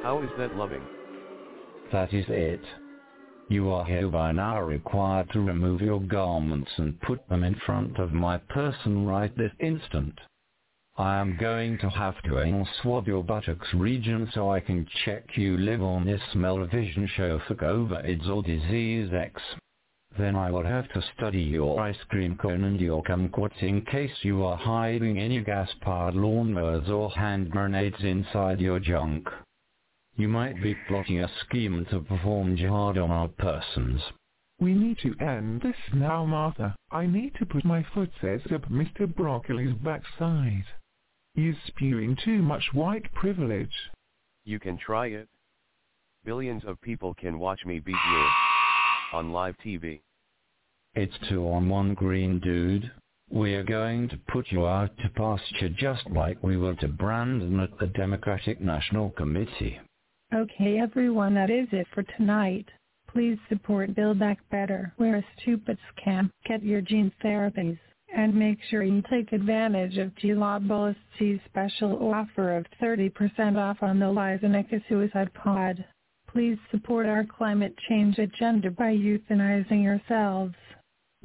How 0.02 0.22
is 0.22 0.28
that 0.38 0.54
loving? 0.56 0.82
That 1.90 2.12
is 2.12 2.26
it. 2.28 2.60
You 3.48 3.70
are 3.70 3.84
hereby 3.84 4.32
now 4.32 4.60
required 4.60 5.30
to 5.30 5.40
remove 5.40 5.80
your 5.80 6.00
garments 6.00 6.70
and 6.76 7.00
put 7.00 7.26
them 7.28 7.44
in 7.44 7.54
front 7.64 7.98
of 7.98 8.12
my 8.12 8.36
person 8.38 9.06
right 9.06 9.34
this 9.36 9.52
instant. 9.58 10.18
I 10.98 11.16
am 11.18 11.36
going 11.38 11.78
to 11.78 11.88
have 11.88 12.20
to 12.22 12.40
anal 12.40 12.68
swab 12.82 13.06
your 13.06 13.24
buttocks 13.24 13.72
region 13.72 14.30
so 14.34 14.50
I 14.50 14.60
can 14.60 14.86
check 15.04 15.36
you 15.36 15.56
live 15.56 15.82
on 15.82 16.04
this 16.04 16.20
smell-o-vision 16.32 17.06
show 17.16 17.38
for 17.46 17.54
COVID 17.54 18.28
or 18.28 18.42
disease 18.42 19.10
X. 19.14 19.40
Then 20.18 20.34
I 20.34 20.50
will 20.50 20.64
have 20.64 20.88
to 20.92 21.02
study 21.14 21.42
your 21.42 21.78
ice 21.78 22.02
cream 22.08 22.38
cone 22.38 22.64
and 22.64 22.80
your 22.80 23.02
kumquats 23.02 23.62
in 23.62 23.82
case 23.82 24.22
you 24.22 24.44
are 24.44 24.56
hiding 24.56 25.18
any 25.18 25.40
gas-powered 25.40 26.14
lawnmowers 26.14 26.88
or 26.88 27.10
hand 27.10 27.50
grenades 27.50 28.02
inside 28.02 28.58
your 28.58 28.80
junk. 28.80 29.28
You 30.16 30.28
might 30.28 30.62
be 30.62 30.74
plotting 30.88 31.20
a 31.20 31.30
scheme 31.44 31.84
to 31.90 32.00
perform 32.00 32.56
jihad 32.56 32.96
on 32.96 33.10
our 33.10 33.28
persons. 33.28 34.00
We 34.58 34.72
need 34.72 34.98
to 35.00 35.14
end 35.20 35.60
this 35.60 35.76
now, 35.92 36.24
Martha. 36.24 36.74
I 36.90 37.04
need 37.04 37.34
to 37.34 37.44
put 37.44 37.66
my 37.66 37.82
foot 37.92 38.10
says 38.22 38.40
up 38.54 38.70
Mr. 38.70 39.06
Broccoli's 39.06 39.74
backside. 39.74 40.64
He's 41.34 41.56
spewing 41.66 42.16
too 42.24 42.40
much 42.40 42.72
white 42.72 43.12
privilege. 43.12 43.90
You 44.46 44.58
can 44.58 44.78
try 44.78 45.08
it. 45.08 45.28
Billions 46.24 46.64
of 46.64 46.80
people 46.80 47.12
can 47.12 47.38
watch 47.38 47.66
me 47.66 47.80
beat 47.80 47.92
you 48.10 48.28
on 49.12 49.32
live 49.32 49.56
TV. 49.58 50.00
It's 50.96 51.12
two 51.28 51.46
on 51.46 51.68
one 51.68 51.92
green 51.92 52.40
dude. 52.40 52.90
We're 53.30 53.64
going 53.64 54.08
to 54.08 54.18
put 54.32 54.46
you 54.50 54.66
out 54.66 54.96
to 54.96 55.10
pasture 55.10 55.68
just 55.68 56.08
like 56.08 56.42
we 56.42 56.56
were 56.56 56.74
to 56.76 56.88
Brandon 56.88 57.60
at 57.60 57.78
the 57.78 57.88
Democratic 57.88 58.62
National 58.62 59.10
Committee. 59.10 59.78
Okay 60.34 60.78
everyone 60.78 61.34
that 61.34 61.50
is 61.50 61.68
it 61.70 61.86
for 61.92 62.02
tonight. 62.16 62.64
Please 63.12 63.36
support 63.50 63.94
Build 63.94 64.18
Back 64.18 64.38
Better. 64.50 64.94
We're 64.96 65.16
a 65.16 65.24
stupid 65.38 65.76
scam. 65.92 66.30
Get 66.48 66.62
your 66.62 66.80
gene 66.80 67.12
therapies. 67.22 67.78
And 68.16 68.34
make 68.34 68.58
sure 68.70 68.82
you 68.82 69.02
take 69.10 69.34
advantage 69.34 69.98
of 69.98 70.16
G 70.16 70.28
Globalist's 70.28 71.42
special 71.44 72.10
offer 72.10 72.56
of 72.56 72.64
30% 72.82 73.58
off 73.58 73.82
on 73.82 73.98
the 73.98 74.06
Lizanica 74.06 74.80
Suicide 74.88 75.34
Pod. 75.34 75.84
Please 76.32 76.56
support 76.70 77.04
our 77.04 77.24
climate 77.24 77.74
change 77.86 78.18
agenda 78.18 78.70
by 78.70 78.94
euthanizing 78.94 79.82
yourselves. 79.82 80.54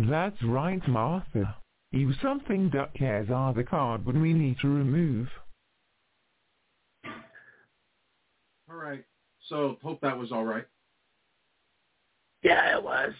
That's 0.10 0.42
right, 0.44 0.86
Martha. 0.88 1.56
If 1.92 2.16
something 2.22 2.70
that 2.74 2.94
cares 2.94 3.30
are 3.30 3.54
the 3.54 3.64
card 3.64 4.06
when 4.06 4.22
we 4.22 4.34
need 4.34 4.58
to 4.62 4.68
remove. 4.68 5.28
All 8.70 8.78
right. 8.78 9.04
So 9.50 9.78
hope 9.84 10.00
that 10.02 10.18
was 10.18 10.32
all 10.32 10.46
right. 10.46 10.66
Yeah, 12.42 12.78
it 12.78 12.84
was. 12.84 13.12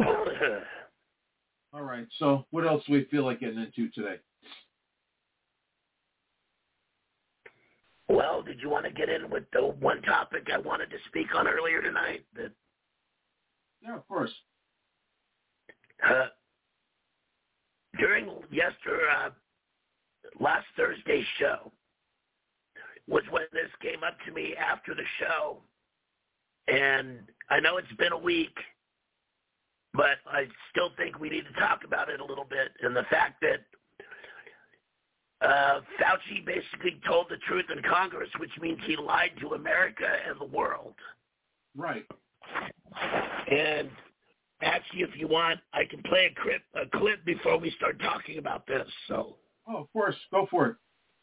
all 1.72 1.82
right. 1.82 2.06
So 2.18 2.46
what 2.50 2.66
else 2.66 2.84
do 2.86 2.92
we 2.92 3.04
feel 3.10 3.24
like 3.24 3.40
getting 3.40 3.58
into 3.58 3.90
today? 3.90 4.20
Well, 8.08 8.42
did 8.42 8.60
you 8.60 8.68
want 8.70 8.84
to 8.86 8.92
get 8.92 9.08
in 9.08 9.30
with 9.30 9.44
the 9.52 9.62
one 9.62 10.02
topic 10.02 10.48
I 10.52 10.58
wanted 10.58 10.90
to 10.90 10.96
speak 11.08 11.34
on 11.34 11.48
earlier 11.48 11.82
tonight? 11.82 12.26
That 12.36 12.52
Yeah, 13.82 13.96
of 13.96 14.08
course. 14.08 14.32
uh, 16.08 16.26
during 17.98 18.26
yester 18.50 19.00
uh, 19.10 19.30
last 20.40 20.66
Thursday's 20.76 21.26
show 21.38 21.72
was 23.06 23.22
when 23.30 23.44
this 23.52 23.70
came 23.82 24.02
up 24.04 24.16
to 24.26 24.32
me 24.32 24.54
after 24.56 24.94
the 24.94 25.04
show, 25.20 25.62
and 26.68 27.30
I 27.50 27.60
know 27.60 27.76
it's 27.76 27.92
been 27.98 28.12
a 28.12 28.18
week, 28.18 28.56
but 29.92 30.18
I 30.26 30.46
still 30.70 30.90
think 30.96 31.18
we 31.18 31.28
need 31.30 31.44
to 31.44 31.60
talk 31.60 31.84
about 31.84 32.08
it 32.08 32.20
a 32.20 32.24
little 32.24 32.44
bit, 32.44 32.72
and 32.82 32.96
the 32.96 33.04
fact 33.10 33.40
that 33.42 33.60
uh, 35.44 35.80
Fauci 36.00 36.44
basically 36.44 37.00
told 37.06 37.26
the 37.28 37.36
truth 37.48 37.66
in 37.74 37.82
Congress, 37.82 38.30
which 38.38 38.50
means 38.60 38.78
he 38.86 38.96
lied 38.96 39.32
to 39.40 39.54
America 39.54 40.06
and 40.28 40.40
the 40.40 40.56
world. 40.56 40.94
Right. 41.76 42.06
And 43.50 43.90
actually, 44.62 45.02
if 45.02 45.10
you 45.16 45.28
want, 45.28 45.60
I 45.72 45.84
can 45.84 46.02
play 46.02 46.30
a 46.30 46.42
clip, 46.42 46.62
a 46.74 46.98
clip 46.98 47.24
before 47.24 47.58
we 47.58 47.70
start 47.72 48.00
talking 48.00 48.38
about 48.38 48.66
this. 48.66 48.86
So. 49.08 49.36
Oh, 49.66 49.76
of 49.78 49.92
course. 49.92 50.16
Go 50.30 50.46
for 50.50 50.66
it. 50.68 50.76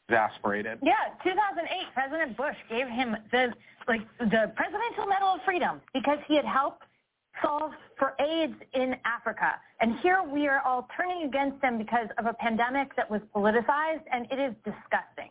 Exasperated. 0.09 0.79
Yeah, 0.83 0.93
2008, 1.23 1.69
President 1.93 2.35
Bush 2.35 2.55
gave 2.69 2.87
him 2.87 3.15
the 3.31 3.53
like 3.87 4.01
the 4.19 4.51
Presidential 4.55 5.05
Medal 5.07 5.35
of 5.35 5.39
Freedom 5.45 5.79
because 5.93 6.17
he 6.27 6.35
had 6.35 6.45
helped 6.45 6.83
solve 7.41 7.71
for 7.97 8.13
AIDS 8.19 8.55
in 8.73 8.95
Africa. 9.05 9.53
And 9.79 9.97
here 9.99 10.21
we 10.23 10.47
are 10.47 10.61
all 10.65 10.87
turning 10.95 11.23
against 11.27 11.63
him 11.63 11.77
because 11.77 12.07
of 12.17 12.25
a 12.25 12.33
pandemic 12.33 12.95
that 12.95 13.09
was 13.09 13.21
politicized, 13.35 14.03
and 14.11 14.25
it 14.31 14.39
is 14.39 14.53
disgusting. 14.63 15.29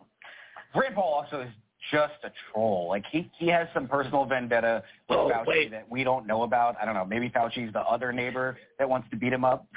Rand 0.74 0.94
Paul 0.94 1.24
also 1.24 1.40
is 1.42 1.50
just 1.90 2.14
a 2.24 2.30
troll. 2.52 2.88
Like 2.88 3.04
he 3.10 3.30
he 3.38 3.48
has 3.48 3.66
some 3.74 3.88
personal 3.88 4.24
vendetta 4.24 4.82
with 5.08 5.18
Oh, 5.18 5.30
Fauci 5.32 5.46
wait. 5.46 5.70
that 5.70 5.90
we 5.90 6.04
don't 6.04 6.26
know 6.26 6.42
about. 6.42 6.76
I 6.80 6.84
don't 6.84 6.94
know. 6.94 7.04
Maybe 7.04 7.30
Fauci's 7.30 7.72
the 7.72 7.80
other 7.80 8.12
neighbor 8.12 8.58
that 8.78 8.88
wants 8.88 9.08
to 9.10 9.16
beat 9.16 9.32
him 9.32 9.44
up. 9.44 9.66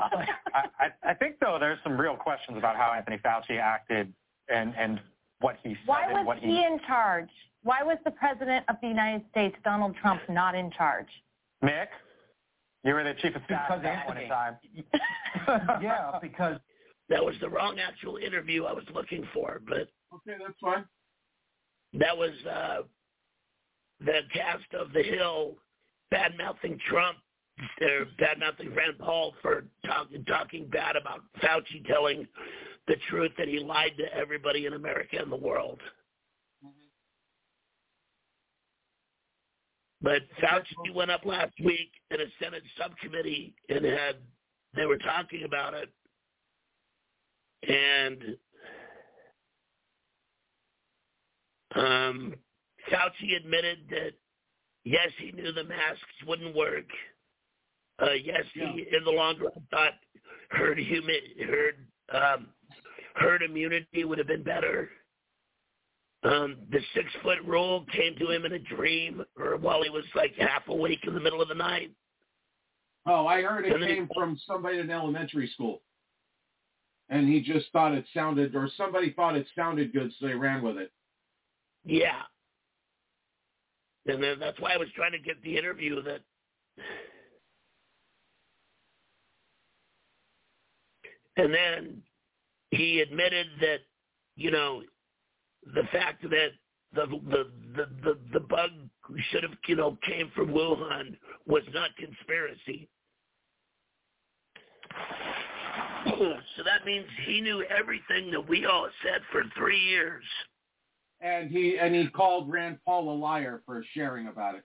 Uh, 0.00 0.24
I, 0.54 0.84
I, 1.04 1.10
I 1.10 1.14
think 1.14 1.36
though 1.40 1.56
there's 1.58 1.78
some 1.82 2.00
real 2.00 2.14
questions 2.14 2.56
about 2.56 2.76
how 2.76 2.92
Anthony 2.96 3.18
Fauci 3.18 3.58
acted 3.58 4.12
and 4.48 4.72
and 4.78 5.00
what 5.40 5.56
he 5.62 5.70
said 5.70 5.78
Why 5.86 6.04
and 6.04 6.12
was 6.14 6.26
what 6.26 6.38
he 6.38 6.64
in 6.64 6.78
charge? 6.86 7.28
Why 7.64 7.82
was 7.82 7.98
the 8.04 8.12
President 8.12 8.64
of 8.68 8.76
the 8.80 8.86
United 8.86 9.22
States, 9.32 9.56
Donald 9.64 9.96
Trump, 10.00 10.20
not 10.28 10.54
in 10.54 10.70
charge? 10.70 11.08
Mick, 11.62 11.86
you 12.84 12.94
were 12.94 13.04
the 13.04 13.14
chief 13.14 13.34
of 13.36 13.42
staff 13.44 13.68
Because 13.68 13.78
at 13.78 13.82
that 13.82 14.06
point 14.06 14.18
in 14.20 14.28
time. 14.28 14.56
yeah, 15.82 16.18
because 16.20 16.58
That 17.08 17.24
was 17.24 17.34
the 17.40 17.48
wrong 17.48 17.78
actual 17.78 18.16
interview 18.16 18.64
I 18.64 18.72
was 18.72 18.84
looking 18.94 19.26
for, 19.32 19.60
but 19.68 19.88
Okay, 20.14 20.36
that's 20.38 20.58
fine. 20.60 20.84
that 21.94 22.16
was 22.16 22.32
uh, 22.50 22.82
the 24.00 24.20
cast 24.32 24.72
of 24.78 24.92
The 24.92 25.02
Hill 25.02 25.56
bad 26.10 26.36
mouthing 26.36 26.78
Trump 26.88 27.18
or 27.80 28.06
bad 28.18 28.38
mouthing 28.40 28.74
Rand 28.74 28.98
Paul 28.98 29.34
for 29.40 29.64
talk, 29.86 30.08
talking 30.26 30.66
bad 30.68 30.96
about 30.96 31.20
Fauci 31.42 31.86
telling 31.86 32.26
the 32.88 32.96
truth 33.08 33.30
that 33.38 33.48
he 33.48 33.58
lied 33.58 33.92
to 33.98 34.14
everybody 34.14 34.66
in 34.66 34.72
America 34.72 35.16
and 35.20 35.30
the 35.30 35.36
world. 35.36 35.80
But 40.02 40.22
Fauci 40.42 40.92
went 40.94 41.10
up 41.10 41.24
last 41.24 41.52
week 41.64 41.92
in 42.10 42.20
a 42.20 42.24
Senate 42.42 42.62
subcommittee 42.76 43.54
and 43.68 43.84
had 43.84 44.16
they 44.74 44.86
were 44.86 44.98
talking 44.98 45.44
about 45.44 45.74
it, 45.74 45.90
and 47.68 48.36
um, 51.74 52.34
Fauci 52.90 53.36
admitted 53.36 53.78
that 53.90 54.12
yes, 54.84 55.08
he 55.18 55.30
knew 55.32 55.52
the 55.52 55.64
masks 55.64 56.00
wouldn't 56.26 56.56
work. 56.56 56.86
Uh, 58.00 58.12
yes, 58.12 58.42
he 58.54 58.60
in 58.60 59.04
the 59.04 59.10
long 59.10 59.38
run 59.38 59.52
thought 59.70 59.92
herd 60.50 60.78
human 60.78 61.20
herd 61.46 61.86
um, 62.12 62.46
herd 63.14 63.42
immunity 63.42 64.04
would 64.04 64.18
have 64.18 64.26
been 64.26 64.42
better. 64.42 64.90
Um, 66.24 66.56
the 66.70 66.78
six 66.94 67.06
foot 67.22 67.38
rule 67.44 67.84
came 67.92 68.14
to 68.16 68.30
him 68.30 68.44
in 68.44 68.52
a 68.52 68.58
dream 68.58 69.24
or 69.36 69.56
while 69.56 69.82
he 69.82 69.90
was 69.90 70.04
like 70.14 70.34
half 70.38 70.68
awake 70.68 71.00
in 71.04 71.14
the 71.14 71.20
middle 71.20 71.42
of 71.42 71.48
the 71.48 71.54
night. 71.54 71.90
Oh, 73.06 73.26
I 73.26 73.42
heard 73.42 73.66
it 73.66 73.76
he- 73.80 73.86
came 73.86 74.08
from 74.14 74.38
somebody 74.46 74.78
in 74.78 74.90
elementary 74.90 75.48
school. 75.48 75.82
And 77.08 77.28
he 77.28 77.40
just 77.40 77.66
thought 77.72 77.92
it 77.92 78.06
sounded, 78.14 78.54
or 78.54 78.70
somebody 78.76 79.12
thought 79.12 79.36
it 79.36 79.46
sounded 79.56 79.92
good, 79.92 80.12
so 80.18 80.26
they 80.26 80.34
ran 80.34 80.62
with 80.62 80.78
it. 80.78 80.92
Yeah. 81.84 82.22
And 84.06 84.22
then 84.22 84.38
that's 84.38 84.58
why 84.60 84.72
I 84.72 84.76
was 84.76 84.88
trying 84.94 85.12
to 85.12 85.18
get 85.18 85.42
the 85.42 85.58
interview 85.58 86.00
that 86.02 86.20
and 91.36 91.52
then 91.52 92.02
he 92.70 93.00
admitted 93.00 93.46
that, 93.60 93.80
you 94.36 94.50
know, 94.50 94.82
the 95.74 95.82
fact 95.92 96.22
that 96.22 96.50
the 96.94 97.06
the 97.06 97.46
the 97.76 97.86
the, 98.02 98.18
the 98.32 98.40
bug 98.40 98.70
should 99.30 99.42
have, 99.42 99.52
you 99.66 99.76
know, 99.76 99.98
came 100.06 100.30
from 100.34 100.48
Wuhan 100.48 101.16
was 101.46 101.62
not 101.72 101.90
conspiracy. 101.96 102.88
so 106.56 106.62
that 106.64 106.84
means 106.84 107.06
he 107.26 107.40
knew 107.40 107.64
everything 107.64 108.30
that 108.30 108.48
we 108.48 108.66
all 108.66 108.88
said 109.02 109.20
for 109.30 109.42
three 109.56 109.78
years. 109.78 110.24
And 111.20 111.50
he 111.50 111.78
and 111.78 111.94
he 111.94 112.08
called 112.08 112.50
Rand 112.50 112.78
Paul 112.84 113.14
a 113.14 113.16
liar 113.16 113.62
for 113.64 113.84
sharing 113.94 114.26
about 114.26 114.56
it. 114.56 114.64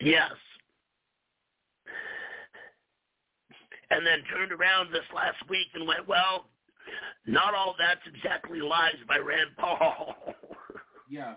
Yes. 0.00 0.32
And 3.90 4.06
then 4.06 4.18
turned 4.32 4.52
around 4.52 4.92
this 4.92 5.04
last 5.14 5.36
week 5.48 5.68
and 5.74 5.86
went, 5.86 6.08
well, 6.08 6.46
not 7.26 7.54
all 7.54 7.74
that's 7.78 8.00
exactly 8.06 8.60
lies 8.60 8.96
by 9.08 9.18
Rand 9.18 9.50
Paul. 9.58 10.14
Yeah. 11.08 11.34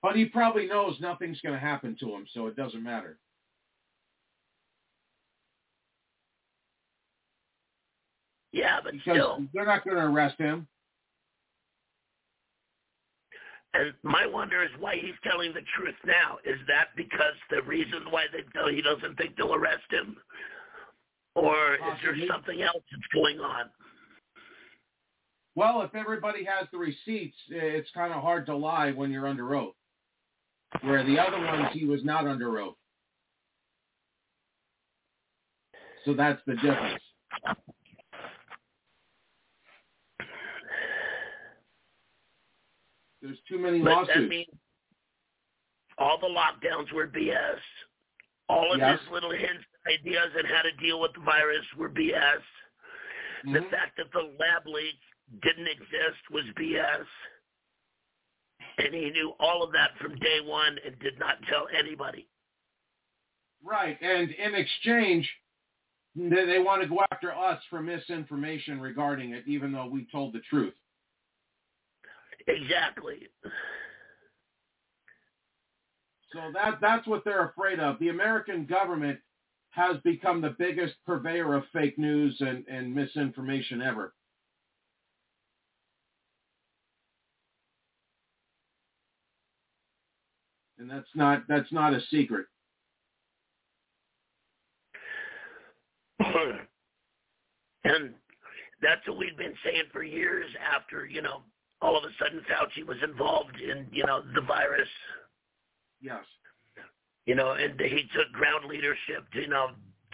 But 0.00 0.14
he 0.14 0.26
probably 0.26 0.66
knows 0.68 0.94
nothing's 1.00 1.40
going 1.40 1.54
to 1.54 1.60
happen 1.60 1.96
to 1.98 2.06
him, 2.14 2.24
so 2.32 2.46
it 2.46 2.54
doesn't 2.54 2.84
matter. 2.84 3.18
yeah, 8.52 8.78
but 8.82 8.92
Because 8.92 9.14
still. 9.16 9.44
they're 9.54 9.66
not 9.66 9.84
going 9.84 9.96
to 9.96 10.04
arrest 10.04 10.38
him. 10.38 10.66
And 13.72 13.92
my 14.02 14.26
wonder 14.26 14.64
is 14.64 14.70
why 14.80 14.96
he's 14.96 15.14
telling 15.22 15.52
the 15.52 15.62
truth 15.76 15.94
now. 16.04 16.38
Is 16.44 16.58
that 16.66 16.88
because 16.96 17.34
the 17.50 17.62
reason 17.62 18.02
why 18.10 18.24
they 18.32 18.42
he 18.74 18.82
doesn't 18.82 19.16
think 19.16 19.36
they'll 19.36 19.54
arrest 19.54 19.84
him? 19.90 20.16
Or 21.34 21.74
is 21.74 21.80
there 22.02 22.16
something 22.28 22.60
else 22.62 22.82
that's 22.90 23.06
going 23.14 23.38
on? 23.40 23.66
Well, 25.54 25.82
if 25.82 25.94
everybody 25.94 26.44
has 26.44 26.68
the 26.72 26.78
receipts, 26.78 27.36
it's 27.48 27.90
kind 27.92 28.12
of 28.12 28.22
hard 28.22 28.46
to 28.46 28.56
lie 28.56 28.92
when 28.92 29.10
you're 29.10 29.26
under 29.26 29.54
oath. 29.54 29.74
Where 30.82 31.04
the 31.04 31.18
other 31.18 31.38
ones, 31.44 31.68
he 31.72 31.84
was 31.84 32.04
not 32.04 32.26
under 32.26 32.60
oath. 32.60 32.76
So 36.04 36.14
that's 36.14 36.40
the 36.46 36.54
difference. 36.54 37.02
There's 43.22 43.38
too 43.48 43.58
many 43.58 43.80
But 43.80 43.90
that 43.90 43.96
lawsuits. 44.08 44.30
means 44.30 44.48
all 45.98 46.18
the 46.18 46.26
lockdowns 46.28 46.90
were 46.92 47.06
BS. 47.06 47.60
All 48.48 48.72
of 48.72 48.78
Yes. 48.78 49.00
his 49.00 49.08
little 49.10 49.30
hints, 49.30 49.64
ideas 49.86 50.28
on 50.36 50.44
how 50.44 50.62
to 50.62 50.72
deal 50.72 51.00
with 51.00 51.12
the 51.14 51.20
virus 51.20 51.64
were 51.76 51.88
BS. 51.88 52.42
The 53.44 53.60
Mhm. 53.60 53.70
fact 53.70 53.96
that 53.96 54.12
the 54.12 54.22
lab 54.38 54.66
leak 54.66 55.00
didn't 55.40 55.68
exist 55.68 56.30
was 56.30 56.44
BS. 56.56 57.06
And 58.78 58.94
he 58.94 59.10
knew 59.10 59.34
all 59.40 59.62
of 59.62 59.72
that 59.72 59.96
from 59.98 60.18
day 60.18 60.40
one 60.40 60.78
and 60.84 60.98
did 60.98 61.18
not 61.18 61.42
tell 61.44 61.68
anybody. 61.68 62.28
Right, 63.62 64.00
and 64.00 64.30
in 64.30 64.54
exchange, 64.54 65.30
they, 66.14 66.46
they 66.46 66.58
want 66.58 66.82
to 66.82 66.88
go 66.88 67.04
after 67.12 67.34
us 67.34 67.62
for 67.68 67.80
misinformation 67.80 68.80
regarding 68.80 69.32
it, 69.32 69.46
even 69.46 69.72
though 69.72 69.86
we 69.86 70.06
told 70.06 70.32
the 70.32 70.40
truth. 70.40 70.74
Exactly. 72.46 73.28
So 76.32 76.50
that 76.54 76.80
that's 76.80 77.06
what 77.06 77.24
they're 77.24 77.46
afraid 77.46 77.80
of. 77.80 77.98
The 77.98 78.08
American 78.08 78.64
government 78.64 79.20
has 79.70 79.96
become 80.02 80.40
the 80.40 80.54
biggest 80.58 80.94
purveyor 81.06 81.54
of 81.54 81.64
fake 81.72 81.98
news 81.98 82.36
and, 82.40 82.64
and 82.68 82.94
misinformation 82.94 83.80
ever. 83.82 84.14
And 90.78 90.90
that's 90.90 91.08
not 91.14 91.42
that's 91.46 91.70
not 91.72 91.92
a 91.92 92.00
secret. 92.10 92.46
and 97.84 98.14
that's 98.80 99.06
what 99.06 99.18
we've 99.18 99.36
been 99.36 99.54
saying 99.62 99.84
for 99.92 100.02
years 100.02 100.46
after, 100.74 101.06
you 101.06 101.20
know, 101.20 101.42
all 101.82 101.98
of 101.98 102.04
a 102.04 102.08
sudden 102.18 102.40
Fauci 102.40 102.86
was 102.86 102.96
involved 103.04 103.56
in, 103.60 103.86
you 103.92 104.04
know, 104.06 104.22
the 104.34 104.40
virus, 104.40 104.88
Yes. 106.00 106.24
You 107.30 107.36
know, 107.36 107.52
and 107.52 107.78
he 107.78 108.08
took 108.12 108.32
ground 108.32 108.64
leadership 108.68 109.22
to, 109.32 109.42
you 109.42 109.46
know, 109.46 109.68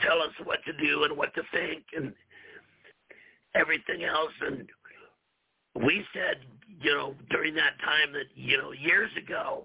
tell 0.04 0.20
us 0.20 0.34
what 0.44 0.58
to 0.66 0.72
do 0.74 1.04
and 1.04 1.16
what 1.16 1.32
to 1.34 1.40
think 1.50 1.82
and 1.96 2.12
everything 3.54 4.04
else. 4.04 4.32
And 4.42 4.68
we 5.82 6.04
said, 6.12 6.44
you 6.78 6.92
know, 6.92 7.14
during 7.30 7.54
that 7.54 7.80
time 7.82 8.12
that, 8.12 8.26
you 8.34 8.58
know, 8.58 8.72
years 8.72 9.10
ago, 9.16 9.64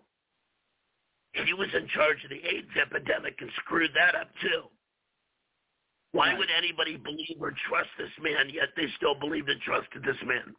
he 1.33 1.53
was 1.53 1.67
in 1.75 1.89
charge 1.89 2.23
of 2.23 2.29
the 2.29 2.39
AIDS 2.39 2.71
epidemic 2.81 3.35
and 3.41 3.49
screwed 3.65 3.91
that 3.95 4.15
up 4.15 4.29
too. 4.41 4.63
Why 6.13 6.29
Right. 6.29 6.37
would 6.37 6.49
anybody 6.57 6.95
believe 6.95 7.35
or 7.41 7.51
trust 7.67 7.89
this 7.97 8.11
man, 8.21 8.47
yet 8.49 8.69
they 8.77 8.87
still 8.95 9.15
believed 9.15 9.49
and 9.49 9.59
trusted 9.59 10.03
this 10.05 10.21
man? 10.23 10.55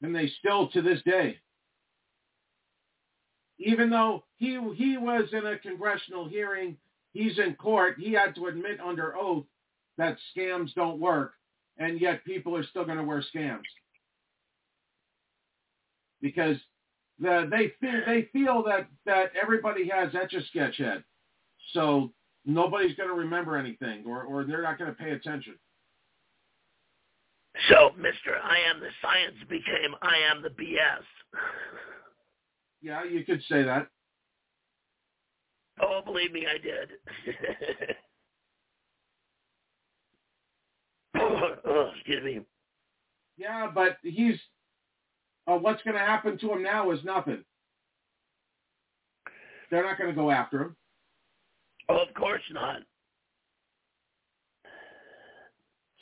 and 0.00 0.16
they 0.16 0.28
still 0.38 0.68
to 0.68 0.80
this 0.80 1.02
day. 1.02 1.38
Even 3.58 3.90
though 3.90 4.24
he 4.36 4.58
he 4.76 4.96
was 4.96 5.28
in 5.32 5.46
a 5.46 5.58
congressional 5.58 6.28
hearing, 6.28 6.76
he's 7.12 7.38
in 7.38 7.54
court, 7.54 7.96
he 7.98 8.12
had 8.12 8.34
to 8.36 8.46
admit 8.46 8.78
under 8.84 9.16
oath 9.16 9.44
that 9.96 10.16
scams 10.36 10.72
don't 10.74 11.00
work, 11.00 11.32
and 11.78 12.00
yet 12.00 12.24
people 12.24 12.56
are 12.56 12.64
still 12.64 12.84
going 12.84 12.98
to 12.98 13.04
wear 13.04 13.22
scams 13.34 13.64
because 16.20 16.56
the, 17.18 17.48
they 17.50 17.72
feel 17.80 18.00
they 18.06 18.28
feel 18.32 18.62
that 18.64 18.86
that 19.06 19.32
everybody 19.40 19.88
has 19.88 20.14
etch 20.14 20.34
a 20.34 20.44
sketch 20.46 20.76
head, 20.76 21.02
so 21.72 22.12
nobody's 22.46 22.96
going 22.96 23.08
to 23.08 23.14
remember 23.14 23.56
anything, 23.56 24.04
or 24.06 24.22
or 24.22 24.44
they're 24.44 24.62
not 24.62 24.78
going 24.78 24.90
to 24.90 24.96
pay 24.96 25.10
attention. 25.10 25.54
So, 27.68 27.90
Mr. 27.98 28.38
I 28.40 28.58
am 28.70 28.78
the 28.78 28.90
science 29.02 29.36
became 29.48 29.94
I 30.00 30.18
am 30.30 30.42
the 30.42 30.50
BS. 30.50 31.02
Yeah, 32.80 33.04
you 33.04 33.24
could 33.24 33.42
say 33.48 33.62
that. 33.62 33.88
Oh, 35.80 36.00
believe 36.04 36.32
me, 36.32 36.46
I 36.46 36.58
did. 36.58 36.90
oh, 41.66 41.90
excuse 41.94 42.24
me. 42.24 42.40
Yeah, 43.36 43.70
but 43.72 43.98
he's 44.02 44.36
uh, 45.46 45.56
what's 45.56 45.82
going 45.82 45.94
to 45.94 46.00
happen 46.00 46.36
to 46.38 46.52
him 46.52 46.62
now 46.62 46.90
is 46.90 47.02
nothing. 47.04 47.42
They're 49.70 49.84
not 49.84 49.98
going 49.98 50.10
to 50.10 50.16
go 50.16 50.30
after 50.30 50.62
him. 50.62 50.76
Oh, 51.88 52.02
of 52.06 52.14
course 52.14 52.42
not. 52.52 52.78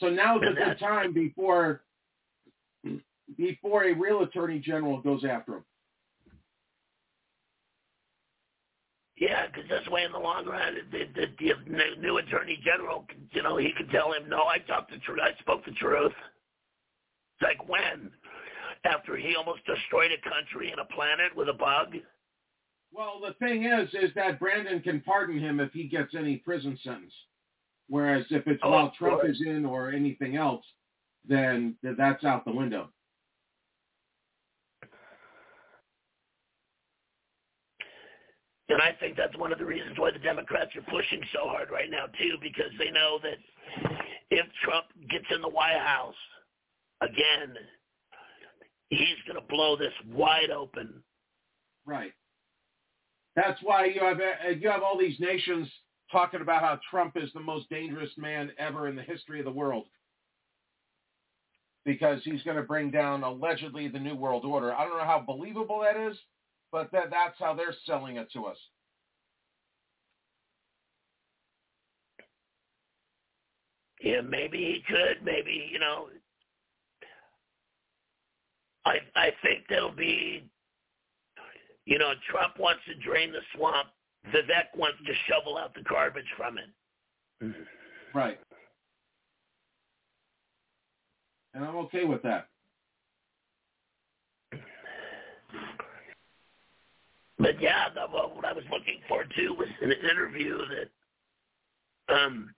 So 0.00 0.08
now's 0.08 0.42
a 0.42 0.46
And 0.46 0.56
good 0.56 0.78
time 0.78 1.12
before 1.12 1.82
before 3.36 3.84
a 3.84 3.92
real 3.92 4.22
attorney 4.22 4.58
general 4.58 5.00
goes 5.00 5.24
after 5.24 5.56
him. 5.56 5.64
Yeah, 9.18 9.47
because 9.47 9.68
this 9.68 9.86
way 9.88 10.02
in 10.05 10.12
the 10.12 10.18
long 10.18 10.44
run, 10.47 10.74
the, 10.93 11.05
the, 11.14 11.26
the 11.38 11.70
new- 11.70 11.97
new 12.02 12.16
attorney 12.18 12.60
general, 12.62 13.06
you 13.32 13.43
know, 13.43 13.56
he 13.56 13.72
could 13.76 13.90
tell 13.90 14.12
him, 14.12 14.28
no, 14.28 14.44
I 14.44 14.59
talked 14.59 14.90
the 14.90 14.98
truth. 14.98 15.20
I 15.22 15.38
spoke 15.40 15.64
the 15.64 15.72
truth. 15.72 16.12
It's 17.40 17.43
like 17.43 17.66
when? 17.68 18.10
After 18.84 19.16
he 19.16 19.34
almost 19.34 19.64
destroyed 19.64 20.10
a 20.12 20.28
country 20.28 20.70
and 20.70 20.80
a 20.80 20.84
planet 20.84 21.34
with 21.34 21.48
a 21.48 21.55
bug? 21.55 21.94
Well, 22.93 23.20
the 23.26 23.32
thing 23.44 23.64
is, 23.64 23.88
is 23.94 24.10
that 24.16 24.38
Brandon 24.38 24.80
can 24.80 25.01
pardon 25.01 25.38
him 25.38 25.60
if 25.60 25.72
he 25.72 25.84
gets 25.88 26.14
any 26.14 26.36
prison 26.36 26.78
sentence. 26.84 27.12
Whereas 27.88 28.26
if 28.30 28.47
it's 28.47 28.60
Oh, 28.62 28.70
while 28.70 28.93
Trump 28.98 29.20
course. 29.22 29.36
is 29.36 29.43
in 29.47 29.64
or 29.64 29.90
anything 29.90 30.36
else, 30.36 30.64
then 31.26 31.76
th- 31.82 31.97
that's 31.97 32.24
out 32.24 32.44
the 32.44 32.52
window. 32.52 32.90
And 38.68 38.82
I 38.82 38.93
think 38.98 39.16
that's 39.16 39.36
one 39.38 39.52
of 39.52 39.59
the 39.59 39.64
reasons 39.64 39.98
why 39.98 40.10
the 40.10 40.18
Democrats 40.18 40.70
are 40.76 40.82
pushing 40.90 41.22
so 41.32 41.48
hard 41.48 41.70
right 41.70 41.90
now, 41.90 42.06
too, 42.18 42.36
because 42.43 42.72
they 42.78 42.90
know 42.90 43.18
that 43.22 43.38
if 44.30 44.47
Trump 44.64 44.86
gets 45.09 45.26
in 45.32 45.40
the 45.40 45.48
White 45.48 45.78
House 45.78 46.14
again, 47.01 47.55
he's 48.90 49.16
going 49.26 49.40
to 49.40 49.47
blow 49.48 49.76
this 49.76 49.93
wide 50.12 50.51
open. 50.51 51.02
Right. 51.84 52.12
That's 53.36 53.60
why 53.62 53.86
you 53.86 54.01
have 54.01 54.18
uh, 54.18 54.48
you 54.59 54.68
have 54.70 54.82
all 54.82 54.98
these 54.98 55.20
nations 55.20 55.68
talking 56.10 56.40
about 56.40 56.62
how 56.62 56.80
Trump 56.90 57.16
is 57.16 57.30
the 57.34 57.40
most 57.40 57.68
dangerous 57.68 58.10
man 58.16 58.51
ever 58.59 58.88
in 58.88 58.97
the 58.97 59.02
history 59.02 59.38
of 59.38 59.44
the 59.44 59.52
world 59.52 59.86
because 61.84 62.20
he's 62.24 62.43
going 62.43 62.56
to 62.56 62.62
bring 62.62 62.90
down 62.90 63.22
allegedly 63.22 63.88
the 63.88 63.98
new 63.98 64.16
world 64.16 64.44
order. 64.44 64.74
I 64.74 64.84
don't 64.84 64.98
know 64.98 65.05
how 65.05 65.22
believable 65.24 65.80
that 65.80 65.97
is, 65.97 66.16
but 66.72 66.90
that 66.93 67.10
that's 67.10 67.38
how 67.38 67.55
they're 67.55 67.74
selling 67.84 68.16
it 68.16 68.30
to 68.32 68.47
us. 68.47 68.56
Yeah, 74.01 74.20
maybe 74.20 74.59
he 74.59 74.82
could. 74.86 75.24
Maybe 75.24 75.68
you 75.70 75.78
know. 75.78 76.09
I 78.84 78.98
I 79.14 79.30
think 79.43 79.64
there'll 79.68 79.90
be. 79.90 80.48
You 81.86 81.98
know, 81.98 82.12
Trump 82.30 82.59
wants 82.59 82.82
to 82.88 82.94
drain 82.97 83.30
the 83.32 83.38
swamp. 83.55 83.88
Vivek 84.34 84.76
wants 84.76 84.98
to 85.06 85.12
shovel 85.28 85.56
out 85.56 85.72
the 85.74 85.82
garbage 85.82 86.26
from 86.36 86.59
it. 86.59 86.64
Hmm. 87.40 87.51
Right. 88.12 88.38
And 91.55 91.64
I'm 91.64 91.76
okay 91.76 92.05
with 92.05 92.22
that. 92.22 92.48
But 97.47 97.62
yeah, 97.62 97.86
the, 97.94 98.10
what 98.10 98.44
I 98.44 98.52
was 98.52 98.64
looking 98.73 98.98
for 99.06 99.23
too 99.23 99.55
was 99.55 99.68
an 99.81 99.93
interview 99.93 100.59
that 100.74 102.12
um 102.12 102.51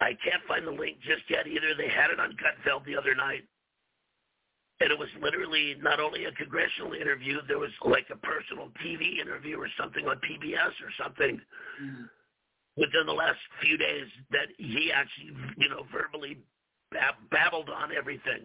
I 0.00 0.18
can't 0.26 0.42
find 0.48 0.66
the 0.66 0.72
link 0.72 0.98
just 1.06 1.22
yet 1.30 1.46
either. 1.46 1.70
They 1.78 1.88
had 1.88 2.10
it 2.10 2.18
on 2.18 2.34
Gutfeld 2.34 2.84
the 2.84 2.96
other 2.98 3.14
night. 3.14 3.44
And 4.80 4.90
it 4.90 4.98
was 4.98 5.08
literally 5.22 5.76
not 5.80 6.00
only 6.00 6.24
a 6.24 6.32
congressional 6.32 6.94
interview, 6.94 7.38
there 7.46 7.60
was 7.60 7.70
like 7.86 8.06
a 8.10 8.16
personal 8.16 8.70
TV 8.84 9.20
interview 9.20 9.56
or 9.56 9.68
something 9.78 10.04
on 10.08 10.16
PBS 10.16 10.74
or 10.82 10.90
something 11.00 11.40
mm-hmm. 11.80 12.02
within 12.74 13.06
the 13.06 13.12
last 13.12 13.38
few 13.62 13.78
days 13.78 14.08
that 14.32 14.48
he 14.58 14.90
actually, 14.90 15.30
you 15.56 15.68
know, 15.68 15.86
verbally 15.92 16.38
bab- 16.90 17.22
babbled 17.30 17.70
on 17.70 17.94
everything. 17.96 18.42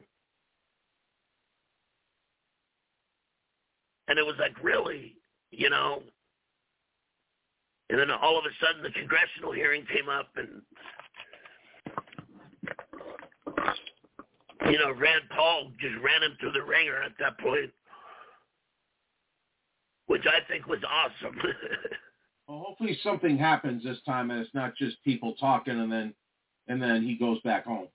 And 4.07 4.19
it 4.19 4.25
was 4.25 4.35
like, 4.39 4.53
really, 4.63 5.18
you 5.51 5.69
know? 5.69 6.01
And 7.89 7.99
then 7.99 8.11
all 8.11 8.37
of 8.37 8.45
a 8.45 8.65
sudden 8.65 8.83
the 8.83 8.91
congressional 8.91 9.51
hearing 9.51 9.85
came 9.91 10.09
up 10.09 10.29
and 10.35 10.61
you 14.65 14.77
know, 14.77 14.91
Rand 14.91 15.23
Paul 15.35 15.71
just 15.79 15.95
ran 16.03 16.21
him 16.23 16.37
through 16.39 16.51
the 16.51 16.63
ringer 16.63 17.01
at 17.01 17.13
that 17.19 17.39
point, 17.39 17.71
which 20.07 20.23
I 20.27 20.47
think 20.47 20.67
was 20.67 20.79
awesome. 20.87 21.37
well, 22.47 22.63
hopefully 22.67 22.97
something 23.01 23.37
happens 23.37 23.83
this 23.83 23.97
time, 24.05 24.31
and 24.31 24.39
it's 24.39 24.53
not 24.53 24.75
just 24.75 25.03
people 25.03 25.33
talking, 25.39 25.79
and 25.79 25.91
then 25.91 26.13
and 26.67 26.81
then 26.81 27.03
he 27.03 27.15
goes 27.15 27.39
back 27.41 27.65
home. 27.65 27.87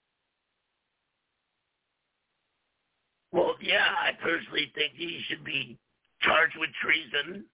Well, 3.30 3.54
yeah, 3.60 3.86
I 4.00 4.12
personally 4.22 4.72
think 4.74 4.94
he 4.96 5.20
should 5.28 5.44
be 5.44 5.78
charged 6.24 6.56
with 6.58 6.70
treason, 6.82 7.44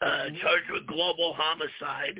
uh, 0.00 0.06
mm-hmm. 0.06 0.36
charged 0.40 0.70
with 0.70 0.86
global 0.86 1.34
homicide. 1.36 2.18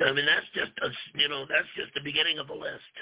I 0.00 0.12
mean, 0.12 0.24
that's 0.24 0.48
just 0.54 0.72
a, 0.80 0.88
you 1.18 1.28
know, 1.28 1.44
that's 1.48 1.68
just 1.76 1.92
the 1.94 2.00
beginning 2.00 2.38
of 2.38 2.46
the 2.46 2.54
list. 2.54 2.94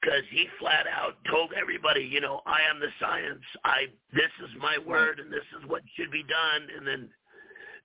Because 0.00 0.24
he 0.30 0.46
flat 0.58 0.86
out 0.88 1.16
told 1.30 1.52
everybody, 1.52 2.00
you 2.00 2.20
know, 2.20 2.40
I 2.46 2.60
am 2.72 2.80
the 2.80 2.88
science. 3.00 3.44
I 3.64 3.92
this 4.12 4.32
is 4.44 4.50
my 4.60 4.76
word, 4.78 5.20
and 5.20 5.30
this 5.32 5.44
is 5.60 5.68
what 5.68 5.82
should 5.94 6.10
be 6.10 6.24
done. 6.24 6.68
And 6.76 6.86
then 6.86 7.08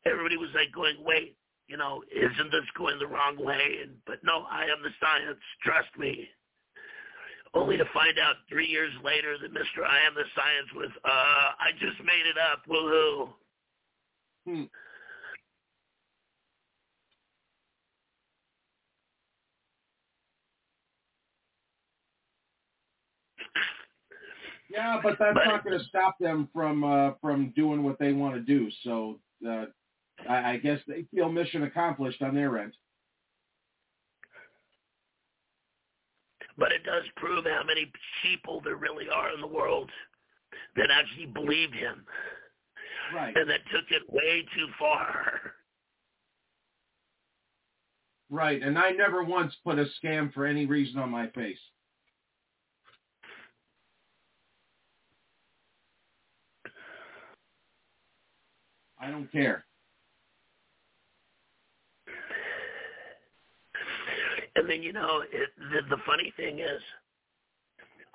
everybody 0.05 0.37
was 0.37 0.49
like 0.55 0.71
going, 0.73 0.95
wait, 1.03 1.35
you 1.67 1.77
know, 1.77 2.03
isn't 2.13 2.51
this 2.51 2.69
going 2.77 2.99
the 2.99 3.07
wrong 3.07 3.37
way? 3.37 3.79
And 3.81 3.95
but 4.05 4.23
no, 4.23 4.45
I 4.49 4.63
am 4.63 4.83
the 4.83 4.91
science. 4.99 5.39
Trust 5.63 5.89
me 5.97 6.29
only 7.55 7.77
to 7.77 7.85
find 7.93 8.19
out 8.19 8.35
three 8.49 8.67
years 8.67 8.91
later 9.03 9.37
that 9.41 9.53
Mr. 9.53 9.87
I 9.87 10.05
am 10.05 10.13
the 10.13 10.23
science 10.35 10.69
was, 10.75 10.89
uh, 11.05 11.07
I 11.07 11.71
just 11.79 11.97
made 11.99 12.27
it 12.27 12.37
up. 12.37 12.63
Woohoo. 12.69 13.29
Hmm. 14.45 14.63
Yeah, 24.69 24.99
but 25.01 25.15
that's 25.17 25.33
but, 25.33 25.45
not 25.45 25.63
going 25.63 25.79
to 25.79 25.85
stop 25.85 26.17
them 26.19 26.49
from 26.53 26.83
uh, 26.83 27.11
from 27.21 27.53
doing 27.55 27.81
what 27.81 27.97
they 27.97 28.11
want 28.11 28.35
to 28.35 28.41
do. 28.41 28.69
So 28.83 29.19
uh, 29.47 29.65
I, 30.29 30.53
I 30.53 30.57
guess 30.57 30.79
they 30.87 31.05
feel 31.13 31.31
mission 31.31 31.63
accomplished 31.63 32.21
on 32.21 32.35
their 32.35 32.57
end. 32.57 32.73
but 36.57 36.71
it 36.71 36.83
does 36.83 37.03
prove 37.17 37.45
how 37.45 37.63
many 37.65 37.91
people 38.23 38.61
there 38.63 38.77
really 38.77 39.09
are 39.09 39.33
in 39.33 39.41
the 39.41 39.47
world 39.47 39.89
that 40.75 40.89
actually 40.91 41.25
believed 41.25 41.73
him. 41.73 42.05
Right. 43.13 43.35
And 43.35 43.49
that 43.49 43.59
took 43.71 43.91
it 43.91 44.01
way 44.09 44.45
too 44.55 44.67
far. 44.79 45.53
Right. 48.29 48.61
And 48.61 48.77
I 48.77 48.91
never 48.91 49.23
once 49.23 49.53
put 49.63 49.79
a 49.79 49.85
scam 50.03 50.33
for 50.33 50.45
any 50.45 50.65
reason 50.65 50.99
on 50.99 51.09
my 51.09 51.27
face. 51.27 51.59
I 58.99 59.11
don't 59.11 59.31
care. 59.31 59.65
And 64.55 64.69
then 64.69 64.81
you 64.81 64.93
know, 64.93 65.21
it, 65.31 65.49
the, 65.57 65.95
the 65.95 66.01
funny 66.05 66.33
thing 66.37 66.59
is, 66.59 66.81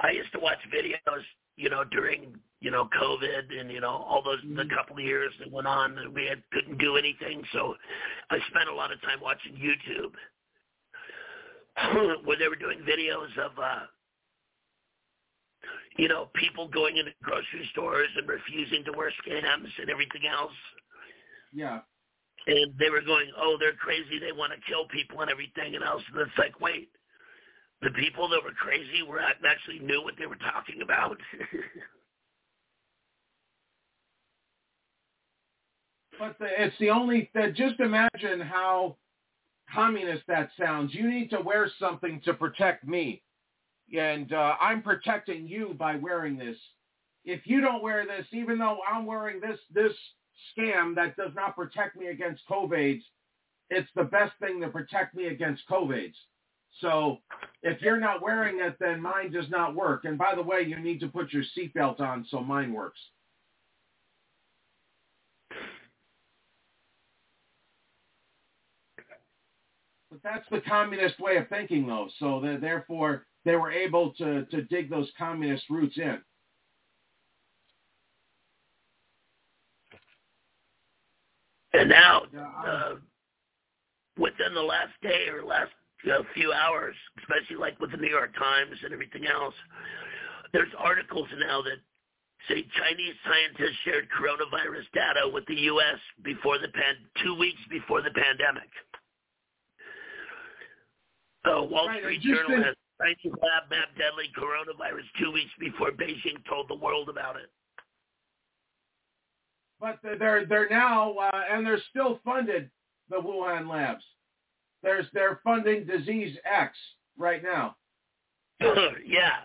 I 0.01 0.11
used 0.13 0.33
to 0.33 0.41
watch 0.41 0.59
videos, 0.75 1.23
you 1.57 1.69
know, 1.69 1.85
during 1.85 2.35
you 2.61 2.71
know 2.71 2.89
COVID 3.01 3.59
and 3.59 3.71
you 3.71 3.81
know 3.81 3.91
all 3.91 4.23
those 4.23 4.41
the 4.43 4.49
mm-hmm. 4.63 4.75
couple 4.75 4.97
of 4.97 5.05
years 5.05 5.33
that 5.39 5.51
went 5.51 5.67
on 5.67 5.95
that 5.97 6.13
we 6.13 6.27
had 6.27 6.43
couldn't 6.53 6.79
do 6.79 6.97
anything. 6.97 7.43
So 7.53 7.75
I 8.31 8.39
spent 8.51 8.69
a 8.71 8.75
lot 8.75 8.93
of 8.93 9.01
time 9.03 9.21
watching 9.21 9.55
YouTube 9.55 10.15
where 12.25 12.39
they 12.39 12.49
were 12.49 12.57
doing 12.57 12.81
videos 12.81 13.37
of 13.39 13.59
uh 13.59 13.81
you 15.99 16.09
know 16.09 16.29
people 16.35 16.69
going 16.69 16.97
into 16.97 17.13
grocery 17.23 17.69
stores 17.73 18.09
and 18.17 18.27
refusing 18.29 18.85
to 18.85 18.93
wear 18.93 19.13
scams 19.27 19.69
and 19.79 19.91
everything 19.91 20.23
else. 20.27 20.53
Yeah 21.53 21.81
and 22.47 22.77
they 22.79 22.91
were 22.91 23.03
going, 23.03 23.31
"Oh, 23.37 23.57
they're 23.59 23.73
crazy. 23.75 24.19
They 24.19 24.33
want 24.33 24.53
to 24.53 24.61
kill 24.69 24.87
people 24.89 25.21
and 25.21 25.31
everything." 25.31 25.75
And 25.75 25.85
else, 25.85 26.03
it's 26.15 26.39
like, 26.39 26.61
wait, 26.61 26.91
the 27.83 27.91
people 27.91 28.29
that 28.29 28.43
were 28.45 28.53
crazy 28.53 29.03
were 29.03 29.21
actually 29.21 29.79
knew 29.81 30.03
what 30.03 30.15
they 30.19 30.27
were 30.27 30.37
talking 30.37 30.83
about. 30.83 31.17
but 36.19 36.39
the, 36.39 36.47
it's 36.59 36.79
the 36.79 36.91
only. 36.91 37.31
The, 37.35 37.53
just 37.55 37.81
imagine 37.81 38.41
how 38.41 38.97
communist 39.73 40.27
that 40.29 40.51
sounds. 40.59 40.95
You 40.95 41.09
need 41.09 41.31
to 41.31 41.41
wear 41.41 41.71
something 41.79 42.21
to 42.25 42.35
protect 42.35 42.87
me, 42.87 43.23
and 43.97 44.33
uh, 44.33 44.57
I'm 44.61 44.83
protecting 44.83 45.47
you 45.49 45.75
by 45.79 45.97
wearing 45.97 46.37
this. 46.37 46.57
If 47.25 47.47
you 47.47 47.61
don't 47.61 47.83
wear 47.83 48.07
this, 48.07 48.27
even 48.33 48.59
though 48.59 48.79
I'm 48.91 49.07
wearing 49.07 49.41
this 49.41 49.59
this 49.73 49.93
scam 50.57 50.95
that 50.97 51.17
does 51.17 51.33
not 51.35 51.57
protect 51.57 51.97
me 51.97 52.07
against 52.07 52.43
COVIDs, 52.49 53.03
it's 53.71 53.89
the 53.95 54.05
best 54.05 54.33
thing 54.41 54.61
to 54.61 54.69
protect 54.69 55.15
me 55.15 55.27
against 55.27 55.63
COVIDs. 55.69 56.15
So 56.81 57.19
if 57.63 57.83
you're 57.83 58.01
not 58.01 58.23
wearing 58.23 58.61
it, 58.61 58.77
then 58.81 59.03
mine 59.03 59.33
does 59.33 59.49
not 59.51 59.75
work. 59.75 60.05
And 60.05 60.17
by 60.17 60.35
the 60.35 60.43
way, 60.43 60.63
you 60.63 60.79
need 60.79 61.01
to 61.01 61.09
put 61.09 61.33
your 61.33 61.45
seatbelt 61.57 62.01
on 62.01 62.27
so 62.31 62.41
mine 62.41 62.73
works. 62.73 63.01
But 70.11 70.21
that's 70.25 70.49
the 70.51 70.61
communist 70.61 71.21
way 71.21 71.37
of 71.37 71.49
thinking, 71.49 71.87
though. 71.87 72.09
So 72.19 72.41
therefore, 72.61 73.27
they 73.45 73.57
were 73.57 73.71
able 73.71 74.13
to, 74.15 74.45
to 74.47 74.63
dig 74.65 74.91
those 74.91 75.11
communist 75.17 75.65
roots 75.71 75.99
in. 75.99 76.19
And 81.81 81.89
now, 81.89 82.29
uh, 82.37 82.95
within 84.19 84.53
the 84.53 84.61
last 84.61 84.93
day 85.01 85.33
or 85.33 85.43
last 85.43 85.73
uh, 86.05 86.21
few 86.35 86.53
hours, 86.53 86.95
especially 87.25 87.57
like 87.57 87.81
with 87.81 87.93
the 87.93 87.97
New 87.97 88.13
York 88.13 88.37
Times 88.37 88.77
and 88.85 88.93
everything 88.93 89.25
else, 89.25 89.55
there's 90.53 90.69
articles 90.77 91.27
now 91.41 91.63
that 91.63 91.81
say 92.53 92.69
Chinese 92.77 93.17
scientists 93.25 93.81
shared 93.89 94.09
coronavirus 94.13 94.85
data 94.93 95.25
with 95.33 95.47
the 95.47 95.73
U.S. 95.73 95.97
before 96.23 96.59
the 96.59 96.69
pan, 96.69 97.01
two 97.25 97.35
weeks 97.35 97.61
before 97.71 98.03
the 98.03 98.13
pandemic. 98.13 98.69
Uh, 101.49 101.65
Wall 101.65 101.89
right, 101.89 102.01
Street 102.05 102.21
Journal 102.21 102.63
has. 102.63 102.77
Chinese 103.01 103.33
lab 103.41 103.73
mapped 103.73 103.97
deadly 103.97 104.29
coronavirus 104.37 105.09
two 105.19 105.33
weeks 105.33 105.53
before 105.59 105.89
Beijing 105.93 106.37
told 106.47 106.69
the 106.69 106.77
world 106.77 107.09
about 107.09 107.37
it. 107.37 107.49
But 109.81 109.99
they're 110.03 110.45
they're 110.47 110.69
now 110.69 111.15
uh, 111.15 111.43
and 111.51 111.65
they're 111.65 111.83
still 111.91 112.21
funded 112.25 112.71
the 113.09 113.17
Wuhan 113.17 113.69
labs. 113.69 114.05
There's 114.83 115.07
they're 115.13 115.41
funding 115.43 115.87
disease 115.87 116.37
X 116.45 116.77
right 117.19 117.43
now. 117.43 117.77
yeah. 118.61 119.41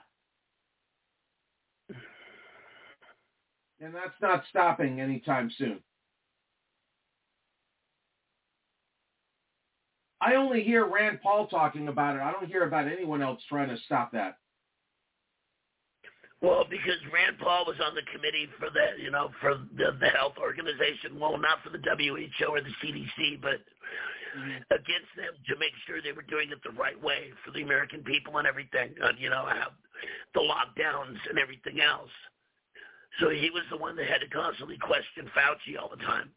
And 3.82 3.94
that's 3.94 4.20
not 4.22 4.44
stopping 4.50 5.00
anytime 5.02 5.52
soon. 5.58 5.80
I 10.22 10.36
only 10.36 10.64
hear 10.64 10.86
Rand 10.86 11.20
Paul 11.22 11.48
talking 11.48 11.88
about 11.88 12.16
it. 12.16 12.22
I 12.22 12.32
don't 12.32 12.48
hear 12.48 12.64
about 12.64 12.88
anyone 12.88 13.22
else 13.22 13.42
trying 13.48 13.70
to 13.70 13.78
stop 13.86 14.12
that. 14.14 14.38
Well, 16.42 16.66
because 16.70 17.00
Rand 17.14 17.40
Paul 17.40 17.66
was 17.66 17.80
on 17.80 17.96
the 17.96 18.04
committee 18.12 18.48
for 18.60 18.70
the, 18.70 19.02
you 19.02 19.10
know, 19.10 19.32
for 19.42 19.56
the, 19.56 19.98
the 20.00 20.10
health 20.10 20.36
organization. 20.38 21.18
Well, 21.20 21.38
not 21.38 21.64
for 21.64 21.70
the 21.72 21.80
WHO 21.80 22.46
or 22.46 22.62
the 22.62 22.76
CDC, 22.84 23.42
but 23.42 23.64
mm-hmm. 24.36 24.62
against 24.70 25.10
them 25.16 25.32
to 25.48 25.54
make 25.58 25.72
sure 25.88 26.02
they 26.02 26.12
were 26.12 26.28
doing 26.28 26.52
it 26.52 26.60
the 26.62 26.76
right 26.76 27.00
way 27.02 27.32
for 27.44 27.52
the 27.52 27.64
American 27.64 28.04
people 28.04 28.38
and 28.38 28.46
everything. 28.46 28.94
And, 29.02 29.18
you 29.18 29.30
know, 29.30 29.48
have 29.48 29.74
the 30.36 30.44
lockdowns 30.44 31.18
and 31.30 31.40
everything 31.40 31.80
else. 31.80 32.12
So 33.20 33.30
he 33.30 33.50
was 33.50 33.64
the 33.72 33.78
one 33.78 33.96
that 33.96 34.08
had 34.08 34.20
to 34.20 34.28
constantly 34.28 34.78
question 34.78 35.32
Fauci 35.32 35.80
all 35.80 35.90
the 35.90 36.04
time. 36.04 36.30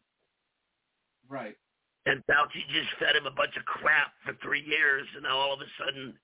Right. 1.27 1.57
And 2.05 2.23
Fauci 2.25 2.63
just 2.71 2.89
fed 2.97 3.15
him 3.15 3.27
a 3.27 3.35
bunch 3.35 3.55
of 3.57 3.65
crap 3.65 4.13
for 4.23 4.33
three 4.41 4.63
years, 4.63 5.05
and 5.13 5.23
now 5.23 5.37
all 5.37 5.53
of 5.53 5.59
a 5.59 5.69
sudden, 5.77 6.15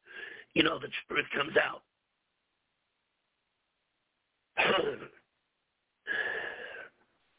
you 0.54 0.64
know, 0.64 0.80
the 0.80 0.88
truth 1.08 1.26
comes 1.36 1.54
out. 1.58 1.84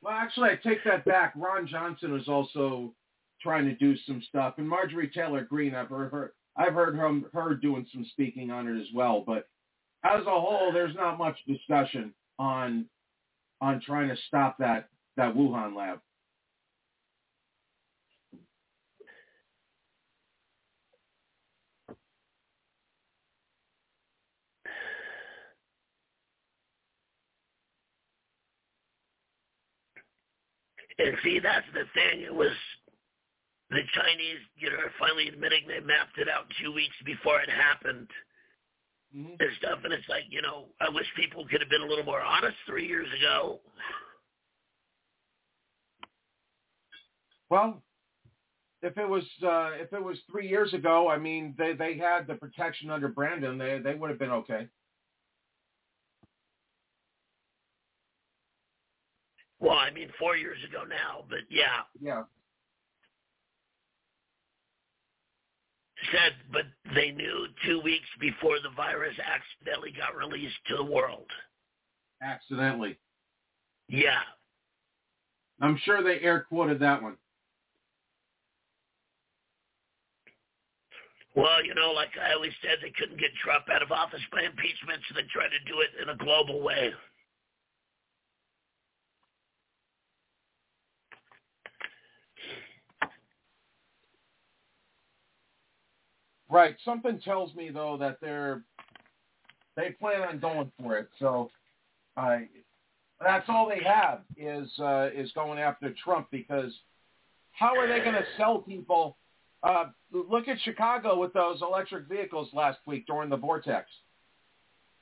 well, 0.02 0.14
actually, 0.14 0.50
I 0.50 0.56
take 0.56 0.84
that 0.84 1.04
back. 1.04 1.32
Ron 1.36 1.66
Johnson 1.66 2.12
was 2.12 2.28
also 2.28 2.94
trying 3.40 3.64
to 3.66 3.74
do 3.74 3.96
some 4.06 4.22
stuff, 4.28 4.54
and 4.58 4.68
Marjorie 4.68 5.10
Taylor 5.10 5.44
Greene, 5.44 5.74
I've 5.74 5.88
heard 5.88 6.30
I've 6.56 6.74
heard 6.74 6.96
her 6.96 7.54
doing 7.54 7.86
some 7.92 8.06
speaking 8.12 8.50
on 8.50 8.66
it 8.66 8.80
as 8.80 8.88
well. 8.94 9.22
But 9.26 9.48
as 10.04 10.22
a 10.22 10.40
whole, 10.40 10.72
there's 10.72 10.94
not 10.94 11.18
much 11.18 11.36
discussion 11.46 12.14
on 12.38 12.86
on 13.60 13.80
trying 13.80 14.08
to 14.08 14.16
stop 14.28 14.56
that 14.58 14.88
that 15.16 15.34
Wuhan 15.34 15.76
lab. 15.76 16.00
And 30.98 31.16
see, 31.22 31.38
that's 31.38 31.66
the 31.74 31.84
thing. 31.94 32.22
It 32.22 32.34
was 32.34 32.52
the 33.70 33.82
Chinese, 33.94 34.40
you 34.56 34.70
know, 34.70 34.76
finally 34.98 35.28
admitting 35.28 35.66
they 35.66 35.80
mapped 35.80 36.18
it 36.18 36.28
out 36.28 36.46
two 36.62 36.72
weeks 36.72 36.94
before 37.04 37.40
it 37.40 37.50
happened 37.50 38.08
mm-hmm. 39.14 39.34
and 39.38 39.50
stuff. 39.58 39.80
And 39.84 39.92
it's 39.92 40.08
like, 40.08 40.24
you 40.30 40.40
know, 40.40 40.66
I 40.80 40.88
wish 40.88 41.06
people 41.16 41.46
could 41.50 41.60
have 41.60 41.70
been 41.70 41.82
a 41.82 41.86
little 41.86 42.04
more 42.04 42.20
honest 42.20 42.56
three 42.66 42.86
years 42.86 43.08
ago. 43.18 43.60
Well, 47.50 47.82
if 48.82 48.96
it 48.98 49.08
was 49.08 49.24
uh, 49.42 49.70
if 49.74 49.92
it 49.92 50.02
was 50.02 50.18
three 50.30 50.48
years 50.48 50.72
ago, 50.74 51.08
I 51.08 51.18
mean, 51.18 51.54
they 51.56 51.74
they 51.74 51.96
had 51.96 52.26
the 52.26 52.34
protection 52.34 52.90
under 52.90 53.08
Brandon. 53.08 53.58
They 53.58 53.78
they 53.82 53.94
would 53.94 54.10
have 54.10 54.18
been 54.18 54.30
okay. 54.30 54.66
Well, 59.76 59.84
I 59.84 59.90
mean, 59.90 60.08
four 60.18 60.38
years 60.38 60.56
ago 60.66 60.84
now, 60.88 61.24
but 61.28 61.40
yeah. 61.50 61.84
Yeah. 62.00 62.22
Said, 66.10 66.32
but 66.50 66.62
they 66.94 67.10
knew 67.10 67.46
two 67.66 67.82
weeks 67.82 68.08
before 68.18 68.56
the 68.62 68.70
virus 68.74 69.14
accidentally 69.20 69.92
got 69.92 70.16
released 70.16 70.56
to 70.68 70.76
the 70.78 70.84
world. 70.84 71.26
Accidentally. 72.22 72.96
Yeah. 73.86 74.24
I'm 75.60 75.78
sure 75.84 76.02
they 76.02 76.20
air 76.20 76.46
quoted 76.48 76.80
that 76.80 77.02
one. 77.02 77.18
Well, 81.34 81.62
you 81.62 81.74
know, 81.74 81.92
like 81.92 82.12
I 82.16 82.32
always 82.32 82.52
said, 82.62 82.78
they 82.80 82.94
couldn't 82.98 83.20
get 83.20 83.28
Trump 83.44 83.66
out 83.70 83.82
of 83.82 83.92
office 83.92 84.24
by 84.32 84.40
impeachment, 84.40 85.02
so 85.06 85.14
they 85.14 85.28
tried 85.28 85.52
to 85.52 85.70
do 85.70 85.80
it 85.84 86.02
in 86.02 86.08
a 86.08 86.16
global 86.16 86.62
way. 86.62 86.92
Right. 96.50 96.76
Something 96.84 97.20
tells 97.20 97.54
me 97.54 97.70
though 97.70 97.96
that 97.98 98.18
they're 98.20 98.62
they 99.76 99.90
plan 99.90 100.22
on 100.22 100.38
going 100.38 100.70
for 100.80 100.96
it. 100.96 101.08
So 101.18 101.50
I 102.16 102.48
that's 103.24 103.46
all 103.48 103.68
they 103.68 103.82
have 103.82 104.20
is 104.36 104.70
uh, 104.78 105.08
is 105.14 105.30
going 105.32 105.58
after 105.58 105.94
Trump 106.04 106.28
because 106.30 106.72
how 107.52 107.76
are 107.76 107.88
they 107.88 108.00
going 108.00 108.14
to 108.14 108.24
sell 108.36 108.58
people? 108.58 109.16
Uh, 109.62 109.86
look 110.12 110.48
at 110.48 110.58
Chicago 110.60 111.18
with 111.18 111.32
those 111.32 111.62
electric 111.62 112.08
vehicles 112.08 112.48
last 112.52 112.78
week 112.86 113.06
during 113.06 113.30
the 113.30 113.36
vortex. 113.36 113.86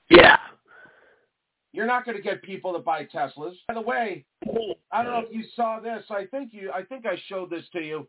Yeah. 0.09 0.37
You're 1.73 1.87
not 1.87 2.05
going 2.05 2.17
to 2.17 2.23
get 2.23 2.41
people 2.43 2.73
to 2.73 2.79
buy 2.79 3.05
Teslas. 3.05 3.55
By 3.67 3.75
the 3.75 3.81
way, 3.81 4.25
I 4.93 5.03
don't 5.03 5.13
know 5.13 5.25
if 5.29 5.35
you 5.35 5.43
saw 5.57 5.81
this. 5.81 6.05
I 6.09 6.25
think 6.27 6.51
you. 6.53 6.71
I 6.73 6.83
think 6.83 7.05
I 7.05 7.17
showed 7.29 7.51
this 7.51 7.65
to 7.73 7.81
you. 7.81 8.07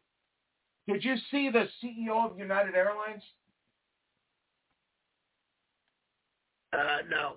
Did 0.87 1.03
you 1.03 1.15
see 1.31 1.49
the 1.49 1.67
CEO 1.83 2.31
of 2.31 2.37
United 2.37 2.75
Airlines? 2.75 3.23
Uh, 6.71 6.97
no. 7.09 7.33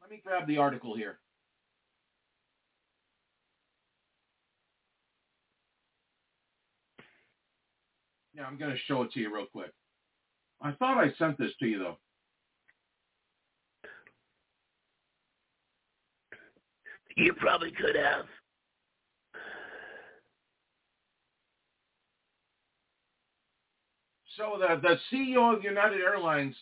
Let 0.00 0.10
me 0.10 0.22
grab 0.24 0.46
the 0.46 0.58
article 0.58 0.96
here. 0.96 1.18
Yeah, 8.34 8.46
I'm 8.46 8.58
going 8.58 8.72
to 8.72 8.78
show 8.86 9.02
it 9.02 9.12
to 9.12 9.20
you 9.20 9.34
real 9.34 9.46
quick. 9.46 9.70
I 10.60 10.72
thought 10.72 10.98
I 10.98 11.12
sent 11.18 11.38
this 11.38 11.52
to 11.60 11.66
you, 11.66 11.78
though. 11.78 11.96
You 17.16 17.32
probably 17.34 17.70
could 17.70 17.94
have. 17.94 18.24
So 24.36 24.58
the, 24.58 24.80
the 24.80 24.98
CEO 25.12 25.56
of 25.56 25.62
United 25.62 26.00
Airlines 26.00 26.56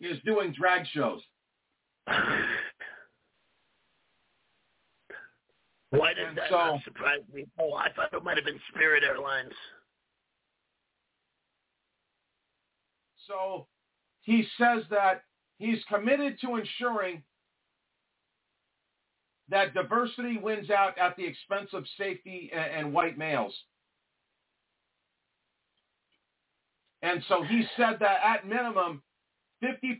is 0.00 0.18
doing 0.24 0.52
drag 0.56 0.86
shows. 0.92 1.20
Why 5.90 6.12
did 6.12 6.28
and 6.28 6.36
that 6.38 6.50
so, 6.50 6.56
not 6.56 6.84
surprise 6.84 7.20
me? 7.32 7.46
Oh, 7.60 7.74
I 7.74 7.88
thought 7.92 8.12
it 8.12 8.24
might 8.24 8.36
have 8.36 8.44
been 8.44 8.60
Spirit 8.74 9.02
Airlines. 9.04 9.52
So 13.26 13.66
he 14.22 14.46
says 14.58 14.82
that 14.90 15.22
he's 15.58 15.78
committed 15.88 16.38
to 16.40 16.56
ensuring 16.56 17.22
that 19.48 19.74
diversity 19.74 20.38
wins 20.38 20.70
out 20.70 20.96
at 20.98 21.16
the 21.16 21.24
expense 21.24 21.70
of 21.72 21.84
safety 21.98 22.50
and, 22.52 22.86
and 22.86 22.92
white 22.92 23.18
males. 23.18 23.54
And 27.02 27.22
so 27.28 27.42
he 27.42 27.64
said 27.76 27.98
that 28.00 28.20
at 28.24 28.46
minimum, 28.46 29.02
50% 29.62 29.98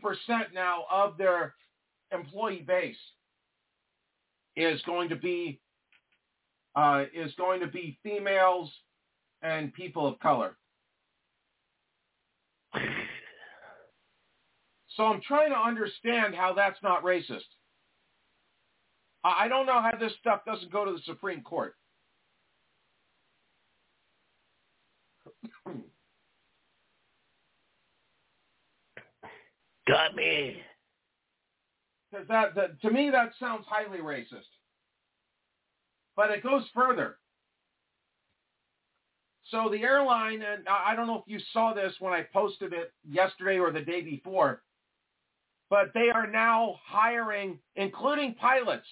now 0.53 0.85
of 0.91 1.17
their 1.17 1.53
employee 2.11 2.63
base 2.65 2.97
is 4.55 4.81
going 4.83 5.09
to 5.09 5.15
be 5.15 5.59
uh, 6.75 7.05
is 7.13 7.33
going 7.35 7.61
to 7.61 7.67
be 7.67 7.97
females 8.03 8.69
and 9.41 9.73
people 9.73 10.07
of 10.07 10.19
color. 10.19 10.57
So 14.95 15.03
I'm 15.03 15.19
trying 15.21 15.51
to 15.51 15.57
understand 15.57 16.35
how 16.35 16.53
that's 16.53 16.81
not 16.81 17.03
racist. 17.03 17.43
I 19.25 19.47
don't 19.47 19.65
know 19.65 19.81
how 19.81 19.93
this 19.99 20.13
stuff 20.19 20.45
doesn't 20.45 20.71
go 20.71 20.85
to 20.85 20.91
the 20.91 20.99
Supreme 21.05 21.41
Court. 21.41 21.73
Got 29.87 30.15
me. 30.15 30.57
That, 32.11 32.53
that, 32.55 32.81
to 32.81 32.91
me, 32.91 33.09
that 33.11 33.31
sounds 33.39 33.65
highly 33.67 33.97
racist. 33.97 34.45
But 36.15 36.29
it 36.29 36.43
goes 36.43 36.63
further. 36.73 37.17
So 39.49 39.69
the 39.71 39.81
airline, 39.81 40.41
and 40.43 40.67
I 40.67 40.95
don't 40.95 41.07
know 41.07 41.17
if 41.17 41.23
you 41.27 41.39
saw 41.51 41.73
this 41.73 41.93
when 41.99 42.13
I 42.13 42.27
posted 42.31 42.73
it 42.73 42.93
yesterday 43.07 43.57
or 43.57 43.71
the 43.71 43.81
day 43.81 44.01
before, 44.01 44.61
but 45.69 45.91
they 45.93 46.09
are 46.13 46.27
now 46.27 46.79
hiring, 46.85 47.59
including 47.75 48.35
pilots. 48.35 48.87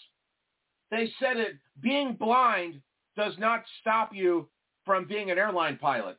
They 0.93 1.09
said 1.19 1.37
it, 1.37 1.55
being 1.81 2.13
blind 2.13 2.79
does 3.17 3.33
not 3.39 3.63
stop 3.81 4.11
you 4.13 4.47
from 4.85 5.07
being 5.07 5.31
an 5.31 5.39
airline 5.39 5.79
pilot. 5.81 6.17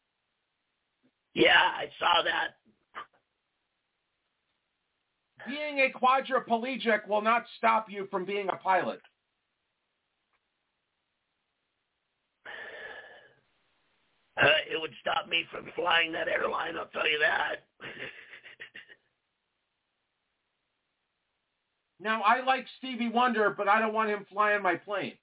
Yeah, 1.32 1.52
I 1.56 1.84
saw 2.00 2.22
that. 2.24 2.56
Being 5.46 5.78
a 5.78 5.92
quadriplegic 5.96 7.06
will 7.06 7.22
not 7.22 7.44
stop 7.56 7.86
you 7.88 8.08
from 8.10 8.24
being 8.24 8.48
a 8.48 8.56
pilot. 8.56 9.00
Uh, 14.42 14.46
it 14.72 14.80
would 14.80 14.92
stop 15.00 15.28
me 15.28 15.44
from 15.52 15.70
flying 15.76 16.10
that 16.10 16.26
airline, 16.26 16.76
I'll 16.76 16.86
tell 16.86 17.08
you 17.08 17.20
that. 17.20 17.64
now, 22.04 22.20
I 22.20 22.44
like 22.44 22.66
Stevie 22.76 23.08
Wonder, 23.08 23.54
but 23.56 23.66
I 23.66 23.80
don't 23.80 23.94
want 23.94 24.10
him 24.10 24.26
flying 24.30 24.62
my 24.62 24.76
plane. 24.76 25.14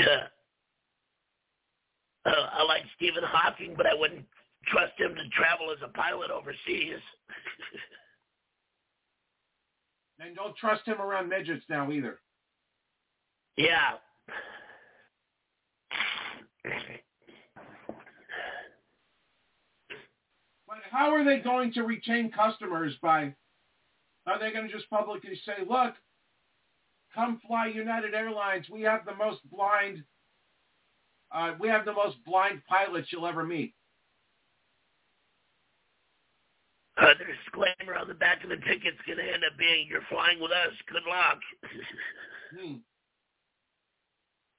uh, 0.00 0.26
I 2.26 2.64
like 2.64 2.82
Stephen 2.96 3.22
Hawking, 3.24 3.74
but 3.76 3.86
I 3.86 3.94
wouldn't 3.94 4.26
trust 4.66 4.98
him 4.98 5.14
to 5.14 5.28
travel 5.28 5.70
as 5.70 5.78
a 5.84 5.88
pilot 5.88 6.32
overseas. 6.32 6.98
and 10.18 10.34
don't 10.34 10.56
trust 10.56 10.84
him 10.86 11.00
around 11.00 11.28
midgets 11.28 11.64
now 11.68 11.92
either. 11.92 12.18
Yeah. 13.56 13.98
how 20.90 21.14
are 21.14 21.24
they 21.24 21.38
going 21.38 21.72
to 21.74 21.82
retain 21.82 22.30
customers 22.30 22.94
by, 23.00 23.34
are 24.26 24.38
they 24.38 24.52
going 24.52 24.66
to 24.66 24.72
just 24.72 24.90
publicly 24.90 25.40
say, 25.44 25.64
look, 25.68 25.94
come 27.14 27.40
fly 27.46 27.66
United 27.66 28.14
Airlines. 28.14 28.66
We 28.70 28.82
have 28.82 29.04
the 29.04 29.14
most 29.14 29.40
blind, 29.50 30.02
uh, 31.32 31.52
we 31.58 31.68
have 31.68 31.84
the 31.84 31.92
most 31.92 32.16
blind 32.24 32.62
pilots 32.68 33.08
you'll 33.10 33.26
ever 33.26 33.44
meet. 33.44 33.74
Uh, 37.00 37.14
the 37.18 37.24
disclaimer 37.24 37.96
on 37.98 38.08
the 38.08 38.14
back 38.14 38.42
of 38.44 38.50
the 38.50 38.56
ticket's 38.56 38.98
going 39.06 39.18
to 39.18 39.24
end 39.24 39.44
up 39.44 39.56
being, 39.58 39.86
you're 39.88 40.02
flying 40.10 40.40
with 40.40 40.50
us. 40.50 40.72
Good 40.92 41.04
luck. 41.08 41.38
hmm. 42.58 42.74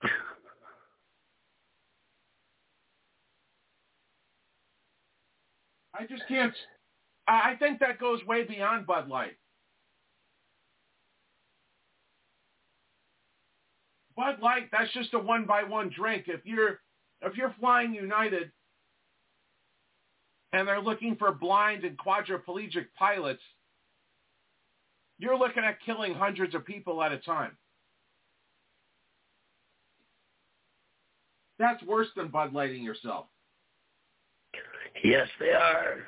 I 5.93 6.05
just 6.05 6.23
can't. 6.27 6.53
I 7.27 7.55
think 7.59 7.80
that 7.80 7.99
goes 7.99 8.26
way 8.26 8.43
beyond 8.43 8.88
Bud 8.88 9.07
Light. 9.07 9.38
Bud 14.15 14.39
Light, 14.41 14.69
that's 14.72 14.91
just 14.93 15.13
a 15.13 15.19
one 15.19 15.45
by 15.45 15.63
one 15.63 15.89
drink. 15.95 16.26
If 16.27 16.41
you're 16.45 16.80
if 17.22 17.35
you're 17.35 17.55
flying 17.59 17.93
United 17.93 18.51
and 20.53 20.68
they're 20.68 20.81
looking 20.81 21.15
for 21.15 21.31
blind 21.31 21.84
and 21.85 21.97
quadriplegic 21.97 22.88
pilots, 22.97 23.41
you're 25.18 25.38
looking 25.38 25.63
at 25.63 25.81
killing 25.85 26.13
hundreds 26.13 26.55
of 26.55 26.65
people 26.65 27.01
at 27.01 27.11
a 27.11 27.18
time. 27.18 27.57
That's 31.59 31.81
worse 31.84 32.07
than 32.15 32.30
Bud 32.30 32.53
Lighting 32.53 32.84
yourself. 32.84 33.27
Yes, 35.03 35.27
they 35.39 35.49
are. 35.51 36.07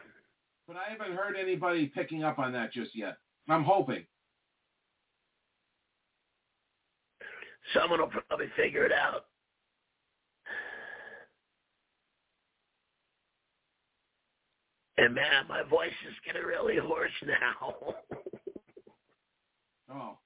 But 0.68 0.78
I 0.78 0.92
haven't 0.92 1.16
heard 1.16 1.36
anybody 1.36 1.88
picking 1.88 2.24
up 2.24 2.40
on 2.40 2.54
that 2.54 2.72
just 2.72 2.96
yet. 2.96 3.18
I'm 3.50 3.64
hoping. 3.64 4.06
Someone 7.74 8.00
will 8.00 8.08
probably 8.08 8.48
figure 8.56 8.86
it 8.86 8.92
out. 8.92 9.26
And 14.98 15.16
man, 15.16 15.48
my 15.50 15.64
voice 15.64 15.90
is 16.08 16.14
getting 16.26 16.44
really 16.44 16.78
hoarse 16.78 17.12
now. 17.26 17.96
oh. 19.92 20.18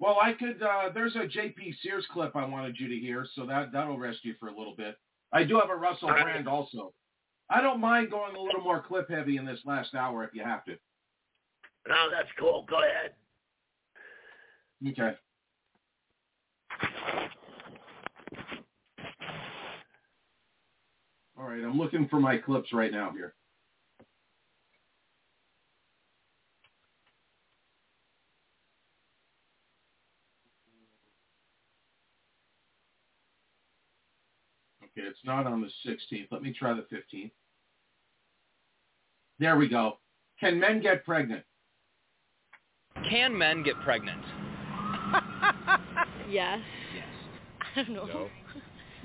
Well, 0.00 0.18
I 0.20 0.32
could. 0.32 0.60
Uh, 0.60 0.90
there's 0.92 1.14
a 1.14 1.20
JP 1.20 1.76
Sears 1.82 2.04
clip 2.12 2.34
I 2.34 2.44
wanted 2.46 2.76
you 2.78 2.88
to 2.88 2.96
hear, 2.96 3.26
so 3.34 3.46
that 3.46 3.72
that'll 3.72 3.98
rest 3.98 4.18
you 4.24 4.34
for 4.40 4.48
a 4.48 4.56
little 4.58 4.74
bit. 4.76 4.96
I 5.32 5.44
do 5.44 5.58
have 5.60 5.70
a 5.70 5.76
Russell 5.76 6.08
Brand 6.08 6.48
also. 6.48 6.92
I 7.50 7.60
don't 7.60 7.80
mind 7.80 8.10
going 8.10 8.34
a 8.34 8.40
little 8.40 8.62
more 8.62 8.82
clip 8.82 9.10
heavy 9.10 9.36
in 9.36 9.44
this 9.44 9.60
last 9.64 9.94
hour 9.94 10.24
if 10.24 10.34
you 10.34 10.42
have 10.42 10.64
to. 10.64 10.72
No, 11.86 12.08
that's 12.10 12.28
cool. 12.38 12.66
Go 12.68 12.78
ahead. 12.78 13.12
Okay. 14.86 15.16
All 21.38 21.44
right, 21.44 21.62
I'm 21.64 21.78
looking 21.78 22.08
for 22.08 22.20
my 22.20 22.38
clips 22.38 22.72
right 22.72 22.92
now 22.92 23.10
here. 23.12 23.34
Okay, 34.82 35.08
it's 35.08 35.13
not 35.24 35.46
on 35.46 35.60
the 35.60 35.90
16th. 35.90 36.28
Let 36.30 36.42
me 36.42 36.52
try 36.52 36.74
the 36.74 36.86
15th. 36.94 37.30
There 39.38 39.56
we 39.56 39.68
go. 39.68 39.98
Can 40.38 40.60
men 40.60 40.80
get 40.80 41.04
pregnant? 41.04 41.44
Can 43.08 43.36
men 43.36 43.62
get 43.62 43.74
pregnant? 43.82 44.22
yes. 46.30 46.58
Yes. 46.94 47.06
I 47.76 47.82
don't 47.82 47.94
know. 47.94 48.06
No. 48.06 48.28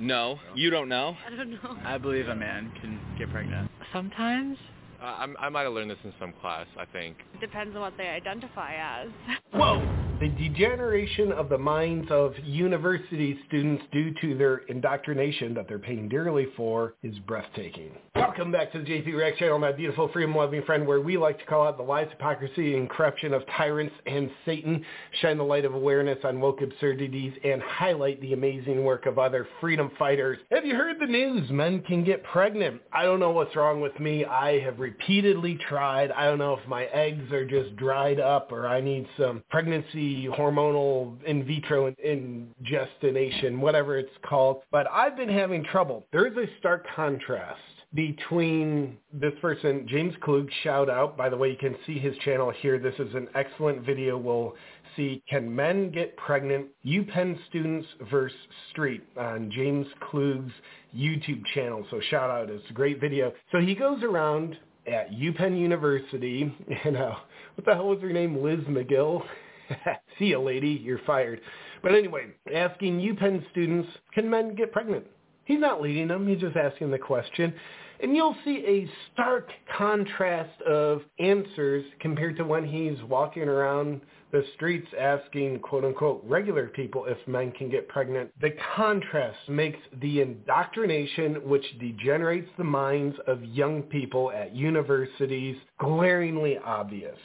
No, 0.02 0.40
you 0.56 0.70
don't 0.70 0.88
know. 0.88 1.18
I 1.28 1.36
don't 1.36 1.52
know. 1.52 1.78
I 1.84 1.98
believe 1.98 2.30
a 2.30 2.36
man 2.36 2.72
can 2.82 3.00
get 3.18 3.30
pregnant. 3.32 3.70
Sometimes. 3.92 4.58
Uh, 5.02 5.06
I'm, 5.06 5.36
I 5.38 5.50
might 5.50 5.64
have 5.64 5.74
learned 5.74 5.92
this 5.92 5.98
in 6.06 6.14
some 6.20 6.34
class, 6.42 6.68
I 6.78 6.86
think. 6.86 7.18
It 7.34 7.42
depends 7.42 7.76
on 7.76 7.82
what 7.82 7.94
they 7.98 8.08
identify 8.08 8.76
as. 8.76 9.10
Whoa! 9.52 9.99
The 10.20 10.28
degeneration 10.28 11.32
of 11.32 11.48
the 11.48 11.58
minds 11.58 12.12
of 12.12 12.34
university 12.44 13.40
students 13.48 13.82
due 13.94 14.14
to 14.20 14.38
their 14.38 14.58
indoctrination 14.68 15.54
that 15.54 15.70
they're 15.70 15.80
paying 15.80 16.10
dearly 16.10 16.48
for 16.58 16.96
is 17.04 17.18
breathtaking. 17.20 17.92
Welcome 18.18 18.52
back 18.52 18.74
to 18.74 18.80
the 18.80 18.84
JP 18.84 19.16
Reacts 19.16 19.40
channel, 19.40 19.58
my 19.60 19.72
beautiful 19.72 20.10
freedom-loving 20.10 20.64
friend, 20.64 20.86
where 20.86 21.00
we 21.00 21.18
like 21.18 21.40
to 21.40 21.46
call 21.46 21.66
out 21.66 21.78
the 21.78 21.84
lies, 21.84 22.10
hypocrisy, 22.10 22.76
and 22.76 22.90
corruption 22.90 23.34
of 23.34 23.44
tyrants 23.56 23.96
and 24.06 24.30
Satan, 24.46 24.84
shine 25.22 25.38
the 25.38 25.44
light 25.44 25.64
of 25.64 25.74
awareness 25.74 26.20
on 26.26 26.42
woke 26.42 26.62
absurdities, 26.62 27.32
and 27.46 27.62
highlight 27.62 28.20
the 28.20 28.34
amazing 28.34 28.84
work 28.84 29.06
of 29.06 29.20
other 29.20 29.48
freedom 29.62 29.90
fighters. 29.98 30.38
Have 30.52 30.66
you 30.66 30.76
heard 30.76 31.00
the 31.00 31.06
news? 31.06 31.50
Men 31.50 31.82
can 31.84 32.04
get 32.04 32.26
pregnant. 32.26 32.82
I 32.92 33.04
don't 33.04 33.22
know 33.22 33.32
what's 33.32 33.56
wrong 33.56 33.80
with 33.80 33.98
me. 34.02 34.26
I 34.26 34.60
have 34.60 34.82
repeatedly 34.82 35.58
tried. 35.70 36.12
I 36.12 36.26
don't 36.26 36.40
know 36.40 36.58
if 36.62 36.68
my 36.68 36.86
eggs 36.88 37.32
are 37.32 37.46
just 37.46 37.78
dried 37.78 38.20
up 38.20 38.52
or 38.52 38.68
I 38.68 38.82
need 38.82 39.08
some 39.18 39.44
pregnancy 39.50 40.09
hormonal 40.38 41.22
in 41.24 41.46
vitro 41.46 41.94
ingestination, 42.04 43.60
whatever 43.60 43.98
it's 43.98 44.10
called. 44.28 44.62
But 44.72 44.88
I've 44.92 45.16
been 45.18 45.30
having 45.30 45.64
trouble. 45.64 46.06
There 46.12 46.28
is 46.28 46.38
a 46.38 46.46
stark 46.60 46.86
contrast 46.96 47.60
between 47.94 48.98
this 49.12 49.34
person, 49.42 49.88
James 49.88 50.14
Klug, 50.22 50.48
shout 50.64 50.90
out. 50.90 51.18
By 51.18 51.30
the 51.30 51.38
way, 51.38 51.50
you 51.50 51.58
can 51.58 51.76
see 51.88 51.98
his 51.98 52.16
channel 52.18 52.52
here. 52.52 52.78
This 52.78 52.94
is 53.00 53.14
an 53.16 53.28
excellent 53.34 53.84
video. 53.84 54.18
We'll 54.18 54.54
see 54.96 55.24
Can 55.28 55.54
Men 55.54 55.90
Get 55.90 56.16
Pregnant? 56.18 56.68
UPenn 56.86 57.38
Students 57.50 57.88
versus 58.12 58.38
Street 58.72 59.02
on 59.18 59.50
James 59.52 59.88
Klug's 60.02 60.52
YouTube 60.96 61.44
channel. 61.56 61.84
So 61.90 62.00
shout 62.10 62.30
out. 62.30 62.50
It's 62.50 62.70
a 62.70 62.74
great 62.74 63.02
video. 63.02 63.34
So 63.52 63.60
he 63.60 63.74
goes 63.74 64.04
around 64.04 64.56
at 64.86 65.12
UPenn 65.12 65.60
University, 65.60 66.54
and 66.84 66.96
uh, 66.96 67.16
what 67.56 67.66
the 67.66 67.74
hell 67.74 67.88
was 67.88 68.02
her 68.02 68.14
name? 68.14 68.44
Liz 68.44 68.60
Magill. 68.62 69.24
See 70.20 70.26
you, 70.26 70.40
lady. 70.40 70.70
You're 70.70 71.02
fired. 71.06 71.42
But 71.82 71.96
anyway, 71.96 72.28
asking 72.54 73.00
UPenn 73.00 73.50
students, 73.52 73.90
can 74.14 74.30
men 74.30 74.56
get 74.56 74.72
pregnant? 74.72 75.06
He's 75.46 75.60
not 75.60 75.82
leading 75.82 76.08
them. 76.08 76.28
He's 76.28 76.40
just 76.40 76.56
asking 76.56 76.92
the 76.92 77.00
question. 77.00 77.54
And 78.02 78.16
you'll 78.16 78.36
see 78.46 78.64
a 78.66 78.90
stark 79.12 79.50
contrast 79.78 80.62
of 80.62 81.02
answers 81.20 81.84
compared 82.00 82.38
to 82.38 82.46
when 82.46 82.66
he's 82.66 83.02
walking 83.04 83.44
around 83.44 84.02
the 84.32 84.44
streets 84.56 84.88
asking 84.98 85.60
quote 85.60 85.84
unquote 85.84 86.24
regular 86.26 86.68
people 86.68 87.06
if 87.06 87.18
men 87.28 87.52
can 87.52 87.70
get 87.70 87.88
pregnant. 87.90 88.32
The 88.40 88.52
contrast 88.76 89.50
makes 89.50 89.80
the 90.02 90.22
indoctrination 90.22 91.48
which 91.48 91.66
degenerates 91.80 92.50
the 92.58 92.64
minds 92.64 93.18
of 93.28 93.44
young 93.44 93.82
people 93.84 94.32
at 94.32 94.56
universities 94.56 95.58
glaringly 95.80 96.58
obvious. 96.64 97.18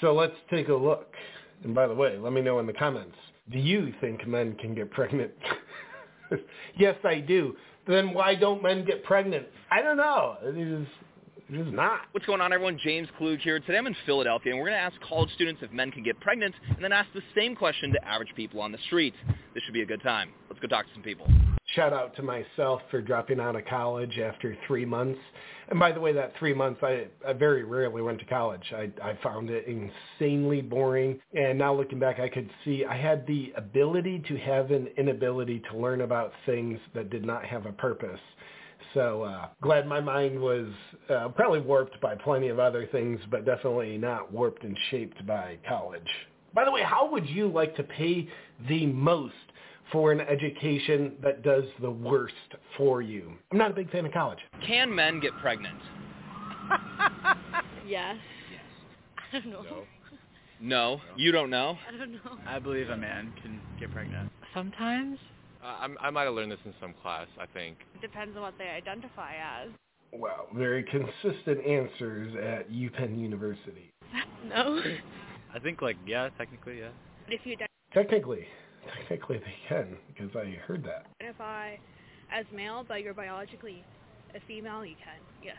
So 0.00 0.14
let's 0.14 0.36
take 0.48 0.68
a 0.68 0.74
look. 0.74 1.12
And 1.64 1.74
by 1.74 1.86
the 1.86 1.94
way, 1.94 2.16
let 2.18 2.32
me 2.32 2.42
know 2.42 2.58
in 2.58 2.66
the 2.66 2.72
comments. 2.72 3.16
Do 3.50 3.58
you 3.58 3.92
think 4.00 4.26
men 4.26 4.54
can 4.56 4.74
get 4.74 4.90
pregnant? 4.90 5.32
yes, 6.78 6.96
I 7.04 7.20
do. 7.20 7.56
Then 7.86 8.14
why 8.14 8.34
don't 8.34 8.62
men 8.62 8.84
get 8.84 9.02
pregnant? 9.04 9.46
I 9.70 9.82
don't 9.82 9.96
know. 9.96 10.36
It 10.42 10.56
is, 10.56 10.86
it 11.50 11.66
is 11.66 11.72
not. 11.72 12.02
What's 12.12 12.26
going 12.26 12.40
on, 12.40 12.52
everyone? 12.52 12.78
James 12.82 13.08
Klug 13.18 13.38
here. 13.40 13.60
Today 13.60 13.78
I'm 13.78 13.86
in 13.86 13.96
Philadelphia, 14.06 14.52
and 14.52 14.60
we're 14.60 14.68
going 14.68 14.78
to 14.78 14.82
ask 14.82 14.98
college 15.00 15.30
students 15.34 15.62
if 15.62 15.72
men 15.72 15.90
can 15.90 16.02
get 16.02 16.18
pregnant, 16.20 16.54
and 16.68 16.82
then 16.82 16.92
ask 16.92 17.08
the 17.14 17.22
same 17.34 17.54
question 17.54 17.92
to 17.92 18.04
average 18.06 18.34
people 18.34 18.60
on 18.60 18.72
the 18.72 18.78
street. 18.86 19.14
This 19.54 19.62
should 19.64 19.74
be 19.74 19.82
a 19.82 19.86
good 19.86 20.02
time. 20.02 20.30
Let's 20.48 20.60
go 20.60 20.68
talk 20.68 20.86
to 20.86 20.92
some 20.94 21.02
people. 21.02 21.26
Shout 21.74 21.92
out 21.92 22.14
to 22.16 22.22
myself 22.22 22.82
for 22.90 23.00
dropping 23.00 23.40
out 23.40 23.56
of 23.56 23.64
college 23.64 24.18
after 24.18 24.56
three 24.66 24.84
months. 24.84 25.18
And 25.68 25.78
by 25.78 25.92
the 25.92 26.00
way, 26.00 26.12
that 26.12 26.32
three 26.38 26.52
months, 26.52 26.80
I, 26.82 27.06
I 27.26 27.32
very 27.32 27.64
rarely 27.64 28.02
went 28.02 28.18
to 28.18 28.26
college. 28.26 28.62
I, 28.72 28.90
I 29.02 29.18
found 29.22 29.48
it 29.50 29.66
insanely 29.66 30.60
boring. 30.60 31.18
And 31.34 31.58
now 31.58 31.74
looking 31.74 31.98
back, 31.98 32.20
I 32.20 32.28
could 32.28 32.50
see 32.64 32.84
I 32.84 32.96
had 32.96 33.26
the 33.26 33.52
ability 33.56 34.22
to 34.28 34.36
have 34.36 34.70
an 34.70 34.88
inability 34.98 35.62
to 35.70 35.78
learn 35.78 36.02
about 36.02 36.32
things 36.44 36.78
that 36.94 37.10
did 37.10 37.24
not 37.24 37.44
have 37.46 37.66
a 37.66 37.72
purpose. 37.72 38.20
So 38.92 39.22
uh, 39.22 39.48
glad 39.62 39.86
my 39.86 40.00
mind 40.00 40.38
was 40.38 40.68
uh, 41.08 41.28
probably 41.28 41.60
warped 41.60 42.00
by 42.00 42.14
plenty 42.14 42.48
of 42.48 42.58
other 42.58 42.86
things, 42.92 43.18
but 43.30 43.44
definitely 43.44 43.96
not 43.96 44.30
warped 44.30 44.64
and 44.64 44.78
shaped 44.90 45.26
by 45.26 45.58
college. 45.66 46.08
By 46.52 46.64
the 46.64 46.70
way, 46.70 46.82
how 46.82 47.10
would 47.10 47.28
you 47.28 47.48
like 47.48 47.74
to 47.76 47.82
pay 47.82 48.28
the 48.68 48.86
most 48.86 49.34
for 49.92 50.12
an 50.12 50.20
education 50.20 51.12
that 51.22 51.42
does 51.42 51.64
the 51.80 51.90
worst 51.90 52.34
for 52.76 53.02
you? 53.02 53.32
I'm 53.52 53.58
not 53.58 53.70
a 53.70 53.74
big 53.74 53.90
fan 53.90 54.06
of 54.06 54.12
college. 54.12 54.38
Can 54.66 54.94
men 54.94 55.20
get 55.20 55.32
pregnant? 55.40 55.78
yes. 57.86 58.16
Yes. 58.50 58.62
I 59.32 59.38
don't 59.40 59.50
know. 59.50 59.84
No. 60.60 61.00
You 61.16 61.32
don't 61.32 61.50
know? 61.50 61.76
I 61.92 61.96
don't 61.96 62.12
know. 62.12 62.38
I 62.46 62.58
believe 62.58 62.88
a 62.88 62.96
man 62.96 63.32
can 63.42 63.60
get 63.78 63.92
pregnant. 63.92 64.30
Sometimes. 64.54 65.18
Uh, 65.62 65.76
I'm, 65.80 65.96
I 66.00 66.10
might 66.10 66.24
have 66.24 66.34
learned 66.34 66.52
this 66.52 66.58
in 66.64 66.74
some 66.80 66.94
class, 67.02 67.26
I 67.38 67.46
think. 67.46 67.78
It 67.94 68.00
Depends 68.00 68.36
on 68.36 68.42
what 68.42 68.54
they 68.58 68.68
identify 68.68 69.32
as. 69.34 69.70
Wow, 70.12 70.46
very 70.54 70.84
consistent 70.84 71.66
answers 71.66 72.34
at 72.36 72.70
UPenn 72.70 73.18
University. 73.18 73.92
no. 74.48 74.80
I 75.54 75.58
think 75.58 75.82
like 75.82 75.96
yeah, 76.06 76.28
technically 76.38 76.78
yeah. 76.78 76.90
If 77.28 77.40
you 77.44 77.56
Technically, 77.92 78.46
technically 78.98 79.38
they 79.38 79.54
can 79.68 79.96
because 80.06 80.34
I 80.36 80.56
heard 80.66 80.84
that. 80.84 81.06
If 81.20 81.40
I, 81.40 81.78
as 82.32 82.44
male, 82.54 82.84
but 82.86 83.02
you're 83.02 83.14
biologically 83.14 83.84
a 84.34 84.40
female, 84.46 84.84
you 84.84 84.96
can. 84.96 85.20
Yes. 85.42 85.56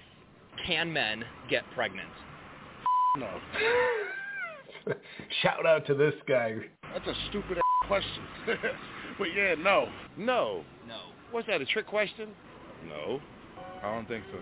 Can 0.65 0.91
men 0.91 1.23
get 1.49 1.63
pregnant? 1.73 2.09
No. 3.17 3.29
Shout 5.41 5.65
out 5.65 5.87
to 5.87 5.93
this 5.93 6.13
guy. 6.27 6.55
That's 6.93 7.07
a 7.07 7.13
stupid 7.29 7.59
question. 7.87 8.23
but 9.17 9.27
yeah, 9.33 9.55
no. 9.57 9.87
No. 10.17 10.65
No. 10.85 10.99
What's 11.31 11.47
that, 11.47 11.61
a 11.61 11.65
trick 11.65 11.87
question? 11.87 12.29
No. 12.85 13.21
I 13.81 13.95
don't 13.95 14.05
think 14.07 14.25
so. 14.31 14.39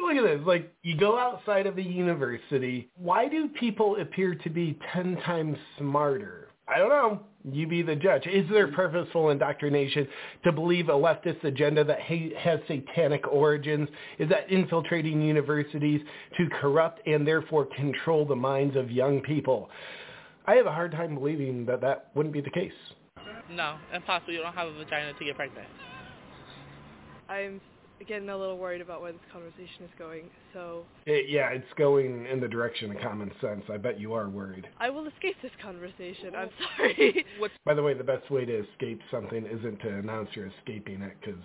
Look 0.00 0.16
at 0.16 0.22
this. 0.22 0.46
Like, 0.46 0.72
you 0.82 0.96
go 0.96 1.18
outside 1.18 1.66
of 1.66 1.76
the 1.76 1.82
university. 1.82 2.88
Why 2.94 3.28
do 3.28 3.48
people 3.48 4.00
appear 4.00 4.34
to 4.36 4.48
be 4.48 4.78
ten 4.94 5.16
times 5.26 5.58
smarter? 5.76 6.48
I 6.68 6.78
don't 6.78 6.88
know. 6.88 7.20
You 7.52 7.66
be 7.66 7.82
the 7.82 7.96
judge. 7.96 8.26
Is 8.26 8.48
there 8.50 8.68
purposeful 8.68 9.30
indoctrination 9.30 10.08
to 10.44 10.52
believe 10.52 10.88
a 10.88 10.92
leftist 10.92 11.42
agenda 11.44 11.84
that 11.84 12.00
has 12.00 12.60
satanic 12.68 13.26
origins? 13.28 13.88
Is 14.18 14.28
that 14.28 14.50
infiltrating 14.50 15.22
universities 15.22 16.00
to 16.36 16.48
corrupt 16.60 17.06
and 17.06 17.26
therefore 17.26 17.66
control 17.66 18.24
the 18.24 18.36
minds 18.36 18.76
of 18.76 18.90
young 18.90 19.20
people? 19.20 19.70
I 20.46 20.54
have 20.54 20.66
a 20.66 20.72
hard 20.72 20.92
time 20.92 21.14
believing 21.14 21.66
that 21.66 21.80
that 21.82 22.10
wouldn't 22.14 22.32
be 22.32 22.40
the 22.40 22.50
case. 22.50 22.72
No, 23.50 23.76
impossible. 23.94 24.32
You 24.32 24.40
don't 24.40 24.54
have 24.54 24.68
a 24.68 24.72
vagina 24.72 25.12
to 25.12 25.24
get 25.24 25.36
pregnant. 25.36 25.68
I'm 27.28 27.60
getting 28.06 28.28
a 28.28 28.36
little 28.36 28.58
worried 28.58 28.80
about 28.80 29.00
where 29.02 29.12
this 29.12 29.20
conversation 29.32 29.84
is 29.84 29.90
going, 29.98 30.24
so 30.52 30.84
It, 31.06 31.28
yeah, 31.28 31.50
it's 31.50 31.72
going 31.76 32.26
in 32.26 32.40
the 32.40 32.48
direction 32.48 32.90
of 32.90 33.00
common 33.02 33.30
sense. 33.40 33.64
I 33.72 33.76
bet 33.76 33.98
you 33.98 34.14
are 34.14 34.28
worried. 34.28 34.68
I 34.78 34.90
will 34.90 35.06
escape 35.06 35.36
this 35.42 35.52
conversation. 35.62 36.34
I'm 36.36 36.50
sorry. 36.76 37.24
By 37.64 37.74
the 37.74 37.82
way, 37.82 37.94
the 37.94 38.04
best 38.04 38.30
way 38.30 38.44
to 38.44 38.64
escape 38.70 39.00
something 39.10 39.44
isn't 39.44 39.80
to 39.80 39.88
announce 39.88 40.30
you're 40.34 40.50
escaping 40.60 41.02
it 41.02 41.16
because 41.20 41.40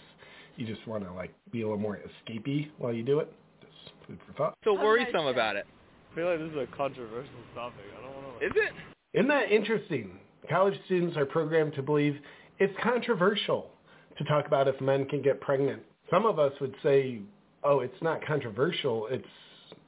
you 0.55 0.65
just 0.67 0.85
want 0.88 1.03
to 1.03 1.13
like 1.13 1.34
be 1.51 1.61
a 1.61 1.65
little 1.65 1.80
more 1.80 1.99
escapey 1.99 2.69
while 2.77 2.93
you 2.93 3.03
do 3.03 3.19
it. 3.19 3.31
Just 3.61 4.07
food 4.07 4.19
for 4.27 4.34
thought. 4.34 4.53
So 4.63 4.73
worrisome 4.73 5.27
about 5.27 5.55
it. 5.55 5.65
I 6.11 6.15
feel 6.15 6.30
like 6.30 6.39
this 6.39 6.51
is 6.51 6.57
a 6.57 6.77
controversial 6.77 7.31
topic. 7.55 7.85
I 7.97 8.01
don't 8.01 8.15
want 8.15 8.39
to. 8.39 8.45
Is 8.45 8.51
it? 8.55 8.73
Isn't 9.17 9.30
that 9.30 9.51
interesting? 9.51 10.19
College 10.49 10.75
students 10.85 11.17
are 11.17 11.25
programmed 11.25 11.73
to 11.73 11.81
believe 11.81 12.17
it's 12.59 12.73
controversial 12.84 13.69
to 14.17 14.23
talk 14.25 14.45
about 14.45 14.67
if 14.67 14.80
men 14.80 15.05
can 15.05 15.21
get 15.21 15.41
pregnant. 15.41 15.81
Some 16.09 16.25
of 16.25 16.39
us 16.39 16.53
would 16.61 16.75
say, 16.84 17.19
oh, 17.63 17.80
it's 17.80 18.01
not 18.01 18.25
controversial, 18.25 19.07
it's 19.09 19.27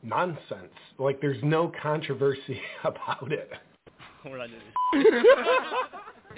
nonsense. 0.03 0.73
Like 0.97 1.19
there's 1.21 1.41
no 1.43 1.71
controversy 1.81 2.59
about 2.83 3.31
it. 3.31 3.51
We're 4.25 4.37
not 4.37 4.47
doing 4.49 5.05
this. 5.13 5.13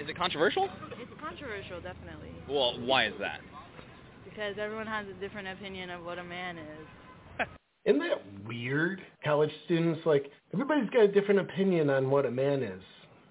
Is 0.00 0.08
it 0.08 0.16
controversial? 0.16 0.68
It's 1.00 1.10
controversial, 1.20 1.80
definitely, 1.80 2.30
Well, 2.48 2.78
why 2.80 3.06
is 3.06 3.14
that? 3.18 3.40
because 4.24 4.54
everyone 4.60 4.86
has 4.86 5.04
a 5.08 5.14
different 5.20 5.48
opinion 5.48 5.90
of 5.90 6.04
what 6.04 6.16
a 6.18 6.22
man 6.22 6.58
is. 6.58 7.46
Isn't 7.84 7.98
that 8.00 8.22
weird? 8.46 9.00
College 9.24 9.50
students, 9.64 10.00
like, 10.06 10.30
everybody's 10.54 10.88
got 10.90 11.02
a 11.04 11.08
different 11.08 11.40
opinion 11.40 11.90
on 11.90 12.08
what 12.10 12.24
a 12.26 12.30
man 12.30 12.62
is. 12.62 12.80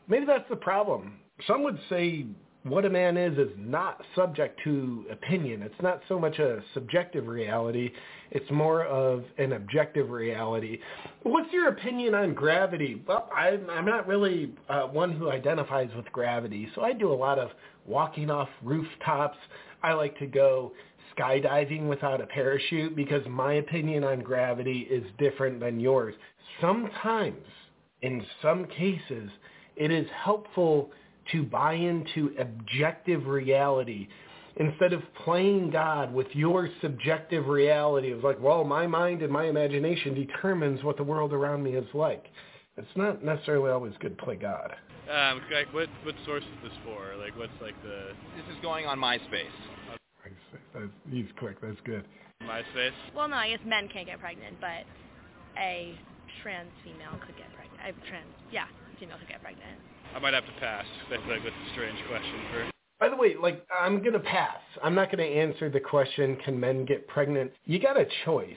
Maybe 0.09 0.25
that's 0.25 0.49
the 0.49 0.55
problem. 0.57 1.19
Some 1.45 1.63
would 1.63 1.79
say 1.87 2.25
what 2.69 2.85
a 2.85 2.89
man 2.89 3.17
is 3.17 3.37
is 3.37 3.49
not 3.57 4.01
subject 4.15 4.59
to 4.63 5.05
opinion. 5.11 5.61
It's 5.61 5.81
not 5.81 6.01
so 6.07 6.19
much 6.19 6.39
a 6.39 6.61
subjective 6.73 7.27
reality. 7.27 7.91
It's 8.31 8.49
more 8.51 8.85
of 8.85 9.23
an 9.37 9.53
objective 9.53 10.09
reality. 10.09 10.79
What's 11.23 11.51
your 11.51 11.69
opinion 11.69 12.15
on 12.15 12.33
gravity? 12.33 13.01
Well, 13.07 13.29
I'm, 13.35 13.69
I'm 13.69 13.85
not 13.85 14.07
really 14.07 14.53
uh, 14.69 14.83
one 14.83 15.11
who 15.11 15.31
identifies 15.31 15.89
with 15.95 16.05
gravity, 16.11 16.69
so 16.75 16.81
I 16.81 16.93
do 16.93 17.11
a 17.11 17.15
lot 17.15 17.39
of 17.39 17.49
walking 17.85 18.29
off 18.29 18.49
rooftops. 18.63 19.37
I 19.83 19.93
like 19.93 20.17
to 20.19 20.27
go 20.27 20.73
skydiving 21.17 21.87
without 21.87 22.21
a 22.21 22.27
parachute 22.27 22.95
because 22.95 23.25
my 23.27 23.53
opinion 23.53 24.03
on 24.03 24.19
gravity 24.21 24.87
is 24.89 25.03
different 25.17 25.59
than 25.59 25.79
yours. 25.79 26.15
Sometimes, 26.61 27.45
in 28.01 28.25
some 28.41 28.65
cases, 28.65 29.29
it 29.75 29.91
is 29.91 30.07
helpful 30.23 30.91
to 31.31 31.43
buy 31.43 31.73
into 31.73 32.33
objective 32.39 33.27
reality 33.27 34.07
instead 34.57 34.93
of 34.93 35.01
playing 35.23 35.69
God 35.69 36.13
with 36.13 36.27
your 36.33 36.69
subjective 36.81 37.47
reality 37.47 38.11
of 38.11 38.23
like, 38.23 38.39
well, 38.39 38.63
my 38.63 38.87
mind 38.87 39.21
and 39.21 39.31
my 39.31 39.45
imagination 39.45 40.15
determines 40.15 40.83
what 40.83 40.97
the 40.97 41.03
world 41.03 41.33
around 41.33 41.63
me 41.63 41.71
is 41.75 41.87
like. 41.93 42.25
It's 42.75 42.87
not 42.95 43.23
necessarily 43.23 43.71
always 43.71 43.93
good 43.99 44.17
to 44.17 44.23
play 44.23 44.35
God. 44.35 44.75
Um, 45.09 45.41
like 45.53 45.73
what 45.73 45.87
what 46.03 46.15
source 46.25 46.43
is 46.43 46.69
this 46.69 46.77
for? 46.83 47.15
Like 47.17 47.37
what's 47.37 47.53
like 47.61 47.81
the 47.81 48.11
This 48.35 48.55
is 48.55 48.61
going 48.61 48.85
on 48.85 48.99
MySpace. 48.99 49.55
That's, 50.73 50.85
he's 51.09 51.25
quick. 51.39 51.61
That's 51.61 51.79
good. 51.85 52.03
MySpace? 52.43 52.91
Well, 53.15 53.27
no, 53.27 53.35
I 53.35 53.49
guess 53.49 53.59
men 53.65 53.87
can't 53.87 54.05
get 54.05 54.19
pregnant, 54.19 54.57
but 54.59 54.85
a 55.57 55.97
trans 56.43 56.69
female 56.83 57.17
could 57.25 57.37
get 57.37 57.47
pregnant. 57.55 57.81
A 57.81 58.09
trans, 58.09 58.27
yeah, 58.51 58.65
female 58.99 59.17
could 59.17 59.29
get 59.29 59.41
pregnant. 59.41 59.79
I 60.17 60.19
might 60.19 60.33
have 60.33 60.47
to 60.47 60.59
pass. 60.59 60.85
That's 61.11 61.21
like 61.29 61.41
a 61.41 61.71
strange 61.73 61.99
question 62.09 62.39
for. 62.51 62.71
By 62.99 63.09
the 63.09 63.15
way, 63.15 63.35
like 63.39 63.63
I'm 63.79 64.03
gonna 64.03 64.17
pass. 64.17 64.57
I'm 64.83 64.95
not 64.95 65.11
gonna 65.11 65.21
answer 65.21 65.69
the 65.69 65.79
question, 65.79 66.35
can 66.43 66.59
men 66.59 66.85
get 66.85 67.07
pregnant? 67.07 67.51
You 67.65 67.77
got 67.79 67.99
a 67.99 68.07
choice. 68.25 68.55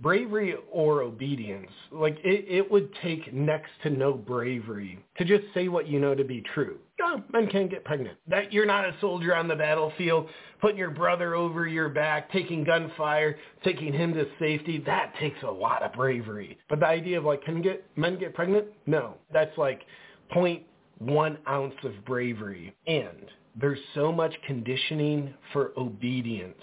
Bravery 0.00 0.54
or 0.70 1.00
obedience. 1.00 1.70
Like 1.90 2.18
it, 2.22 2.44
it 2.46 2.70
would 2.70 2.90
take 3.02 3.32
next 3.32 3.70
to 3.84 3.90
no 3.90 4.12
bravery 4.12 5.02
to 5.16 5.24
just 5.24 5.44
say 5.54 5.68
what 5.68 5.88
you 5.88 5.98
know 5.98 6.14
to 6.14 6.24
be 6.24 6.42
true. 6.54 6.78
No, 7.00 7.22
men 7.32 7.48
can't 7.48 7.70
get 7.70 7.86
pregnant. 7.86 8.18
That 8.26 8.52
you're 8.52 8.66
not 8.66 8.84
a 8.84 8.94
soldier 9.00 9.34
on 9.34 9.48
the 9.48 9.56
battlefield, 9.56 10.28
putting 10.60 10.76
your 10.76 10.90
brother 10.90 11.34
over 11.34 11.66
your 11.66 11.88
back, 11.88 12.30
taking 12.30 12.64
gunfire, 12.64 13.38
taking 13.64 13.94
him 13.94 14.12
to 14.12 14.26
safety, 14.38 14.82
that 14.84 15.14
takes 15.18 15.42
a 15.42 15.50
lot 15.50 15.82
of 15.82 15.94
bravery. 15.94 16.58
But 16.68 16.80
the 16.80 16.86
idea 16.86 17.16
of 17.16 17.24
like, 17.24 17.42
can 17.44 17.62
get 17.62 17.82
men 17.96 18.18
get 18.18 18.34
pregnant? 18.34 18.66
No. 18.86 19.14
That's 19.32 19.56
like 19.56 19.86
point 20.30 20.64
one 20.98 21.38
ounce 21.48 21.74
of 21.84 22.04
bravery. 22.04 22.74
And 22.86 23.26
there's 23.60 23.78
so 23.94 24.12
much 24.12 24.34
conditioning 24.46 25.34
for 25.52 25.72
obedience. 25.76 26.60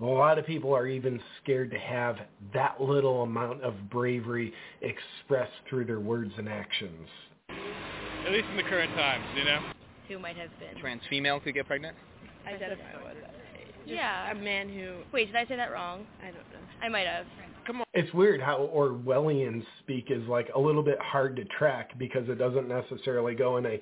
A 0.00 0.04
lot 0.04 0.38
of 0.38 0.46
people 0.46 0.74
are 0.74 0.86
even 0.86 1.20
scared 1.42 1.70
to 1.72 1.78
have 1.78 2.18
that 2.54 2.80
little 2.80 3.22
amount 3.22 3.62
of 3.62 3.74
bravery 3.90 4.52
expressed 4.80 5.52
through 5.68 5.86
their 5.86 6.00
words 6.00 6.32
and 6.38 6.48
actions. 6.48 7.08
At 8.24 8.32
least 8.32 8.46
in 8.50 8.56
the 8.56 8.62
current 8.62 8.94
times, 8.94 9.24
you 9.36 9.44
know. 9.44 9.60
Who 10.08 10.18
might 10.18 10.36
have 10.36 10.50
been. 10.60 10.80
Trans 10.80 11.02
female 11.10 11.40
could 11.40 11.54
get 11.54 11.66
pregnant? 11.66 11.96
Identify 12.46 13.04
with 13.04 13.16
Yeah. 13.86 14.30
a 14.30 14.34
man 14.34 14.68
who. 14.68 14.98
Wait, 15.12 15.26
did 15.26 15.36
I 15.36 15.44
say 15.46 15.56
that 15.56 15.72
wrong? 15.72 16.06
I 16.22 16.26
don't 16.26 16.36
know. 16.36 16.58
I 16.80 16.88
might 16.88 17.06
have. 17.06 17.26
Come 17.68 17.82
on. 17.82 17.86
It's 17.92 18.12
weird 18.14 18.40
how 18.40 18.70
Orwellian 18.74 19.62
speak 19.80 20.06
is 20.08 20.26
like 20.26 20.48
a 20.56 20.58
little 20.58 20.82
bit 20.82 20.98
hard 21.00 21.36
to 21.36 21.44
track 21.44 21.90
because 21.98 22.26
it 22.30 22.36
doesn't 22.36 22.66
necessarily 22.66 23.34
go 23.34 23.58
in 23.58 23.66
a 23.66 23.78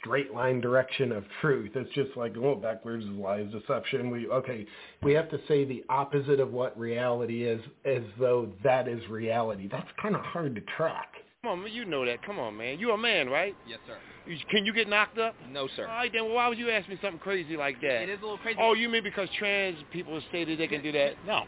straight 0.00 0.32
line 0.32 0.62
direction 0.62 1.12
of 1.12 1.24
truth. 1.42 1.72
It's 1.74 1.92
just 1.92 2.16
like, 2.16 2.34
oh, 2.38 2.54
backwards 2.54 3.04
is 3.04 3.10
lies, 3.10 3.46
deception. 3.52 4.10
We 4.10 4.28
okay, 4.28 4.64
we 5.02 5.12
have 5.12 5.28
to 5.28 5.38
say 5.46 5.66
the 5.66 5.84
opposite 5.90 6.40
of 6.40 6.52
what 6.52 6.78
reality 6.78 7.44
is, 7.44 7.60
as 7.84 8.02
though 8.18 8.48
that 8.64 8.88
is 8.88 9.06
reality. 9.10 9.68
That's 9.70 9.90
kind 10.00 10.16
of 10.16 10.22
hard 10.22 10.54
to 10.54 10.62
track. 10.78 11.12
Come 11.44 11.64
on, 11.64 11.70
you 11.70 11.84
know 11.84 12.06
that. 12.06 12.24
Come 12.24 12.38
on, 12.38 12.56
man. 12.56 12.78
You 12.78 12.92
a 12.92 12.98
man, 12.98 13.28
right? 13.28 13.54
Yes, 13.68 13.78
sir. 13.86 13.98
Can 14.50 14.64
you 14.64 14.72
get 14.72 14.88
knocked 14.88 15.18
up? 15.18 15.34
No, 15.50 15.68
sir. 15.76 15.86
All 15.86 15.96
right, 15.96 16.10
then 16.10 16.32
why 16.32 16.48
would 16.48 16.58
you 16.58 16.70
ask 16.70 16.88
me 16.88 16.98
something 17.02 17.20
crazy 17.20 17.58
like 17.58 17.78
that? 17.82 18.04
It 18.04 18.08
is 18.08 18.20
a 18.20 18.22
little 18.22 18.38
crazy. 18.38 18.58
Oh, 18.58 18.72
you 18.72 18.88
mean 18.88 19.02
because 19.02 19.28
trans 19.38 19.76
people 19.92 20.18
say 20.32 20.44
that 20.44 20.56
they 20.56 20.66
can 20.66 20.82
do 20.82 20.92
that? 20.92 21.12
No. 21.26 21.44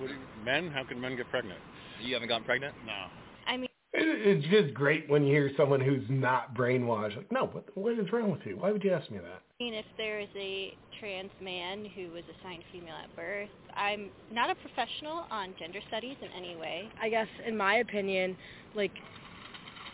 What 0.00 0.08
do 0.08 0.14
you, 0.14 0.20
men? 0.44 0.70
How 0.70 0.82
can 0.84 1.00
men 1.00 1.16
get 1.16 1.28
pregnant? 1.30 1.58
You 2.02 2.14
haven't 2.14 2.28
gotten 2.28 2.44
pregnant? 2.44 2.74
No. 2.86 3.06
I 3.46 3.56
mean, 3.56 3.68
It- 3.92 4.26
It's 4.38 4.46
just 4.46 4.72
great 4.72 5.08
when 5.08 5.24
you 5.24 5.32
hear 5.32 5.50
someone 5.56 5.80
who's 5.80 6.08
not 6.08 6.54
brainwashed. 6.54 7.16
Like, 7.16 7.32
no, 7.32 7.46
what, 7.46 7.76
what 7.76 7.98
is 7.98 8.10
wrong 8.12 8.30
with 8.30 8.40
you? 8.46 8.56
Why 8.56 8.70
would 8.70 8.84
you 8.84 8.92
ask 8.92 9.10
me 9.10 9.18
that? 9.18 9.42
I 9.60 9.62
mean, 9.64 9.74
if 9.74 9.84
there 9.98 10.20
is 10.20 10.28
a 10.36 10.72
trans 11.00 11.30
man 11.42 11.84
who 11.96 12.08
was 12.12 12.22
assigned 12.38 12.62
female 12.72 12.94
at 13.02 13.14
birth, 13.16 13.48
I'm 13.76 14.10
not 14.32 14.48
a 14.48 14.54
professional 14.54 15.24
on 15.30 15.54
gender 15.58 15.80
studies 15.88 16.16
in 16.22 16.28
any 16.40 16.56
way. 16.56 16.88
I 17.02 17.08
guess, 17.10 17.26
in 17.46 17.56
my 17.56 17.76
opinion, 17.76 18.36
like, 18.74 18.92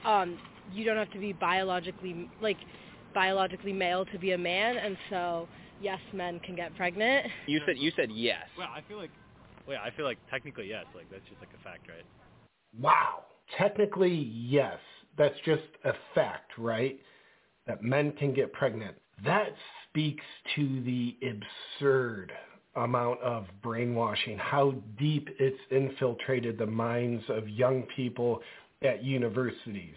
um, 0.04 0.38
you 0.72 0.84
don't 0.84 0.96
have 0.98 1.10
to 1.12 1.18
be 1.18 1.32
biologically 1.32 2.28
like 2.40 2.58
biologically 3.14 3.72
male 3.72 4.04
to 4.12 4.18
be 4.18 4.32
a 4.32 4.38
man, 4.38 4.76
and 4.76 4.96
so 5.10 5.48
yes, 5.80 5.98
men 6.12 6.38
can 6.40 6.54
get 6.54 6.76
pregnant. 6.76 7.26
You 7.46 7.60
said 7.66 7.78
you 7.78 7.90
said 7.96 8.10
yes. 8.12 8.44
Well, 8.58 8.68
I 8.74 8.82
feel 8.82 8.98
like, 8.98 9.10
well, 9.66 9.76
yeah, 9.76 9.82
I 9.82 9.94
feel 9.96 10.04
like 10.04 10.18
technically 10.30 10.68
yes. 10.68 10.84
Like 10.94 11.10
that's 11.10 11.24
just 11.28 11.40
like 11.40 11.50
a 11.58 11.62
fact, 11.64 11.88
right? 11.88 12.04
Wow. 12.80 13.24
Technically, 13.56 14.12
yes. 14.12 14.78
That's 15.16 15.36
just 15.44 15.62
a 15.84 15.92
fact, 16.14 16.52
right? 16.58 16.98
That 17.66 17.82
men 17.82 18.12
can 18.12 18.34
get 18.34 18.52
pregnant. 18.52 18.96
That 19.24 19.48
speaks 19.88 20.24
to 20.56 20.82
the 20.82 21.16
absurd 21.22 22.32
amount 22.76 23.20
of 23.22 23.46
brainwashing, 23.62 24.36
how 24.36 24.74
deep 24.98 25.28
it's 25.38 25.58
infiltrated 25.70 26.58
the 26.58 26.66
minds 26.66 27.24
of 27.28 27.48
young 27.48 27.84
people 27.96 28.40
at 28.82 29.02
universities. 29.02 29.94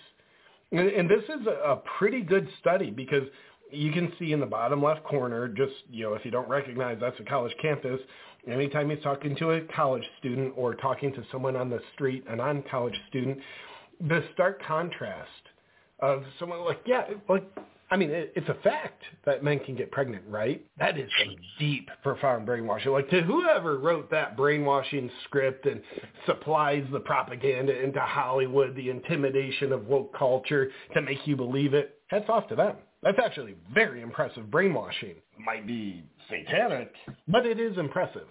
And, 0.71 0.87
and 0.87 1.09
this 1.09 1.23
is 1.23 1.45
a, 1.47 1.71
a 1.71 1.81
pretty 1.97 2.21
good 2.21 2.47
study 2.59 2.89
because 2.91 3.23
you 3.71 3.91
can 3.91 4.11
see 4.17 4.31
in 4.31 4.39
the 4.39 4.45
bottom 4.45 4.81
left 4.81 5.03
corner, 5.03 5.47
just, 5.47 5.73
you 5.91 6.05
know, 6.05 6.13
if 6.13 6.23
you 6.23 6.31
don't 6.31 6.47
recognize 6.47 6.97
that's 6.99 7.19
a 7.19 7.23
college 7.23 7.53
campus, 7.61 7.99
anytime 8.51 8.89
he's 8.89 9.01
talking 9.03 9.35
to 9.37 9.51
a 9.51 9.61
college 9.61 10.03
student 10.19 10.53
or 10.55 10.75
talking 10.75 11.13
to 11.13 11.23
someone 11.31 11.55
on 11.55 11.69
the 11.69 11.79
street, 11.93 12.23
a 12.29 12.35
non-college 12.35 12.99
student, 13.09 13.39
the 14.07 14.23
stark 14.33 14.61
contrast 14.63 15.29
of 15.99 16.23
someone 16.39 16.59
like, 16.61 16.79
yeah, 16.85 17.05
like, 17.27 17.43
I 17.91 17.97
mean, 17.97 18.11
it, 18.11 18.31
it's 18.35 18.47
a 18.49 18.53
fact 18.63 19.03
that 19.25 19.43
men 19.43 19.59
can 19.59 19.75
get 19.75 19.91
pregnant, 19.91 20.23
right? 20.27 20.63
That 20.77 20.97
is 20.97 21.09
some 21.23 21.35
deep, 21.57 21.89
profound 22.03 22.45
brainwashing. 22.45 22.91
Like 22.91 23.09
to 23.09 23.21
whoever 23.21 23.79
wrote 23.79 24.11
that 24.11 24.37
brainwashing 24.37 25.09
script 25.25 25.65
and 25.65 25.81
supplies 26.25 26.85
the 26.91 26.99
propaganda 26.99 27.83
into 27.83 27.99
Hollywood, 27.99 28.75
the 28.75 28.89
intimidation 28.89 29.73
of 29.73 29.87
woke 29.87 30.15
culture 30.17 30.71
to 30.93 31.01
make 31.01 31.25
you 31.25 31.35
believe 31.35 31.73
it, 31.73 31.99
hats 32.07 32.25
off 32.29 32.47
to 32.49 32.55
them. 32.55 32.75
That's 33.01 33.19
actually 33.23 33.55
very 33.73 34.01
impressive 34.01 34.51
brainwashing. 34.51 35.15
Might 35.37 35.65
be 35.65 36.03
satanic, 36.29 36.93
but 37.27 37.45
it 37.45 37.59
is 37.59 37.77
impressive. 37.77 38.27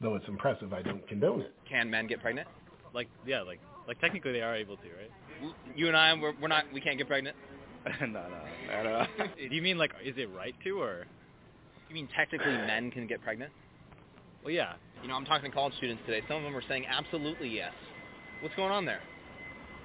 Though 0.00 0.16
it's 0.16 0.28
impressive, 0.28 0.74
I 0.74 0.82
don't 0.82 1.06
condone 1.08 1.40
it. 1.40 1.54
Can 1.68 1.90
men 1.90 2.06
get 2.06 2.20
pregnant? 2.20 2.46
Like 2.92 3.08
yeah, 3.26 3.42
like 3.42 3.60
like 3.88 3.98
technically 4.00 4.32
they 4.32 4.42
are 4.42 4.54
able 4.54 4.76
to, 4.76 4.82
right? 4.82 5.54
You 5.74 5.88
and 5.88 5.96
I, 5.96 6.12
we're, 6.14 6.34
we're 6.40 6.48
not. 6.48 6.64
We 6.72 6.80
can't 6.80 6.98
get 6.98 7.06
pregnant. 7.06 7.36
no, 8.00 8.06
no, 8.06 8.82
no. 8.82 9.06
Do 9.48 9.54
you 9.54 9.62
mean 9.62 9.78
like 9.78 9.92
is 10.04 10.14
it 10.18 10.28
right 10.36 10.54
to 10.64 10.80
or? 10.80 11.06
You 11.88 11.94
mean 11.94 12.08
technically 12.16 12.52
men 12.52 12.90
can 12.90 13.06
get 13.06 13.22
pregnant? 13.22 13.52
Well, 14.42 14.52
yeah. 14.52 14.74
You 15.02 15.08
know, 15.08 15.14
I'm 15.14 15.24
talking 15.24 15.50
to 15.50 15.54
college 15.54 15.74
students 15.76 16.02
today. 16.04 16.20
Some 16.26 16.38
of 16.38 16.42
them 16.42 16.56
are 16.56 16.62
saying 16.68 16.84
absolutely 16.88 17.48
yes. 17.48 17.72
What's 18.40 18.56
going 18.56 18.72
on 18.72 18.84
there? 18.84 19.00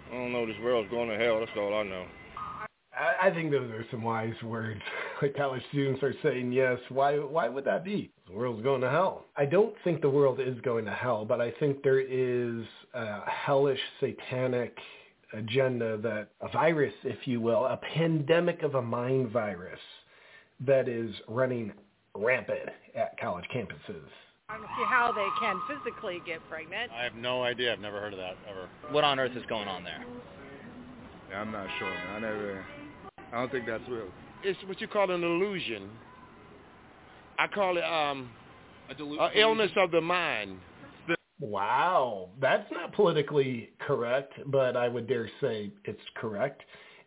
I 0.09 0.15
don't 0.15 0.31
know. 0.31 0.45
This 0.45 0.55
world's 0.63 0.89
going 0.89 1.09
to 1.09 1.17
hell. 1.17 1.39
That's 1.39 1.51
all 1.57 1.73
I 1.75 1.83
know. 1.83 2.05
I, 2.97 3.27
I 3.27 3.33
think 3.33 3.51
those 3.51 3.69
are 3.71 3.85
some 3.91 4.03
wise 4.03 4.35
words. 4.43 4.81
Like 5.21 5.35
college 5.35 5.61
students 5.69 6.01
are 6.01 6.15
saying 6.23 6.51
yes. 6.51 6.79
Why? 6.89 7.19
Why 7.19 7.47
would 7.47 7.63
that 7.65 7.85
be? 7.85 8.09
The 8.27 8.33
world's 8.33 8.63
going 8.63 8.81
to 8.81 8.89
hell. 8.89 9.25
I 9.37 9.45
don't 9.45 9.75
think 9.83 10.01
the 10.01 10.09
world 10.09 10.39
is 10.39 10.59
going 10.61 10.83
to 10.85 10.91
hell, 10.91 11.25
but 11.25 11.39
I 11.39 11.51
think 11.59 11.83
there 11.83 11.99
is 11.99 12.65
a 12.95 13.19
hellish, 13.29 13.79
satanic 13.99 14.75
agenda 15.33 15.97
that 15.97 16.29
a 16.41 16.49
virus, 16.49 16.93
if 17.03 17.27
you 17.27 17.39
will, 17.39 17.65
a 17.65 17.77
pandemic 17.93 18.63
of 18.63 18.73
a 18.73 18.81
mind 18.81 19.29
virus 19.29 19.79
that 20.65 20.89
is 20.89 21.13
running 21.27 21.71
rampant 22.15 22.69
at 22.95 23.19
college 23.19 23.45
campuses. 23.53 24.09
I 24.49 24.57
don't 24.57 24.65
see 24.65 24.85
how 24.87 25.11
they 25.11 25.27
can 25.39 25.61
physically 25.67 26.19
get 26.25 26.39
pregnant. 26.49 26.91
I 26.91 27.03
have 27.03 27.15
no 27.15 27.43
idea. 27.43 27.71
I've 27.71 27.79
never 27.79 28.01
heard 28.01 28.13
of 28.13 28.19
that 28.19 28.37
ever. 28.49 28.67
What 28.91 29.03
on 29.03 29.19
earth 29.19 29.37
is 29.37 29.45
going 29.47 29.67
on 29.67 29.83
there? 29.83 30.03
Yeah, 31.29 31.41
I'm 31.41 31.51
not 31.51 31.67
sure, 31.79 31.89
man. 31.89 32.15
I 32.15 32.19
never. 32.19 32.65
I 33.31 33.39
don't 33.39 33.51
think 33.51 33.65
that's 33.65 33.87
real. 33.89 34.07
It's 34.43 34.59
what 34.65 34.81
you 34.81 34.87
call 34.87 35.11
an 35.11 35.23
illusion. 35.23 35.89
I 37.39 37.47
call 37.47 37.77
it 37.77 37.83
um, 37.83 38.29
a 38.89 38.95
delu- 38.95 39.19
uh, 39.19 39.29
illness 39.35 39.71
of 39.77 39.91
the 39.91 40.01
mind. 40.01 40.59
Wow, 41.39 42.29
that's 42.39 42.71
not 42.71 42.93
politically 42.93 43.71
correct, 43.79 44.33
but 44.45 44.77
I 44.77 44.87
would 44.87 45.07
dare 45.07 45.27
say 45.41 45.71
it's 45.85 45.99
correct. 46.15 46.61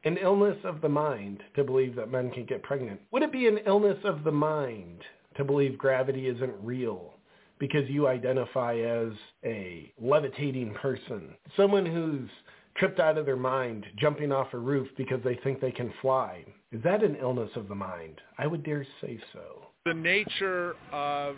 An 0.05 0.17
illness 0.17 0.59
of 0.65 0.81
the 0.81 0.89
mind 0.89 1.41
to 1.55 1.63
believe 1.63 1.95
that 1.95 2.11
men 2.11 2.33
can 2.33 2.45
get 2.45 2.63
pregnant. 2.65 3.01
Would 3.13 3.23
it 3.23 3.31
be 3.33 3.47
an 3.47 3.61
illness 3.65 3.99
of 4.03 4.25
the 4.25 4.33
mind 4.33 5.03
to 5.37 5.45
believe 5.45 5.79
gravity 5.79 6.27
isn't 6.27 6.53
real 6.61 7.15
because 7.61 7.89
you 7.89 8.09
identify 8.09 8.77
as 8.77 9.13
a 9.45 9.93
levitating 10.01 10.75
person? 10.75 11.37
Someone 11.57 11.87
who's 11.87 12.29
tripped 12.77 13.01
out 13.01 13.19
of 13.19 13.27
their 13.27 13.37
mind 13.37 13.87
jumping 13.97 14.33
off 14.33 14.53
a 14.53 14.59
roof 14.59 14.89
because 14.97 15.21
they 15.25 15.37
think 15.37 15.61
they 15.61 15.71
can 15.73 15.93
fly. 16.03 16.45
Is 16.73 16.83
that 16.83 17.03
an 17.03 17.17
illness 17.21 17.51
of 17.57 17.69
the 17.69 17.75
mind? 17.75 18.21
I 18.39 18.47
would 18.47 18.65
dare 18.65 18.87
say 19.01 19.19
so. 19.33 19.67
The 19.85 19.95
nature 19.95 20.75
of 20.93 21.37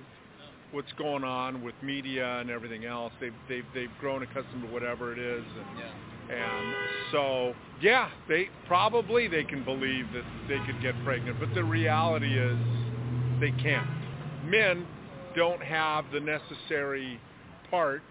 what's 0.73 0.93
going 0.99 1.25
on 1.25 1.63
with 1.63 1.75
media 1.83 2.39
and 2.41 2.51
everything 2.51 2.85
else. 2.85 3.13
They've 3.21 3.33
they've 3.49 3.65
they've 3.75 3.91
grown 4.01 4.23
accustomed 4.23 4.63
to 4.63 4.69
whatever 4.69 5.13
it 5.13 5.19
is, 5.19 5.45
and 5.45 6.39
and 6.39 6.75
so 7.13 7.55
yeah, 7.81 8.11
they 8.29 8.49
probably 8.67 9.29
they 9.29 9.45
can 9.45 9.65
believe 9.65 10.07
that 10.13 10.25
they 10.49 10.59
could 10.67 10.81
get 10.83 10.95
pregnant, 11.05 11.39
but 11.39 11.55
the 11.55 11.65
reality 11.65 12.39
is 12.39 12.59
they 13.41 13.53
can't. 13.63 13.89
Men 14.45 14.87
don't 15.37 15.63
have 15.63 16.05
the 16.13 16.21
necessary 16.21 17.21
parts 17.71 18.05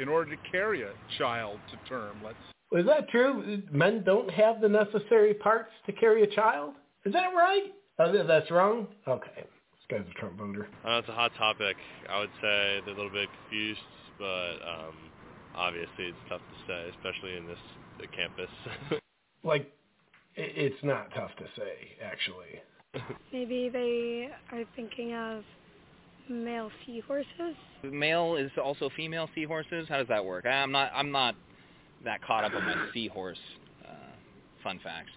in 0.00 0.08
order 0.08 0.34
to 0.34 0.42
carry 0.50 0.82
a 0.82 0.92
child 1.18 1.58
to 1.70 1.88
term. 1.88 2.16
Let's 2.24 2.36
Is 2.72 2.86
that 2.86 3.08
true? 3.08 3.62
Men 3.72 4.02
don't 4.04 4.30
have 4.30 4.60
the 4.60 4.68
necessary 4.68 5.34
parts 5.34 5.70
to 5.86 5.92
carry 5.92 6.22
a 6.22 6.26
child? 6.26 6.74
Is 7.04 7.12
that 7.12 7.34
right? 7.34 7.72
Oh, 7.98 8.24
that's 8.26 8.50
wrong? 8.50 8.88
Okay. 9.08 9.30
This 9.36 9.98
guy's 9.98 10.06
a 10.10 10.18
Trump 10.18 10.38
voter. 10.38 10.68
I 10.84 10.88
know 10.88 10.98
it's 10.98 11.08
a 11.08 11.12
hot 11.12 11.32
topic. 11.38 11.76
I 12.10 12.18
would 12.18 12.30
say 12.42 12.80
they're 12.84 12.94
a 12.94 12.96
little 12.96 13.10
bit 13.10 13.28
confused, 13.42 13.80
but 14.18 14.54
um, 14.66 14.94
obviously 15.54 16.06
it's 16.06 16.18
tough 16.28 16.40
to 16.40 16.72
say, 16.72 16.90
especially 16.96 17.36
in 17.36 17.46
this 17.46 17.58
the 18.00 18.06
campus. 18.08 18.50
Like, 19.44 19.72
it's 20.34 20.82
not 20.82 21.14
tough 21.14 21.30
to 21.38 21.44
say, 21.56 21.96
actually. 22.02 22.60
Maybe 23.32 23.68
they 23.68 24.28
are 24.50 24.64
thinking 24.74 25.14
of 25.14 25.44
male 26.28 26.70
seahorses. 26.84 27.54
Male 27.82 28.36
is 28.36 28.50
also 28.62 28.90
female 28.96 29.28
seahorses. 29.34 29.88
How 29.88 29.98
does 29.98 30.08
that 30.08 30.24
work? 30.24 30.46
I'm 30.46 30.72
not. 30.72 30.90
I'm 30.94 31.10
not 31.10 31.34
that 32.04 32.22
caught 32.22 32.44
up 32.44 32.54
on 32.54 32.64
my 32.64 32.74
seahorse 32.92 33.38
uh, 33.84 33.92
fun 34.62 34.80
facts. 34.82 35.10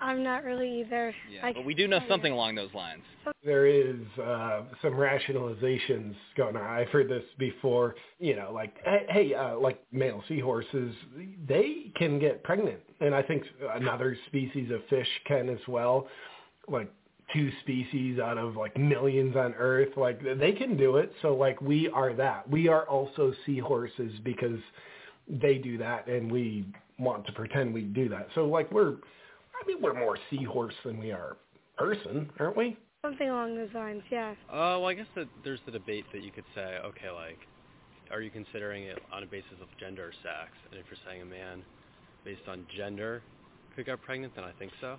I'm 0.00 0.24
not 0.24 0.42
really 0.42 0.80
either. 0.80 1.14
Yeah, 1.30 1.46
I 1.46 1.52
but 1.52 1.64
we 1.64 1.74
do 1.74 1.86
know 1.86 2.00
something 2.08 2.32
along 2.32 2.56
those 2.56 2.74
lines. 2.74 3.02
There 3.44 3.66
is 3.66 4.00
uh, 4.20 4.62
some 4.82 4.94
rationalizations 4.94 6.14
going 6.36 6.56
on. 6.56 6.62
I've 6.62 6.88
heard 6.88 7.08
this 7.08 7.22
before. 7.38 7.94
You 8.18 8.34
know, 8.34 8.50
like 8.52 8.76
hey, 8.84 9.06
hey 9.08 9.34
uh, 9.34 9.58
like 9.58 9.80
male 9.92 10.24
seahorses, 10.26 10.92
they 11.46 11.92
can 11.94 12.18
get 12.18 12.42
pregnant, 12.42 12.80
and 13.00 13.14
I 13.14 13.22
think 13.22 13.44
another 13.74 14.16
species 14.26 14.72
of 14.72 14.80
fish 14.90 15.08
can 15.26 15.48
as 15.48 15.60
well. 15.68 16.08
Like 16.68 16.92
two 17.32 17.50
species 17.62 18.18
out 18.18 18.38
of 18.38 18.56
like 18.56 18.76
millions 18.76 19.36
on 19.36 19.54
Earth, 19.54 19.96
like 19.96 20.20
they 20.38 20.52
can 20.52 20.76
do 20.76 20.96
it. 20.96 21.12
So 21.22 21.34
like 21.34 21.60
we 21.60 21.88
are 21.88 22.12
that. 22.14 22.48
We 22.48 22.68
are 22.68 22.86
also 22.88 23.32
seahorses 23.46 24.12
because 24.24 24.58
they 25.28 25.58
do 25.58 25.78
that, 25.78 26.08
and 26.08 26.30
we 26.30 26.66
want 26.98 27.26
to 27.26 27.32
pretend 27.32 27.72
we 27.72 27.82
do 27.82 28.08
that. 28.08 28.28
So 28.34 28.46
like 28.46 28.70
we're, 28.72 28.92
I 28.92 29.66
mean, 29.66 29.80
we're 29.80 29.98
more 29.98 30.18
seahorse 30.30 30.74
than 30.84 30.98
we 30.98 31.12
are 31.12 31.36
person, 31.76 32.30
aren't 32.38 32.56
we? 32.56 32.76
Something 33.04 33.30
along 33.30 33.56
those 33.56 33.74
lines, 33.74 34.02
yeah. 34.10 34.32
Uh, 34.48 34.78
well, 34.78 34.86
I 34.86 34.94
guess 34.94 35.06
that 35.16 35.26
there's 35.42 35.58
the 35.66 35.72
debate 35.72 36.04
that 36.12 36.22
you 36.22 36.30
could 36.30 36.44
say, 36.54 36.78
okay, 36.84 37.10
like, 37.10 37.38
are 38.12 38.20
you 38.20 38.30
considering 38.30 38.84
it 38.84 39.00
on 39.12 39.24
a 39.24 39.26
basis 39.26 39.58
of 39.60 39.66
gender 39.80 40.04
or 40.08 40.12
sex? 40.22 40.52
And 40.70 40.78
if 40.78 40.86
you're 40.88 41.00
saying 41.04 41.22
a 41.22 41.24
man 41.24 41.62
based 42.24 42.46
on 42.46 42.64
gender 42.76 43.22
could 43.74 43.86
get 43.86 44.00
pregnant, 44.02 44.34
then 44.36 44.44
I 44.44 44.52
think 44.58 44.70
so. 44.80 44.98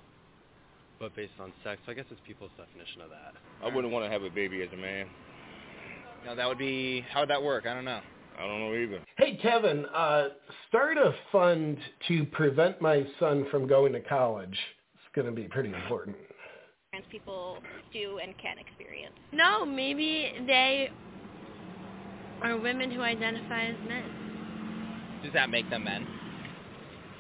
But 1.00 1.16
based 1.16 1.34
on 1.40 1.52
sex. 1.64 1.82
So 1.86 1.92
I 1.92 1.96
guess 1.96 2.06
it's 2.12 2.22
people's 2.26 2.52
definition 2.58 3.02
of 3.02 3.10
that. 3.10 3.34
I 3.64 3.74
wouldn't 3.74 3.94
want 3.94 4.06
to 4.06 4.12
have 4.12 4.24
a 4.24 4.30
baby 4.30 4.62
as 4.62 4.70
a 4.74 4.78
man. 4.78 5.08
Now 6.26 6.36
that 6.36 6.48
would 6.48 6.58
be 6.58 7.06
how 7.12 7.22
would 7.22 7.30
that 7.30 7.42
work? 7.44 7.66
I 7.66 7.74
don't 7.74 7.86
know. 7.86 8.02
I 8.38 8.48
don't 8.48 8.60
know 8.60 8.74
either. 8.74 9.00
Hey 9.18 9.38
Kevin, 9.42 9.86
uh, 9.86 10.30
start 10.68 10.98
a 10.98 11.14
fund 11.32 11.78
to 12.08 12.26
prevent 12.26 12.82
my 12.82 13.06
son 13.20 13.46
from 13.52 13.68
going 13.68 13.94
to 13.94 14.00
college. 14.00 14.58
It's 14.96 15.16
going 15.16 15.28
to 15.28 15.34
be 15.34 15.48
pretty 15.48 15.70
important. 15.70 16.16
Trans 16.92 17.06
people 17.12 17.58
do 17.92 18.20
and 18.24 18.38
can 18.38 18.58
experience. 18.58 19.16
No, 19.32 19.66
maybe 19.66 20.32
they 20.48 20.90
are 22.42 22.58
women 22.58 22.92
who 22.92 23.02
identify 23.02 23.66
as 23.66 23.76
men. 23.88 25.20
Does 25.24 25.34
that 25.34 25.50
make 25.50 25.70
them 25.70 25.86
men? 25.86 26.08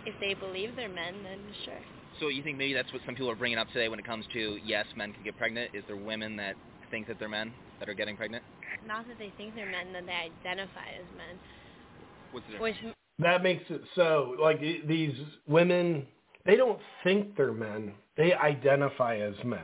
If 0.05 0.15
they 0.19 0.33
believe 0.33 0.75
they're 0.75 0.89
men, 0.89 1.15
then 1.23 1.39
sure. 1.63 1.73
So 2.19 2.27
you 2.29 2.43
think 2.43 2.57
maybe 2.57 2.73
that's 2.73 2.91
what 2.93 3.01
some 3.05 3.15
people 3.15 3.29
are 3.29 3.35
bringing 3.35 3.57
up 3.57 3.67
today 3.69 3.89
when 3.89 3.99
it 3.99 4.05
comes 4.05 4.25
to 4.33 4.57
yes, 4.63 4.85
men 4.95 5.13
can 5.13 5.23
get 5.23 5.37
pregnant? 5.37 5.71
Is 5.73 5.83
there 5.87 5.95
women 5.97 6.35
that 6.37 6.55
think 6.91 7.07
that 7.07 7.17
they're 7.19 7.29
men 7.29 7.51
that 7.79 7.89
are 7.89 7.93
getting 7.93 8.15
pregnant? 8.15 8.43
Not 8.87 9.07
that 9.07 9.17
they 9.17 9.31
think 9.37 9.55
they're 9.55 9.69
men, 9.69 9.93
that 9.93 10.05
they 10.05 10.11
identify 10.11 10.89
as 10.99 11.05
men. 11.17 11.39
What's 12.31 12.45
the 12.51 12.61
Which? 12.61 12.75
That 13.19 13.43
makes 13.43 13.63
it 13.69 13.81
so. 13.95 14.35
Like 14.41 14.59
these 14.59 15.13
women, 15.47 16.05
they 16.45 16.55
don't 16.55 16.79
think 17.03 17.35
they're 17.37 17.53
men. 17.53 17.93
They 18.17 18.33
identify 18.33 19.17
as 19.17 19.35
men, 19.43 19.59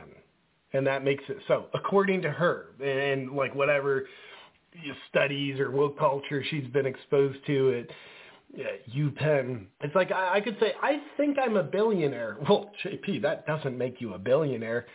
and 0.72 0.86
that 0.86 1.04
makes 1.04 1.24
it 1.28 1.38
so. 1.48 1.66
According 1.74 2.22
to 2.22 2.30
her, 2.30 2.68
and 2.82 3.32
like 3.32 3.54
whatever 3.54 4.06
studies 5.08 5.58
or 5.58 5.70
woke 5.70 5.98
culture 5.98 6.44
she's 6.48 6.66
been 6.68 6.86
exposed 6.86 7.38
to 7.46 7.80
at 7.80 7.94
uh, 8.58 8.62
UPenn, 8.94 9.66
it's 9.80 9.94
like 9.94 10.10
I, 10.12 10.36
I 10.36 10.40
could 10.40 10.56
say, 10.60 10.72
I 10.82 11.00
think 11.16 11.38
I'm 11.38 11.56
a 11.56 11.62
billionaire. 11.62 12.36
Well, 12.48 12.70
JP, 12.84 13.22
that 13.22 13.46
doesn't 13.46 13.76
make 13.76 14.00
you 14.00 14.14
a 14.14 14.18
billionaire. 14.18 14.86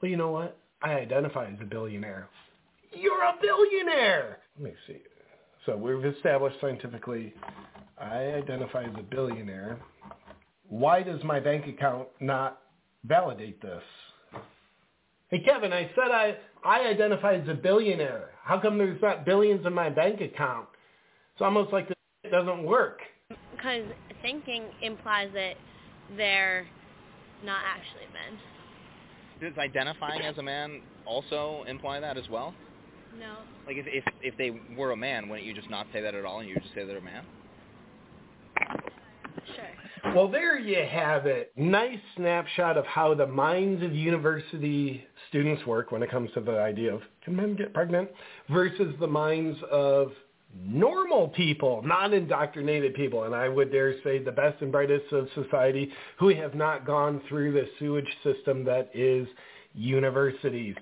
Well, 0.00 0.10
you 0.10 0.16
know 0.16 0.30
what? 0.30 0.58
I 0.82 0.94
identify 0.94 1.46
as 1.46 1.58
a 1.62 1.64
billionaire. 1.64 2.28
You're 2.92 3.22
a 3.22 3.34
billionaire. 3.40 4.38
Let 4.58 4.64
me 4.64 4.76
see. 4.86 4.98
So 5.66 5.76
we've 5.76 6.04
established 6.04 6.56
scientifically 6.60 7.34
I 7.98 8.32
identify 8.32 8.82
as 8.84 8.94
a 8.98 9.02
billionaire. 9.02 9.78
Why 10.68 11.02
does 11.02 11.22
my 11.24 11.40
bank 11.40 11.66
account 11.66 12.08
not 12.20 12.60
validate 13.04 13.62
this? 13.62 13.82
Hey 15.28 15.40
Kevin, 15.40 15.72
I 15.72 15.90
said 15.94 16.10
I 16.10 16.36
I 16.64 16.80
identify 16.88 17.34
as 17.34 17.48
a 17.48 17.54
billionaire. 17.54 18.30
How 18.42 18.60
come 18.60 18.78
there's 18.78 19.00
not 19.00 19.24
billions 19.24 19.64
in 19.64 19.72
my 19.72 19.88
bank 19.90 20.20
account? 20.20 20.68
It's 21.34 21.42
almost 21.42 21.72
like 21.72 21.88
this 21.88 21.93
doesn't 22.34 22.64
work. 22.64 23.00
because 23.56 23.84
thinking 24.20 24.64
implies 24.82 25.30
that 25.34 25.54
they're 26.16 26.66
not 27.44 27.60
actually 27.64 28.06
men. 28.12 28.38
Does 29.40 29.58
identifying 29.58 30.22
as 30.22 30.36
a 30.38 30.42
man 30.42 30.80
also 31.06 31.64
imply 31.68 32.00
that 32.00 32.16
as 32.16 32.28
well? 32.28 32.52
No. 33.18 33.36
Like 33.66 33.76
if 33.76 33.86
if 33.86 34.04
if 34.20 34.36
they 34.36 34.50
were 34.76 34.90
a 34.90 34.96
man, 34.96 35.28
wouldn't 35.28 35.46
you 35.46 35.54
just 35.54 35.70
not 35.70 35.86
say 35.92 36.00
that 36.00 36.14
at 36.14 36.24
all 36.24 36.40
and 36.40 36.48
you 36.48 36.56
just 36.56 36.74
say 36.74 36.84
they're 36.84 36.98
a 36.98 37.02
man? 37.02 37.24
Sure. 39.54 40.14
Well, 40.14 40.28
there 40.28 40.58
you 40.58 40.84
have 40.88 41.26
it. 41.26 41.52
Nice 41.56 42.00
snapshot 42.16 42.76
of 42.76 42.84
how 42.86 43.14
the 43.14 43.26
minds 43.26 43.82
of 43.84 43.92
university 43.94 45.04
students 45.28 45.64
work 45.66 45.92
when 45.92 46.02
it 46.02 46.10
comes 46.10 46.30
to 46.34 46.40
the 46.40 46.58
idea 46.58 46.92
of 46.92 47.02
can 47.24 47.36
men 47.36 47.54
get 47.54 47.72
pregnant 47.72 48.10
versus 48.50 48.94
the 48.98 49.06
minds 49.06 49.58
of 49.70 50.12
normal 50.62 51.28
people, 51.28 51.82
not 51.84 52.14
indoctrinated 52.14 52.94
people, 52.94 53.24
and 53.24 53.34
I 53.34 53.48
would 53.48 53.72
dare 53.72 54.00
say 54.02 54.18
the 54.18 54.32
best 54.32 54.62
and 54.62 54.70
brightest 54.70 55.12
of 55.12 55.28
society 55.34 55.90
who 56.18 56.28
have 56.34 56.54
not 56.54 56.86
gone 56.86 57.20
through 57.28 57.52
the 57.52 57.68
sewage 57.78 58.08
system 58.22 58.64
that 58.64 58.90
is 58.94 59.26
universities. 59.74 60.76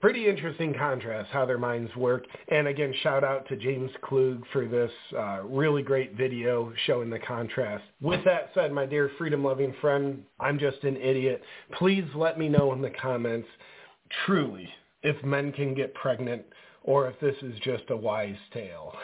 Pretty 0.00 0.28
interesting 0.28 0.74
contrast 0.74 1.30
how 1.30 1.46
their 1.46 1.58
minds 1.58 1.94
work. 1.96 2.26
And 2.48 2.68
again, 2.68 2.92
shout 3.02 3.24
out 3.24 3.48
to 3.48 3.56
James 3.56 3.90
Klug 4.02 4.42
for 4.52 4.66
this 4.66 4.90
uh, 5.16 5.40
really 5.44 5.82
great 5.82 6.14
video 6.14 6.72
showing 6.84 7.08
the 7.08 7.18
contrast. 7.18 7.82
With 8.02 8.22
that 8.24 8.50
said, 8.54 8.72
my 8.72 8.84
dear 8.84 9.10
freedom-loving 9.16 9.74
friend, 9.80 10.22
I'm 10.38 10.58
just 10.58 10.84
an 10.84 10.96
idiot. 10.96 11.42
Please 11.78 12.04
let 12.14 12.38
me 12.38 12.48
know 12.48 12.72
in 12.74 12.82
the 12.82 12.90
comments, 12.90 13.48
truly, 14.26 14.68
if 15.02 15.22
men 15.24 15.50
can 15.52 15.74
get 15.74 15.94
pregnant 15.94 16.44
or 16.86 17.08
if 17.08 17.18
this 17.20 17.36
is 17.42 17.58
just 17.60 17.84
a 17.90 17.96
wise 17.96 18.36
tale. 18.54 18.94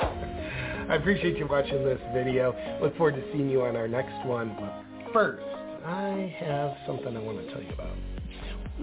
I 0.00 0.94
appreciate 0.94 1.36
you 1.36 1.46
watching 1.46 1.84
this 1.84 2.00
video. 2.14 2.54
Look 2.80 2.96
forward 2.96 3.16
to 3.16 3.32
seeing 3.32 3.50
you 3.50 3.62
on 3.62 3.76
our 3.76 3.88
next 3.88 4.26
one. 4.26 4.56
But 4.58 5.12
first, 5.12 5.44
I 5.84 6.34
have 6.40 6.72
something 6.86 7.14
I 7.16 7.20
want 7.20 7.44
to 7.44 7.52
tell 7.52 7.62
you 7.62 7.72
about. 7.72 7.96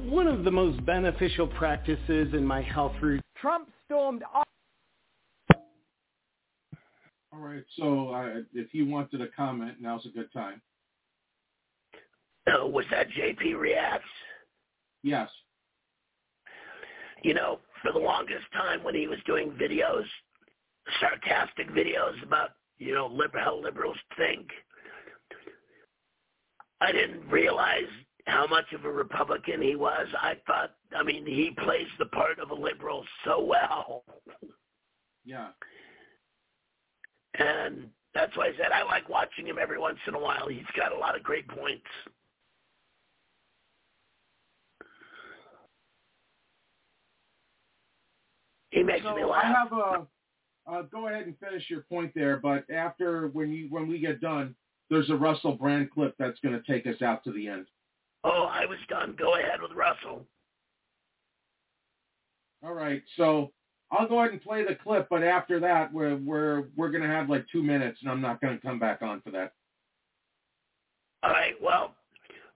One 0.04 0.28
of 0.28 0.44
the 0.44 0.52
most 0.52 0.86
beneficial 0.86 1.48
practices 1.48 2.34
in 2.34 2.46
my 2.46 2.62
health 2.62 2.94
routine. 3.02 3.22
Trump 3.38 3.70
stormed 3.86 4.24
All 7.34 7.40
right. 7.42 7.64
So 7.78 8.10
uh, 8.10 8.42
if 8.54 8.74
you 8.74 8.88
wanted 8.88 9.22
a 9.22 9.28
comment, 9.30 9.76
now's 9.80 10.06
a 10.06 10.10
good 10.10 10.32
time. 10.32 10.62
Uh, 12.48 12.68
was 12.68 12.86
that 12.92 13.08
JP 13.10 13.60
Reacts? 13.60 14.06
Yes. 15.02 15.30
You 17.26 17.34
know, 17.34 17.58
for 17.82 17.92
the 17.92 17.98
longest 17.98 18.46
time 18.54 18.84
when 18.84 18.94
he 18.94 19.08
was 19.08 19.18
doing 19.26 19.50
videos, 19.60 20.06
sarcastic 21.00 21.68
videos 21.72 22.22
about, 22.22 22.52
you 22.78 22.94
know, 22.94 23.08
liber- 23.08 23.40
how 23.40 23.60
liberals 23.60 23.98
think, 24.16 24.48
I 26.82 26.92
didn't 26.92 27.28
realize 27.28 27.90
how 28.28 28.46
much 28.46 28.72
of 28.74 28.86
a 28.86 28.92
Republican 28.92 29.60
he 29.60 29.76
was. 29.76 30.06
I 30.22 30.36
thought, 30.46 30.76
I 30.96 31.02
mean, 31.02 31.26
he 31.26 31.50
plays 31.64 31.88
the 31.98 32.06
part 32.06 32.38
of 32.38 32.52
a 32.52 32.54
liberal 32.54 33.04
so 33.24 33.44
well. 33.44 34.04
Yeah. 35.26 35.48
And 37.40 37.90
that's 38.14 38.38
why 38.38 38.50
I 38.50 38.52
said 38.56 38.72
I 38.72 38.84
like 38.84 39.10
watching 39.10 39.48
him 39.48 39.58
every 39.60 39.80
once 39.80 39.98
in 40.08 40.14
a 40.14 40.20
while. 40.20 40.48
He's 40.48 40.64
got 40.78 40.96
a 40.96 41.00
lot 41.00 41.16
of 41.16 41.24
great 41.24 41.48
points. 41.48 41.88
He 48.76 48.84
makes 48.84 49.06
so 49.06 49.16
me 49.16 49.24
I 49.24 49.46
have 49.46 49.72
a. 49.72 50.06
Uh, 50.68 50.82
go 50.92 51.08
ahead 51.08 51.28
and 51.28 51.38
finish 51.40 51.64
your 51.70 51.82
point 51.82 52.12
there, 52.14 52.38
but 52.38 52.70
after 52.70 53.28
when 53.30 53.52
you 53.52 53.68
when 53.70 53.88
we 53.88 54.00
get 54.00 54.20
done, 54.20 54.54
there's 54.90 55.10
a 55.10 55.16
Russell 55.16 55.54
Brand 55.54 55.92
clip 55.92 56.14
that's 56.20 56.40
going 56.42 56.60
to 56.60 56.72
take 56.72 56.86
us 56.86 57.02
out 57.02 57.24
to 57.24 57.32
the 57.32 57.48
end. 57.48 57.68
Oh, 58.26 58.50
I 58.52 58.66
was 58.66 58.80
done. 58.90 59.16
Go 59.18 59.36
ahead 59.36 59.62
with 59.62 59.72
Russell. 59.72 60.26
All 62.66 62.74
right, 62.74 63.02
so 63.16 63.54
I'll 63.92 64.10
go 64.10 64.20
ahead 64.20 64.32
and 64.32 64.42
play 64.42 64.66
the 64.66 64.76
clip, 64.76 65.08
but 65.10 65.24
after 65.24 65.60
that, 65.62 65.94
we're 65.94 66.18
we're 66.18 66.66
we're 66.76 66.92
going 66.92 67.04
to 67.04 67.10
have 67.10 67.30
like 67.30 67.46
two 67.50 67.64
minutes, 67.64 68.00
and 68.02 68.12
I'm 68.12 68.22
not 68.22 68.42
going 68.42 68.58
to 68.58 68.62
come 68.62 68.80
back 68.80 69.02
on 69.02 69.22
for 69.22 69.32
that. 69.32 69.54
All 71.24 71.30
right. 71.30 71.54
Well, 71.62 71.96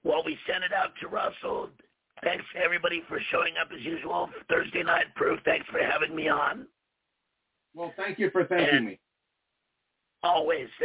while 0.02 0.24
we 0.26 0.38
send 0.52 0.66
it 0.66 0.74
out 0.74 0.92
to 1.02 1.08
Russell, 1.08 1.70
thanks 2.24 2.44
to 2.54 2.60
everybody 2.62 3.04
for 3.08 3.20
showing 3.32 3.54
up 3.62 3.70
as 3.78 3.84
usual. 3.84 4.30
Thursday 4.50 4.84
night 4.84 5.06
proof. 5.16 5.40
Thanks 5.46 5.66
for 5.72 5.80
having 5.80 6.16
me 6.16 6.28
on. 6.30 6.68
Well, 7.74 7.94
thank 7.98 8.20
you 8.20 8.30
for 8.32 8.46
thanking 8.46 8.76
And- 8.76 8.86
me. 8.88 9.00
Always. 10.22 10.68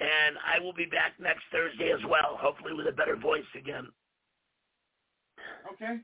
and 0.00 0.36
I 0.44 0.58
will 0.58 0.72
be 0.72 0.86
back 0.86 1.12
next 1.20 1.42
Thursday 1.52 1.92
as 1.92 2.04
well, 2.08 2.36
hopefully 2.40 2.72
with 2.74 2.88
a 2.88 2.92
better 2.92 3.14
voice 3.16 3.44
again. 3.56 3.86
Okay. 5.72 5.98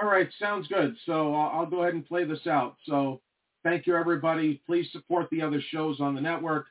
All 0.00 0.08
right, 0.08 0.28
sounds 0.38 0.68
good. 0.68 0.94
So 1.04 1.34
I'll, 1.34 1.60
I'll 1.60 1.66
go 1.66 1.82
ahead 1.82 1.94
and 1.94 2.06
play 2.06 2.24
this 2.24 2.46
out. 2.46 2.76
So 2.86 3.20
thank 3.64 3.86
you, 3.86 3.96
everybody. 3.96 4.62
Please 4.66 4.86
support 4.92 5.28
the 5.30 5.42
other 5.42 5.60
shows 5.70 6.00
on 6.00 6.14
the 6.14 6.20
network. 6.20 6.66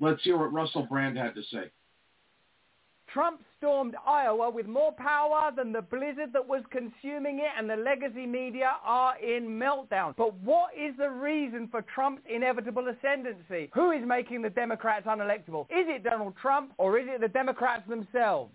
Let's 0.00 0.22
hear 0.24 0.38
what 0.38 0.52
Russell 0.52 0.86
Brand 0.86 1.16
had 1.18 1.34
to 1.34 1.42
say. 1.52 1.70
Trump 3.14 3.40
stormed 3.58 3.94
Iowa 4.04 4.50
with 4.50 4.66
more 4.66 4.92
power 4.92 5.52
than 5.56 5.72
the 5.72 5.82
blizzard 5.82 6.32
that 6.32 6.46
was 6.46 6.62
consuming 6.70 7.38
it, 7.38 7.50
and 7.56 7.70
the 7.70 7.76
legacy 7.76 8.26
media 8.26 8.72
are 8.84 9.16
in 9.18 9.48
meltdown. 9.48 10.14
But 10.16 10.34
what 10.40 10.72
is 10.76 10.96
the 10.98 11.08
reason 11.08 11.68
for 11.70 11.82
Trump's 11.94 12.22
inevitable 12.28 12.88
ascendancy? 12.88 13.70
Who 13.72 13.92
is 13.92 14.02
making 14.04 14.42
the 14.42 14.50
Democrats 14.50 15.06
unelectable? 15.06 15.66
Is 15.70 15.86
it 15.86 16.02
Donald 16.02 16.34
Trump, 16.42 16.72
or 16.76 16.98
is 16.98 17.06
it 17.08 17.20
the 17.20 17.28
Democrats 17.28 17.88
themselves? 17.88 18.52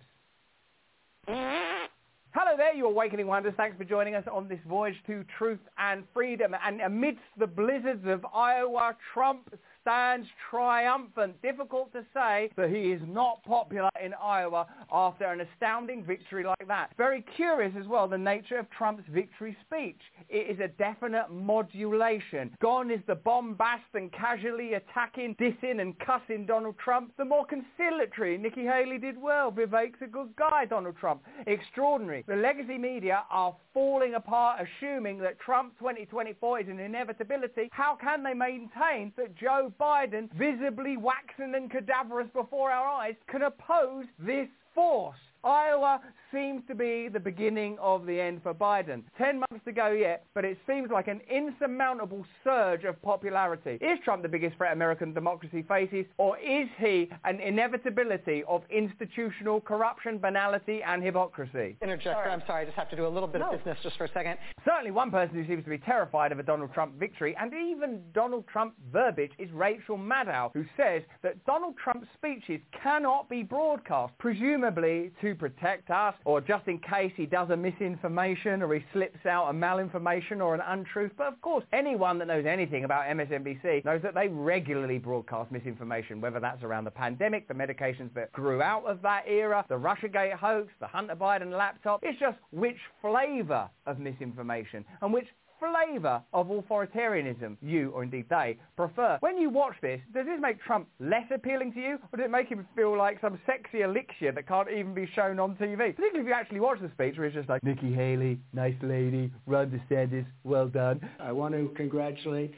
Hello 1.26 2.56
there, 2.56 2.74
you 2.74 2.86
awakening 2.86 3.26
wonders. 3.26 3.54
Thanks 3.56 3.76
for 3.78 3.84
joining 3.84 4.14
us 4.14 4.24
on 4.30 4.46
this 4.46 4.60
voyage 4.68 4.94
to 5.06 5.24
truth 5.38 5.58
and 5.78 6.04
freedom. 6.12 6.54
And 6.64 6.82
amidst 6.82 7.22
the 7.38 7.46
blizzards 7.46 8.06
of 8.06 8.26
Iowa, 8.32 8.94
Trump 9.14 9.52
stands 9.82 10.26
triumphant. 10.50 11.40
Difficult 11.42 11.92
to 11.92 12.04
say 12.14 12.50
that 12.56 12.70
he 12.70 12.92
is 12.92 13.00
not 13.06 13.42
popular 13.44 13.90
in 14.02 14.14
Iowa 14.14 14.66
after 14.92 15.24
an 15.26 15.40
astounding 15.40 16.04
victory 16.04 16.44
like 16.44 16.66
that. 16.68 16.90
Very 16.96 17.24
curious 17.36 17.72
as 17.78 17.86
well 17.86 18.08
the 18.08 18.18
nature 18.18 18.58
of 18.58 18.70
Trump's 18.70 19.04
victory 19.10 19.56
speech. 19.66 20.00
It 20.28 20.50
is 20.50 20.60
a 20.60 20.68
definite 20.68 21.30
modulation. 21.30 22.50
Gone 22.60 22.90
is 22.90 23.00
the 23.06 23.14
bombast 23.14 23.82
and 23.94 24.12
casually 24.12 24.74
attacking, 24.74 25.36
dissing 25.36 25.80
and 25.80 25.98
cussing 26.00 26.46
Donald 26.46 26.76
Trump. 26.78 27.12
The 27.16 27.24
more 27.24 27.46
conciliatory 27.46 28.38
Nikki 28.38 28.64
Haley 28.64 28.98
did 28.98 29.20
well. 29.20 29.50
Vivek's 29.50 30.02
a 30.02 30.06
good 30.06 30.34
guy, 30.36 30.64
Donald 30.64 30.96
Trump. 30.98 31.22
Extraordinary. 31.46 32.24
The 32.26 32.36
legacy 32.36 32.78
media 32.78 33.24
are 33.30 33.54
falling 33.72 34.14
apart, 34.14 34.66
assuming 34.66 35.18
that 35.18 35.38
Trump 35.40 35.78
2024 35.78 36.60
is 36.60 36.68
an 36.68 36.80
inevitability. 36.80 37.68
How 37.72 37.96
can 38.00 38.22
they 38.22 38.34
maintain 38.34 39.12
that 39.16 39.36
Joe 39.36 39.69
Biden, 39.78 40.30
visibly 40.32 40.96
waxen 40.96 41.54
and 41.54 41.70
cadaverous 41.70 42.28
before 42.32 42.70
our 42.70 42.88
eyes, 42.88 43.14
can 43.28 43.42
oppose 43.42 44.06
this 44.18 44.48
force? 44.74 45.16
Iowa 45.42 46.00
seems 46.32 46.62
to 46.68 46.74
be 46.74 47.08
the 47.08 47.18
beginning 47.18 47.76
of 47.80 48.04
the 48.06 48.20
end 48.20 48.42
for 48.42 48.52
Biden. 48.54 49.02
Ten 49.16 49.38
months 49.40 49.64
to 49.64 49.72
go 49.72 49.90
yet, 49.90 50.24
but 50.34 50.44
it 50.44 50.58
seems 50.66 50.90
like 50.90 51.08
an 51.08 51.20
insurmountable 51.30 52.24
surge 52.44 52.84
of 52.84 53.00
popularity. 53.02 53.78
Is 53.80 53.98
Trump 54.04 54.22
the 54.22 54.28
biggest 54.28 54.56
threat 54.56 54.72
American 54.72 55.12
democracy 55.14 55.62
faces, 55.66 56.04
or 56.18 56.38
is 56.38 56.68
he 56.78 57.08
an 57.24 57.40
inevitability 57.40 58.44
of 58.46 58.62
institutional 58.70 59.60
corruption, 59.60 60.18
banality, 60.18 60.82
and 60.82 61.02
hypocrisy? 61.02 61.76
Interject. 61.82 62.26
I'm 62.26 62.42
sorry, 62.46 62.62
I 62.62 62.64
just 62.66 62.76
have 62.76 62.90
to 62.90 62.96
do 62.96 63.06
a 63.06 63.08
little 63.08 63.28
bit 63.28 63.40
No. 63.40 63.46
of 63.50 63.58
business 63.58 63.78
just 63.82 63.96
for 63.96 64.04
a 64.04 64.08
second. 64.12 64.38
Certainly 64.64 64.90
one 64.90 65.10
person 65.10 65.34
who 65.34 65.46
seems 65.46 65.64
to 65.64 65.70
be 65.70 65.78
terrified 65.78 66.32
of 66.32 66.38
a 66.38 66.42
Donald 66.42 66.72
Trump 66.74 66.94
victory, 66.98 67.34
and 67.40 67.52
even 67.54 68.02
Donald 68.12 68.46
Trump 68.46 68.74
verbiage, 68.92 69.32
is 69.38 69.50
Rachel 69.52 69.96
Maddow, 69.96 70.52
who 70.52 70.64
says 70.76 71.02
that 71.22 71.42
Donald 71.46 71.74
Trump's 71.82 72.08
speeches 72.14 72.60
cannot 72.72 73.28
be 73.28 73.42
broadcast, 73.42 74.12
presumably 74.18 75.10
to 75.20 75.29
protect 75.34 75.90
us, 75.90 76.14
or 76.24 76.40
just 76.40 76.66
in 76.68 76.78
case 76.78 77.12
he 77.16 77.26
does 77.26 77.50
a 77.50 77.56
misinformation, 77.56 78.62
or 78.62 78.74
he 78.74 78.84
slips 78.92 79.26
out 79.26 79.50
a 79.50 79.52
malinformation 79.52 80.44
or 80.44 80.54
an 80.54 80.60
untruth. 80.66 81.12
But 81.16 81.28
of 81.28 81.40
course, 81.40 81.64
anyone 81.72 82.18
that 82.18 82.28
knows 82.28 82.46
anything 82.46 82.84
about 82.84 83.06
MSNBC 83.06 83.84
knows 83.84 84.02
that 84.02 84.14
they 84.14 84.28
regularly 84.28 84.98
broadcast 84.98 85.50
misinformation, 85.50 86.20
whether 86.20 86.40
that's 86.40 86.62
around 86.62 86.84
the 86.84 86.90
pandemic, 86.90 87.48
the 87.48 87.54
medications 87.54 88.12
that 88.14 88.32
grew 88.32 88.62
out 88.62 88.84
of 88.84 89.02
that 89.02 89.24
era, 89.26 89.64
the 89.68 89.74
Russiagate 89.74 90.34
hoax, 90.34 90.72
the 90.80 90.86
Hunter 90.86 91.16
Biden 91.16 91.56
laptop. 91.56 92.00
It's 92.02 92.18
just 92.18 92.38
which 92.50 92.78
flavor 93.00 93.68
of 93.86 93.98
misinformation 93.98 94.84
and 95.02 95.12
which 95.12 95.26
flavour 95.60 96.22
of 96.32 96.48
authoritarianism 96.48 97.56
you, 97.60 97.90
or 97.90 98.02
indeed 98.02 98.26
they, 98.28 98.58
prefer. 98.76 99.18
When 99.20 99.38
you 99.38 99.50
watch 99.50 99.74
this, 99.82 100.00
does 100.12 100.26
this 100.26 100.40
make 100.40 100.60
Trump 100.62 100.88
less 100.98 101.24
appealing 101.32 101.72
to 101.74 101.80
you, 101.80 101.98
or 102.12 102.16
does 102.16 102.24
it 102.24 102.30
make 102.30 102.48
him 102.48 102.66
feel 102.74 102.96
like 102.96 103.20
some 103.20 103.38
sexy 103.46 103.82
elixir 103.82 104.32
that 104.32 104.48
can't 104.48 104.70
even 104.70 104.94
be 104.94 105.08
shown 105.14 105.38
on 105.38 105.54
TV? 105.56 105.94
Particularly 105.94 106.20
if 106.20 106.26
you 106.26 106.32
actually 106.32 106.60
watch 106.60 106.80
the 106.80 106.90
speech 106.94 107.16
where 107.16 107.26
it's 107.26 107.36
just 107.36 107.48
like, 107.48 107.62
Nikki 107.62 107.92
Haley, 107.92 108.40
nice 108.52 108.74
lady, 108.82 109.30
Ron 109.46 109.70
DeSantis, 109.70 110.26
well 110.44 110.68
done. 110.68 111.00
I 111.20 111.32
want 111.32 111.54
to 111.54 111.72
congratulate 111.76 112.52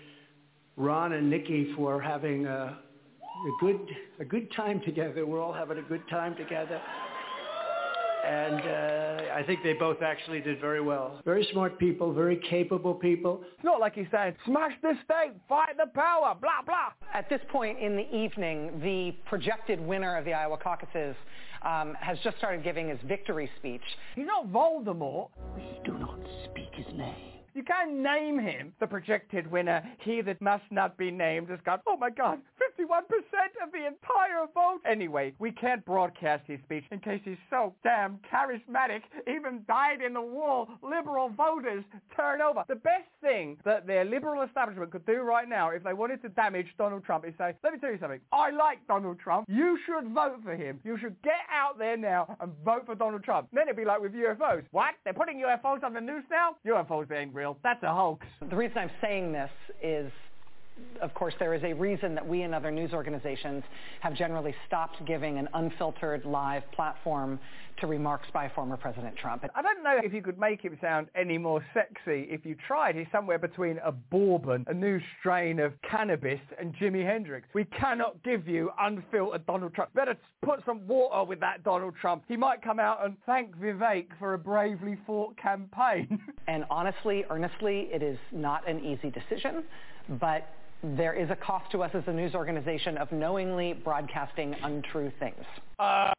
Ron 0.76 1.12
and 1.12 1.28
Nikki 1.28 1.72
for 1.76 2.00
having 2.00 2.46
a, 2.46 2.78
a 2.78 3.60
good 3.60 3.80
a 4.20 4.24
good 4.24 4.50
time 4.54 4.80
together. 4.84 5.26
We're 5.26 5.42
all 5.42 5.52
having 5.52 5.78
a 5.78 5.82
good 5.82 6.02
time 6.08 6.34
together. 6.36 6.80
And 8.24 8.60
uh, 8.60 9.34
I 9.34 9.42
think 9.44 9.62
they 9.64 9.72
both 9.72 10.00
actually 10.00 10.40
did 10.40 10.60
very 10.60 10.80
well. 10.80 11.20
Very 11.24 11.46
smart 11.52 11.78
people, 11.78 12.12
very 12.12 12.36
capable 12.36 12.94
people. 12.94 13.42
It's 13.54 13.64
not 13.64 13.80
like 13.80 13.94
he's 13.94 14.06
saying, 14.12 14.34
smash 14.46 14.72
the 14.80 14.94
state, 15.04 15.32
fight 15.48 15.76
the 15.76 15.90
power, 15.92 16.36
blah, 16.40 16.62
blah. 16.64 16.90
At 17.12 17.28
this 17.28 17.40
point 17.50 17.78
in 17.80 17.96
the 17.96 18.14
evening, 18.14 18.80
the 18.80 19.14
projected 19.28 19.80
winner 19.80 20.16
of 20.16 20.24
the 20.24 20.32
Iowa 20.32 20.56
caucuses 20.56 21.16
um, 21.62 21.94
has 22.00 22.18
just 22.22 22.38
started 22.38 22.62
giving 22.62 22.88
his 22.88 22.98
victory 23.06 23.50
speech. 23.58 23.82
He's 24.14 24.26
not 24.26 24.46
Voldemort. 24.52 25.30
We 25.56 25.80
do 25.84 25.98
not 25.98 26.18
speak 26.44 26.72
his 26.74 26.94
name. 26.94 27.31
You 27.54 27.62
can't 27.62 27.94
name 27.94 28.38
him 28.38 28.72
the 28.80 28.86
projected 28.86 29.50
winner. 29.50 29.82
He 30.00 30.22
that 30.22 30.40
must 30.40 30.64
not 30.70 30.96
be 30.96 31.10
named 31.10 31.50
has 31.50 31.60
got, 31.64 31.82
oh 31.86 31.96
my 31.96 32.08
God, 32.10 32.38
51% 32.78 33.00
of 33.62 33.72
the 33.72 33.86
entire 33.86 34.46
vote. 34.54 34.80
Anyway, 34.86 35.34
we 35.38 35.50
can't 35.50 35.84
broadcast 35.84 36.44
his 36.46 36.58
speech 36.64 36.84
in 36.90 36.98
case 37.00 37.20
he's 37.24 37.36
so 37.50 37.74
damn 37.84 38.18
charismatic, 38.32 39.02
even 39.28 39.62
died 39.68 40.00
in 40.00 40.14
the 40.14 40.22
wall. 40.22 40.68
Liberal 40.82 41.28
voters 41.28 41.84
turn 42.16 42.40
over. 42.40 42.64
The 42.68 42.76
best 42.76 43.04
thing 43.20 43.58
that 43.64 43.86
their 43.86 44.04
liberal 44.04 44.42
establishment 44.42 44.90
could 44.90 45.04
do 45.04 45.20
right 45.20 45.48
now 45.48 45.70
if 45.70 45.84
they 45.84 45.92
wanted 45.92 46.22
to 46.22 46.30
damage 46.30 46.68
Donald 46.78 47.04
Trump 47.04 47.26
is 47.26 47.34
say, 47.36 47.54
let 47.62 47.74
me 47.74 47.78
tell 47.78 47.90
you 47.90 47.98
something. 48.00 48.20
I 48.32 48.50
like 48.50 48.78
Donald 48.88 49.18
Trump. 49.20 49.46
You 49.50 49.78
should 49.84 50.10
vote 50.12 50.38
for 50.42 50.56
him. 50.56 50.80
You 50.84 50.96
should 50.98 51.20
get 51.22 51.40
out 51.52 51.78
there 51.78 51.96
now 51.98 52.34
and 52.40 52.52
vote 52.64 52.86
for 52.86 52.94
Donald 52.94 53.24
Trump. 53.24 53.48
Then 53.52 53.64
it'd 53.64 53.76
be 53.76 53.84
like 53.84 54.00
with 54.00 54.14
UFOs. 54.14 54.64
What? 54.70 54.94
They're 55.04 55.12
putting 55.12 55.38
UFOs 55.38 55.84
on 55.84 55.92
the 55.92 56.00
news 56.00 56.24
now? 56.30 56.56
UFOs 56.66 57.10
ain't 57.12 57.34
real. 57.34 57.41
That's 57.62 57.82
a 57.82 57.94
hoax. 57.94 58.26
The 58.48 58.56
reason 58.56 58.78
I'm 58.78 58.90
saying 59.00 59.32
this 59.32 59.50
is 59.82 60.12
of 61.00 61.12
course, 61.14 61.34
there 61.38 61.54
is 61.54 61.62
a 61.64 61.72
reason 61.72 62.14
that 62.14 62.26
we 62.26 62.42
and 62.42 62.54
other 62.54 62.70
news 62.70 62.92
organizations 62.92 63.62
have 64.00 64.14
generally 64.14 64.54
stopped 64.66 65.04
giving 65.04 65.38
an 65.38 65.48
unfiltered 65.54 66.24
live 66.24 66.62
platform 66.72 67.38
to 67.80 67.86
remarks 67.86 68.28
by 68.32 68.50
former 68.54 68.76
President 68.76 69.16
Trump. 69.16 69.44
I 69.54 69.62
don't 69.62 69.82
know 69.82 69.98
if 70.02 70.12
you 70.12 70.22
could 70.22 70.38
make 70.38 70.60
him 70.60 70.78
sound 70.80 71.08
any 71.14 71.38
more 71.38 71.64
sexy 71.74 72.28
if 72.30 72.44
you 72.44 72.54
tried. 72.66 72.94
He's 72.94 73.06
somewhere 73.10 73.38
between 73.38 73.78
a 73.84 73.90
bourbon, 73.90 74.64
a 74.68 74.74
new 74.74 75.00
strain 75.18 75.58
of 75.58 75.72
cannabis, 75.82 76.40
and 76.60 76.74
Jimi 76.76 77.04
Hendrix. 77.04 77.48
We 77.54 77.64
cannot 77.64 78.22
give 78.22 78.46
you 78.46 78.70
unfiltered 78.78 79.46
Donald 79.46 79.74
Trump. 79.74 79.92
Better 79.94 80.16
put 80.42 80.60
some 80.64 80.86
water 80.86 81.24
with 81.24 81.40
that 81.40 81.64
Donald 81.64 81.94
Trump. 82.00 82.24
He 82.28 82.36
might 82.36 82.62
come 82.62 82.78
out 82.78 83.04
and 83.04 83.16
thank 83.26 83.56
Vivek 83.56 84.06
for 84.18 84.34
a 84.34 84.38
bravely 84.38 84.96
fought 85.06 85.36
campaign. 85.36 86.20
And 86.48 86.64
honestly, 86.70 87.24
earnestly, 87.30 87.88
it 87.92 88.02
is 88.02 88.18
not 88.32 88.68
an 88.68 88.84
easy 88.84 89.10
decision, 89.10 89.62
but 90.20 90.48
there 90.82 91.14
is 91.14 91.30
a 91.30 91.36
cost 91.36 91.70
to 91.72 91.82
us 91.82 91.90
as 91.94 92.02
a 92.06 92.12
news 92.12 92.34
organization 92.34 92.98
of 92.98 93.10
knowingly 93.12 93.72
broadcasting 93.72 94.54
untrue 94.62 95.12
things. 95.18 95.44
Uh, 95.78 96.10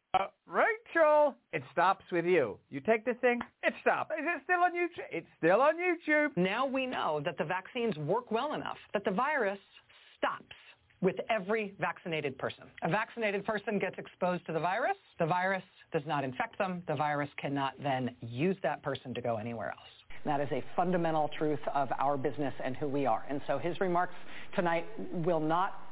Rachel, 0.46 1.34
it 1.52 1.62
stops 1.72 2.04
with 2.12 2.24
you. 2.24 2.56
You 2.70 2.80
take 2.80 3.04
the 3.04 3.14
thing, 3.14 3.40
it 3.62 3.74
stops. 3.80 4.10
Is 4.18 4.24
it 4.24 4.42
still 4.44 4.60
on 4.60 4.72
YouTube? 4.72 5.06
It's 5.10 5.26
still 5.38 5.60
on 5.60 5.74
YouTube. 5.74 6.36
Now 6.36 6.66
we 6.66 6.86
know 6.86 7.20
that 7.24 7.36
the 7.36 7.44
vaccines 7.44 7.96
work 7.96 8.30
well 8.30 8.54
enough 8.54 8.78
that 8.92 9.04
the 9.04 9.10
virus 9.10 9.58
stops 10.16 10.54
with 11.00 11.16
every 11.28 11.74
vaccinated 11.78 12.38
person. 12.38 12.64
A 12.82 12.88
vaccinated 12.88 13.44
person 13.44 13.78
gets 13.78 13.98
exposed 13.98 14.46
to 14.46 14.52
the 14.52 14.60
virus. 14.60 14.96
The 15.18 15.26
virus 15.26 15.62
does 15.92 16.02
not 16.06 16.24
infect 16.24 16.56
them. 16.58 16.82
The 16.88 16.94
virus 16.94 17.28
cannot 17.36 17.74
then 17.82 18.14
use 18.20 18.56
that 18.62 18.82
person 18.82 19.12
to 19.14 19.20
go 19.20 19.36
anywhere 19.36 19.68
else. 19.68 20.03
That 20.24 20.40
is 20.40 20.48
a 20.52 20.64
fundamental 20.74 21.30
truth 21.36 21.60
of 21.74 21.90
our 21.98 22.16
business 22.16 22.54
and 22.64 22.76
who 22.76 22.88
we 22.88 23.04
are. 23.04 23.24
And 23.28 23.42
so 23.46 23.58
his 23.58 23.78
remarks 23.80 24.14
tonight 24.54 24.86
will 25.12 25.40
not 25.40 25.83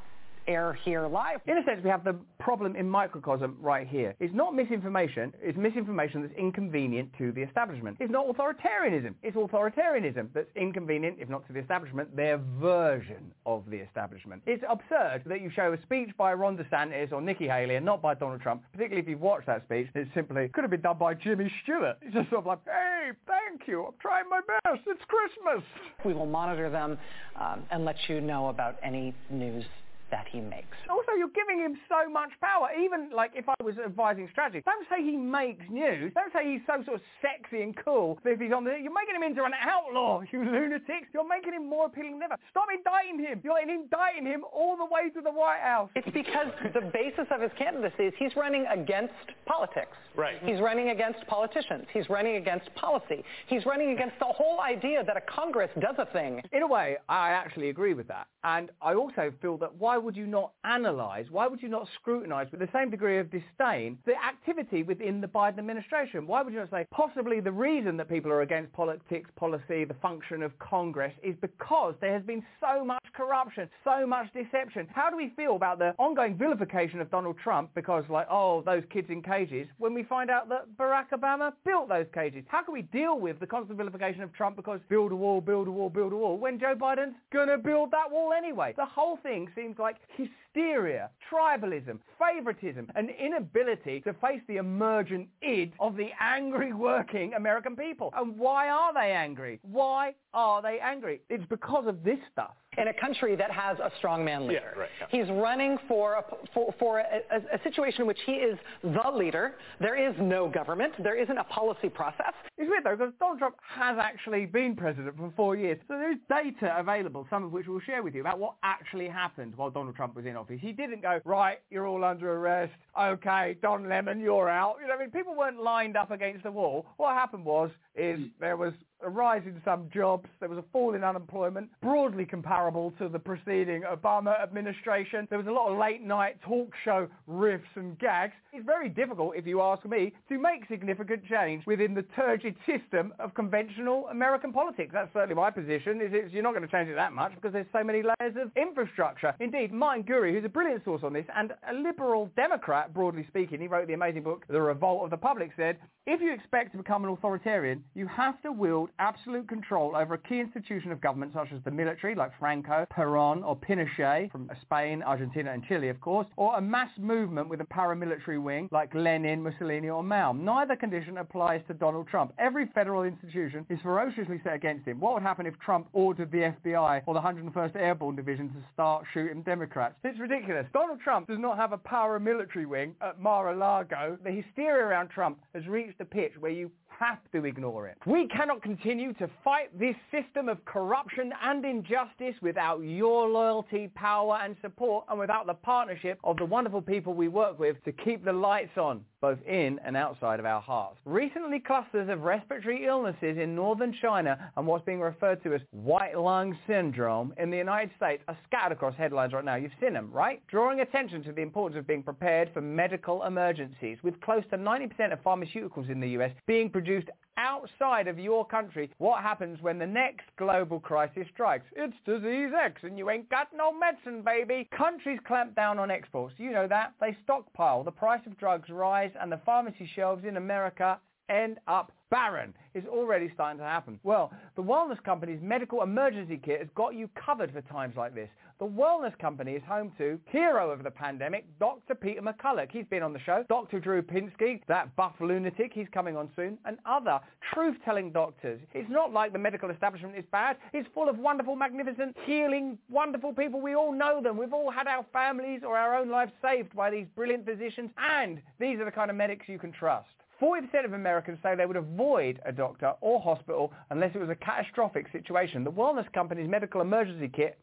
air 0.47 0.77
here 0.83 1.07
live. 1.07 1.39
In 1.47 1.57
a 1.57 1.63
sense, 1.63 1.81
we 1.83 1.89
have 1.89 2.03
the 2.03 2.15
problem 2.39 2.75
in 2.75 2.89
microcosm 2.89 3.57
right 3.61 3.87
here. 3.87 4.15
It's 4.19 4.33
not 4.33 4.55
misinformation. 4.55 5.33
It's 5.41 5.57
misinformation 5.57 6.21
that's 6.21 6.33
inconvenient 6.35 7.09
to 7.17 7.31
the 7.31 7.41
establishment. 7.41 7.97
It's 7.99 8.11
not 8.11 8.27
authoritarianism. 8.27 9.13
It's 9.23 9.37
authoritarianism 9.37 10.29
that's 10.33 10.49
inconvenient, 10.55 11.17
if 11.19 11.29
not 11.29 11.45
to 11.47 11.53
the 11.53 11.59
establishment, 11.59 12.15
their 12.15 12.39
version 12.59 13.31
of 13.45 13.63
the 13.69 13.77
establishment. 13.77 14.41
It's 14.45 14.63
absurd 14.69 15.23
that 15.25 15.41
you 15.41 15.49
show 15.55 15.73
a 15.73 15.81
speech 15.83 16.09
by 16.17 16.33
Ron 16.33 16.57
DeSantis 16.57 17.11
or 17.11 17.21
Nikki 17.21 17.47
Haley 17.47 17.75
and 17.75 17.85
not 17.85 18.01
by 18.01 18.13
Donald 18.13 18.41
Trump, 18.41 18.63
particularly 18.71 19.01
if 19.01 19.07
you've 19.07 19.21
watched 19.21 19.47
that 19.47 19.63
speech. 19.65 19.87
It's 19.95 20.13
simply, 20.13 20.49
could 20.49 20.63
have 20.63 20.71
been 20.71 20.81
done 20.81 20.97
by 20.97 21.13
Jimmy 21.13 21.51
Stewart. 21.63 21.97
It's 22.01 22.13
just 22.13 22.29
sort 22.29 22.41
of 22.41 22.45
like, 22.45 22.59
hey, 22.65 23.11
thank 23.27 23.67
you. 23.67 23.85
I'm 23.85 23.93
trying 24.01 24.29
my 24.29 24.41
best. 24.41 24.81
It's 24.87 25.01
Christmas. 25.07 25.63
We 26.05 26.13
will 26.13 26.25
monitor 26.25 26.69
them 26.69 26.97
um, 27.39 27.63
and 27.71 27.85
let 27.85 27.95
you 28.07 28.21
know 28.21 28.49
about 28.49 28.77
any 28.83 29.13
news 29.29 29.65
that 30.13 30.27
he 30.29 30.39
makes. 30.39 30.77
Also, 30.93 31.17
you're 31.17 31.33
giving 31.33 31.57
him 31.57 31.73
so 31.89 32.07
much 32.07 32.29
power. 32.39 32.69
Even 32.77 33.09
like 33.09 33.31
if 33.33 33.49
I 33.49 33.55
was 33.63 33.73
advising 33.83 34.29
strategy, 34.31 34.61
don't 34.63 34.85
say 34.87 35.01
he 35.01 35.17
makes 35.17 35.65
news. 35.71 36.13
Don't 36.13 36.31
say 36.31 36.53
he's 36.53 36.61
so 36.69 36.85
sort 36.85 37.01
of 37.01 37.01
sexy 37.17 37.63
and 37.63 37.73
cool. 37.75 38.19
If 38.23 38.39
he's 38.39 38.53
on 38.53 38.63
the, 38.63 38.77
you're 38.77 38.93
making 38.93 39.15
him 39.17 39.23
into 39.23 39.43
an 39.43 39.57
outlaw, 39.59 40.21
you 40.31 40.45
lunatics. 40.45 41.09
You're 41.13 41.27
making 41.27 41.53
him 41.53 41.67
more 41.67 41.87
appealing 41.87 42.21
than 42.21 42.29
ever. 42.29 42.37
Stop 42.51 42.69
indicting 42.69 43.25
him. 43.25 43.41
You're 43.43 43.57
indicting 43.57 44.27
him 44.27 44.43
all 44.53 44.77
the 44.77 44.85
way 44.85 45.09
to 45.09 45.21
the 45.21 45.31
White 45.33 45.65
House. 45.65 45.89
It's 45.95 46.13
because 46.13 46.53
the 46.77 46.81
basis 46.93 47.25
of 47.31 47.41
his 47.41 47.51
candidacy 47.57 48.03
is 48.03 48.13
he's 48.19 48.35
running 48.35 48.67
against 48.69 49.17
politics. 49.47 49.97
Right. 50.15 50.37
He's 50.45 50.59
running 50.59 50.89
against 50.89 51.25
politicians. 51.25 51.85
He's 51.91 52.07
running 52.07 52.35
against 52.35 52.69
policy. 52.75 53.23
He's 53.47 53.65
running 53.65 53.93
against 53.93 54.19
the 54.19 54.29
whole 54.29 54.61
idea 54.61 55.03
that 55.03 55.17
a 55.17 55.21
Congress 55.21 55.71
does 55.79 55.95
a 55.97 56.05
thing. 56.13 56.41
In 56.51 56.61
a 56.61 56.67
way, 56.67 56.97
I 57.09 57.31
actually 57.31 57.69
agree 57.69 57.95
with 57.95 58.07
that. 58.09 58.27
And 58.43 58.69
I 58.81 58.93
also 58.93 59.33
feel 59.41 59.57
that 59.57 59.73
why 59.75 59.97
would 60.03 60.15
you 60.15 60.27
not 60.27 60.51
analyze, 60.63 61.25
why 61.31 61.47
would 61.47 61.61
you 61.63 61.69
not 61.69 61.87
scrutinize 61.95 62.47
with 62.51 62.59
the 62.59 62.69
same 62.73 62.89
degree 62.89 63.17
of 63.17 63.31
disdain 63.31 63.97
the 64.05 64.13
activity 64.23 64.83
within 64.83 65.21
the 65.21 65.27
Biden 65.27 65.59
administration? 65.59 66.27
Why 66.27 66.41
would 66.41 66.53
you 66.53 66.59
not 66.59 66.69
say 66.69 66.85
possibly 66.91 67.39
the 67.39 67.51
reason 67.51 67.97
that 67.97 68.09
people 68.09 68.31
are 68.31 68.41
against 68.41 68.73
politics, 68.73 69.29
policy, 69.35 69.85
the 69.85 69.95
function 70.01 70.43
of 70.43 70.57
Congress 70.59 71.13
is 71.23 71.35
because 71.41 71.95
there 72.01 72.13
has 72.13 72.23
been 72.23 72.43
so 72.59 72.83
much 72.83 73.03
corruption, 73.13 73.69
so 73.83 74.05
much 74.05 74.27
deception. 74.33 74.87
How 74.93 75.09
do 75.09 75.15
we 75.15 75.31
feel 75.35 75.55
about 75.55 75.79
the 75.79 75.93
ongoing 75.97 76.35
vilification 76.35 76.99
of 76.99 77.09
Donald 77.11 77.37
Trump 77.41 77.69
because 77.75 78.03
like, 78.09 78.27
oh, 78.29 78.63
those 78.65 78.83
kids 78.91 79.07
in 79.09 79.21
cages, 79.21 79.67
when 79.77 79.93
we 79.93 80.03
find 80.03 80.29
out 80.29 80.49
that 80.49 80.65
Barack 80.77 81.09
Obama 81.13 81.53
built 81.65 81.89
those 81.89 82.07
cages? 82.13 82.43
How 82.47 82.63
can 82.63 82.73
we 82.73 82.81
deal 82.81 83.19
with 83.19 83.39
the 83.39 83.47
constant 83.47 83.77
vilification 83.77 84.21
of 84.21 84.33
Trump 84.33 84.55
because 84.55 84.79
build 84.89 85.11
a 85.11 85.15
wall, 85.15 85.41
build 85.41 85.67
a 85.67 85.71
wall, 85.71 85.89
build 85.89 86.13
a 86.13 86.15
wall, 86.15 86.37
when 86.37 86.59
Joe 86.59 86.75
Biden's 86.75 87.15
gonna 87.31 87.57
build 87.57 87.91
that 87.91 88.11
wall 88.11 88.33
anyway? 88.33 88.73
The 88.75 88.85
whole 88.85 89.17
thing 89.17 89.47
seems 89.55 89.77
like 89.77 89.82
like 89.83 89.97
he's 90.17 90.29
hysteria, 90.53 91.09
tribalism, 91.31 91.99
favoritism, 92.19 92.91
an 92.95 93.09
inability 93.09 94.01
to 94.01 94.13
face 94.13 94.41
the 94.47 94.57
emergent 94.57 95.27
id 95.41 95.73
of 95.79 95.95
the 95.95 96.09
angry 96.19 96.73
working 96.73 97.33
American 97.33 97.75
people. 97.75 98.11
And 98.15 98.37
why 98.37 98.69
are 98.69 98.93
they 98.93 99.11
angry? 99.11 99.59
Why 99.63 100.13
are 100.33 100.61
they 100.61 100.79
angry? 100.79 101.21
It's 101.29 101.45
because 101.49 101.85
of 101.87 102.03
this 102.03 102.19
stuff. 102.31 102.51
In 102.75 102.87
a 102.87 102.93
country 102.93 103.35
that 103.35 103.51
has 103.51 103.77
a 103.77 103.91
strongman 104.01 104.47
leader. 104.47 104.73
Yeah, 104.75 104.79
right, 104.79 104.89
yeah. 104.99 105.05
He's 105.11 105.29
running 105.29 105.77
for, 105.87 106.15
a, 106.15 106.23
for, 106.55 106.73
for 106.79 106.99
a, 106.99 107.21
a, 107.31 107.55
a 107.55 107.63
situation 107.63 108.01
in 108.01 108.07
which 108.07 108.17
he 108.25 108.31
is 108.31 108.57
the 108.81 109.11
leader. 109.13 109.53
There 109.79 109.95
is 109.95 110.15
no 110.19 110.49
government. 110.49 110.93
There 111.03 111.15
isn't 111.15 111.37
a 111.37 111.43
policy 111.43 111.89
process. 111.89 112.33
It's 112.57 112.67
weird 112.67 112.83
though, 112.83 112.95
because 112.95 113.13
Donald 113.19 113.37
Trump 113.37 113.57
has 113.61 113.99
actually 114.01 114.47
been 114.47 114.75
president 114.75 115.15
for 115.17 115.31
four 115.35 115.55
years. 115.55 115.77
So 115.87 115.99
there 115.99 116.11
is 116.11 116.17
data 116.27 116.75
available, 116.79 117.27
some 117.29 117.43
of 117.43 117.51
which 117.51 117.67
we'll 117.67 117.79
share 117.81 118.01
with 118.01 118.15
you, 118.15 118.21
about 118.21 118.39
what 118.39 118.55
actually 118.63 119.07
happened 119.07 119.53
while 119.55 119.69
Donald 119.69 119.95
Trump 119.95 120.15
was 120.15 120.25
in 120.25 120.35
office. 120.35 120.42
He 120.49 120.71
didn't 120.71 121.01
go, 121.01 121.19
right, 121.25 121.59
you're 121.69 121.87
all 121.87 122.03
under 122.03 122.33
arrest. 122.33 122.73
Okay, 122.99 123.57
Don 123.61 123.87
Lemon, 123.87 124.19
you're 124.19 124.49
out. 124.49 124.77
You 124.81 124.87
know, 124.87 124.95
I 124.95 124.99
mean, 124.99 125.11
people 125.11 125.35
weren't 125.35 125.61
lined 125.61 125.97
up 125.97 126.11
against 126.11 126.43
the 126.43 126.51
wall. 126.51 126.85
What 126.97 127.13
happened 127.13 127.45
was, 127.45 127.71
is 127.95 128.19
mm. 128.19 128.31
there 128.39 128.57
was 128.57 128.73
a 129.03 129.09
rise 129.09 129.43
in 129.45 129.61
some 129.65 129.89
jobs. 129.93 130.27
There 130.39 130.49
was 130.49 130.57
a 130.57 130.65
fall 130.71 130.95
in 130.95 131.03
unemployment, 131.03 131.69
broadly 131.81 132.25
comparable 132.25 132.91
to 132.99 133.09
the 133.09 133.19
preceding 133.19 133.83
Obama 133.83 134.41
administration. 134.41 135.27
There 135.29 135.37
was 135.37 135.47
a 135.47 135.51
lot 135.51 135.71
of 135.71 135.77
late 135.77 136.01
night 136.01 136.41
talk 136.41 136.71
show 136.83 137.07
riffs 137.29 137.61
and 137.75 137.97
gags. 137.99 138.33
It's 138.51 138.65
very 138.65 138.89
difficult, 138.89 139.35
if 139.35 139.47
you 139.47 139.61
ask 139.61 139.85
me, 139.85 140.13
to 140.29 140.37
make 140.37 140.67
significant 140.69 141.23
change 141.25 141.65
within 141.65 141.93
the 141.93 142.03
turgid 142.15 142.55
system 142.65 143.13
of 143.19 143.33
conventional 143.33 144.07
American 144.09 144.53
politics. 144.53 144.91
That's 144.93 145.11
certainly 145.13 145.35
my 145.35 145.49
position, 145.49 146.01
is 146.01 146.11
it's, 146.11 146.33
you're 146.33 146.43
not 146.43 146.53
going 146.53 146.65
to 146.65 146.71
change 146.71 146.89
it 146.89 146.95
that 146.95 147.13
much 147.13 147.33
because 147.35 147.53
there's 147.53 147.65
so 147.73 147.83
many 147.83 148.03
layers 148.03 148.35
of 148.39 148.51
infrastructure. 148.55 149.33
Indeed, 149.39 149.73
Martin 149.73 150.03
Gurri, 150.03 150.33
who's 150.33 150.45
a 150.45 150.49
brilliant 150.49 150.83
source 150.85 151.01
on 151.03 151.13
this, 151.13 151.25
and 151.35 151.53
a 151.69 151.73
liberal 151.73 152.29
Democrat, 152.35 152.93
broadly 152.93 153.25
speaking, 153.27 153.59
he 153.59 153.67
wrote 153.67 153.87
the 153.87 153.93
amazing 153.93 154.23
book, 154.23 154.45
The 154.47 154.61
Revolt 154.61 155.03
of 155.03 155.09
the 155.09 155.17
Public, 155.17 155.51
said, 155.57 155.77
if 156.05 156.21
you 156.21 156.33
expect 156.33 156.71
to 156.73 156.77
become 156.77 157.03
an 157.05 157.09
authoritarian, 157.09 157.83
you 157.95 158.07
have 158.07 158.41
to 158.41 158.51
wield 158.51 158.89
absolute 158.99 159.47
control 159.47 159.95
over 159.95 160.15
a 160.15 160.17
key 160.17 160.39
institution 160.39 160.91
of 160.91 161.01
government 161.01 161.31
such 161.33 161.47
as 161.53 161.59
the 161.63 161.71
military, 161.71 162.15
like 162.15 162.31
Franco, 162.39 162.85
Perón, 162.95 163.43
or 163.45 163.55
Pinochet 163.57 164.31
from 164.31 164.49
Spain, 164.61 165.01
Argentina, 165.03 165.51
and 165.51 165.63
Chile, 165.65 165.89
of 165.89 165.99
course, 166.01 166.27
or 166.35 166.55
a 166.57 166.61
mass 166.61 166.89
movement 166.97 167.49
with 167.49 167.61
a 167.61 167.65
paramilitary 167.65 168.41
wing 168.41 168.69
like 168.71 168.93
Lenin, 168.93 169.41
Mussolini, 169.41 169.89
or 169.89 170.03
Mao. 170.03 170.31
Neither 170.33 170.75
condition 170.75 171.17
applies 171.17 171.61
to 171.67 171.73
Donald 171.73 172.07
Trump. 172.07 172.33
Every 172.37 172.67
federal 172.73 173.03
institution 173.03 173.65
is 173.69 173.79
ferociously 173.81 174.39
set 174.43 174.53
against 174.53 174.87
him. 174.87 174.99
What 174.99 175.13
would 175.13 175.23
happen 175.23 175.45
if 175.45 175.57
Trump 175.59 175.87
ordered 175.93 176.31
the 176.31 176.53
FBI 176.63 177.03
or 177.05 177.13
the 177.13 177.21
101st 177.21 177.75
Airborne 177.75 178.15
Division 178.15 178.49
to 178.49 178.55
start 178.73 179.05
shooting 179.13 179.41
Democrats? 179.43 179.95
It's 180.03 180.19
ridiculous. 180.19 180.65
Donald 180.73 180.99
Trump 181.03 181.27
does 181.27 181.39
not 181.39 181.57
have 181.57 181.73
a 181.73 181.77
paramilitary 181.77 182.65
wing 182.65 182.95
at 183.01 183.19
Mar-a-Lago. 183.19 184.17
The 184.23 184.31
hysteria 184.31 184.85
around 184.85 185.09
Trump 185.09 185.39
has 185.53 185.65
reached 185.67 185.99
a 185.99 186.05
pitch 186.05 186.33
where 186.39 186.51
you 186.51 186.71
have 187.03 187.19
to 187.33 187.45
ignore 187.45 187.87
it. 187.87 187.97
We 188.05 188.27
cannot 188.27 188.61
continue 188.61 189.13
to 189.13 189.29
fight 189.43 189.77
this 189.77 189.95
system 190.11 190.49
of 190.49 190.63
corruption 190.65 191.31
and 191.43 191.65
injustice 191.65 192.35
without 192.41 192.79
your 192.81 193.27
loyalty, 193.27 193.89
power 193.95 194.39
and 194.43 194.55
support 194.61 195.05
and 195.09 195.19
without 195.19 195.45
the 195.45 195.53
partnership 195.53 196.19
of 196.23 196.37
the 196.37 196.45
wonderful 196.45 196.81
people 196.81 197.13
we 197.13 197.27
work 197.27 197.59
with 197.59 197.83
to 197.85 197.91
keep 197.91 198.23
the 198.23 198.33
lights 198.33 198.77
on 198.77 199.03
both 199.23 199.39
in 199.47 199.79
and 199.85 199.95
outside 199.95 200.37
of 200.37 200.45
our 200.45 200.59
hearts. 200.59 200.97
Recently, 201.05 201.57
clusters 201.57 202.09
of 202.09 202.23
respiratory 202.23 202.85
illnesses 202.85 203.37
in 203.37 203.55
northern 203.55 203.95
China 204.01 204.51
and 204.57 204.67
what's 204.67 204.83
being 204.83 204.99
referred 204.99 205.41
to 205.43 205.53
as 205.53 205.61
white 205.71 206.19
lung 206.19 206.57
syndrome 206.67 207.33
in 207.37 207.49
the 207.49 207.55
United 207.55 207.91
States 207.95 208.21
are 208.27 208.37
scattered 208.45 208.73
across 208.73 208.93
headlines 208.97 209.31
right 209.31 209.45
now. 209.45 209.55
You've 209.55 209.71
seen 209.79 209.93
them, 209.93 210.11
right? 210.11 210.45
Drawing 210.47 210.81
attention 210.81 211.23
to 211.23 211.31
the 211.31 211.41
importance 211.41 211.79
of 211.79 211.87
being 211.87 212.03
prepared 212.03 212.49
for 212.53 212.59
medical 212.59 213.23
emergencies, 213.23 213.97
with 214.03 214.19
close 214.19 214.43
to 214.49 214.57
90% 214.57 215.13
of 215.13 215.23
pharmaceuticals 215.23 215.89
in 215.89 216.01
the 216.01 216.09
US 216.19 216.31
being 216.45 216.69
produced 216.69 217.07
outside 217.37 218.07
of 218.07 218.19
your 218.19 218.45
country, 218.45 218.89
what 218.97 219.21
happens 219.21 219.61
when 219.61 219.79
the 219.79 219.87
next 219.87 220.25
global 220.37 220.79
crisis 220.79 221.27
strikes? 221.33 221.65
It's 221.75 221.95
disease 222.05 222.51
X 222.53 222.81
and 222.83 222.97
you 222.97 223.09
ain't 223.09 223.29
got 223.29 223.47
no 223.55 223.71
medicine, 223.71 224.21
baby. 224.21 224.67
Countries 224.75 225.19
clamp 225.25 225.55
down 225.55 225.79
on 225.79 225.91
exports. 225.91 226.35
You 226.37 226.51
know 226.51 226.67
that. 226.67 226.93
They 226.99 227.15
stockpile. 227.23 227.83
The 227.83 227.91
price 227.91 228.21
of 228.25 228.37
drugs 228.37 228.69
rise 228.69 229.11
and 229.19 229.31
the 229.31 229.41
pharmacy 229.45 229.89
shelves 229.95 230.25
in 230.25 230.37
America 230.37 230.99
end 231.29 231.59
up 231.67 231.91
barren 232.09 232.53
is 232.75 232.83
already 232.85 233.31
starting 233.33 233.57
to 233.57 233.63
happen. 233.63 233.99
Well, 234.03 234.31
the 234.55 234.61
wellness 234.61 235.03
company's 235.03 235.39
medical 235.41 235.81
emergency 235.81 236.39
kit 236.43 236.59
has 236.59 236.69
got 236.75 236.93
you 236.93 237.09
covered 237.15 237.51
for 237.51 237.61
times 237.61 237.95
like 237.97 238.13
this. 238.13 238.29
The 238.59 238.67
wellness 238.67 239.17
company 239.17 239.53
is 239.53 239.63
home 239.67 239.91
to 239.97 240.19
hero 240.27 240.69
of 240.69 240.83
the 240.83 240.91
pandemic, 240.91 241.45
Dr. 241.59 241.95
Peter 241.95 242.21
McCullough. 242.21 242.69
He's 242.69 242.85
been 242.85 243.01
on 243.01 243.13
the 243.13 243.19
show. 243.19 243.43
Dr. 243.49 243.79
Drew 243.79 244.03
Pinsky, 244.03 244.61
that 244.67 244.95
buff 244.95 245.13
lunatic, 245.19 245.71
he's 245.73 245.87
coming 245.91 246.15
on 246.15 246.29
soon, 246.35 246.59
and 246.65 246.77
other 246.85 247.19
truth-telling 247.51 248.11
doctors. 248.11 248.61
It's 248.75 248.89
not 248.91 249.11
like 249.11 249.33
the 249.33 249.39
medical 249.39 249.71
establishment 249.71 250.15
is 250.15 250.23
bad. 250.31 250.57
It's 250.71 250.87
full 250.93 251.09
of 251.09 251.17
wonderful, 251.17 251.55
magnificent, 251.55 252.15
healing, 252.25 252.77
wonderful 252.91 253.33
people. 253.33 253.59
We 253.59 253.75
all 253.75 253.91
know 253.91 254.21
them. 254.21 254.37
We've 254.37 254.53
all 254.53 254.69
had 254.69 254.85
our 254.85 255.03
families 255.11 255.61
or 255.65 255.75
our 255.75 255.97
own 255.97 256.09
lives 256.09 256.31
saved 256.43 256.75
by 256.75 256.91
these 256.91 257.07
brilliant 257.15 257.45
physicians, 257.45 257.89
and 257.97 258.39
these 258.59 258.79
are 258.79 258.85
the 258.85 258.91
kind 258.91 259.09
of 259.09 259.17
medics 259.17 259.49
you 259.49 259.57
can 259.57 259.71
trust. 259.71 260.13
40% 260.43 260.83
of 260.83 260.91
Americans 260.91 261.39
say 261.41 261.55
they 261.55 261.65
would 261.65 261.77
avoid 261.77 262.41
a 262.45 262.51
doctor 262.51 262.93
or 262.99 263.21
hospital 263.21 263.71
unless 263.91 264.13
it 264.13 264.19
was 264.19 264.29
a 264.29 264.35
catastrophic 264.35 265.07
situation. 265.13 265.63
The 265.63 265.71
wellness 265.71 266.11
company's 266.11 266.49
medical 266.49 266.81
emergency 266.81 267.31
kit 267.33 267.57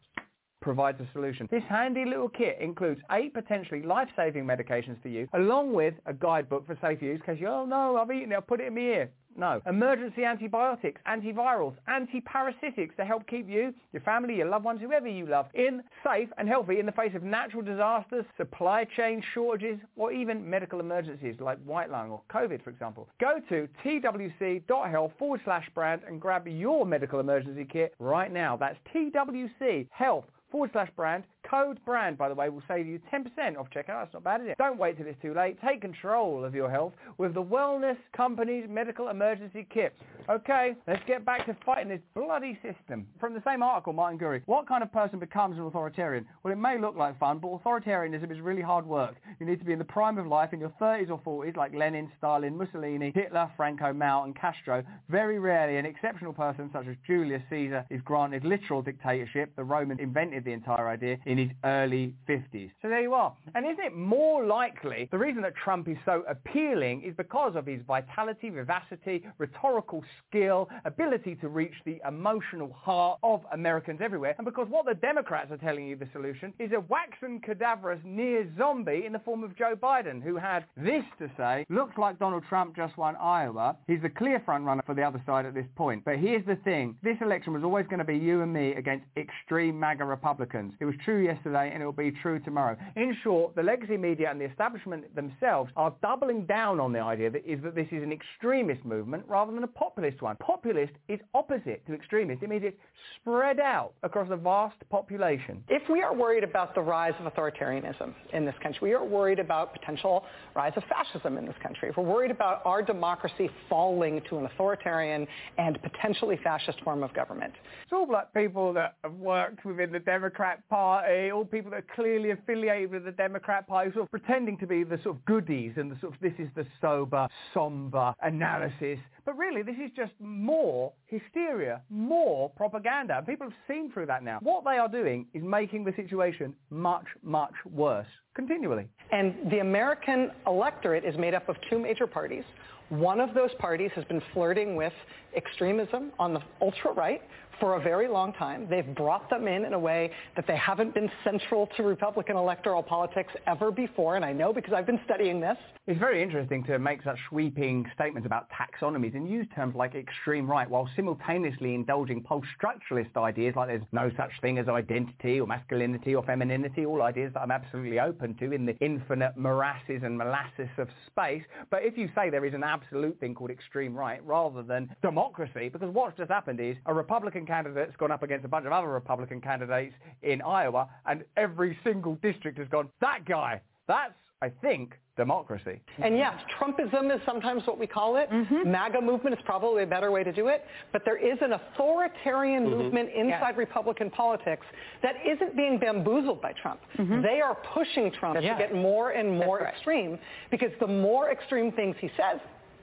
provides 0.61 0.99
a 0.99 1.07
solution. 1.13 1.47
This 1.51 1.61
handy 1.69 2.05
little 2.05 2.29
kit 2.29 2.57
includes 2.59 2.99
eight 3.11 3.35
potentially 3.35 3.83
life-saving 3.83 4.45
medications 4.45 4.99
for 5.03 5.09
you, 5.09 5.27
along 5.33 5.73
with 5.73 5.93
a 6.07 6.13
guidebook 6.13 6.65
for 6.65 6.75
safe 6.81 7.03
use 7.03 7.19
in 7.19 7.35
case 7.35 7.39
you, 7.39 7.47
oh 7.49 7.65
no, 7.65 7.97
I've 7.97 8.09
eaten 8.09 8.31
it, 8.31 8.35
I'll 8.35 8.41
put 8.41 8.61
it 8.61 8.67
in 8.67 8.73
my 8.73 8.81
ear. 8.81 9.11
No. 9.37 9.61
Emergency 9.65 10.23
antibiotics, 10.23 11.01
antivirals, 11.07 11.75
antiparasitics 11.89 12.95
to 12.97 13.05
help 13.05 13.27
keep 13.27 13.49
you, 13.49 13.73
your 13.93 14.01
family, 14.01 14.35
your 14.35 14.47
loved 14.47 14.65
ones, 14.65 14.81
whoever 14.81 15.07
you 15.07 15.25
love, 15.25 15.47
in 15.53 15.81
safe 16.03 16.29
and 16.37 16.47
healthy 16.47 16.79
in 16.79 16.85
the 16.85 16.91
face 16.91 17.13
of 17.15 17.23
natural 17.23 17.61
disasters, 17.61 18.25
supply 18.37 18.85
chain 18.97 19.23
shortages, 19.33 19.79
or 19.95 20.11
even 20.11 20.47
medical 20.49 20.79
emergencies 20.79 21.35
like 21.39 21.57
white 21.63 21.89
lung 21.89 22.11
or 22.11 22.21
COVID, 22.31 22.63
for 22.63 22.69
example. 22.69 23.07
Go 23.19 23.39
to 23.49 23.67
twc.health 23.83 25.11
forward 25.17 25.41
slash 25.45 25.69
brand 25.73 26.01
and 26.07 26.19
grab 26.19 26.47
your 26.47 26.85
medical 26.85 27.19
emergency 27.19 27.65
kit 27.71 27.93
right 27.99 28.31
now. 28.31 28.57
That's 28.57 28.77
TWC 28.93 29.87
Health 29.91 30.25
forward 30.51 30.69
slash 30.73 30.89
brand. 30.95 31.23
Code 31.49 31.79
brand, 31.85 32.17
by 32.17 32.29
the 32.29 32.35
way, 32.35 32.49
will 32.49 32.63
save 32.67 32.87
you 32.87 32.99
10% 33.11 33.57
off 33.57 33.67
checkout. 33.75 33.87
That's 33.87 34.13
not 34.13 34.23
bad, 34.23 34.41
is 34.41 34.47
it? 34.47 34.57
Don't 34.57 34.77
wait 34.77 34.97
till 34.97 35.07
it's 35.07 35.21
too 35.21 35.33
late. 35.33 35.57
Take 35.65 35.81
control 35.81 36.45
of 36.45 36.55
your 36.55 36.69
health 36.69 36.93
with 37.17 37.33
the 37.33 37.43
Wellness 37.43 37.97
Company's 38.15 38.65
Medical 38.69 39.09
Emergency 39.09 39.67
Kit. 39.73 39.93
Okay, 40.29 40.75
let's 40.87 41.01
get 41.07 41.25
back 41.25 41.45
to 41.47 41.57
fighting 41.65 41.89
this 41.89 41.99
bloody 42.15 42.57
system. 42.61 43.07
From 43.19 43.33
the 43.33 43.41
same 43.45 43.63
article, 43.63 43.91
Martin 43.91 44.19
Gurri, 44.19 44.41
what 44.45 44.67
kind 44.67 44.83
of 44.83 44.91
person 44.93 45.19
becomes 45.19 45.57
an 45.57 45.65
authoritarian? 45.65 46.25
Well, 46.43 46.53
it 46.53 46.57
may 46.57 46.79
look 46.79 46.95
like 46.95 47.19
fun, 47.19 47.39
but 47.39 47.49
authoritarianism 47.49 48.31
is 48.31 48.39
really 48.39 48.61
hard 48.61 48.85
work. 48.85 49.15
You 49.39 49.45
need 49.45 49.59
to 49.59 49.65
be 49.65 49.73
in 49.73 49.79
the 49.79 49.85
prime 49.85 50.17
of 50.17 50.27
life 50.27 50.53
in 50.53 50.59
your 50.59 50.73
30s 50.79 51.09
or 51.09 51.19
40s, 51.19 51.57
like 51.57 51.73
Lenin, 51.73 52.11
Stalin, 52.17 52.55
Mussolini, 52.55 53.11
Hitler, 53.13 53.51
Franco, 53.57 53.91
Mao, 53.91 54.23
and 54.23 54.35
Castro. 54.35 54.83
Very 55.09 55.39
rarely, 55.39 55.77
an 55.77 55.85
exceptional 55.85 56.33
person 56.33 56.69
such 56.71 56.87
as 56.87 56.95
Julius 57.05 57.41
Caesar 57.49 57.85
is 57.89 58.01
granted 58.01 58.45
literal 58.45 58.81
dictatorship. 58.81 59.55
The 59.55 59.63
Romans 59.63 59.99
invented 60.01 60.45
the 60.45 60.51
entire 60.51 60.87
idea 60.87 61.17
in 61.31 61.37
his 61.37 61.49
early 61.63 62.13
50s. 62.27 62.71
So 62.81 62.89
there 62.89 63.01
you 63.01 63.13
are. 63.13 63.33
And 63.55 63.65
isn't 63.65 63.83
it 63.83 63.95
more 63.95 64.45
likely, 64.45 65.07
the 65.11 65.17
reason 65.17 65.41
that 65.43 65.55
Trump 65.55 65.87
is 65.87 65.97
so 66.05 66.23
appealing 66.27 67.03
is 67.03 67.15
because 67.15 67.55
of 67.55 67.65
his 67.65 67.81
vitality, 67.87 68.49
vivacity, 68.49 69.23
rhetorical 69.37 70.03
skill, 70.27 70.69
ability 70.85 71.35
to 71.35 71.47
reach 71.47 71.75
the 71.85 72.01
emotional 72.07 72.73
heart 72.73 73.19
of 73.23 73.41
Americans 73.53 74.01
everywhere, 74.03 74.35
and 74.37 74.45
because 74.45 74.67
what 74.69 74.85
the 74.85 74.93
Democrats 74.93 75.51
are 75.51 75.57
telling 75.57 75.87
you 75.87 75.95
the 75.95 76.07
solution 76.11 76.53
is 76.59 76.71
a 76.73 76.79
waxen 76.81 77.39
cadaverous 77.39 77.99
near 78.03 78.47
zombie 78.57 79.05
in 79.05 79.13
the 79.13 79.19
form 79.19 79.43
of 79.43 79.55
Joe 79.55 79.75
Biden, 79.75 80.21
who 80.21 80.35
had 80.35 80.65
this 80.75 81.03
to 81.19 81.29
say, 81.37 81.65
looks 81.69 81.97
like 81.97 82.19
Donald 82.19 82.43
Trump 82.49 82.75
just 82.75 82.97
won 82.97 83.15
Iowa. 83.15 83.77
He's 83.87 84.01
the 84.01 84.09
clear 84.09 84.41
front 84.43 84.65
runner 84.65 84.83
for 84.85 84.95
the 84.95 85.03
other 85.03 85.21
side 85.25 85.45
at 85.45 85.53
this 85.53 85.67
point. 85.75 86.03
But 86.03 86.17
here's 86.17 86.45
the 86.45 86.57
thing, 86.57 86.97
this 87.01 87.17
election 87.21 87.53
was 87.53 87.63
always 87.63 87.85
going 87.87 87.99
to 87.99 88.05
be 88.05 88.17
you 88.17 88.41
and 88.41 88.51
me 88.51 88.73
against 88.73 89.05
extreme 89.15 89.79
MAGA 89.79 90.03
Republicans. 90.03 90.73
It 90.79 90.85
was 90.85 90.95
true 91.05 91.20
yesterday 91.21 91.71
and 91.73 91.81
it 91.81 91.85
will 91.85 91.91
be 91.91 92.11
true 92.21 92.39
tomorrow. 92.39 92.75
In 92.95 93.15
short, 93.23 93.55
the 93.55 93.63
legacy 93.63 93.97
media 93.97 94.29
and 94.29 94.39
the 94.39 94.45
establishment 94.45 95.13
themselves 95.15 95.71
are 95.75 95.93
doubling 96.01 96.45
down 96.45 96.79
on 96.79 96.93
the 96.93 96.99
idea 96.99 97.29
that 97.29 97.45
is 97.45 97.61
that 97.63 97.75
this 97.75 97.87
is 97.91 98.03
an 98.03 98.11
extremist 98.11 98.83
movement 98.85 99.23
rather 99.27 99.51
than 99.51 99.63
a 99.63 99.67
populist 99.67 100.21
one. 100.21 100.35
Populist 100.37 100.93
is 101.07 101.19
opposite 101.33 101.85
to 101.87 101.93
extremist. 101.93 102.43
It 102.43 102.49
means 102.49 102.63
it's 102.65 102.77
spread 103.21 103.59
out 103.59 103.93
across 104.03 104.27
a 104.31 104.37
vast 104.37 104.77
population. 104.89 105.63
If 105.69 105.89
we 105.89 106.01
are 106.01 106.13
worried 106.13 106.43
about 106.43 106.75
the 106.75 106.81
rise 106.81 107.13
of 107.19 107.31
authoritarianism 107.31 108.13
in 108.33 108.45
this 108.45 108.55
country, 108.61 108.89
we 108.89 108.93
are 108.93 109.05
worried 109.05 109.39
about 109.39 109.73
potential 109.73 110.25
rise 110.55 110.73
of 110.75 110.83
fascism 110.83 111.37
in 111.37 111.45
this 111.45 111.55
country. 111.61 111.89
If 111.89 111.97
we're 111.97 112.03
worried 112.03 112.31
about 112.31 112.61
our 112.65 112.81
democracy 112.81 113.49
falling 113.69 114.21
to 114.29 114.37
an 114.37 114.45
authoritarian 114.45 115.27
and 115.57 115.81
potentially 115.81 116.39
fascist 116.43 116.79
form 116.81 117.03
of 117.03 117.13
government. 117.13 117.53
It's 117.83 117.93
all 117.93 118.11
like 118.11 118.33
people 118.33 118.73
that 118.73 118.95
have 119.03 119.13
worked 119.13 119.65
within 119.65 119.91
the 119.91 119.99
Democrat 119.99 120.67
Party, 120.69 121.10
all 121.31 121.45
people 121.45 121.71
that 121.71 121.77
are 121.77 121.95
clearly 121.95 122.31
affiliated 122.31 122.91
with 122.91 123.05
the 123.05 123.11
Democrat 123.11 123.67
Party, 123.67 123.91
sort 123.91 124.05
of 124.05 124.11
pretending 124.11 124.57
to 124.57 124.67
be 124.67 124.83
the 124.83 124.97
sort 125.03 125.17
of 125.17 125.25
goodies 125.25 125.73
and 125.77 125.91
the 125.91 125.99
sort 125.99 126.13
of 126.13 126.19
this 126.21 126.33
is 126.39 126.47
the 126.55 126.65
sober, 126.79 127.27
somber 127.53 128.13
analysis. 128.21 128.99
But 129.25 129.37
really, 129.37 129.61
this 129.61 129.75
is 129.75 129.91
just 129.95 130.13
more 130.19 130.91
hysteria, 131.05 131.81
more 131.89 132.49
propaganda. 132.49 133.17
And 133.17 133.27
people 133.27 133.47
have 133.47 133.57
seen 133.67 133.91
through 133.91 134.07
that 134.07 134.23
now. 134.23 134.39
What 134.41 134.63
they 134.63 134.77
are 134.77 134.87
doing 134.87 135.27
is 135.33 135.43
making 135.43 135.83
the 135.83 135.93
situation 135.95 136.55
much, 136.69 137.05
much 137.23 137.53
worse 137.71 138.07
continually. 138.33 138.87
And 139.11 139.35
the 139.51 139.59
American 139.59 140.31
electorate 140.47 141.05
is 141.05 141.17
made 141.17 141.33
up 141.33 141.49
of 141.49 141.55
two 141.69 141.79
major 141.79 142.07
parties. 142.07 142.43
One 142.89 143.21
of 143.21 143.33
those 143.33 143.51
parties 143.59 143.91
has 143.95 144.03
been 144.05 144.21
flirting 144.33 144.75
with 144.75 144.93
extremism 145.35 146.11
on 146.19 146.33
the 146.33 146.41
ultra-right 146.61 147.21
for 147.61 147.77
a 147.77 147.79
very 147.79 148.09
long 148.09 148.33
time. 148.33 148.67
They've 148.69 148.95
brought 148.95 149.29
them 149.29 149.47
in 149.47 149.65
in 149.65 149.73
a 149.73 149.79
way 149.79 150.11
that 150.35 150.47
they 150.47 150.57
haven't 150.57 150.95
been 150.95 151.09
central 151.23 151.67
to 151.77 151.83
Republican 151.83 152.35
electoral 152.35 152.81
politics 152.81 153.31
ever 153.45 153.71
before, 153.71 154.15
and 154.15 154.25
I 154.25 154.33
know 154.33 154.51
because 154.51 154.73
I've 154.73 154.87
been 154.87 154.99
studying 155.05 155.39
this. 155.39 155.57
It's 155.87 155.99
very 155.99 156.23
interesting 156.23 156.63
to 156.65 156.79
make 156.79 157.03
such 157.03 157.17
sweeping 157.29 157.85
statements 157.93 158.25
about 158.25 158.47
taxonomies 158.49 159.15
and 159.15 159.29
use 159.29 159.45
terms 159.55 159.75
like 159.75 159.93
extreme 159.93 160.49
right 160.49 160.69
while 160.69 160.89
simultaneously 160.95 161.75
indulging 161.75 162.23
post-structuralist 162.23 163.15
ideas 163.15 163.55
like 163.55 163.67
there's 163.67 163.81
no 163.91 164.09
such 164.17 164.31
thing 164.41 164.57
as 164.57 164.67
identity 164.67 165.39
or 165.39 165.45
masculinity 165.45 166.15
or 166.15 166.23
femininity, 166.23 166.85
all 166.85 167.03
ideas 167.03 167.31
that 167.33 167.41
I'm 167.41 167.51
absolutely 167.51 167.99
open 167.99 168.33
to 168.35 168.51
in 168.51 168.65
the 168.65 168.75
infinite 168.79 169.37
morasses 169.37 170.03
and 170.03 170.17
molasses 170.17 170.69
of 170.79 170.87
space. 171.05 171.43
But 171.69 171.83
if 171.83 171.95
you 171.95 172.09
say 172.15 172.31
there 172.31 172.45
is 172.45 172.55
an 172.55 172.63
absolute 172.63 173.19
thing 173.19 173.35
called 173.35 173.51
extreme 173.51 173.93
right 173.93 174.25
rather 174.25 174.63
than 174.63 174.95
democracy, 175.03 175.69
because 175.69 175.89
what's 175.93 176.17
just 176.17 176.31
happened 176.31 176.59
is 176.59 176.75
a 176.87 176.93
Republican 176.93 177.45
candidate's 177.51 177.95
gone 177.97 178.11
up 178.11 178.23
against 178.23 178.45
a 178.45 178.47
bunch 178.47 178.65
of 178.65 178.71
other 178.71 178.87
Republican 178.87 179.41
candidates 179.41 179.93
in 180.23 180.41
Iowa 180.41 180.87
and 181.05 181.23
every 181.35 181.77
single 181.83 182.15
district 182.21 182.57
has 182.59 182.67
gone, 182.69 182.87
that 183.01 183.25
guy, 183.25 183.61
that's, 183.87 184.13
I 184.41 184.49
think, 184.61 184.93
democracy. 185.17 185.77
And 186.03 186.15
yes, 186.17 186.33
Trumpism 186.57 187.13
is 187.13 187.21
sometimes 187.25 187.61
what 187.67 187.77
we 187.77 187.85
call 187.85 188.15
it. 188.15 188.29
Mm-hmm. 188.31 188.71
MAGA 188.71 189.01
movement 189.01 189.35
is 189.37 189.41
probably 189.45 189.83
a 189.83 189.85
better 189.85 190.09
way 190.09 190.23
to 190.23 190.31
do 190.31 190.47
it. 190.47 190.63
But 190.93 191.01
there 191.05 191.17
is 191.17 191.37
an 191.41 191.51
authoritarian 191.53 192.63
mm-hmm. 192.65 192.77
movement 192.83 193.09
inside 193.15 193.57
Republican 193.57 194.09
politics 194.09 194.65
that 195.03 195.15
isn't 195.27 195.55
being 195.57 195.77
bamboozled 195.77 196.41
by 196.41 196.53
Trump. 196.53 196.79
Mm-hmm. 196.97 197.21
They 197.21 197.41
are 197.41 197.57
pushing 197.73 198.11
Trump 198.19 198.39
Yeah. 198.41 198.53
to 198.53 198.59
get 198.59 198.73
more 198.73 199.11
and 199.11 199.37
more 199.37 199.59
correct. 199.59 199.75
extreme 199.75 200.17
because 200.49 200.71
the 200.79 200.87
more 200.87 201.29
extreme 201.29 201.71
things 201.73 201.95
he 201.99 202.09
says, 202.17 202.39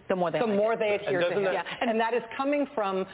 the 0.09 0.17
more 0.17 0.31
they 0.31 0.39
the 0.39 0.47
like 0.47 0.57
more 0.57 0.73
it. 0.75 0.79
they 0.79 0.93
And 0.95 1.03
adhere 1.03 1.21
to 1.21 1.29
doesn't 1.29 1.45
him. 1.45 1.53
that- 1.55 1.67
And, 1.81 2.01
that 2.01 2.15
is 2.15 2.23
coming 2.37 2.67
from 2.75 3.07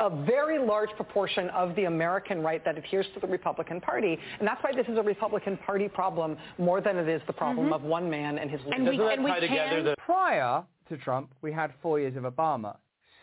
a 0.00 0.10
very 0.10 0.58
large 0.58 0.90
proportion 0.90 1.48
of 1.50 1.74
the 1.76 1.84
American 1.84 2.42
right 2.42 2.64
that 2.64 2.76
adheres 2.78 3.06
to 3.14 3.20
the 3.20 3.26
Republican 3.26 3.80
Party. 3.80 4.18
And 4.38 4.46
that's 4.48 4.62
why 4.62 4.72
this 4.72 4.86
is 4.88 4.96
a 4.98 5.02
Republican 5.02 5.56
Party 5.58 5.88
problem 5.88 6.36
more 6.58 6.80
than 6.80 6.96
it 6.96 7.08
is 7.08 7.22
the 7.26 7.32
problem 7.32 7.68
Mhm. 7.70 7.74
of 7.74 7.82
one 7.84 8.08
man 8.08 8.38
and 8.38 8.50
his 8.50 8.60
And 8.72 8.86
we- 8.88 8.98
and 9.12 9.24
we 9.24 9.32
can- 9.48 9.94
Prior 9.98 10.64
to 10.88 10.96
Trump, 10.96 11.30
we 11.42 11.52
had 11.52 11.72
four 11.82 11.98
years 12.00 12.16
of 12.16 12.24
Obama. 12.24 12.76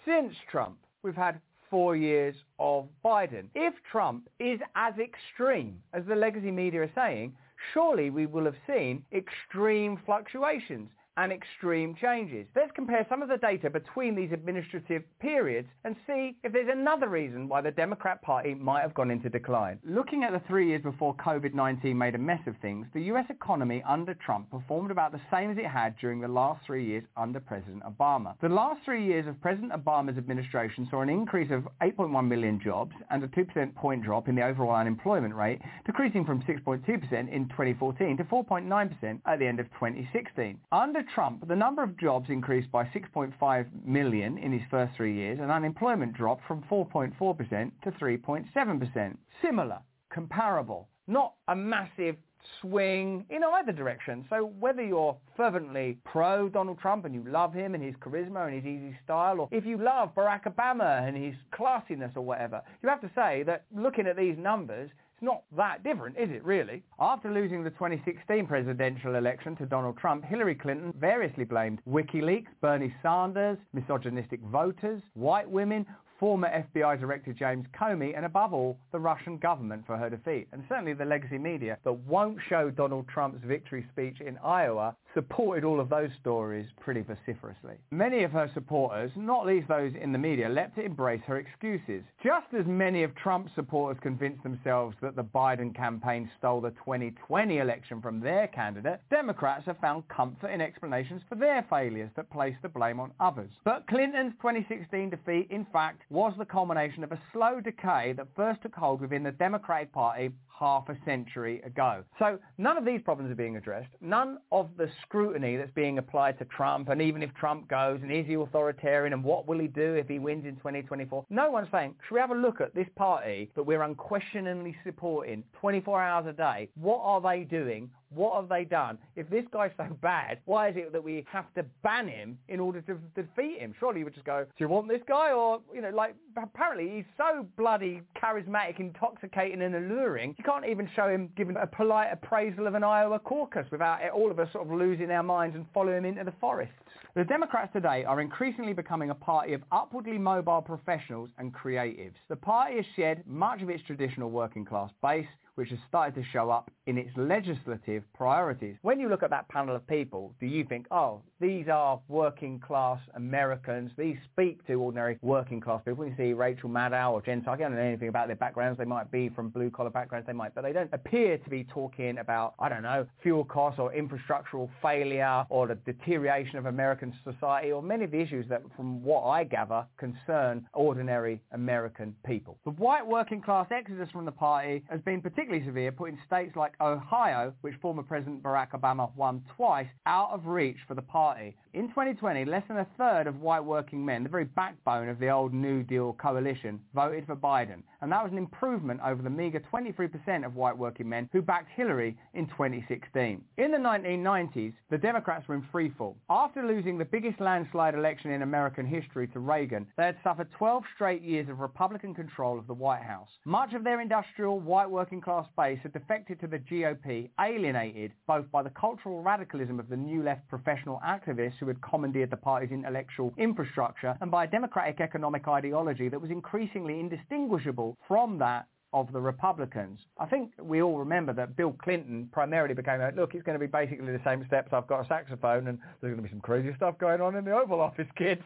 Since 0.05 0.35
Trump, 0.51 0.77
we've 1.03 1.15
had 1.15 1.39
four 1.69 1.95
years 1.95 2.35
of 2.59 2.87
Biden. 3.03 3.49
If 3.55 3.73
Trump 3.91 4.29
is 4.39 4.59
as 4.75 4.93
extreme 4.99 5.81
as 5.93 6.05
the 6.05 6.15
legacy 6.15 6.51
media 6.51 6.83
are 6.83 6.89
saying, 6.93 7.35
surely 7.73 8.11
we 8.11 8.27
will 8.27 8.45
have 8.45 8.55
seen 8.67 9.03
extreme 9.11 9.97
fluctuations 10.05 10.91
and 11.17 11.31
extreme 11.31 11.95
changes. 11.95 12.45
Let's 12.55 12.71
compare 12.75 13.05
some 13.09 13.21
of 13.21 13.29
the 13.29 13.37
data 13.37 13.69
between 13.69 14.15
these 14.15 14.31
administrative 14.31 15.03
periods 15.19 15.67
and 15.83 15.95
see 16.05 16.35
if 16.43 16.51
there's 16.51 16.69
another 16.71 17.07
reason 17.07 17.47
why 17.47 17.61
the 17.61 17.71
Democrat 17.71 18.21
Party 18.21 18.53
might 18.53 18.81
have 18.81 18.93
gone 18.93 19.11
into 19.11 19.29
decline. 19.29 19.79
Looking 19.85 20.23
at 20.23 20.33
the 20.33 20.41
three 20.47 20.67
years 20.67 20.81
before 20.81 21.15
COVID-19 21.15 21.95
made 21.95 22.15
a 22.15 22.17
mess 22.17 22.41
of 22.47 22.55
things, 22.61 22.85
the 22.93 23.03
US 23.03 23.25
economy 23.29 23.81
under 23.87 24.13
Trump 24.13 24.51
performed 24.51 24.91
about 24.91 25.11
the 25.11 25.21
same 25.31 25.51
as 25.51 25.57
it 25.57 25.65
had 25.65 25.95
during 25.99 26.19
the 26.19 26.27
last 26.27 26.65
three 26.65 26.85
years 26.85 27.03
under 27.15 27.39
President 27.39 27.83
Obama. 27.83 28.35
The 28.41 28.49
last 28.49 28.81
three 28.83 29.05
years 29.05 29.25
of 29.27 29.39
President 29.41 29.71
Obama's 29.71 30.17
administration 30.17 30.87
saw 30.91 31.01
an 31.01 31.09
increase 31.09 31.51
of 31.51 31.67
8.1 31.81 32.27
million 32.27 32.59
jobs 32.61 32.93
and 33.09 33.23
a 33.23 33.27
2% 33.29 33.73
point 33.75 34.03
drop 34.03 34.27
in 34.27 34.35
the 34.35 34.43
overall 34.43 34.75
unemployment 34.75 35.33
rate, 35.33 35.61
decreasing 35.85 36.25
from 36.25 36.41
6.2% 36.41 36.83
in 37.31 37.47
2014 37.49 38.17
to 38.17 38.23
4.9% 38.25 39.21
at 39.25 39.39
the 39.39 39.47
end 39.47 39.59
of 39.59 39.67
2016. 39.73 40.59
Under 40.71 41.04
Trump, 41.13 41.47
the 41.47 41.55
number 41.55 41.83
of 41.83 41.97
jobs 41.97 42.29
increased 42.29 42.71
by 42.71 42.85
6.5 42.85 43.85
million 43.85 44.37
in 44.37 44.51
his 44.51 44.61
first 44.69 44.93
three 44.95 45.13
years 45.13 45.39
and 45.41 45.51
unemployment 45.51 46.13
dropped 46.13 46.45
from 46.47 46.63
4.4% 46.69 47.71
to 47.83 47.91
3.7%. 47.91 49.17
Similar, 49.41 49.79
comparable, 50.09 50.87
not 51.07 51.33
a 51.47 51.55
massive 51.55 52.15
swing 52.61 53.25
in 53.29 53.43
either 53.43 53.71
direction. 53.71 54.25
So 54.29 54.53
whether 54.59 54.83
you're 54.83 55.17
fervently 55.35 55.97
pro 56.03 56.49
Donald 56.49 56.79
Trump 56.79 57.05
and 57.05 57.13
you 57.13 57.23
love 57.27 57.53
him 57.53 57.73
and 57.73 57.83
his 57.83 57.95
charisma 57.95 58.47
and 58.47 58.55
his 58.55 58.65
easy 58.65 58.97
style, 59.03 59.41
or 59.41 59.49
if 59.51 59.65
you 59.65 59.77
love 59.77 60.13
Barack 60.15 60.43
Obama 60.43 61.07
and 61.07 61.17
his 61.17 61.35
classiness 61.53 62.15
or 62.15 62.21
whatever, 62.21 62.61
you 62.83 62.89
have 62.89 63.01
to 63.01 63.11
say 63.15 63.43
that 63.43 63.65
looking 63.75 64.07
at 64.07 64.17
these 64.17 64.37
numbers, 64.37 64.89
not 65.25 65.43
that 65.57 65.83
different, 65.83 66.17
is 66.17 66.29
it 66.29 66.45
really? 66.45 66.83
After 66.99 67.31
losing 67.31 67.63
the 67.63 67.71
2016 67.71 68.45
presidential 68.45 69.15
election 69.15 69.55
to 69.57 69.65
Donald 69.65 69.97
Trump, 69.97 70.23
Hillary 70.23 70.55
Clinton 70.55 70.93
variously 70.97 71.43
blamed 71.43 71.79
WikiLeaks, 71.89 72.47
Bernie 72.61 72.93
Sanders, 73.01 73.57
misogynistic 73.73 74.39
voters, 74.41 75.01
white 75.15 75.49
women, 75.49 75.85
former 76.19 76.47
FBI 76.47 76.99
Director 76.99 77.33
James 77.33 77.65
Comey, 77.77 78.15
and 78.15 78.25
above 78.25 78.53
all, 78.53 78.77
the 78.91 78.99
Russian 78.99 79.37
government 79.37 79.85
for 79.85 79.97
her 79.97 80.09
defeat. 80.09 80.47
And 80.53 80.63
certainly 80.69 80.93
the 80.93 81.05
legacy 81.05 81.37
media 81.37 81.77
that 81.83 81.93
won't 81.93 82.37
show 82.47 82.69
Donald 82.69 83.07
Trump's 83.07 83.43
victory 83.43 83.85
speech 83.91 84.21
in 84.21 84.37
Iowa 84.37 84.95
supported 85.15 85.63
all 85.63 85.79
of 85.79 85.89
those 85.89 86.11
stories 86.21 86.67
pretty 86.79 87.01
vociferously. 87.01 87.75
Many 87.89 88.23
of 88.23 88.31
her 88.31 88.51
supporters, 88.53 89.09
not 89.15 89.47
least 89.47 89.67
those 89.67 89.93
in 89.99 90.11
the 90.11 90.17
media, 90.19 90.47
leapt 90.47 90.75
to 90.75 90.83
embrace 90.83 91.21
her 91.25 91.37
excuses. 91.37 92.03
Just 92.23 92.53
as 92.53 92.65
many 92.67 93.01
of 93.01 93.15
Trump's 93.15 93.51
supporters 93.55 93.99
convinced 94.03 94.43
themselves 94.43 94.95
that 95.01 95.15
the 95.15 95.23
Biden 95.23 95.73
campaign 95.73 96.29
stole 96.37 96.61
the 96.61 96.71
2020 96.71 97.57
election 97.57 98.01
from 98.01 98.19
their 98.19 98.47
candidate, 98.47 98.99
Democrats 99.09 99.65
have 99.65 99.79
found 99.79 100.07
comfort 100.09 100.49
in 100.49 100.61
explanations 100.61 101.21
for 101.29 101.35
their 101.35 101.65
failures 101.69 102.11
that 102.15 102.29
place 102.29 102.55
the 102.61 102.69
blame 102.69 102.99
on 102.99 103.11
others. 103.19 103.49
But 103.63 103.87
Clinton's 103.87 104.33
2016 104.41 105.09
defeat, 105.09 105.47
in 105.49 105.65
fact, 105.71 106.01
was 106.09 106.33
the 106.37 106.45
culmination 106.45 107.03
of 107.03 107.13
a 107.13 107.21
slow 107.31 107.61
decay 107.61 108.13
that 108.17 108.27
first 108.35 108.61
took 108.61 108.75
hold 108.75 108.99
within 108.99 109.23
the 109.23 109.31
Democratic 109.31 109.93
Party 109.93 110.31
half 110.57 110.87
a 110.89 110.97
century 111.05 111.61
ago. 111.61 112.03
So 112.19 112.39
none 112.57 112.77
of 112.77 112.85
these 112.85 113.01
problems 113.01 113.31
are 113.31 113.35
being 113.35 113.57
addressed. 113.57 113.89
None 114.01 114.37
of 114.51 114.69
the 114.77 114.89
scrutiny 115.01 115.57
that's 115.57 115.71
being 115.71 115.97
applied 115.97 116.39
to 116.39 116.45
Trump, 116.45 116.89
and 116.89 117.01
even 117.01 117.21
if 117.21 117.33
Trump 117.33 117.67
goes, 117.67 117.99
and 118.01 118.11
is 118.11 118.25
he 118.25 118.35
authoritarian, 118.35 119.13
and 119.13 119.23
what 119.23 119.47
will 119.47 119.59
he 119.59 119.67
do 119.67 119.95
if 119.95 120.07
he 120.07 120.19
wins 120.19 120.45
in 120.45 120.55
2024? 120.55 121.25
No 121.29 121.51
one's 121.51 121.67
saying, 121.71 121.95
should 122.07 122.15
we 122.15 122.19
have 122.19 122.31
a 122.31 122.35
look 122.35 122.61
at 122.61 122.73
this 122.73 122.87
party 122.95 123.51
that 123.55 123.63
we're 123.63 123.81
unquestioningly 123.81 124.75
supporting 124.83 125.43
24 125.59 126.01
hours 126.01 126.25
a 126.27 126.33
day? 126.33 126.69
What 126.75 127.01
are 127.01 127.21
they 127.21 127.43
doing? 127.43 127.89
What 128.15 128.35
have 128.39 128.49
they 128.49 128.63
done? 128.63 128.97
If 129.15 129.29
this 129.29 129.45
guy's 129.51 129.71
so 129.77 129.87
bad, 130.01 130.39
why 130.45 130.69
is 130.69 130.77
it 130.77 130.91
that 130.93 131.03
we 131.03 131.25
have 131.31 131.53
to 131.55 131.65
ban 131.83 132.07
him 132.07 132.37
in 132.47 132.59
order 132.59 132.81
to 132.81 132.97
defeat 133.13 133.59
him? 133.59 133.75
Surely 133.79 133.99
you 133.99 134.05
would 134.05 134.13
just 134.13 134.25
go, 134.25 134.43
do 134.43 134.63
you 134.63 134.69
want 134.69 134.87
this 134.87 135.01
guy? 135.07 135.31
Or, 135.31 135.59
you 135.73 135.81
know, 135.81 135.89
like, 135.89 136.15
apparently 136.41 136.89
he's 136.95 137.05
so 137.17 137.45
bloody 137.57 138.01
charismatic, 138.21 138.79
intoxicating 138.79 139.61
and 139.61 139.75
alluring, 139.75 140.35
you 140.37 140.43
can't 140.43 140.65
even 140.65 140.89
show 140.95 141.07
him 141.07 141.29
giving 141.35 141.57
a 141.57 141.67
polite 141.67 142.09
appraisal 142.11 142.67
of 142.67 142.73
an 142.73 142.83
Iowa 142.83 143.19
caucus 143.19 143.65
without 143.71 143.99
all 144.11 144.31
of 144.31 144.39
us 144.39 144.51
sort 144.53 144.65
of 144.65 144.73
losing 144.73 145.11
our 145.11 145.23
minds 145.23 145.55
and 145.55 145.65
following 145.73 145.99
him 145.99 146.05
into 146.05 146.23
the 146.23 146.33
forests. 146.39 146.73
The 147.15 147.23
Democrats 147.23 147.71
today 147.73 148.03
are 148.03 148.21
increasingly 148.21 148.73
becoming 148.73 149.09
a 149.09 149.15
party 149.15 149.53
of 149.53 149.63
upwardly 149.71 150.17
mobile 150.17 150.61
professionals 150.61 151.29
and 151.37 151.53
creatives. 151.53 152.15
The 152.29 152.35
party 152.35 152.77
has 152.77 152.85
shed 152.95 153.23
much 153.25 153.61
of 153.61 153.69
its 153.69 153.83
traditional 153.83 154.29
working 154.29 154.65
class 154.65 154.91
base, 155.01 155.27
which 155.55 155.69
has 155.69 155.79
started 155.87 156.13
to 156.15 156.23
show 156.31 156.49
up 156.49 156.69
in 156.85 156.97
its 156.97 157.09
legislative 157.15 158.03
priorities. 158.13 158.75
When 158.81 158.99
you 158.99 159.07
look 159.07 159.23
at 159.23 159.29
that 159.29 159.47
panel 159.47 159.75
of 159.75 159.87
people, 159.87 160.33
do 160.39 160.45
you 160.45 160.65
think, 160.65 160.85
oh, 160.91 161.21
these 161.39 161.67
are 161.69 161.99
working 162.09 162.59
class 162.59 162.99
Americans, 163.15 163.91
these 163.97 164.17
speak 164.33 164.65
to 164.67 164.73
ordinary 164.75 165.17
working 165.21 165.61
class 165.61 165.81
people? 165.85 166.03
When 166.03 166.09
you 166.09 166.17
see 166.17 166.33
Rachel 166.33 166.69
Maddow 166.69 167.11
or 167.11 167.21
Jen 167.21 167.41
Psaki, 167.41 167.53
I 167.53 167.57
don't 167.57 167.75
know 167.75 167.81
anything 167.81 168.09
about 168.09 168.27
their 168.27 168.35
backgrounds, 168.35 168.77
they 168.77 168.85
might 168.85 169.09
be 169.11 169.29
from 169.29 169.47
blue 169.49 169.69
collar 169.69 169.89
backgrounds, 169.89 170.27
they 170.27 170.33
might, 170.33 170.53
but 170.53 170.63
they 170.63 170.73
don't 170.73 170.93
appear 170.93 171.37
to 171.37 171.49
be 171.49 171.63
talking 171.63 172.17
about, 172.17 172.55
I 172.59 172.67
don't 172.67 172.83
know, 172.83 173.07
fuel 173.23 173.45
costs 173.45 173.79
or 173.79 173.93
infrastructural 173.93 174.69
failure 174.81 175.45
or 175.49 175.67
the 175.67 175.75
deterioration 175.75 176.57
of 176.57 176.65
American 176.85 177.11
society 177.23 177.71
or 177.71 177.81
many 177.81 178.05
of 178.05 178.11
the 178.11 178.19
issues 178.19 178.45
that, 178.47 178.61
from 178.75 179.03
what 179.03 179.23
I 179.23 179.43
gather, 179.43 179.87
concern 179.97 180.67
ordinary 180.73 181.41
American 181.51 182.15
people. 182.23 182.59
The 182.63 182.69
white 182.71 183.05
working 183.05 183.41
class 183.41 183.65
exodus 183.71 184.07
from 184.11 184.25
the 184.25 184.31
party 184.31 184.83
has 184.87 185.01
been 185.01 185.19
particularly 185.19 185.65
severe, 185.65 185.91
putting 185.91 186.19
states 186.27 186.55
like 186.55 186.73
Ohio, 186.79 187.53
which 187.61 187.73
former 187.81 188.03
President 188.03 188.43
Barack 188.43 188.79
Obama 188.79 189.09
won 189.15 189.43
twice, 189.57 189.87
out 190.05 190.29
of 190.31 190.45
reach 190.45 190.77
for 190.87 190.93
the 190.93 191.01
party. 191.01 191.55
In 191.75 191.89
2020, 191.89 192.45
less 192.45 192.63
than 192.69 192.77
a 192.77 192.87
third 192.97 193.27
of 193.27 193.41
white 193.41 193.65
working 193.65 194.05
men, 194.05 194.23
the 194.23 194.29
very 194.29 194.45
backbone 194.45 195.09
of 195.09 195.19
the 195.19 195.27
old 195.27 195.53
New 195.53 195.83
Deal 195.83 196.13
coalition, 196.13 196.79
voted 196.93 197.25
for 197.25 197.35
Biden. 197.35 197.83
And 197.99 198.09
that 198.13 198.23
was 198.23 198.31
an 198.31 198.37
improvement 198.37 199.01
over 199.03 199.21
the 199.21 199.29
meager 199.29 199.59
23% 199.59 200.45
of 200.45 200.55
white 200.55 200.77
working 200.77 201.09
men 201.09 201.27
who 201.33 201.41
backed 201.41 201.67
Hillary 201.75 202.15
in 202.33 202.47
2016. 202.47 203.43
In 203.57 203.71
the 203.71 203.77
1990s, 203.77 204.71
the 204.89 204.97
Democrats 204.97 205.49
were 205.49 205.55
in 205.55 205.63
freefall. 205.63 206.15
After 206.29 206.65
losing 206.65 206.97
the 206.97 207.03
biggest 207.03 207.41
landslide 207.41 207.93
election 207.93 208.31
in 208.31 208.41
American 208.41 208.85
history 208.85 209.27
to 209.27 209.41
Reagan, 209.41 209.85
they 209.97 210.05
had 210.05 210.17
suffered 210.23 210.47
12 210.57 210.83
straight 210.95 211.23
years 211.23 211.49
of 211.49 211.59
Republican 211.59 212.15
control 212.15 212.57
of 212.57 212.67
the 212.67 212.73
White 212.73 213.03
House. 213.03 213.31
Much 213.43 213.73
of 213.73 213.83
their 213.83 213.99
industrial, 213.99 214.61
white 214.61 214.89
working 214.89 215.19
class 215.19 215.47
base 215.57 215.79
had 215.83 215.91
defected 215.91 216.39
to 216.39 216.47
the 216.47 216.59
GOP, 216.59 217.29
alienated 217.41 218.13
both 218.27 218.49
by 218.49 218.63
the 218.63 218.69
cultural 218.69 219.21
radicalism 219.21 219.77
of 219.77 219.89
the 219.89 219.97
new 219.97 220.23
left 220.23 220.47
professional 220.47 221.01
activists 221.05 221.64
who 221.65 221.69
had 221.69 221.81
commandeered 221.81 222.29
the 222.29 222.37
party's 222.37 222.71
intellectual 222.71 223.33
infrastructure 223.37 224.17
and 224.21 224.31
by 224.31 224.45
a 224.45 224.47
democratic 224.47 225.01
economic 225.01 225.47
ideology 225.47 226.09
that 226.09 226.21
was 226.21 226.31
increasingly 226.31 226.99
indistinguishable 226.99 227.97
from 228.07 228.37
that 228.39 228.67
of 228.93 229.11
the 229.11 229.19
Republicans. 229.19 229.99
I 230.17 230.25
think 230.25 230.51
we 230.61 230.81
all 230.81 230.97
remember 230.97 231.33
that 231.33 231.57
Bill 231.57 231.75
Clinton 231.83 232.29
primarily 232.31 232.73
became 232.73 233.01
a, 233.01 233.11
look, 233.11 233.35
it's 233.35 233.43
going 233.43 233.59
to 233.59 233.65
be 233.65 233.69
basically 233.69 234.13
the 234.13 234.21
same 234.23 234.45
steps. 234.47 234.69
I've 234.71 234.87
got 234.87 235.03
a 235.03 235.07
saxophone 235.07 235.67
and 235.67 235.77
there's 235.99 236.13
going 236.13 236.17
to 236.17 236.23
be 236.23 236.29
some 236.29 236.39
crazy 236.39 236.73
stuff 236.77 236.97
going 236.97 237.19
on 237.19 237.35
in 237.35 237.43
the 237.43 237.51
Oval 237.51 237.81
Office, 237.81 238.07
kids. 238.15 238.41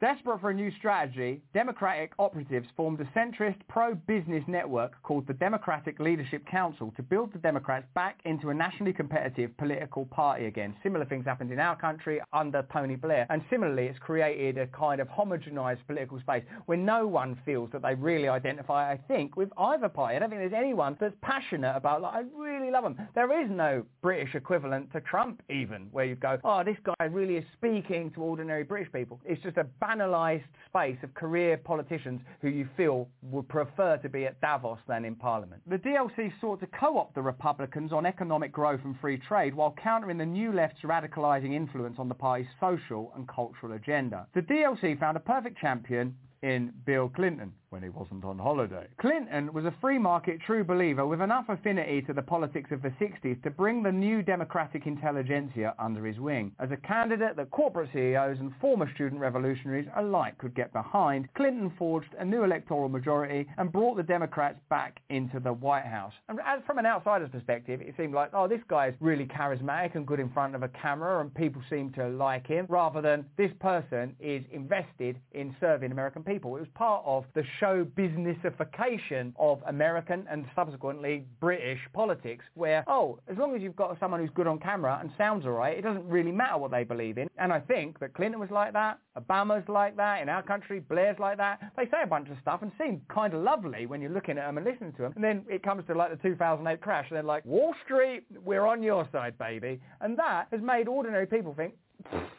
Desperate 0.00 0.40
for 0.40 0.50
a 0.50 0.54
new 0.54 0.70
strategy, 0.78 1.42
Democratic 1.52 2.12
operatives 2.20 2.68
formed 2.76 3.00
a 3.00 3.18
centrist 3.18 3.56
pro-business 3.66 4.44
network 4.46 4.92
called 5.02 5.26
the 5.26 5.32
Democratic 5.32 5.98
Leadership 5.98 6.46
Council 6.46 6.92
to 6.96 7.02
build 7.02 7.32
the 7.32 7.38
Democrats 7.40 7.84
back 7.96 8.20
into 8.24 8.50
a 8.50 8.54
nationally 8.54 8.92
competitive 8.92 9.56
political 9.56 10.06
party 10.06 10.46
again. 10.46 10.72
Similar 10.84 11.04
things 11.06 11.24
happened 11.24 11.50
in 11.50 11.58
our 11.58 11.74
country 11.74 12.20
under 12.32 12.64
Tony 12.72 12.94
Blair. 12.94 13.26
And 13.28 13.42
similarly, 13.50 13.86
it's 13.86 13.98
created 13.98 14.56
a 14.56 14.68
kind 14.68 15.00
of 15.00 15.08
homogenized 15.08 15.84
political 15.88 16.20
space 16.20 16.44
where 16.66 16.78
no 16.78 17.08
one 17.08 17.36
feels 17.44 17.68
that 17.72 17.82
they 17.82 17.96
really 17.96 18.28
identify, 18.28 18.92
I 18.92 19.00
think, 19.08 19.36
with 19.36 19.48
either 19.58 19.88
party. 19.88 20.14
I 20.14 20.20
don't 20.20 20.30
think 20.30 20.42
there's 20.42 20.52
anyone 20.52 20.96
that's 21.00 21.16
passionate 21.22 21.74
about, 21.74 22.02
like, 22.02 22.14
I 22.14 22.22
really 22.36 22.70
love 22.70 22.84
them. 22.84 22.96
There 23.16 23.42
is 23.42 23.50
no 23.50 23.84
British 24.00 24.36
equivalent 24.36 24.92
to 24.92 25.00
Trump 25.00 25.42
even, 25.50 25.88
where 25.90 26.04
you 26.04 26.14
go, 26.14 26.38
oh, 26.44 26.62
this 26.62 26.76
guy 26.84 27.06
really 27.06 27.34
is 27.38 27.44
speaking 27.52 28.12
to 28.12 28.22
ordinary 28.22 28.62
British 28.62 28.92
people. 28.92 29.20
It's 29.24 29.42
just 29.42 29.56
a 29.56 29.66
banalised 29.88 30.44
space 30.66 30.98
of 31.02 31.14
career 31.14 31.56
politicians 31.56 32.20
who 32.42 32.48
you 32.48 32.68
feel 32.76 33.08
would 33.22 33.48
prefer 33.48 33.96
to 33.96 34.08
be 34.08 34.26
at 34.26 34.40
Davos 34.40 34.78
than 34.86 35.04
in 35.04 35.14
Parliament. 35.14 35.62
The 35.66 35.78
DLC 35.78 36.32
sought 36.40 36.60
to 36.60 36.66
co-opt 36.66 37.14
the 37.14 37.22
Republicans 37.22 37.92
on 37.92 38.04
economic 38.04 38.52
growth 38.52 38.80
and 38.84 38.98
free 39.00 39.18
trade 39.18 39.54
while 39.54 39.74
countering 39.82 40.18
the 40.18 40.26
New 40.26 40.52
Left's 40.52 40.82
radicalising 40.82 41.54
influence 41.54 41.96
on 41.98 42.08
the 42.08 42.14
party's 42.14 42.48
social 42.60 43.12
and 43.16 43.26
cultural 43.28 43.72
agenda. 43.72 44.26
The 44.34 44.42
DLC 44.42 44.98
found 44.98 45.16
a 45.16 45.20
perfect 45.20 45.58
champion 45.58 46.14
in 46.42 46.72
Bill 46.84 47.08
Clinton 47.08 47.52
when 47.70 47.82
he 47.82 47.88
wasn't 47.88 48.24
on 48.24 48.38
holiday. 48.38 48.86
Clinton 49.00 49.52
was 49.52 49.64
a 49.64 49.74
free 49.80 49.98
market 49.98 50.40
true 50.40 50.64
believer 50.64 51.06
with 51.06 51.20
enough 51.20 51.48
affinity 51.48 52.02
to 52.02 52.12
the 52.12 52.22
politics 52.22 52.70
of 52.72 52.82
the 52.82 52.92
60s 53.00 53.42
to 53.42 53.50
bring 53.50 53.82
the 53.82 53.92
new 53.92 54.22
democratic 54.22 54.86
intelligentsia 54.86 55.74
under 55.78 56.04
his 56.06 56.18
wing. 56.18 56.52
As 56.58 56.70
a 56.70 56.76
candidate 56.76 57.36
that 57.36 57.50
corporate 57.50 57.90
CEOs 57.92 58.38
and 58.40 58.52
former 58.60 58.90
student 58.94 59.20
revolutionaries 59.20 59.88
alike 59.96 60.38
could 60.38 60.54
get 60.54 60.72
behind, 60.72 61.28
Clinton 61.34 61.72
forged 61.78 62.14
a 62.18 62.24
new 62.24 62.44
electoral 62.44 62.88
majority 62.88 63.46
and 63.58 63.72
brought 63.72 63.96
the 63.96 64.02
Democrats 64.02 64.58
back 64.70 65.00
into 65.10 65.40
the 65.40 65.52
White 65.52 65.84
House. 65.84 66.12
And 66.28 66.38
as 66.46 66.60
from 66.66 66.78
an 66.78 66.86
outsider's 66.86 67.30
perspective, 67.30 67.80
it 67.80 67.94
seemed 67.96 68.14
like, 68.14 68.30
oh, 68.32 68.48
this 68.48 68.60
guy 68.68 68.88
is 68.88 68.94
really 69.00 69.26
charismatic 69.26 69.94
and 69.94 70.06
good 70.06 70.20
in 70.20 70.30
front 70.30 70.54
of 70.54 70.62
a 70.62 70.68
camera 70.68 71.20
and 71.20 71.34
people 71.34 71.62
seem 71.68 71.90
to 71.92 72.08
like 72.08 72.46
him, 72.46 72.66
rather 72.68 73.00
than 73.00 73.24
this 73.36 73.50
person 73.60 74.14
is 74.20 74.42
invested 74.52 75.16
in 75.32 75.54
serving 75.60 75.92
American 75.92 76.22
people. 76.22 76.56
It 76.56 76.60
was 76.60 76.68
part 76.74 77.02
of 77.04 77.24
the 77.34 77.44
show 77.58 77.84
businessification 77.96 79.32
of 79.38 79.62
American 79.66 80.26
and 80.30 80.46
subsequently 80.54 81.24
British 81.40 81.80
politics 81.92 82.44
where, 82.54 82.84
oh, 82.86 83.18
as 83.30 83.36
long 83.36 83.54
as 83.54 83.62
you've 83.62 83.76
got 83.76 83.98
someone 84.00 84.20
who's 84.20 84.30
good 84.34 84.46
on 84.46 84.58
camera 84.58 84.98
and 85.00 85.10
sounds 85.18 85.46
alright, 85.46 85.78
it 85.78 85.82
doesn't 85.82 86.06
really 86.08 86.32
matter 86.32 86.58
what 86.58 86.70
they 86.70 86.84
believe 86.84 87.18
in. 87.18 87.28
And 87.38 87.52
I 87.52 87.60
think 87.60 87.98
that 88.00 88.14
Clinton 88.14 88.40
was 88.40 88.50
like 88.50 88.72
that, 88.72 88.98
Obama's 89.18 89.68
like 89.68 89.96
that, 89.96 90.22
in 90.22 90.28
our 90.28 90.42
country, 90.42 90.80
Blair's 90.80 91.18
like 91.18 91.36
that. 91.38 91.60
They 91.76 91.84
say 91.86 92.02
a 92.02 92.06
bunch 92.06 92.28
of 92.30 92.36
stuff 92.40 92.62
and 92.62 92.70
seem 92.78 93.00
kind 93.12 93.34
of 93.34 93.42
lovely 93.42 93.86
when 93.86 94.00
you're 94.00 94.12
looking 94.12 94.38
at 94.38 94.46
them 94.46 94.58
and 94.58 94.66
listening 94.66 94.92
to 94.92 95.02
them. 95.02 95.12
And 95.14 95.24
then 95.24 95.44
it 95.48 95.62
comes 95.62 95.84
to 95.86 95.94
like 95.94 96.10
the 96.10 96.28
2008 96.28 96.80
crash 96.80 97.06
and 97.10 97.16
they're 97.16 97.22
like, 97.22 97.44
Wall 97.44 97.74
Street, 97.84 98.24
we're 98.44 98.66
on 98.66 98.82
your 98.82 99.08
side, 99.12 99.36
baby. 99.38 99.80
And 100.00 100.16
that 100.18 100.46
has 100.52 100.60
made 100.60 100.88
ordinary 100.88 101.26
people 101.26 101.54
think, 101.54 101.74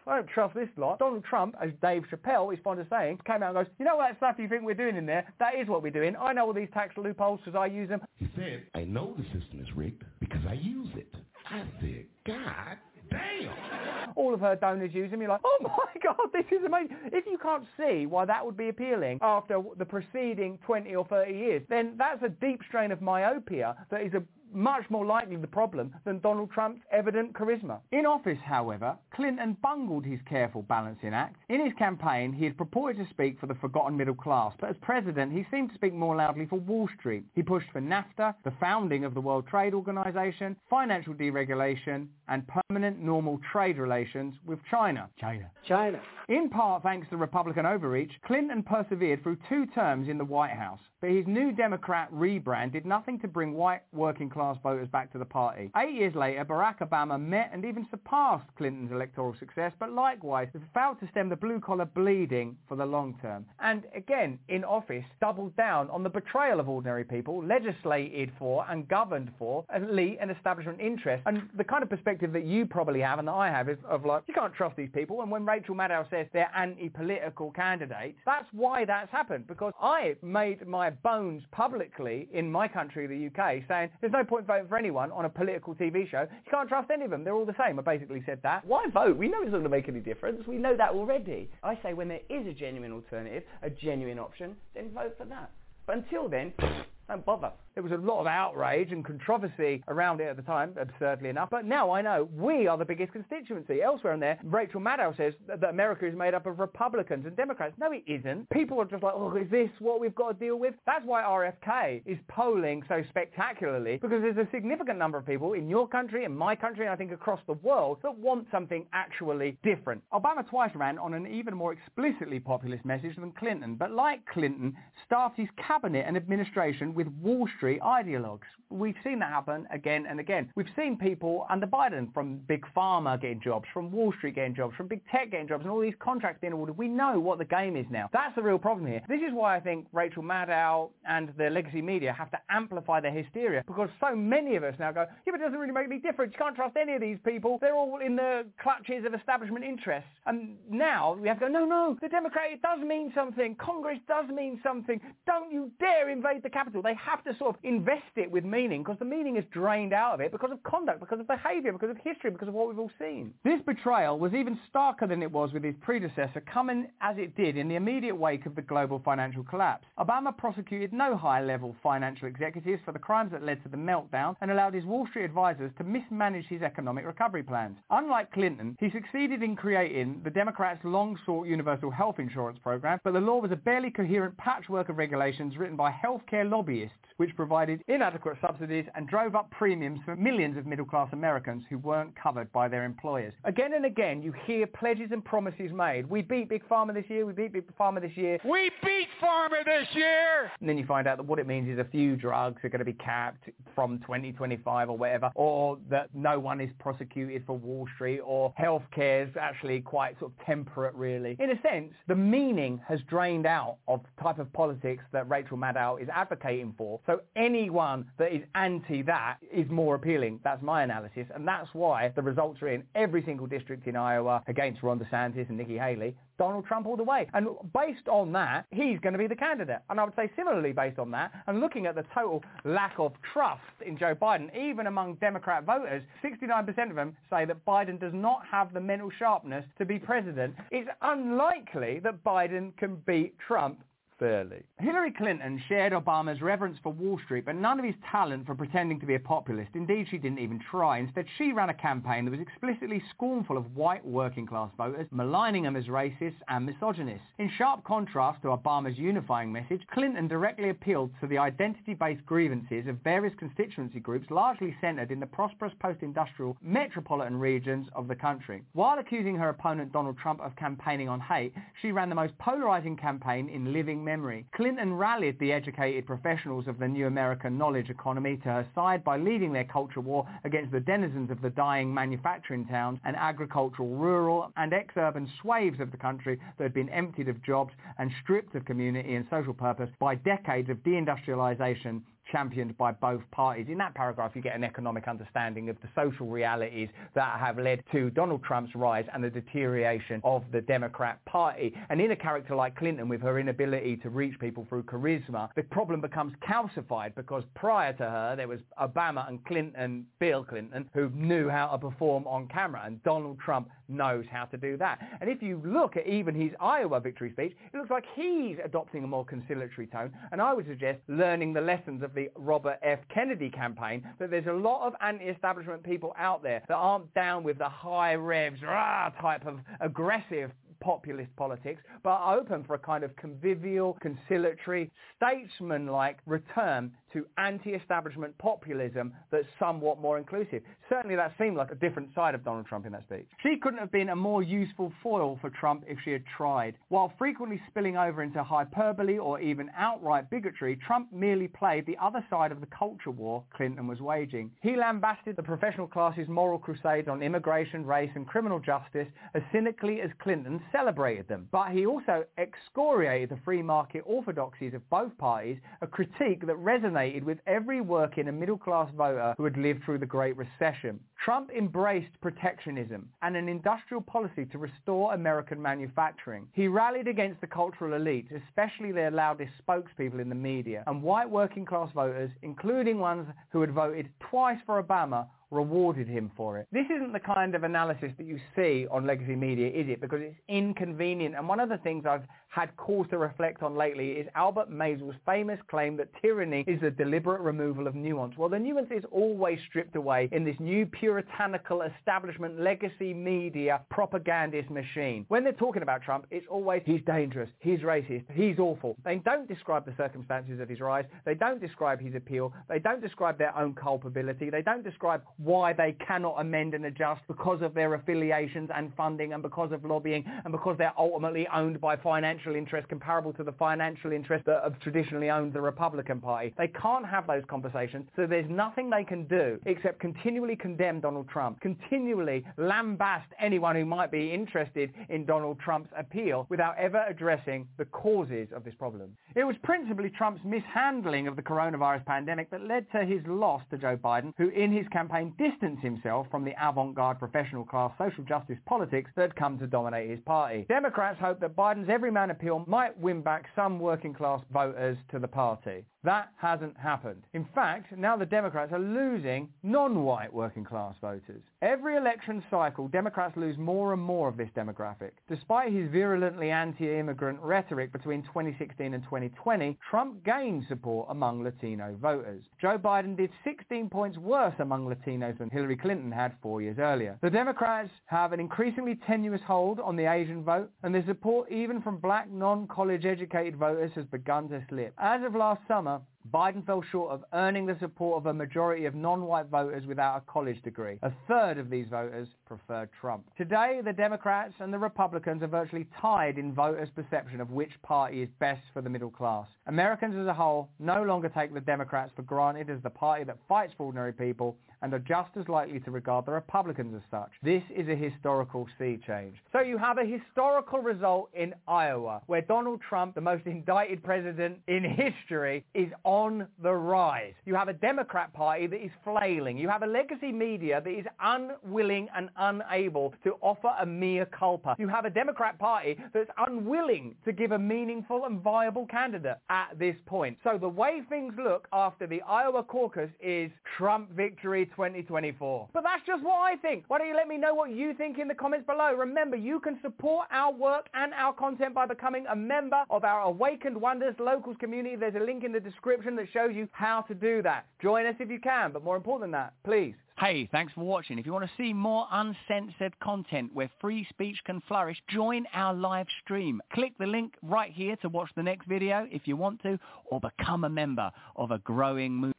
I 0.08 0.16
don't 0.16 0.28
trust 0.28 0.56
this 0.56 0.70
lot. 0.78 1.00
Donald 1.00 1.24
Trump, 1.24 1.56
as 1.62 1.72
Dave 1.82 2.04
Chappelle 2.12 2.54
is 2.54 2.60
fond 2.64 2.80
of 2.80 2.88
saying, 2.90 3.20
came 3.26 3.44
out 3.44 3.56
and 3.56 3.66
goes, 3.66 3.74
you 3.78 3.86
know 3.86 3.98
what 3.98 4.10
that 4.10 4.18
stuff 4.18 4.36
you 4.40 4.48
think 4.48 4.64
we're 4.64 4.74
doing 4.74 4.96
in 4.96 5.06
there? 5.06 5.32
That 5.40 5.56
is 5.56 5.68
what 5.68 5.84
we're 5.84 5.92
doing. 5.92 6.16
I 6.16 6.34
know 6.34 6.48
all 6.48 6.54
these 6.54 6.70
tax 6.74 6.98
loopholes 6.98 7.42
because 7.44 7.58
I 7.58 7.68
use 7.68 7.90
them. 7.90 8.02
He 8.18 8.28
said, 8.36 8.64
I 8.74 8.84
know 8.84 9.16
the 9.18 9.24
system 9.26 9.62
is 9.62 9.68
rigged 9.76 10.04
because 10.20 10.42
I 10.48 10.54
use 10.54 10.90
it. 10.96 11.14
I 11.50 11.64
said, 11.80 12.06
God 12.26 12.78
damn. 13.10 14.14
All 14.16 14.34
of 14.34 14.40
her 14.40 14.56
donors 14.56 14.94
use 14.94 15.12
them. 15.12 15.22
You're 15.22 15.30
like, 15.30 15.42
oh 15.44 15.58
my 15.62 16.02
God, 16.04 16.18
this 16.34 16.46
is 16.52 16.64
amazing. 16.66 16.98
If 17.06 17.26
you 17.26 17.38
can't 17.38 17.64
see 17.78 18.06
why 18.06 18.26
that 18.26 18.46
would 18.46 18.58
be 18.58 18.70
appealing 18.70 19.20
after 19.22 19.62
the 19.78 19.86
preceding 19.86 20.58
20 20.66 20.96
or 20.96 21.06
30 21.06 21.34
years, 21.34 21.64
then 21.70 21.96
that's 21.98 22.24
a 22.24 22.30
deep 22.30 22.62
strain 22.68 22.92
of 22.92 23.02
myopia 23.02 23.76
that 23.92 24.02
is 24.02 24.14
a 24.14 24.24
much 24.54 24.90
more 24.90 25.06
likely 25.06 25.36
the 25.36 25.48
problem 25.48 25.94
than 26.06 26.20
Donald 26.20 26.52
Trump's 26.52 26.82
evident 26.92 27.34
charisma. 27.34 27.80
In 27.92 28.06
office, 28.06 28.38
however, 28.44 28.98
Clinton 29.14 29.58
bungled 29.62 30.06
his 30.06 30.20
careful 30.28 30.64
balancing 30.64 31.14
act. 31.14 31.38
In 31.50 31.64
his 31.64 31.74
campaign, 31.74 32.34
he 32.34 32.46
had 32.46 32.58
purported 32.58 33.04
to 33.04 33.10
speak 33.10 33.40
for 33.40 33.48
the 33.48 33.56
forgotten 33.56 33.98
middle 33.98 34.16
class, 34.16 34.54
but 34.60 34.70
as 34.70 34.76
president, 34.82 35.32
he 35.32 35.46
seemed 35.52 35.70
to 35.70 35.76
speak 35.76 35.94
more 35.94 36.16
loudly 36.16 36.46
for 36.46 36.60
Wall 36.60 36.90
Street. 37.00 37.24
He 37.34 37.44
pushed 37.44 37.70
for 37.72 37.82
NAFTA, 37.82 38.36
the 38.44 38.54
founding 38.60 39.06
of 39.06 39.14
the 39.14 39.22
World 39.22 39.48
Trade 39.48 39.74
Organization, 39.74 40.56
financial 40.70 41.14
deregulation, 41.14 42.08
and 42.28 42.44
permanent 42.48 43.00
normal 43.00 43.40
trade 43.52 43.78
relations 43.78 44.36
with 44.46 44.60
China. 44.70 45.10
China. 45.20 45.50
China. 45.68 46.00
In 46.28 46.50
part 46.50 46.84
thanks 46.84 47.10
to 47.10 47.18
Republican 47.18 47.66
overreach, 47.66 48.12
Clinton 48.24 48.62
persevered 48.62 49.24
through 49.24 49.38
two 49.50 49.66
terms 49.68 50.08
in 50.08 50.18
the 50.18 50.26
White 50.26 50.52
House. 50.52 50.80
But 51.02 51.12
his 51.12 51.26
new 51.26 51.52
Democrat 51.52 52.12
rebrand 52.14 52.74
did 52.74 52.86
nothing 52.86 53.20
to 53.20 53.28
bring 53.28 53.54
white 53.54 53.82
working 53.94 54.30
class 54.30 54.39
voters 54.64 54.88
back 54.88 55.12
to 55.12 55.18
the 55.18 55.26
party. 55.26 55.72
Eight 55.76 55.94
years 55.94 56.16
later, 56.16 56.46
Barack 56.46 56.80
Obama 56.80 57.20
met 57.20 57.50
and 57.54 57.66
even 57.66 57.88
surpassed 57.92 58.46
Clinton's 58.58 58.92
electoral 58.92 59.36
success, 59.40 59.72
but 59.80 59.92
likewise 59.92 60.48
failed 60.74 61.00
to 61.00 61.08
stem 61.10 61.30
the 61.30 61.36
blue-collar 61.36 61.86
bleeding 61.86 62.56
for 62.68 62.76
the 62.76 62.86
long 62.86 63.18
term. 63.22 63.46
And 63.60 63.84
again, 63.96 64.40
in 64.48 64.64
office, 64.64 65.06
doubled 65.20 65.56
down 65.56 65.90
on 65.90 66.04
the 66.04 66.10
betrayal 66.10 66.60
of 66.60 66.70
ordinary 66.70 67.04
people, 67.04 67.44
legislated 67.44 68.32
for 68.38 68.66
and 68.70 68.88
governed 68.88 69.32
for 69.38 69.66
elite 69.76 70.18
and 70.22 70.32
establishment 70.32 70.80
interests. 70.80 71.24
And 71.26 71.50
the 71.58 71.64
kind 71.64 71.84
of 71.84 71.90
perspective 71.90 72.34
that 72.34 72.46
you 72.46 72.66
probably 72.66 73.02
have 73.02 73.20
and 73.20 73.28
that 73.28 73.34
I 73.34 73.50
have 73.50 73.70
is 73.70 73.78
of 73.88 74.06
like, 74.06 74.24
you 74.28 74.34
can't 74.34 74.54
trust 74.54 74.76
these 74.76 74.90
people. 74.94 75.22
And 75.22 75.32
when 75.32 75.46
Rachel 75.46 75.76
Maddow 75.76 76.10
says 76.10 76.28
they're 76.34 76.52
anti-political 76.56 77.52
candidates, 77.52 78.18
that's 78.26 78.48
why 78.52 78.86
that's 78.86 79.12
happened. 79.12 79.48
Because 79.48 79.74
I 79.82 80.16
made 80.22 80.68
my 80.68 80.90
bones 80.90 81.44
publicly 81.52 82.28
in 82.34 82.52
my 82.52 82.68
country, 82.68 83.08
the 83.08 83.28
UK, 83.28 83.64
saying 83.68 83.90
there's 84.02 84.14
no 84.14 84.24
point 84.30 84.46
voting 84.46 84.68
for 84.68 84.78
anyone 84.78 85.12
on 85.12 85.26
a 85.26 85.30
political 85.30 85.76
TV 85.76 86.10
show. 86.10 86.22
You 86.22 86.52
can't 86.52 86.70
trust 86.70 86.90
any 86.92 87.06
of 87.06 87.12
them. 87.12 87.24
They're 87.24 87.34
all 87.34 87.46
the 87.46 87.56
same. 87.62 87.80
I 87.80 87.82
basically 87.82 88.24
said 88.26 88.40
that. 88.44 88.66
Why 88.66 88.86
vote? 88.94 89.18
We 89.18 89.28
know 89.28 89.42
it's 89.42 89.52
not 89.52 89.60
going 89.60 89.64
to 89.64 89.70
make 89.70 89.90
any 89.90 90.00
difference. 90.00 90.46
We 90.48 90.58
know 90.58 90.78
that 90.78 90.92
already. 90.92 91.50
I 91.64 91.78
say 91.84 91.94
when 91.94 92.08
there 92.08 92.22
is 92.30 92.48
a 92.48 92.54
genuine 92.54 92.92
alternative, 92.94 93.44
a 93.64 93.70
genuine 93.70 94.20
option, 94.20 94.56
then 94.76 94.92
vote 94.94 95.16
for 95.18 95.26
that. 95.26 95.52
But 95.88 95.98
until 95.98 96.30
then, 96.30 96.54
Don't 97.10 97.26
bother. 97.26 97.52
There 97.74 97.82
was 97.82 97.92
a 97.92 97.96
lot 97.96 98.20
of 98.20 98.28
outrage 98.28 98.92
and 98.92 99.04
controversy 99.06 99.84
around 99.88 100.22
it 100.22 100.26
at 100.26 100.36
the 100.36 100.44
time, 100.44 100.76
absurdly 100.80 101.30
enough. 101.30 101.50
But 101.50 101.66
now 101.66 101.92
I 101.92 102.02
know 102.02 102.28
we 102.36 102.68
are 102.68 102.78
the 102.78 102.86
biggest 102.86 103.14
constituency. 103.14 103.82
Elsewhere 103.82 104.14
in 104.14 104.20
there, 104.20 104.38
Rachel 104.44 104.82
Maddow 104.82 105.16
says 105.18 105.34
that 105.48 105.64
America 105.64 106.06
is 106.06 106.14
made 106.16 106.34
up 106.34 106.46
of 106.46 106.60
Republicans 106.60 107.26
and 107.26 107.36
Democrats. 107.36 107.74
No, 107.80 107.92
it 107.92 108.04
isn't. 108.06 108.50
People 108.50 108.80
are 108.82 108.86
just 108.86 109.02
like, 109.02 109.14
oh, 109.16 109.36
is 109.36 109.50
this 109.50 109.70
what 109.80 110.00
we've 110.00 110.14
got 110.14 110.34
to 110.34 110.46
deal 110.46 110.60
with? 110.60 110.76
That's 110.86 111.06
why 111.06 111.24
RFK 111.24 112.04
is 112.06 112.18
polling 112.28 112.84
so 112.88 113.02
spectacularly 113.10 113.98
because 113.98 114.22
there's 114.22 114.38
a 114.38 114.48
significant 114.52 115.00
number 115.00 115.18
of 115.18 115.26
people 115.26 115.54
in 115.54 115.70
your 115.70 115.88
country, 115.88 116.26
in 116.26 116.36
my 116.36 116.56
country, 116.56 116.86
and 116.86 116.94
I 116.94 116.96
think 116.96 117.12
across 117.12 117.40
the 117.48 117.54
world 117.54 118.00
that 118.04 118.16
want 118.16 118.48
something 118.52 118.86
actually 118.94 119.58
different. 119.64 120.04
Obama 120.14 120.48
twice 120.48 120.76
ran 120.76 121.00
on 121.00 121.14
an 121.14 121.26
even 121.26 121.56
more 121.56 121.74
explicitly 121.74 122.40
populist 122.40 122.86
message 122.86 123.16
than 123.16 123.32
Clinton, 123.32 123.76
but 123.76 123.92
like 123.92 124.26
Clinton, 124.26 124.76
staffed 125.06 125.38
his 125.38 125.48
cabinet 125.66 126.04
and 126.06 126.18
administration 126.18 126.94
with 127.00 127.08
Wall 127.22 127.48
Street 127.56 127.80
ideologues. 127.80 128.42
We've 128.70 128.96
seen 129.06 129.20
that 129.20 129.30
happen 129.30 129.66
again 129.72 130.06
and 130.08 130.20
again. 130.20 130.52
We've 130.56 130.68
seen 130.76 130.98
people 130.98 131.48
under 131.50 131.66
Biden 131.66 132.14
from 132.14 132.42
Big 132.46 132.66
Pharma 132.76 133.20
getting 133.20 133.40
jobs, 133.42 133.66
from 133.74 133.90
Wall 133.90 134.14
Street 134.18 134.36
getting 134.36 134.54
jobs, 134.54 134.76
from 134.76 134.88
Big 134.88 135.02
Tech 135.10 135.32
getting 135.32 135.48
jobs, 135.48 135.64
and 135.64 135.72
all 135.72 135.80
these 135.80 135.94
contracts 136.00 136.40
being 136.42 136.52
awarded. 136.52 136.78
We 136.78 136.90
know 136.90 137.18
what 137.18 137.38
the 137.38 137.46
game 137.46 137.78
is 137.78 137.86
now. 137.90 138.10
That's 138.12 138.36
the 138.36 138.44
real 138.44 138.60
problem 138.60 138.86
here. 138.86 139.02
This 139.08 139.22
is 139.22 139.34
why 139.34 139.56
I 139.56 139.62
think 139.62 139.88
Rachel 139.94 140.22
Maddow 140.22 140.90
and 141.08 141.32
the 141.38 141.50
legacy 141.50 141.82
media 141.82 142.12
have 142.12 142.30
to 142.32 142.40
amplify 142.50 143.00
their 143.00 143.14
hysteria 143.14 143.64
because 143.66 143.90
so 144.02 144.14
many 144.14 144.58
of 144.58 144.66
us 144.66 144.76
now 144.78 144.92
go, 144.92 145.06
yeah, 145.26 145.32
but 145.32 145.36
it 145.40 145.44
doesn't 145.46 145.58
really 145.58 145.72
make 145.72 145.86
any 145.86 146.00
difference. 146.00 146.34
You 146.34 146.44
can't 146.44 146.56
trust 146.56 146.76
any 146.76 146.96
of 146.96 147.02
these 147.02 147.18
people. 147.26 147.60
They're 147.62 147.76
all 147.76 148.00
in 148.06 148.18
the 148.18 148.46
clutches 148.62 149.06
of 149.06 149.14
establishment 149.14 149.64
interests. 149.64 150.10
And 150.26 150.58
now 150.70 151.18
we 151.18 151.30
have 151.30 151.40
to 151.40 151.46
go, 151.46 151.52
no, 151.52 151.66
no, 151.66 151.98
the 152.02 152.10
Democrat, 152.10 152.52
it 152.52 152.62
does 152.62 152.82
mean 152.86 153.14
something. 153.16 153.56
Congress 153.56 154.00
does 154.06 154.26
mean 154.30 154.60
something. 154.62 155.00
Don't 155.26 155.50
you 155.50 155.72
dare 155.80 156.10
invade 156.10 156.44
the 156.44 156.50
Capitol. 156.50 156.82
They 156.90 156.96
have 156.96 157.24
to 157.26 157.38
sort 157.38 157.56
of 157.56 157.62
invest 157.62 158.16
it 158.16 158.32
with 158.32 158.44
meaning 158.44 158.82
because 158.82 158.98
the 158.98 159.06
meaning 159.06 159.36
is 159.36 159.46
drained 159.52 159.94
out 159.94 160.16
of 160.16 160.22
it 160.22 160.32
because 160.32 160.50
of 160.50 160.64
conduct, 160.64 161.00
because 161.00 161.20
of 161.20 161.28
behaviour, 161.28 161.72
because 161.72 161.92
of 161.92 161.98
history, 162.04 162.32
because 162.32 162.48
of 162.48 162.56
what 162.56 162.68
we've 162.68 162.80
all 162.80 162.90
seen. 162.98 163.32
This 163.44 163.62
betrayal 163.64 164.18
was 164.18 164.34
even 164.34 164.60
starker 164.74 165.08
than 165.08 165.22
it 165.22 165.32
was 165.32 165.54
with 165.54 165.64
his 165.64 165.76
predecessor, 165.82 166.42
coming 166.52 166.88
as 167.02 167.20
it 167.20 167.38
did 167.38 167.58
in 167.58 167.68
the 167.68 167.76
immediate 167.76 168.16
wake 168.16 168.48
of 168.48 168.56
the 168.56 168.64
global 168.64 169.00
financial 169.06 169.44
collapse. 169.44 169.86
Obama 170.00 170.36
prosecuted 170.36 170.92
no 170.92 171.16
high-level 171.16 171.76
financial 171.84 172.28
executives 172.28 172.82
for 172.84 172.92
the 172.92 172.98
crimes 172.98 173.32
that 173.34 173.44
led 173.44 173.62
to 173.62 173.70
the 173.70 173.78
meltdown 173.78 174.36
and 174.42 174.50
allowed 174.50 174.74
his 174.74 174.84
Wall 174.84 175.06
Street 175.12 175.26
advisors 175.26 175.72
to 175.78 175.84
mismanage 175.84 176.48
his 176.48 176.64
economic 176.64 177.06
recovery 177.06 177.44
plans. 177.44 177.78
Unlike 177.92 178.32
Clinton, 178.32 178.76
he 178.80 178.90
succeeded 178.90 179.44
in 179.44 179.56
creating 179.56 180.22
the 180.24 180.32
Democrats' 180.32 180.84
long-sought 180.84 181.46
universal 181.46 181.92
health 181.92 182.18
insurance 182.18 182.58
program, 182.64 183.00
but 183.04 183.14
the 183.14 183.20
law 183.20 183.38
was 183.38 183.52
a 183.52 183.56
barely 183.56 183.92
coherent 183.92 184.36
patchwork 184.38 184.90
of 184.90 184.98
regulations 184.98 185.56
written 185.56 185.76
by 185.76 185.92
healthcare 185.92 186.50
lobbyists 186.50 186.79
which 187.20 187.36
provided 187.36 187.84
inadequate 187.90 188.38
subsidies 188.40 188.86
and 188.96 189.06
drove 189.10 189.36
up 189.36 189.52
premiums 189.52 190.00
for 190.06 190.16
millions 190.16 190.58
of 190.58 190.66
middle-class 190.66 191.10
Americans 191.12 191.64
who 191.70 191.78
weren't 191.78 192.16
covered 192.16 192.50
by 192.54 192.70
their 192.70 192.86
employers. 192.86 193.34
Again 193.44 193.74
and 193.74 193.86
again, 193.86 194.24
you 194.24 194.34
hear 194.46 194.66
pledges 194.66 195.10
and 195.12 195.24
promises 195.26 195.72
made. 195.74 196.10
We 196.10 196.22
beat 196.22 196.48
Big 196.48 196.64
Pharma 196.70 196.94
this 196.94 197.04
year, 197.10 197.26
we 197.26 197.34
beat 197.34 197.52
Big 197.52 197.66
Pharma 197.78 198.00
this 198.00 198.16
year. 198.16 198.40
We 198.46 198.72
beat 198.82 199.10
Pharma 199.22 199.66
this 199.66 199.88
year! 199.94 200.50
And 200.62 200.70
then 200.70 200.78
you 200.78 200.86
find 200.86 201.08
out 201.08 201.18
that 201.18 201.26
what 201.26 201.40
it 201.40 201.48
means 201.48 201.68
is 201.68 201.78
a 201.78 201.90
few 201.90 202.16
drugs 202.16 202.64
are 202.64 202.70
going 202.70 202.80
to 202.80 202.86
be 202.86 202.94
capped 202.94 203.50
from 203.76 204.00
2025 204.00 204.90
or 204.90 204.98
whatever, 204.98 205.30
or 205.36 205.78
that 205.90 206.08
no 206.14 206.40
one 206.40 206.62
is 206.62 206.70
prosecuted 206.80 207.44
for 207.46 207.58
Wall 207.58 207.86
Street, 207.96 208.22
or 208.22 208.54
healthcare 208.60 209.28
is 209.28 209.36
actually 209.38 209.82
quite 209.82 210.18
sort 210.20 210.32
of 210.32 210.46
temperate, 210.46 210.96
really. 210.96 211.36
In 211.40 211.52
a 211.52 211.62
sense, 211.62 211.94
the 212.08 212.16
meaning 212.16 212.80
has 212.88 213.02
drained 213.10 213.46
out 213.46 213.78
of 213.88 214.02
the 214.04 214.24
type 214.24 214.40
of 214.40 214.52
politics 214.54 215.04
that 215.12 215.30
Rachel 215.30 215.58
Maddow 215.58 216.02
is 216.02 216.08
advocating 216.14 216.59
for. 216.78 217.00
So 217.06 217.22
anyone 217.36 218.06
that 218.18 218.34
is 218.34 218.42
anti 218.56 219.02
that 219.04 219.38
is 219.52 219.70
more 219.70 219.96
appealing. 219.96 220.40
That's 220.44 220.62
my 220.62 220.84
analysis. 220.84 221.28
And 221.34 221.48
that's 221.48 221.70
why 221.74 222.12
the 222.16 222.22
results 222.22 222.62
are 222.62 222.70
in 222.70 222.84
every 222.96 223.24
single 223.24 223.48
district 223.48 223.88
in 223.88 223.96
Iowa 223.96 224.44
against 224.48 224.84
Ron 224.84 225.00
DeSantis 225.00 225.50
and 225.50 225.58
Nikki 225.58 225.78
Haley. 225.78 226.16
Donald 226.40 226.66
Trump 226.66 226.88
all 226.88 226.96
the 226.96 227.04
way. 227.04 227.28
And 227.34 227.50
based 227.74 228.08
on 228.08 228.32
that, 228.32 228.66
he's 228.72 228.98
going 229.02 229.14
to 229.14 229.20
be 229.20 229.28
the 229.28 229.36
candidate. 229.36 229.80
And 229.90 230.00
I 230.00 230.06
would 230.06 230.16
say 230.16 230.32
similarly 230.36 230.72
based 230.72 230.98
on 230.98 231.12
that, 231.12 231.32
and 231.48 231.60
looking 231.60 231.86
at 231.86 231.96
the 231.96 232.06
total 232.16 232.42
lack 232.64 232.94
of 232.98 233.12
trust 233.34 233.62
in 233.86 233.98
Joe 233.98 234.16
Biden, 234.16 234.50
even 234.58 234.88
among 234.88 235.16
Democrat 235.16 235.66
voters, 235.66 236.02
69% 236.24 236.90
of 236.90 236.96
them 236.96 237.16
say 237.30 237.46
that 237.46 237.64
Biden 237.66 238.00
does 238.00 238.14
not 238.14 238.42
have 238.50 238.74
the 238.74 238.80
mental 238.80 239.12
sharpness 239.20 239.66
to 239.78 239.86
be 239.86 240.00
president. 240.00 240.56
It's 240.72 240.90
unlikely 241.02 242.00
that 242.04 242.24
Biden 242.24 242.76
can 242.78 242.96
beat 243.06 243.36
Trump 243.46 243.84
fairly. 244.20 244.64
Hillary 244.80 245.12
Clinton 245.12 245.62
shared 245.68 245.94
Obama's 245.94 246.42
reverence 246.42 246.78
for 246.84 246.92
Wall 246.92 247.20
Street, 247.24 247.46
but 247.46 247.56
none 247.56 247.80
of 247.80 247.86
his 247.86 247.96
talent 248.12 248.46
for 248.46 248.54
pretending 248.54 249.00
to 249.00 249.06
be 249.06 249.16
a 249.16 249.20
populist. 249.20 249.72
Indeed, 249.74 250.08
she 250.12 250.18
didn't 250.18 250.40
even 250.40 250.60
try. 250.60 251.00
Instead, 251.00 251.26
she 251.38 251.54
ran 251.54 251.70
a 251.70 251.74
campaign 251.74 252.26
that 252.26 252.32
was 252.32 252.40
explicitly 252.40 253.02
scornful 253.10 253.58
of 253.58 253.76
white 253.76 254.06
working 254.06 254.46
class 254.46 254.72
voters, 254.78 255.08
maligning 255.12 255.64
them 255.64 255.76
as 255.76 255.86
racist 255.86 256.36
and 256.50 256.66
misogynist. 256.66 257.24
In 257.38 257.50
sharp 257.58 257.84
contrast 257.84 258.42
to 258.42 258.50
Obama's 258.50 258.98
unifying 258.98 259.52
message, 259.52 259.82
Clinton 259.92 260.28
directly 260.28 260.70
appealed 260.70 261.12
to 261.22 261.28
the 261.28 261.38
identity-based 261.38 262.26
grievances 262.26 262.88
of 262.88 262.98
various 263.04 263.34
constituency 263.38 264.00
groups 264.00 264.28
largely 264.30 264.76
centered 264.82 265.12
in 265.12 265.20
the 265.20 265.26
prosperous 265.26 265.74
post-industrial 265.80 266.58
metropolitan 266.62 267.38
regions 267.38 267.88
of 267.96 268.08
the 268.08 268.16
country. 268.16 268.64
While 268.74 269.00
accusing 269.00 269.36
her 269.36 269.50
opponent 269.50 269.94
Donald 269.94 270.18
Trump 270.18 270.42
of 270.42 270.56
campaigning 270.56 271.08
on 271.08 271.20
hate, 271.22 271.54
she 271.82 271.92
ran 271.92 272.10
the 272.10 272.16
most 272.16 272.38
polarizing 272.38 272.98
campaign 272.98 273.48
in 273.50 273.72
living 273.72 274.04
memory. 274.10 274.44
Clinton 274.56 274.96
rallied 274.96 275.38
the 275.38 275.54
educated 275.54 276.08
professionals 276.08 276.68
of 276.68 276.80
the 276.80 276.88
new 276.88 277.06
American 277.06 277.60
knowledge 277.60 277.92
economy 277.92 278.38
to 278.38 278.50
her 278.50 278.68
side 278.74 279.04
by 279.04 279.18
leading 279.18 279.54
their 279.54 279.66
culture 279.66 280.02
war 280.02 280.28
against 280.44 280.72
the 280.72 280.80
denizens 280.80 281.30
of 281.30 281.40
the 281.44 281.52
dying 281.52 281.94
manufacturing 281.94 282.66
towns 282.66 282.98
and 283.06 283.16
agricultural, 283.16 283.88
rural 283.88 284.52
and 284.58 284.74
ex-urban 284.74 285.30
swathes 285.40 285.80
of 285.80 285.92
the 285.92 285.98
country 285.98 286.40
that 286.58 286.64
had 286.64 286.74
been 286.74 286.90
emptied 286.90 287.30
of 287.30 287.40
jobs 287.44 287.72
and 288.00 288.10
stripped 288.24 288.56
of 288.56 288.66
community 288.66 289.14
and 289.14 289.28
social 289.30 289.54
purpose 289.54 289.92
by 290.00 290.16
decades 290.16 290.72
of 290.72 290.78
deindustrialization 290.78 292.02
championed 292.32 292.78
by 292.78 292.92
both 292.92 293.22
parties. 293.32 293.68
In 293.70 293.78
that 293.80 293.94
paragraph, 293.96 294.32
you 294.36 294.42
get 294.42 294.56
an 294.56 294.64
economic 294.64 295.08
understanding 295.08 295.70
of 295.70 295.78
the 295.82 295.90
social 295.96 296.28
realities 296.28 296.90
that 297.16 297.40
have 297.40 297.58
led 297.58 297.84
to 297.92 298.10
Donald 298.12 298.44
Trump's 298.44 298.76
rise 298.76 299.06
and 299.14 299.24
the 299.24 299.30
deterioration 299.30 300.22
of 300.24 300.44
the 300.52 300.62
Democrat 300.62 301.24
Party. 301.26 301.74
And 301.90 302.00
in 302.02 302.12
a 302.12 302.16
character 302.16 302.56
like 302.56 302.76
Clinton, 302.76 303.08
with 303.08 303.22
her 303.22 303.40
inability 303.40 303.98
to 303.98 304.10
reach 304.10 304.40
people 304.40 304.66
through 304.70 304.84
charisma, 304.84 305.50
the 305.56 305.64
problem 305.64 306.02
becomes 306.02 306.34
calcified 306.48 307.16
because 307.16 307.44
prior 307.56 307.94
to 307.94 308.04
her, 308.04 308.36
there 308.36 308.48
was 308.48 308.60
Obama 308.82 309.28
and 309.28 309.44
Clinton, 309.46 310.06
Bill 310.20 310.44
Clinton, 310.44 310.90
who 310.94 311.10
knew 311.10 311.50
how 311.50 311.68
to 311.68 311.78
perform 311.78 312.26
on 312.28 312.48
camera, 312.48 312.84
and 312.86 313.04
Donald 313.04 313.40
Trump 313.40 313.70
knows 313.88 314.26
how 314.32 314.46
to 314.46 314.58
do 314.58 314.78
that. 314.78 315.00
And 315.22 315.30
if 315.30 315.42
you 315.42 315.62
look 315.66 315.98
at 315.98 316.08
even 316.08 316.36
his 316.36 316.52
Iowa 316.60 317.00
victory 317.00 317.32
speech, 317.32 317.56
it 317.74 317.78
looks 317.78 317.90
like 317.90 318.06
he's 318.16 318.58
adopting 318.64 319.04
a 319.04 319.08
more 319.08 319.26
conciliatory 319.26 319.88
tone, 319.88 320.12
and 320.32 320.42
I 320.42 320.54
would 320.54 320.68
suggest 320.68 321.00
learning 321.08 321.54
the 321.54 321.62
lessons 321.62 322.04
of 322.04 322.14
the 322.20 322.30
Robert 322.36 322.78
F. 322.84 323.00
Kennedy 323.14 323.50
campaign, 323.50 324.04
that 324.20 324.30
there's 324.30 324.48
a 324.48 324.52
lot 324.54 324.86
of 324.86 324.94
anti-establishment 325.02 325.84
people 325.84 326.14
out 326.18 326.44
there 326.44 326.62
that 326.68 326.76
aren't 326.76 327.14
down 327.14 327.44
with 327.44 327.58
the 327.58 327.70
high 327.70 328.16
revs, 328.16 328.62
rah, 328.62 329.10
type 329.22 329.46
of 329.48 329.60
aggressive 329.80 330.52
populist 330.82 331.34
politics, 331.38 331.82
but 332.04 332.10
are 332.10 332.38
open 332.38 332.64
for 332.64 332.74
a 332.74 332.80
kind 332.80 333.04
of 333.04 333.16
convivial, 333.16 333.98
conciliatory, 334.02 334.92
statesman-like 335.18 336.18
return 336.26 336.92
to 337.14 337.26
anti-establishment 337.38 338.38
populism 338.38 339.14
that's 339.32 339.48
somewhat 339.58 340.00
more 340.00 340.18
inclusive. 340.18 340.62
Certainly 340.88 341.16
that 341.16 341.34
seemed 341.40 341.58
like 341.58 341.72
a 341.72 341.76
different 341.76 342.14
side 342.14 342.36
of 342.36 342.44
Donald 342.44 342.66
Trump 342.68 342.86
in 342.86 342.92
that 342.92 343.04
speech. 343.04 343.28
She 343.42 343.58
couldn't 343.58 343.80
have 343.80 343.92
been 343.92 344.10
a 344.10 344.16
more 344.16 344.44
useful 344.44 344.92
foil 345.02 345.38
for 345.42 345.50
Trump 345.50 345.84
if 345.88 345.98
she 346.04 346.12
had 346.12 346.24
tried. 346.38 346.76
While 346.90 347.14
frequently 347.18 347.62
spilling 347.68 347.98
over 347.98 348.22
into 348.22 348.44
hyperbole 348.44 349.18
or 349.18 349.40
even 349.40 349.70
outright 349.76 350.30
bigotry, 350.30 350.78
Trump 350.86 351.12
merely 351.12 351.48
played 351.48 351.86
the 351.86 351.98
other 352.02 352.24
side 352.30 352.52
of 352.52 352.62
the 352.62 352.68
culture 352.68 353.12
war 353.12 353.44
Clinton 353.56 353.88
was 353.88 354.00
waging. 354.02 354.52
He 354.62 354.76
lambasted 354.76 355.36
the 355.36 355.44
professional 355.44 355.88
class's 355.88 356.28
moral 356.28 356.60
crusades 356.60 357.08
on 357.08 357.24
immigration, 357.24 357.86
race 357.86 358.12
and 358.16 358.28
criminal 358.28 358.60
justice 358.60 359.08
as 359.34 359.42
cynically 359.52 360.02
as 360.02 360.10
Clinton 360.20 360.62
celebrated 360.72 361.28
them. 361.28 361.48
But 361.52 361.72
he 361.72 361.86
also 361.86 362.24
excoriated 362.38 363.30
the 363.30 363.42
free 363.44 363.62
market 363.62 364.04
orthodoxies 364.06 364.74
of 364.74 364.88
both 364.90 365.18
parties, 365.18 365.58
a 365.82 365.88
critique 365.88 366.46
that 366.46 366.58
resonated 366.58 366.99
with 367.24 367.40
every 367.48 367.82
working 367.82 368.28
and 368.28 368.40
middle-class 368.40 368.90
voter 368.96 369.34
who 369.38 369.44
had 369.44 369.58
lived 369.58 369.84
through 369.84 370.00
the 370.00 370.06
Great 370.06 370.36
Recession. 370.38 371.00
Trump 371.24 371.50
embraced 371.52 372.20
protectionism 372.22 373.08
and 373.22 373.36
an 373.36 373.48
industrial 373.48 374.02
policy 374.02 374.46
to 374.46 374.58
restore 374.58 375.14
American 375.14 375.62
manufacturing. 375.62 376.48
He 376.54 376.68
rallied 376.68 377.08
against 377.08 377.42
the 377.42 377.48
cultural 377.48 377.94
elite, 377.94 378.28
especially 378.32 378.92
their 378.92 379.12
loudest 379.12 379.52
spokespeople 379.66 380.20
in 380.20 380.30
the 380.30 380.36
media, 380.36 380.84
and 380.88 381.04
white 381.04 381.30
working 381.30 381.66
class 381.66 381.90
voters, 381.94 382.32
including 382.42 383.00
ones 383.00 383.28
who 383.52 383.62
had 383.62 383.72
voted 383.72 384.10
twice 384.20 384.60
for 384.66 384.82
Obama, 384.82 385.28
rewarded 385.52 386.08
him 386.08 386.32
for 386.36 386.58
it. 386.58 386.68
This 386.72 386.86
isn't 386.86 387.14
the 387.14 387.20
kind 387.20 387.56
of 387.56 387.64
analysis 387.64 388.12
that 388.18 388.26
you 388.26 388.40
see 388.56 388.88
on 388.92 389.08
legacy 389.08 389.36
media, 389.36 389.68
is 389.68 389.88
it? 389.90 390.02
Because 390.02 390.20
it's 390.22 390.36
inconvenient. 390.48 391.36
And 391.36 391.48
one 391.48 391.60
of 391.60 391.70
the 391.70 391.78
things 391.78 392.06
I've 392.06 392.24
had 392.50 392.76
cause 392.78 393.06
to 393.12 393.18
reflect 393.18 393.62
on 393.62 393.76
lately 393.76 394.12
is 394.12 394.28
Albert 394.36 394.72
Maysles' 394.72 395.16
famous 395.26 395.60
claim 395.70 395.96
that 395.98 396.10
tyranny 396.22 396.64
is 396.68 396.82
the 396.82 396.92
deliberate 396.92 397.42
removal 397.42 397.88
of 397.88 397.96
nuance. 397.96 398.36
Well, 398.38 398.50
the 398.50 398.60
nuance 398.60 398.90
is 398.92 399.04
always 399.12 399.60
stripped 399.70 399.96
away 399.96 400.30
in 400.32 400.44
this 400.44 400.56
new 400.60 400.86
puritanical 400.86 401.84
establishment 401.84 402.60
legacy 402.60 403.14
media 403.14 403.82
propagandist 403.90 404.70
machine. 404.70 405.26
When 405.28 405.44
they're 405.44 405.54
talking 405.54 405.84
about 405.84 406.02
Trump, 406.02 406.26
it's 406.32 406.48
always 406.50 406.82
he's 406.86 407.02
dangerous, 407.06 407.50
he's 407.60 407.80
racist, 407.80 408.26
he's 408.34 408.58
awful. 408.60 408.98
They 409.06 409.18
don't 409.18 409.48
describe 409.48 409.86
the 409.86 409.94
circumstances 409.96 410.60
of 410.60 410.70
his 410.70 410.80
rise. 410.80 411.06
They 411.26 411.36
don't 411.36 411.62
describe 411.62 412.02
his 412.02 412.16
appeal. 412.16 412.54
They 412.68 412.80
don't 412.80 413.02
describe 413.02 413.38
their 413.38 413.56
own 413.58 413.74
culpability. 413.76 414.50
They 414.50 414.62
don't 414.62 414.84
describe 414.84 415.22
why 415.44 415.74
they 415.74 415.96
cannot 416.06 416.36
amend 416.40 416.74
and 416.74 416.86
adjust 416.86 417.22
because 417.28 417.62
of 417.62 417.74
their 417.74 417.94
affiliations 417.94 418.70
and 418.76 418.94
funding 418.96 419.34
and 419.34 419.42
because 419.42 419.72
of 419.72 419.86
lobbying 419.86 420.24
and 420.44 420.52
because 420.52 420.78
they're 420.78 420.94
ultimately 420.98 421.48
owned 421.54 421.80
by 421.80 421.96
financial 421.96 422.56
interests 422.56 422.90
comparable 422.90 423.34
to 423.34 423.44
the 423.44 423.52
financial 423.54 424.12
interests 424.12 424.46
that 424.46 424.62
have 424.64 424.80
traditionally 424.80 425.30
owned 425.30 425.54
the 425.54 425.62
Republican 425.62 426.20
Party. 426.20 426.54
They 426.58 426.68
can't 426.68 427.06
have 427.06 427.26
those 427.26 427.44
conversations, 427.50 428.08
so 428.16 428.28
there's 428.28 428.50
nothing 428.50 428.90
they 428.90 429.04
can 429.04 429.26
do 429.28 429.60
except 429.66 430.00
continually 430.00 430.56
condemn 430.56 431.00
Donald 431.00 431.30
Trump, 431.30 431.62
continually 431.62 432.46
lambast 432.58 433.24
anyone 433.40 433.76
who 433.76 433.86
might 433.86 434.12
be 434.12 434.32
interested 434.32 434.92
in 435.10 435.26
Donald 435.26 435.60
Trump's 435.60 435.90
appeal 435.98 436.46
without 436.50 436.78
ever 436.78 437.06
addressing 437.08 437.68
the 437.78 437.86
causes 437.86 438.50
of 438.54 438.64
this 438.64 438.76
problem. 438.76 439.16
It 439.36 439.44
was 439.44 439.56
principally 439.64 440.10
Trump's 440.10 440.42
mishandling 440.44 441.28
of 441.28 441.36
the 441.36 441.42
coronavirus 441.42 442.06
pandemic 442.06 442.50
that 442.52 442.62
led 442.62 442.92
to 442.92 443.06
his 443.06 443.22
loss 443.28 443.62
to 443.72 443.78
Joe 443.78 443.98
Biden, 443.98 444.34
who 444.38 444.50
in 444.50 444.72
his 444.72 444.88
campaign 444.90 445.29
distanced 445.38 445.84
himself 445.84 446.28
from 446.32 446.44
the 446.44 446.54
avant-garde 446.62 447.20
professional 447.20 447.64
class 447.64 447.92
social 447.98 448.24
justice 448.24 448.58
politics 448.66 449.12
that 449.16 449.22
had 449.22 449.36
come 449.36 449.58
to 449.60 449.68
dominate 449.68 450.10
his 450.10 450.20
party. 450.22 450.66
Democrats 450.70 451.20
hope 451.20 451.40
that 451.40 451.56
Biden's 451.56 451.90
everyman 451.90 452.32
appeal 452.32 452.64
might 452.68 452.98
win 452.98 453.22
back 453.22 453.46
some 453.56 453.80
working 453.80 454.14
class 454.14 454.42
voters 454.52 454.98
to 455.12 455.20
the 455.20 455.28
party. 455.28 455.86
That 456.04 456.30
hasn't 456.38 456.78
happened. 456.78 457.24
In 457.34 457.46
fact, 457.54 457.98
now 457.98 458.16
the 458.16 458.26
Democrats 458.26 458.72
are 458.72 458.80
losing 458.80 459.50
non-white 459.64 460.34
working 460.34 460.64
class 460.64 460.96
voters. 461.02 461.42
Every 461.62 461.98
election 461.98 462.42
cycle, 462.50 462.88
Democrats 462.88 463.36
lose 463.36 463.58
more 463.58 463.92
and 463.92 464.02
more 464.02 464.30
of 464.30 464.38
this 464.38 464.50
demographic. 464.56 465.12
Despite 465.28 465.74
his 465.74 465.92
virulently 465.92 466.52
anti-immigrant 466.52 467.42
rhetoric 467.42 467.92
between 467.92 468.24
2016 468.24 468.94
and 468.94 469.04
2020, 469.04 469.78
Trump 469.90 470.24
gained 470.24 470.64
support 470.70 471.08
among 471.10 471.44
Latino 471.44 471.98
voters. 472.02 472.44
Joe 472.62 472.78
Biden 472.78 473.18
did 473.18 473.32
16 473.44 473.90
points 473.90 474.18
worse 474.18 474.56
among 474.60 474.88
Latinos 474.88 475.38
than 475.38 475.50
Hillary 475.50 475.76
Clinton 475.76 476.14
had 476.14 476.34
four 476.42 476.62
years 476.62 476.78
earlier. 476.80 477.18
The 477.22 477.30
Democrats 477.30 477.90
have 478.06 478.32
an 478.32 478.40
increasingly 478.40 478.98
tenuous 479.06 479.42
hold 479.46 479.82
on 479.82 479.98
the 479.98 480.10
Asian 480.10 480.46
vote, 480.46 480.72
and 480.84 480.96
their 480.96 481.06
support 481.06 481.52
even 481.52 481.82
from 481.82 481.98
black 481.98 482.32
non-college 482.32 483.04
educated 483.04 483.58
voters 483.58 483.92
has 483.96 484.06
begun 484.06 484.48
to 484.48 484.64
slip. 484.70 484.94
As 484.98 485.24
of 485.24 485.36
last 485.36 485.60
summer, 485.68 485.89
Biden 486.32 486.66
fell 486.66 486.84
short 486.92 487.12
of 487.12 487.24
earning 487.34 487.66
the 487.66 487.78
support 487.80 488.18
of 488.18 488.26
a 488.28 488.34
majority 488.34 488.86
of 488.86 488.94
non-white 488.94 489.48
voters 489.48 489.86
without 489.88 490.18
a 490.18 490.32
college 490.32 490.62
degree. 490.62 491.00
A 491.02 491.12
third 491.28 491.58
of 491.58 491.70
these 491.70 491.88
voters 491.88 492.28
preferred 492.46 492.90
Trump. 493.00 493.26
Today, 493.36 493.82
the 493.84 493.94
Democrats 493.94 494.54
and 494.60 494.72
the 494.72 494.78
Republicans 494.78 495.42
are 495.42 495.48
virtually 495.48 495.88
tied 496.00 496.38
in 496.38 496.54
voters' 496.54 496.90
perception 496.94 497.42
of 497.42 497.50
which 497.52 497.72
party 497.82 498.22
is 498.22 498.30
best 498.40 498.62
for 498.74 498.82
the 498.82 498.90
middle 498.90 499.10
class. 499.10 499.48
Americans 499.68 500.16
as 500.16 500.28
a 500.28 500.34
whole 500.34 500.70
no 500.78 501.02
longer 501.04 501.30
take 501.30 501.54
the 501.54 501.62
Democrats 501.62 502.12
for 502.16 502.22
granted 502.22 502.70
as 502.70 502.82
the 502.84 502.90
party 502.90 503.24
that 503.24 503.38
fights 503.48 503.74
for 503.76 503.86
ordinary 503.86 504.14
people 504.14 504.58
and 504.82 504.94
are 504.94 505.00
just 505.00 505.30
as 505.40 505.48
likely 505.48 505.80
to 505.82 505.92
regard 505.92 506.26
the 506.26 506.32
Republicans 506.32 506.94
as 506.96 507.02
such. 507.12 507.32
This 507.44 507.64
is 507.76 507.88
a 507.88 507.96
historical 507.96 508.68
sea 508.78 509.00
change. 509.06 509.36
So 509.52 509.62
you 509.62 509.78
have 509.78 509.98
a 509.98 510.06
historical 510.06 510.80
result 510.80 511.30
in 511.34 511.54
Iowa 511.68 512.22
where 512.28 512.42
Donald 512.42 512.82
Trump, 512.88 513.16
the 513.16 513.22
most 513.22 513.46
indicted 513.46 514.04
president 514.04 514.60
in 514.68 514.84
history, 514.84 515.66
is 515.74 515.90
on 516.04 516.48
the 516.62 516.74
rise. 516.74 517.34
You 517.46 517.56
have 517.56 517.68
a 517.68 517.74
Democrat 517.74 518.34
party 518.34 518.68
that 518.68 518.84
is 518.84 518.92
flailing. 519.04 519.58
You 519.58 519.70
have 519.70 519.84
a 519.84 519.88
legacy 519.88 520.32
media 520.32 520.82
that 520.84 520.90
is 520.90 521.06
unwilling 521.20 522.08
and 522.16 522.30
unable 522.38 523.14
to 523.24 523.36
offer 523.42 523.72
a 523.80 523.86
mea 523.86 524.24
culpa. 524.38 524.76
You 524.80 524.88
have 524.88 525.06
a 525.06 525.10
Democrat 525.10 525.60
party 525.60 525.98
that's 526.14 526.30
unwilling 526.38 527.16
to 527.26 527.32
give 527.32 527.52
a 527.52 527.60
meaningful 527.60 528.26
and 528.26 528.42
viable 528.42 528.86
candidate 528.86 529.38
at 529.50 529.78
this 529.78 529.96
point. 530.06 530.38
So 530.44 530.58
the 530.60 530.70
way 530.70 531.02
things 531.10 531.34
look 531.38 531.68
after 531.74 532.08
the 532.08 532.22
Iowa 532.22 532.64
caucus 532.64 533.10
is 533.22 533.52
Trump 533.78 534.12
victory 534.12 534.69
2024. 534.70 535.70
But 535.74 535.84
that's 535.84 536.06
just 536.06 536.24
what 536.24 536.40
I 536.40 536.56
think. 536.56 536.86
Why 536.88 537.00
don't 537.00 537.08
you 537.08 537.16
let 537.16 537.28
me 537.28 537.38
know 537.38 537.54
what 537.54 537.72
you 537.72 537.94
think 537.94 538.20
in 538.20 538.28
the 538.28 538.34
comments 538.34 538.66
below? 538.66 538.94
Remember, 538.94 539.36
you 539.36 539.60
can 539.60 539.80
support 539.82 540.28
our 540.32 540.54
work 540.54 540.88
and 540.94 541.14
our 541.14 541.34
content 541.34 541.74
by 541.74 541.86
becoming 541.86 542.26
a 542.32 542.36
member 542.36 542.84
of 542.90 543.04
our 543.04 543.22
Awakened 543.22 543.80
Wonders 543.80 544.16
Locals 544.20 544.58
community. 544.60 544.96
There's 544.96 545.16
a 545.16 545.24
link 545.24 545.44
in 545.44 545.52
the 545.52 545.60
description 545.60 546.16
that 546.16 546.28
shows 546.32 546.52
you 546.54 546.68
how 546.72 547.02
to 547.02 547.14
do 547.14 547.42
that. 547.44 547.66
Join 547.82 548.06
us 548.06 548.16
if 548.20 548.30
you 548.30 548.40
can, 548.40 548.72
but 548.72 548.84
more 548.84 548.96
important 548.96 549.24
than 549.24 549.32
that, 549.32 549.54
please 549.64 549.96
Hey, 550.20 550.50
thanks 550.52 550.74
for 550.74 550.82
watching. 550.82 551.18
If 551.18 551.26
you 551.26 551.32
want 551.32 551.46
to 551.46 551.52
see 551.56 551.72
more 551.72 552.06
uncensored 552.12 553.00
content 553.00 553.52
where 553.54 553.70
free 553.80 554.06
speech 554.10 554.38
can 554.44 554.62
flourish, 554.68 555.02
join 555.08 555.46
our 555.54 555.74
live 555.74 556.08
stream. 556.22 556.62
Click 556.74 556.92
the 557.00 557.06
link 557.06 557.36
right 557.42 557.72
here 557.72 557.96
to 558.02 558.10
watch 558.10 558.30
the 558.36 558.44
next 558.44 558.68
video 558.68 559.08
if 559.10 559.30
you 559.30 559.38
want 559.38 559.62
to, 559.64 559.80
or 560.12 560.20
become 560.20 560.66
a 560.66 560.70
member 560.70 561.10
of 561.38 561.52
a 561.52 561.60
growing 561.60 562.12
movement. 562.12 562.39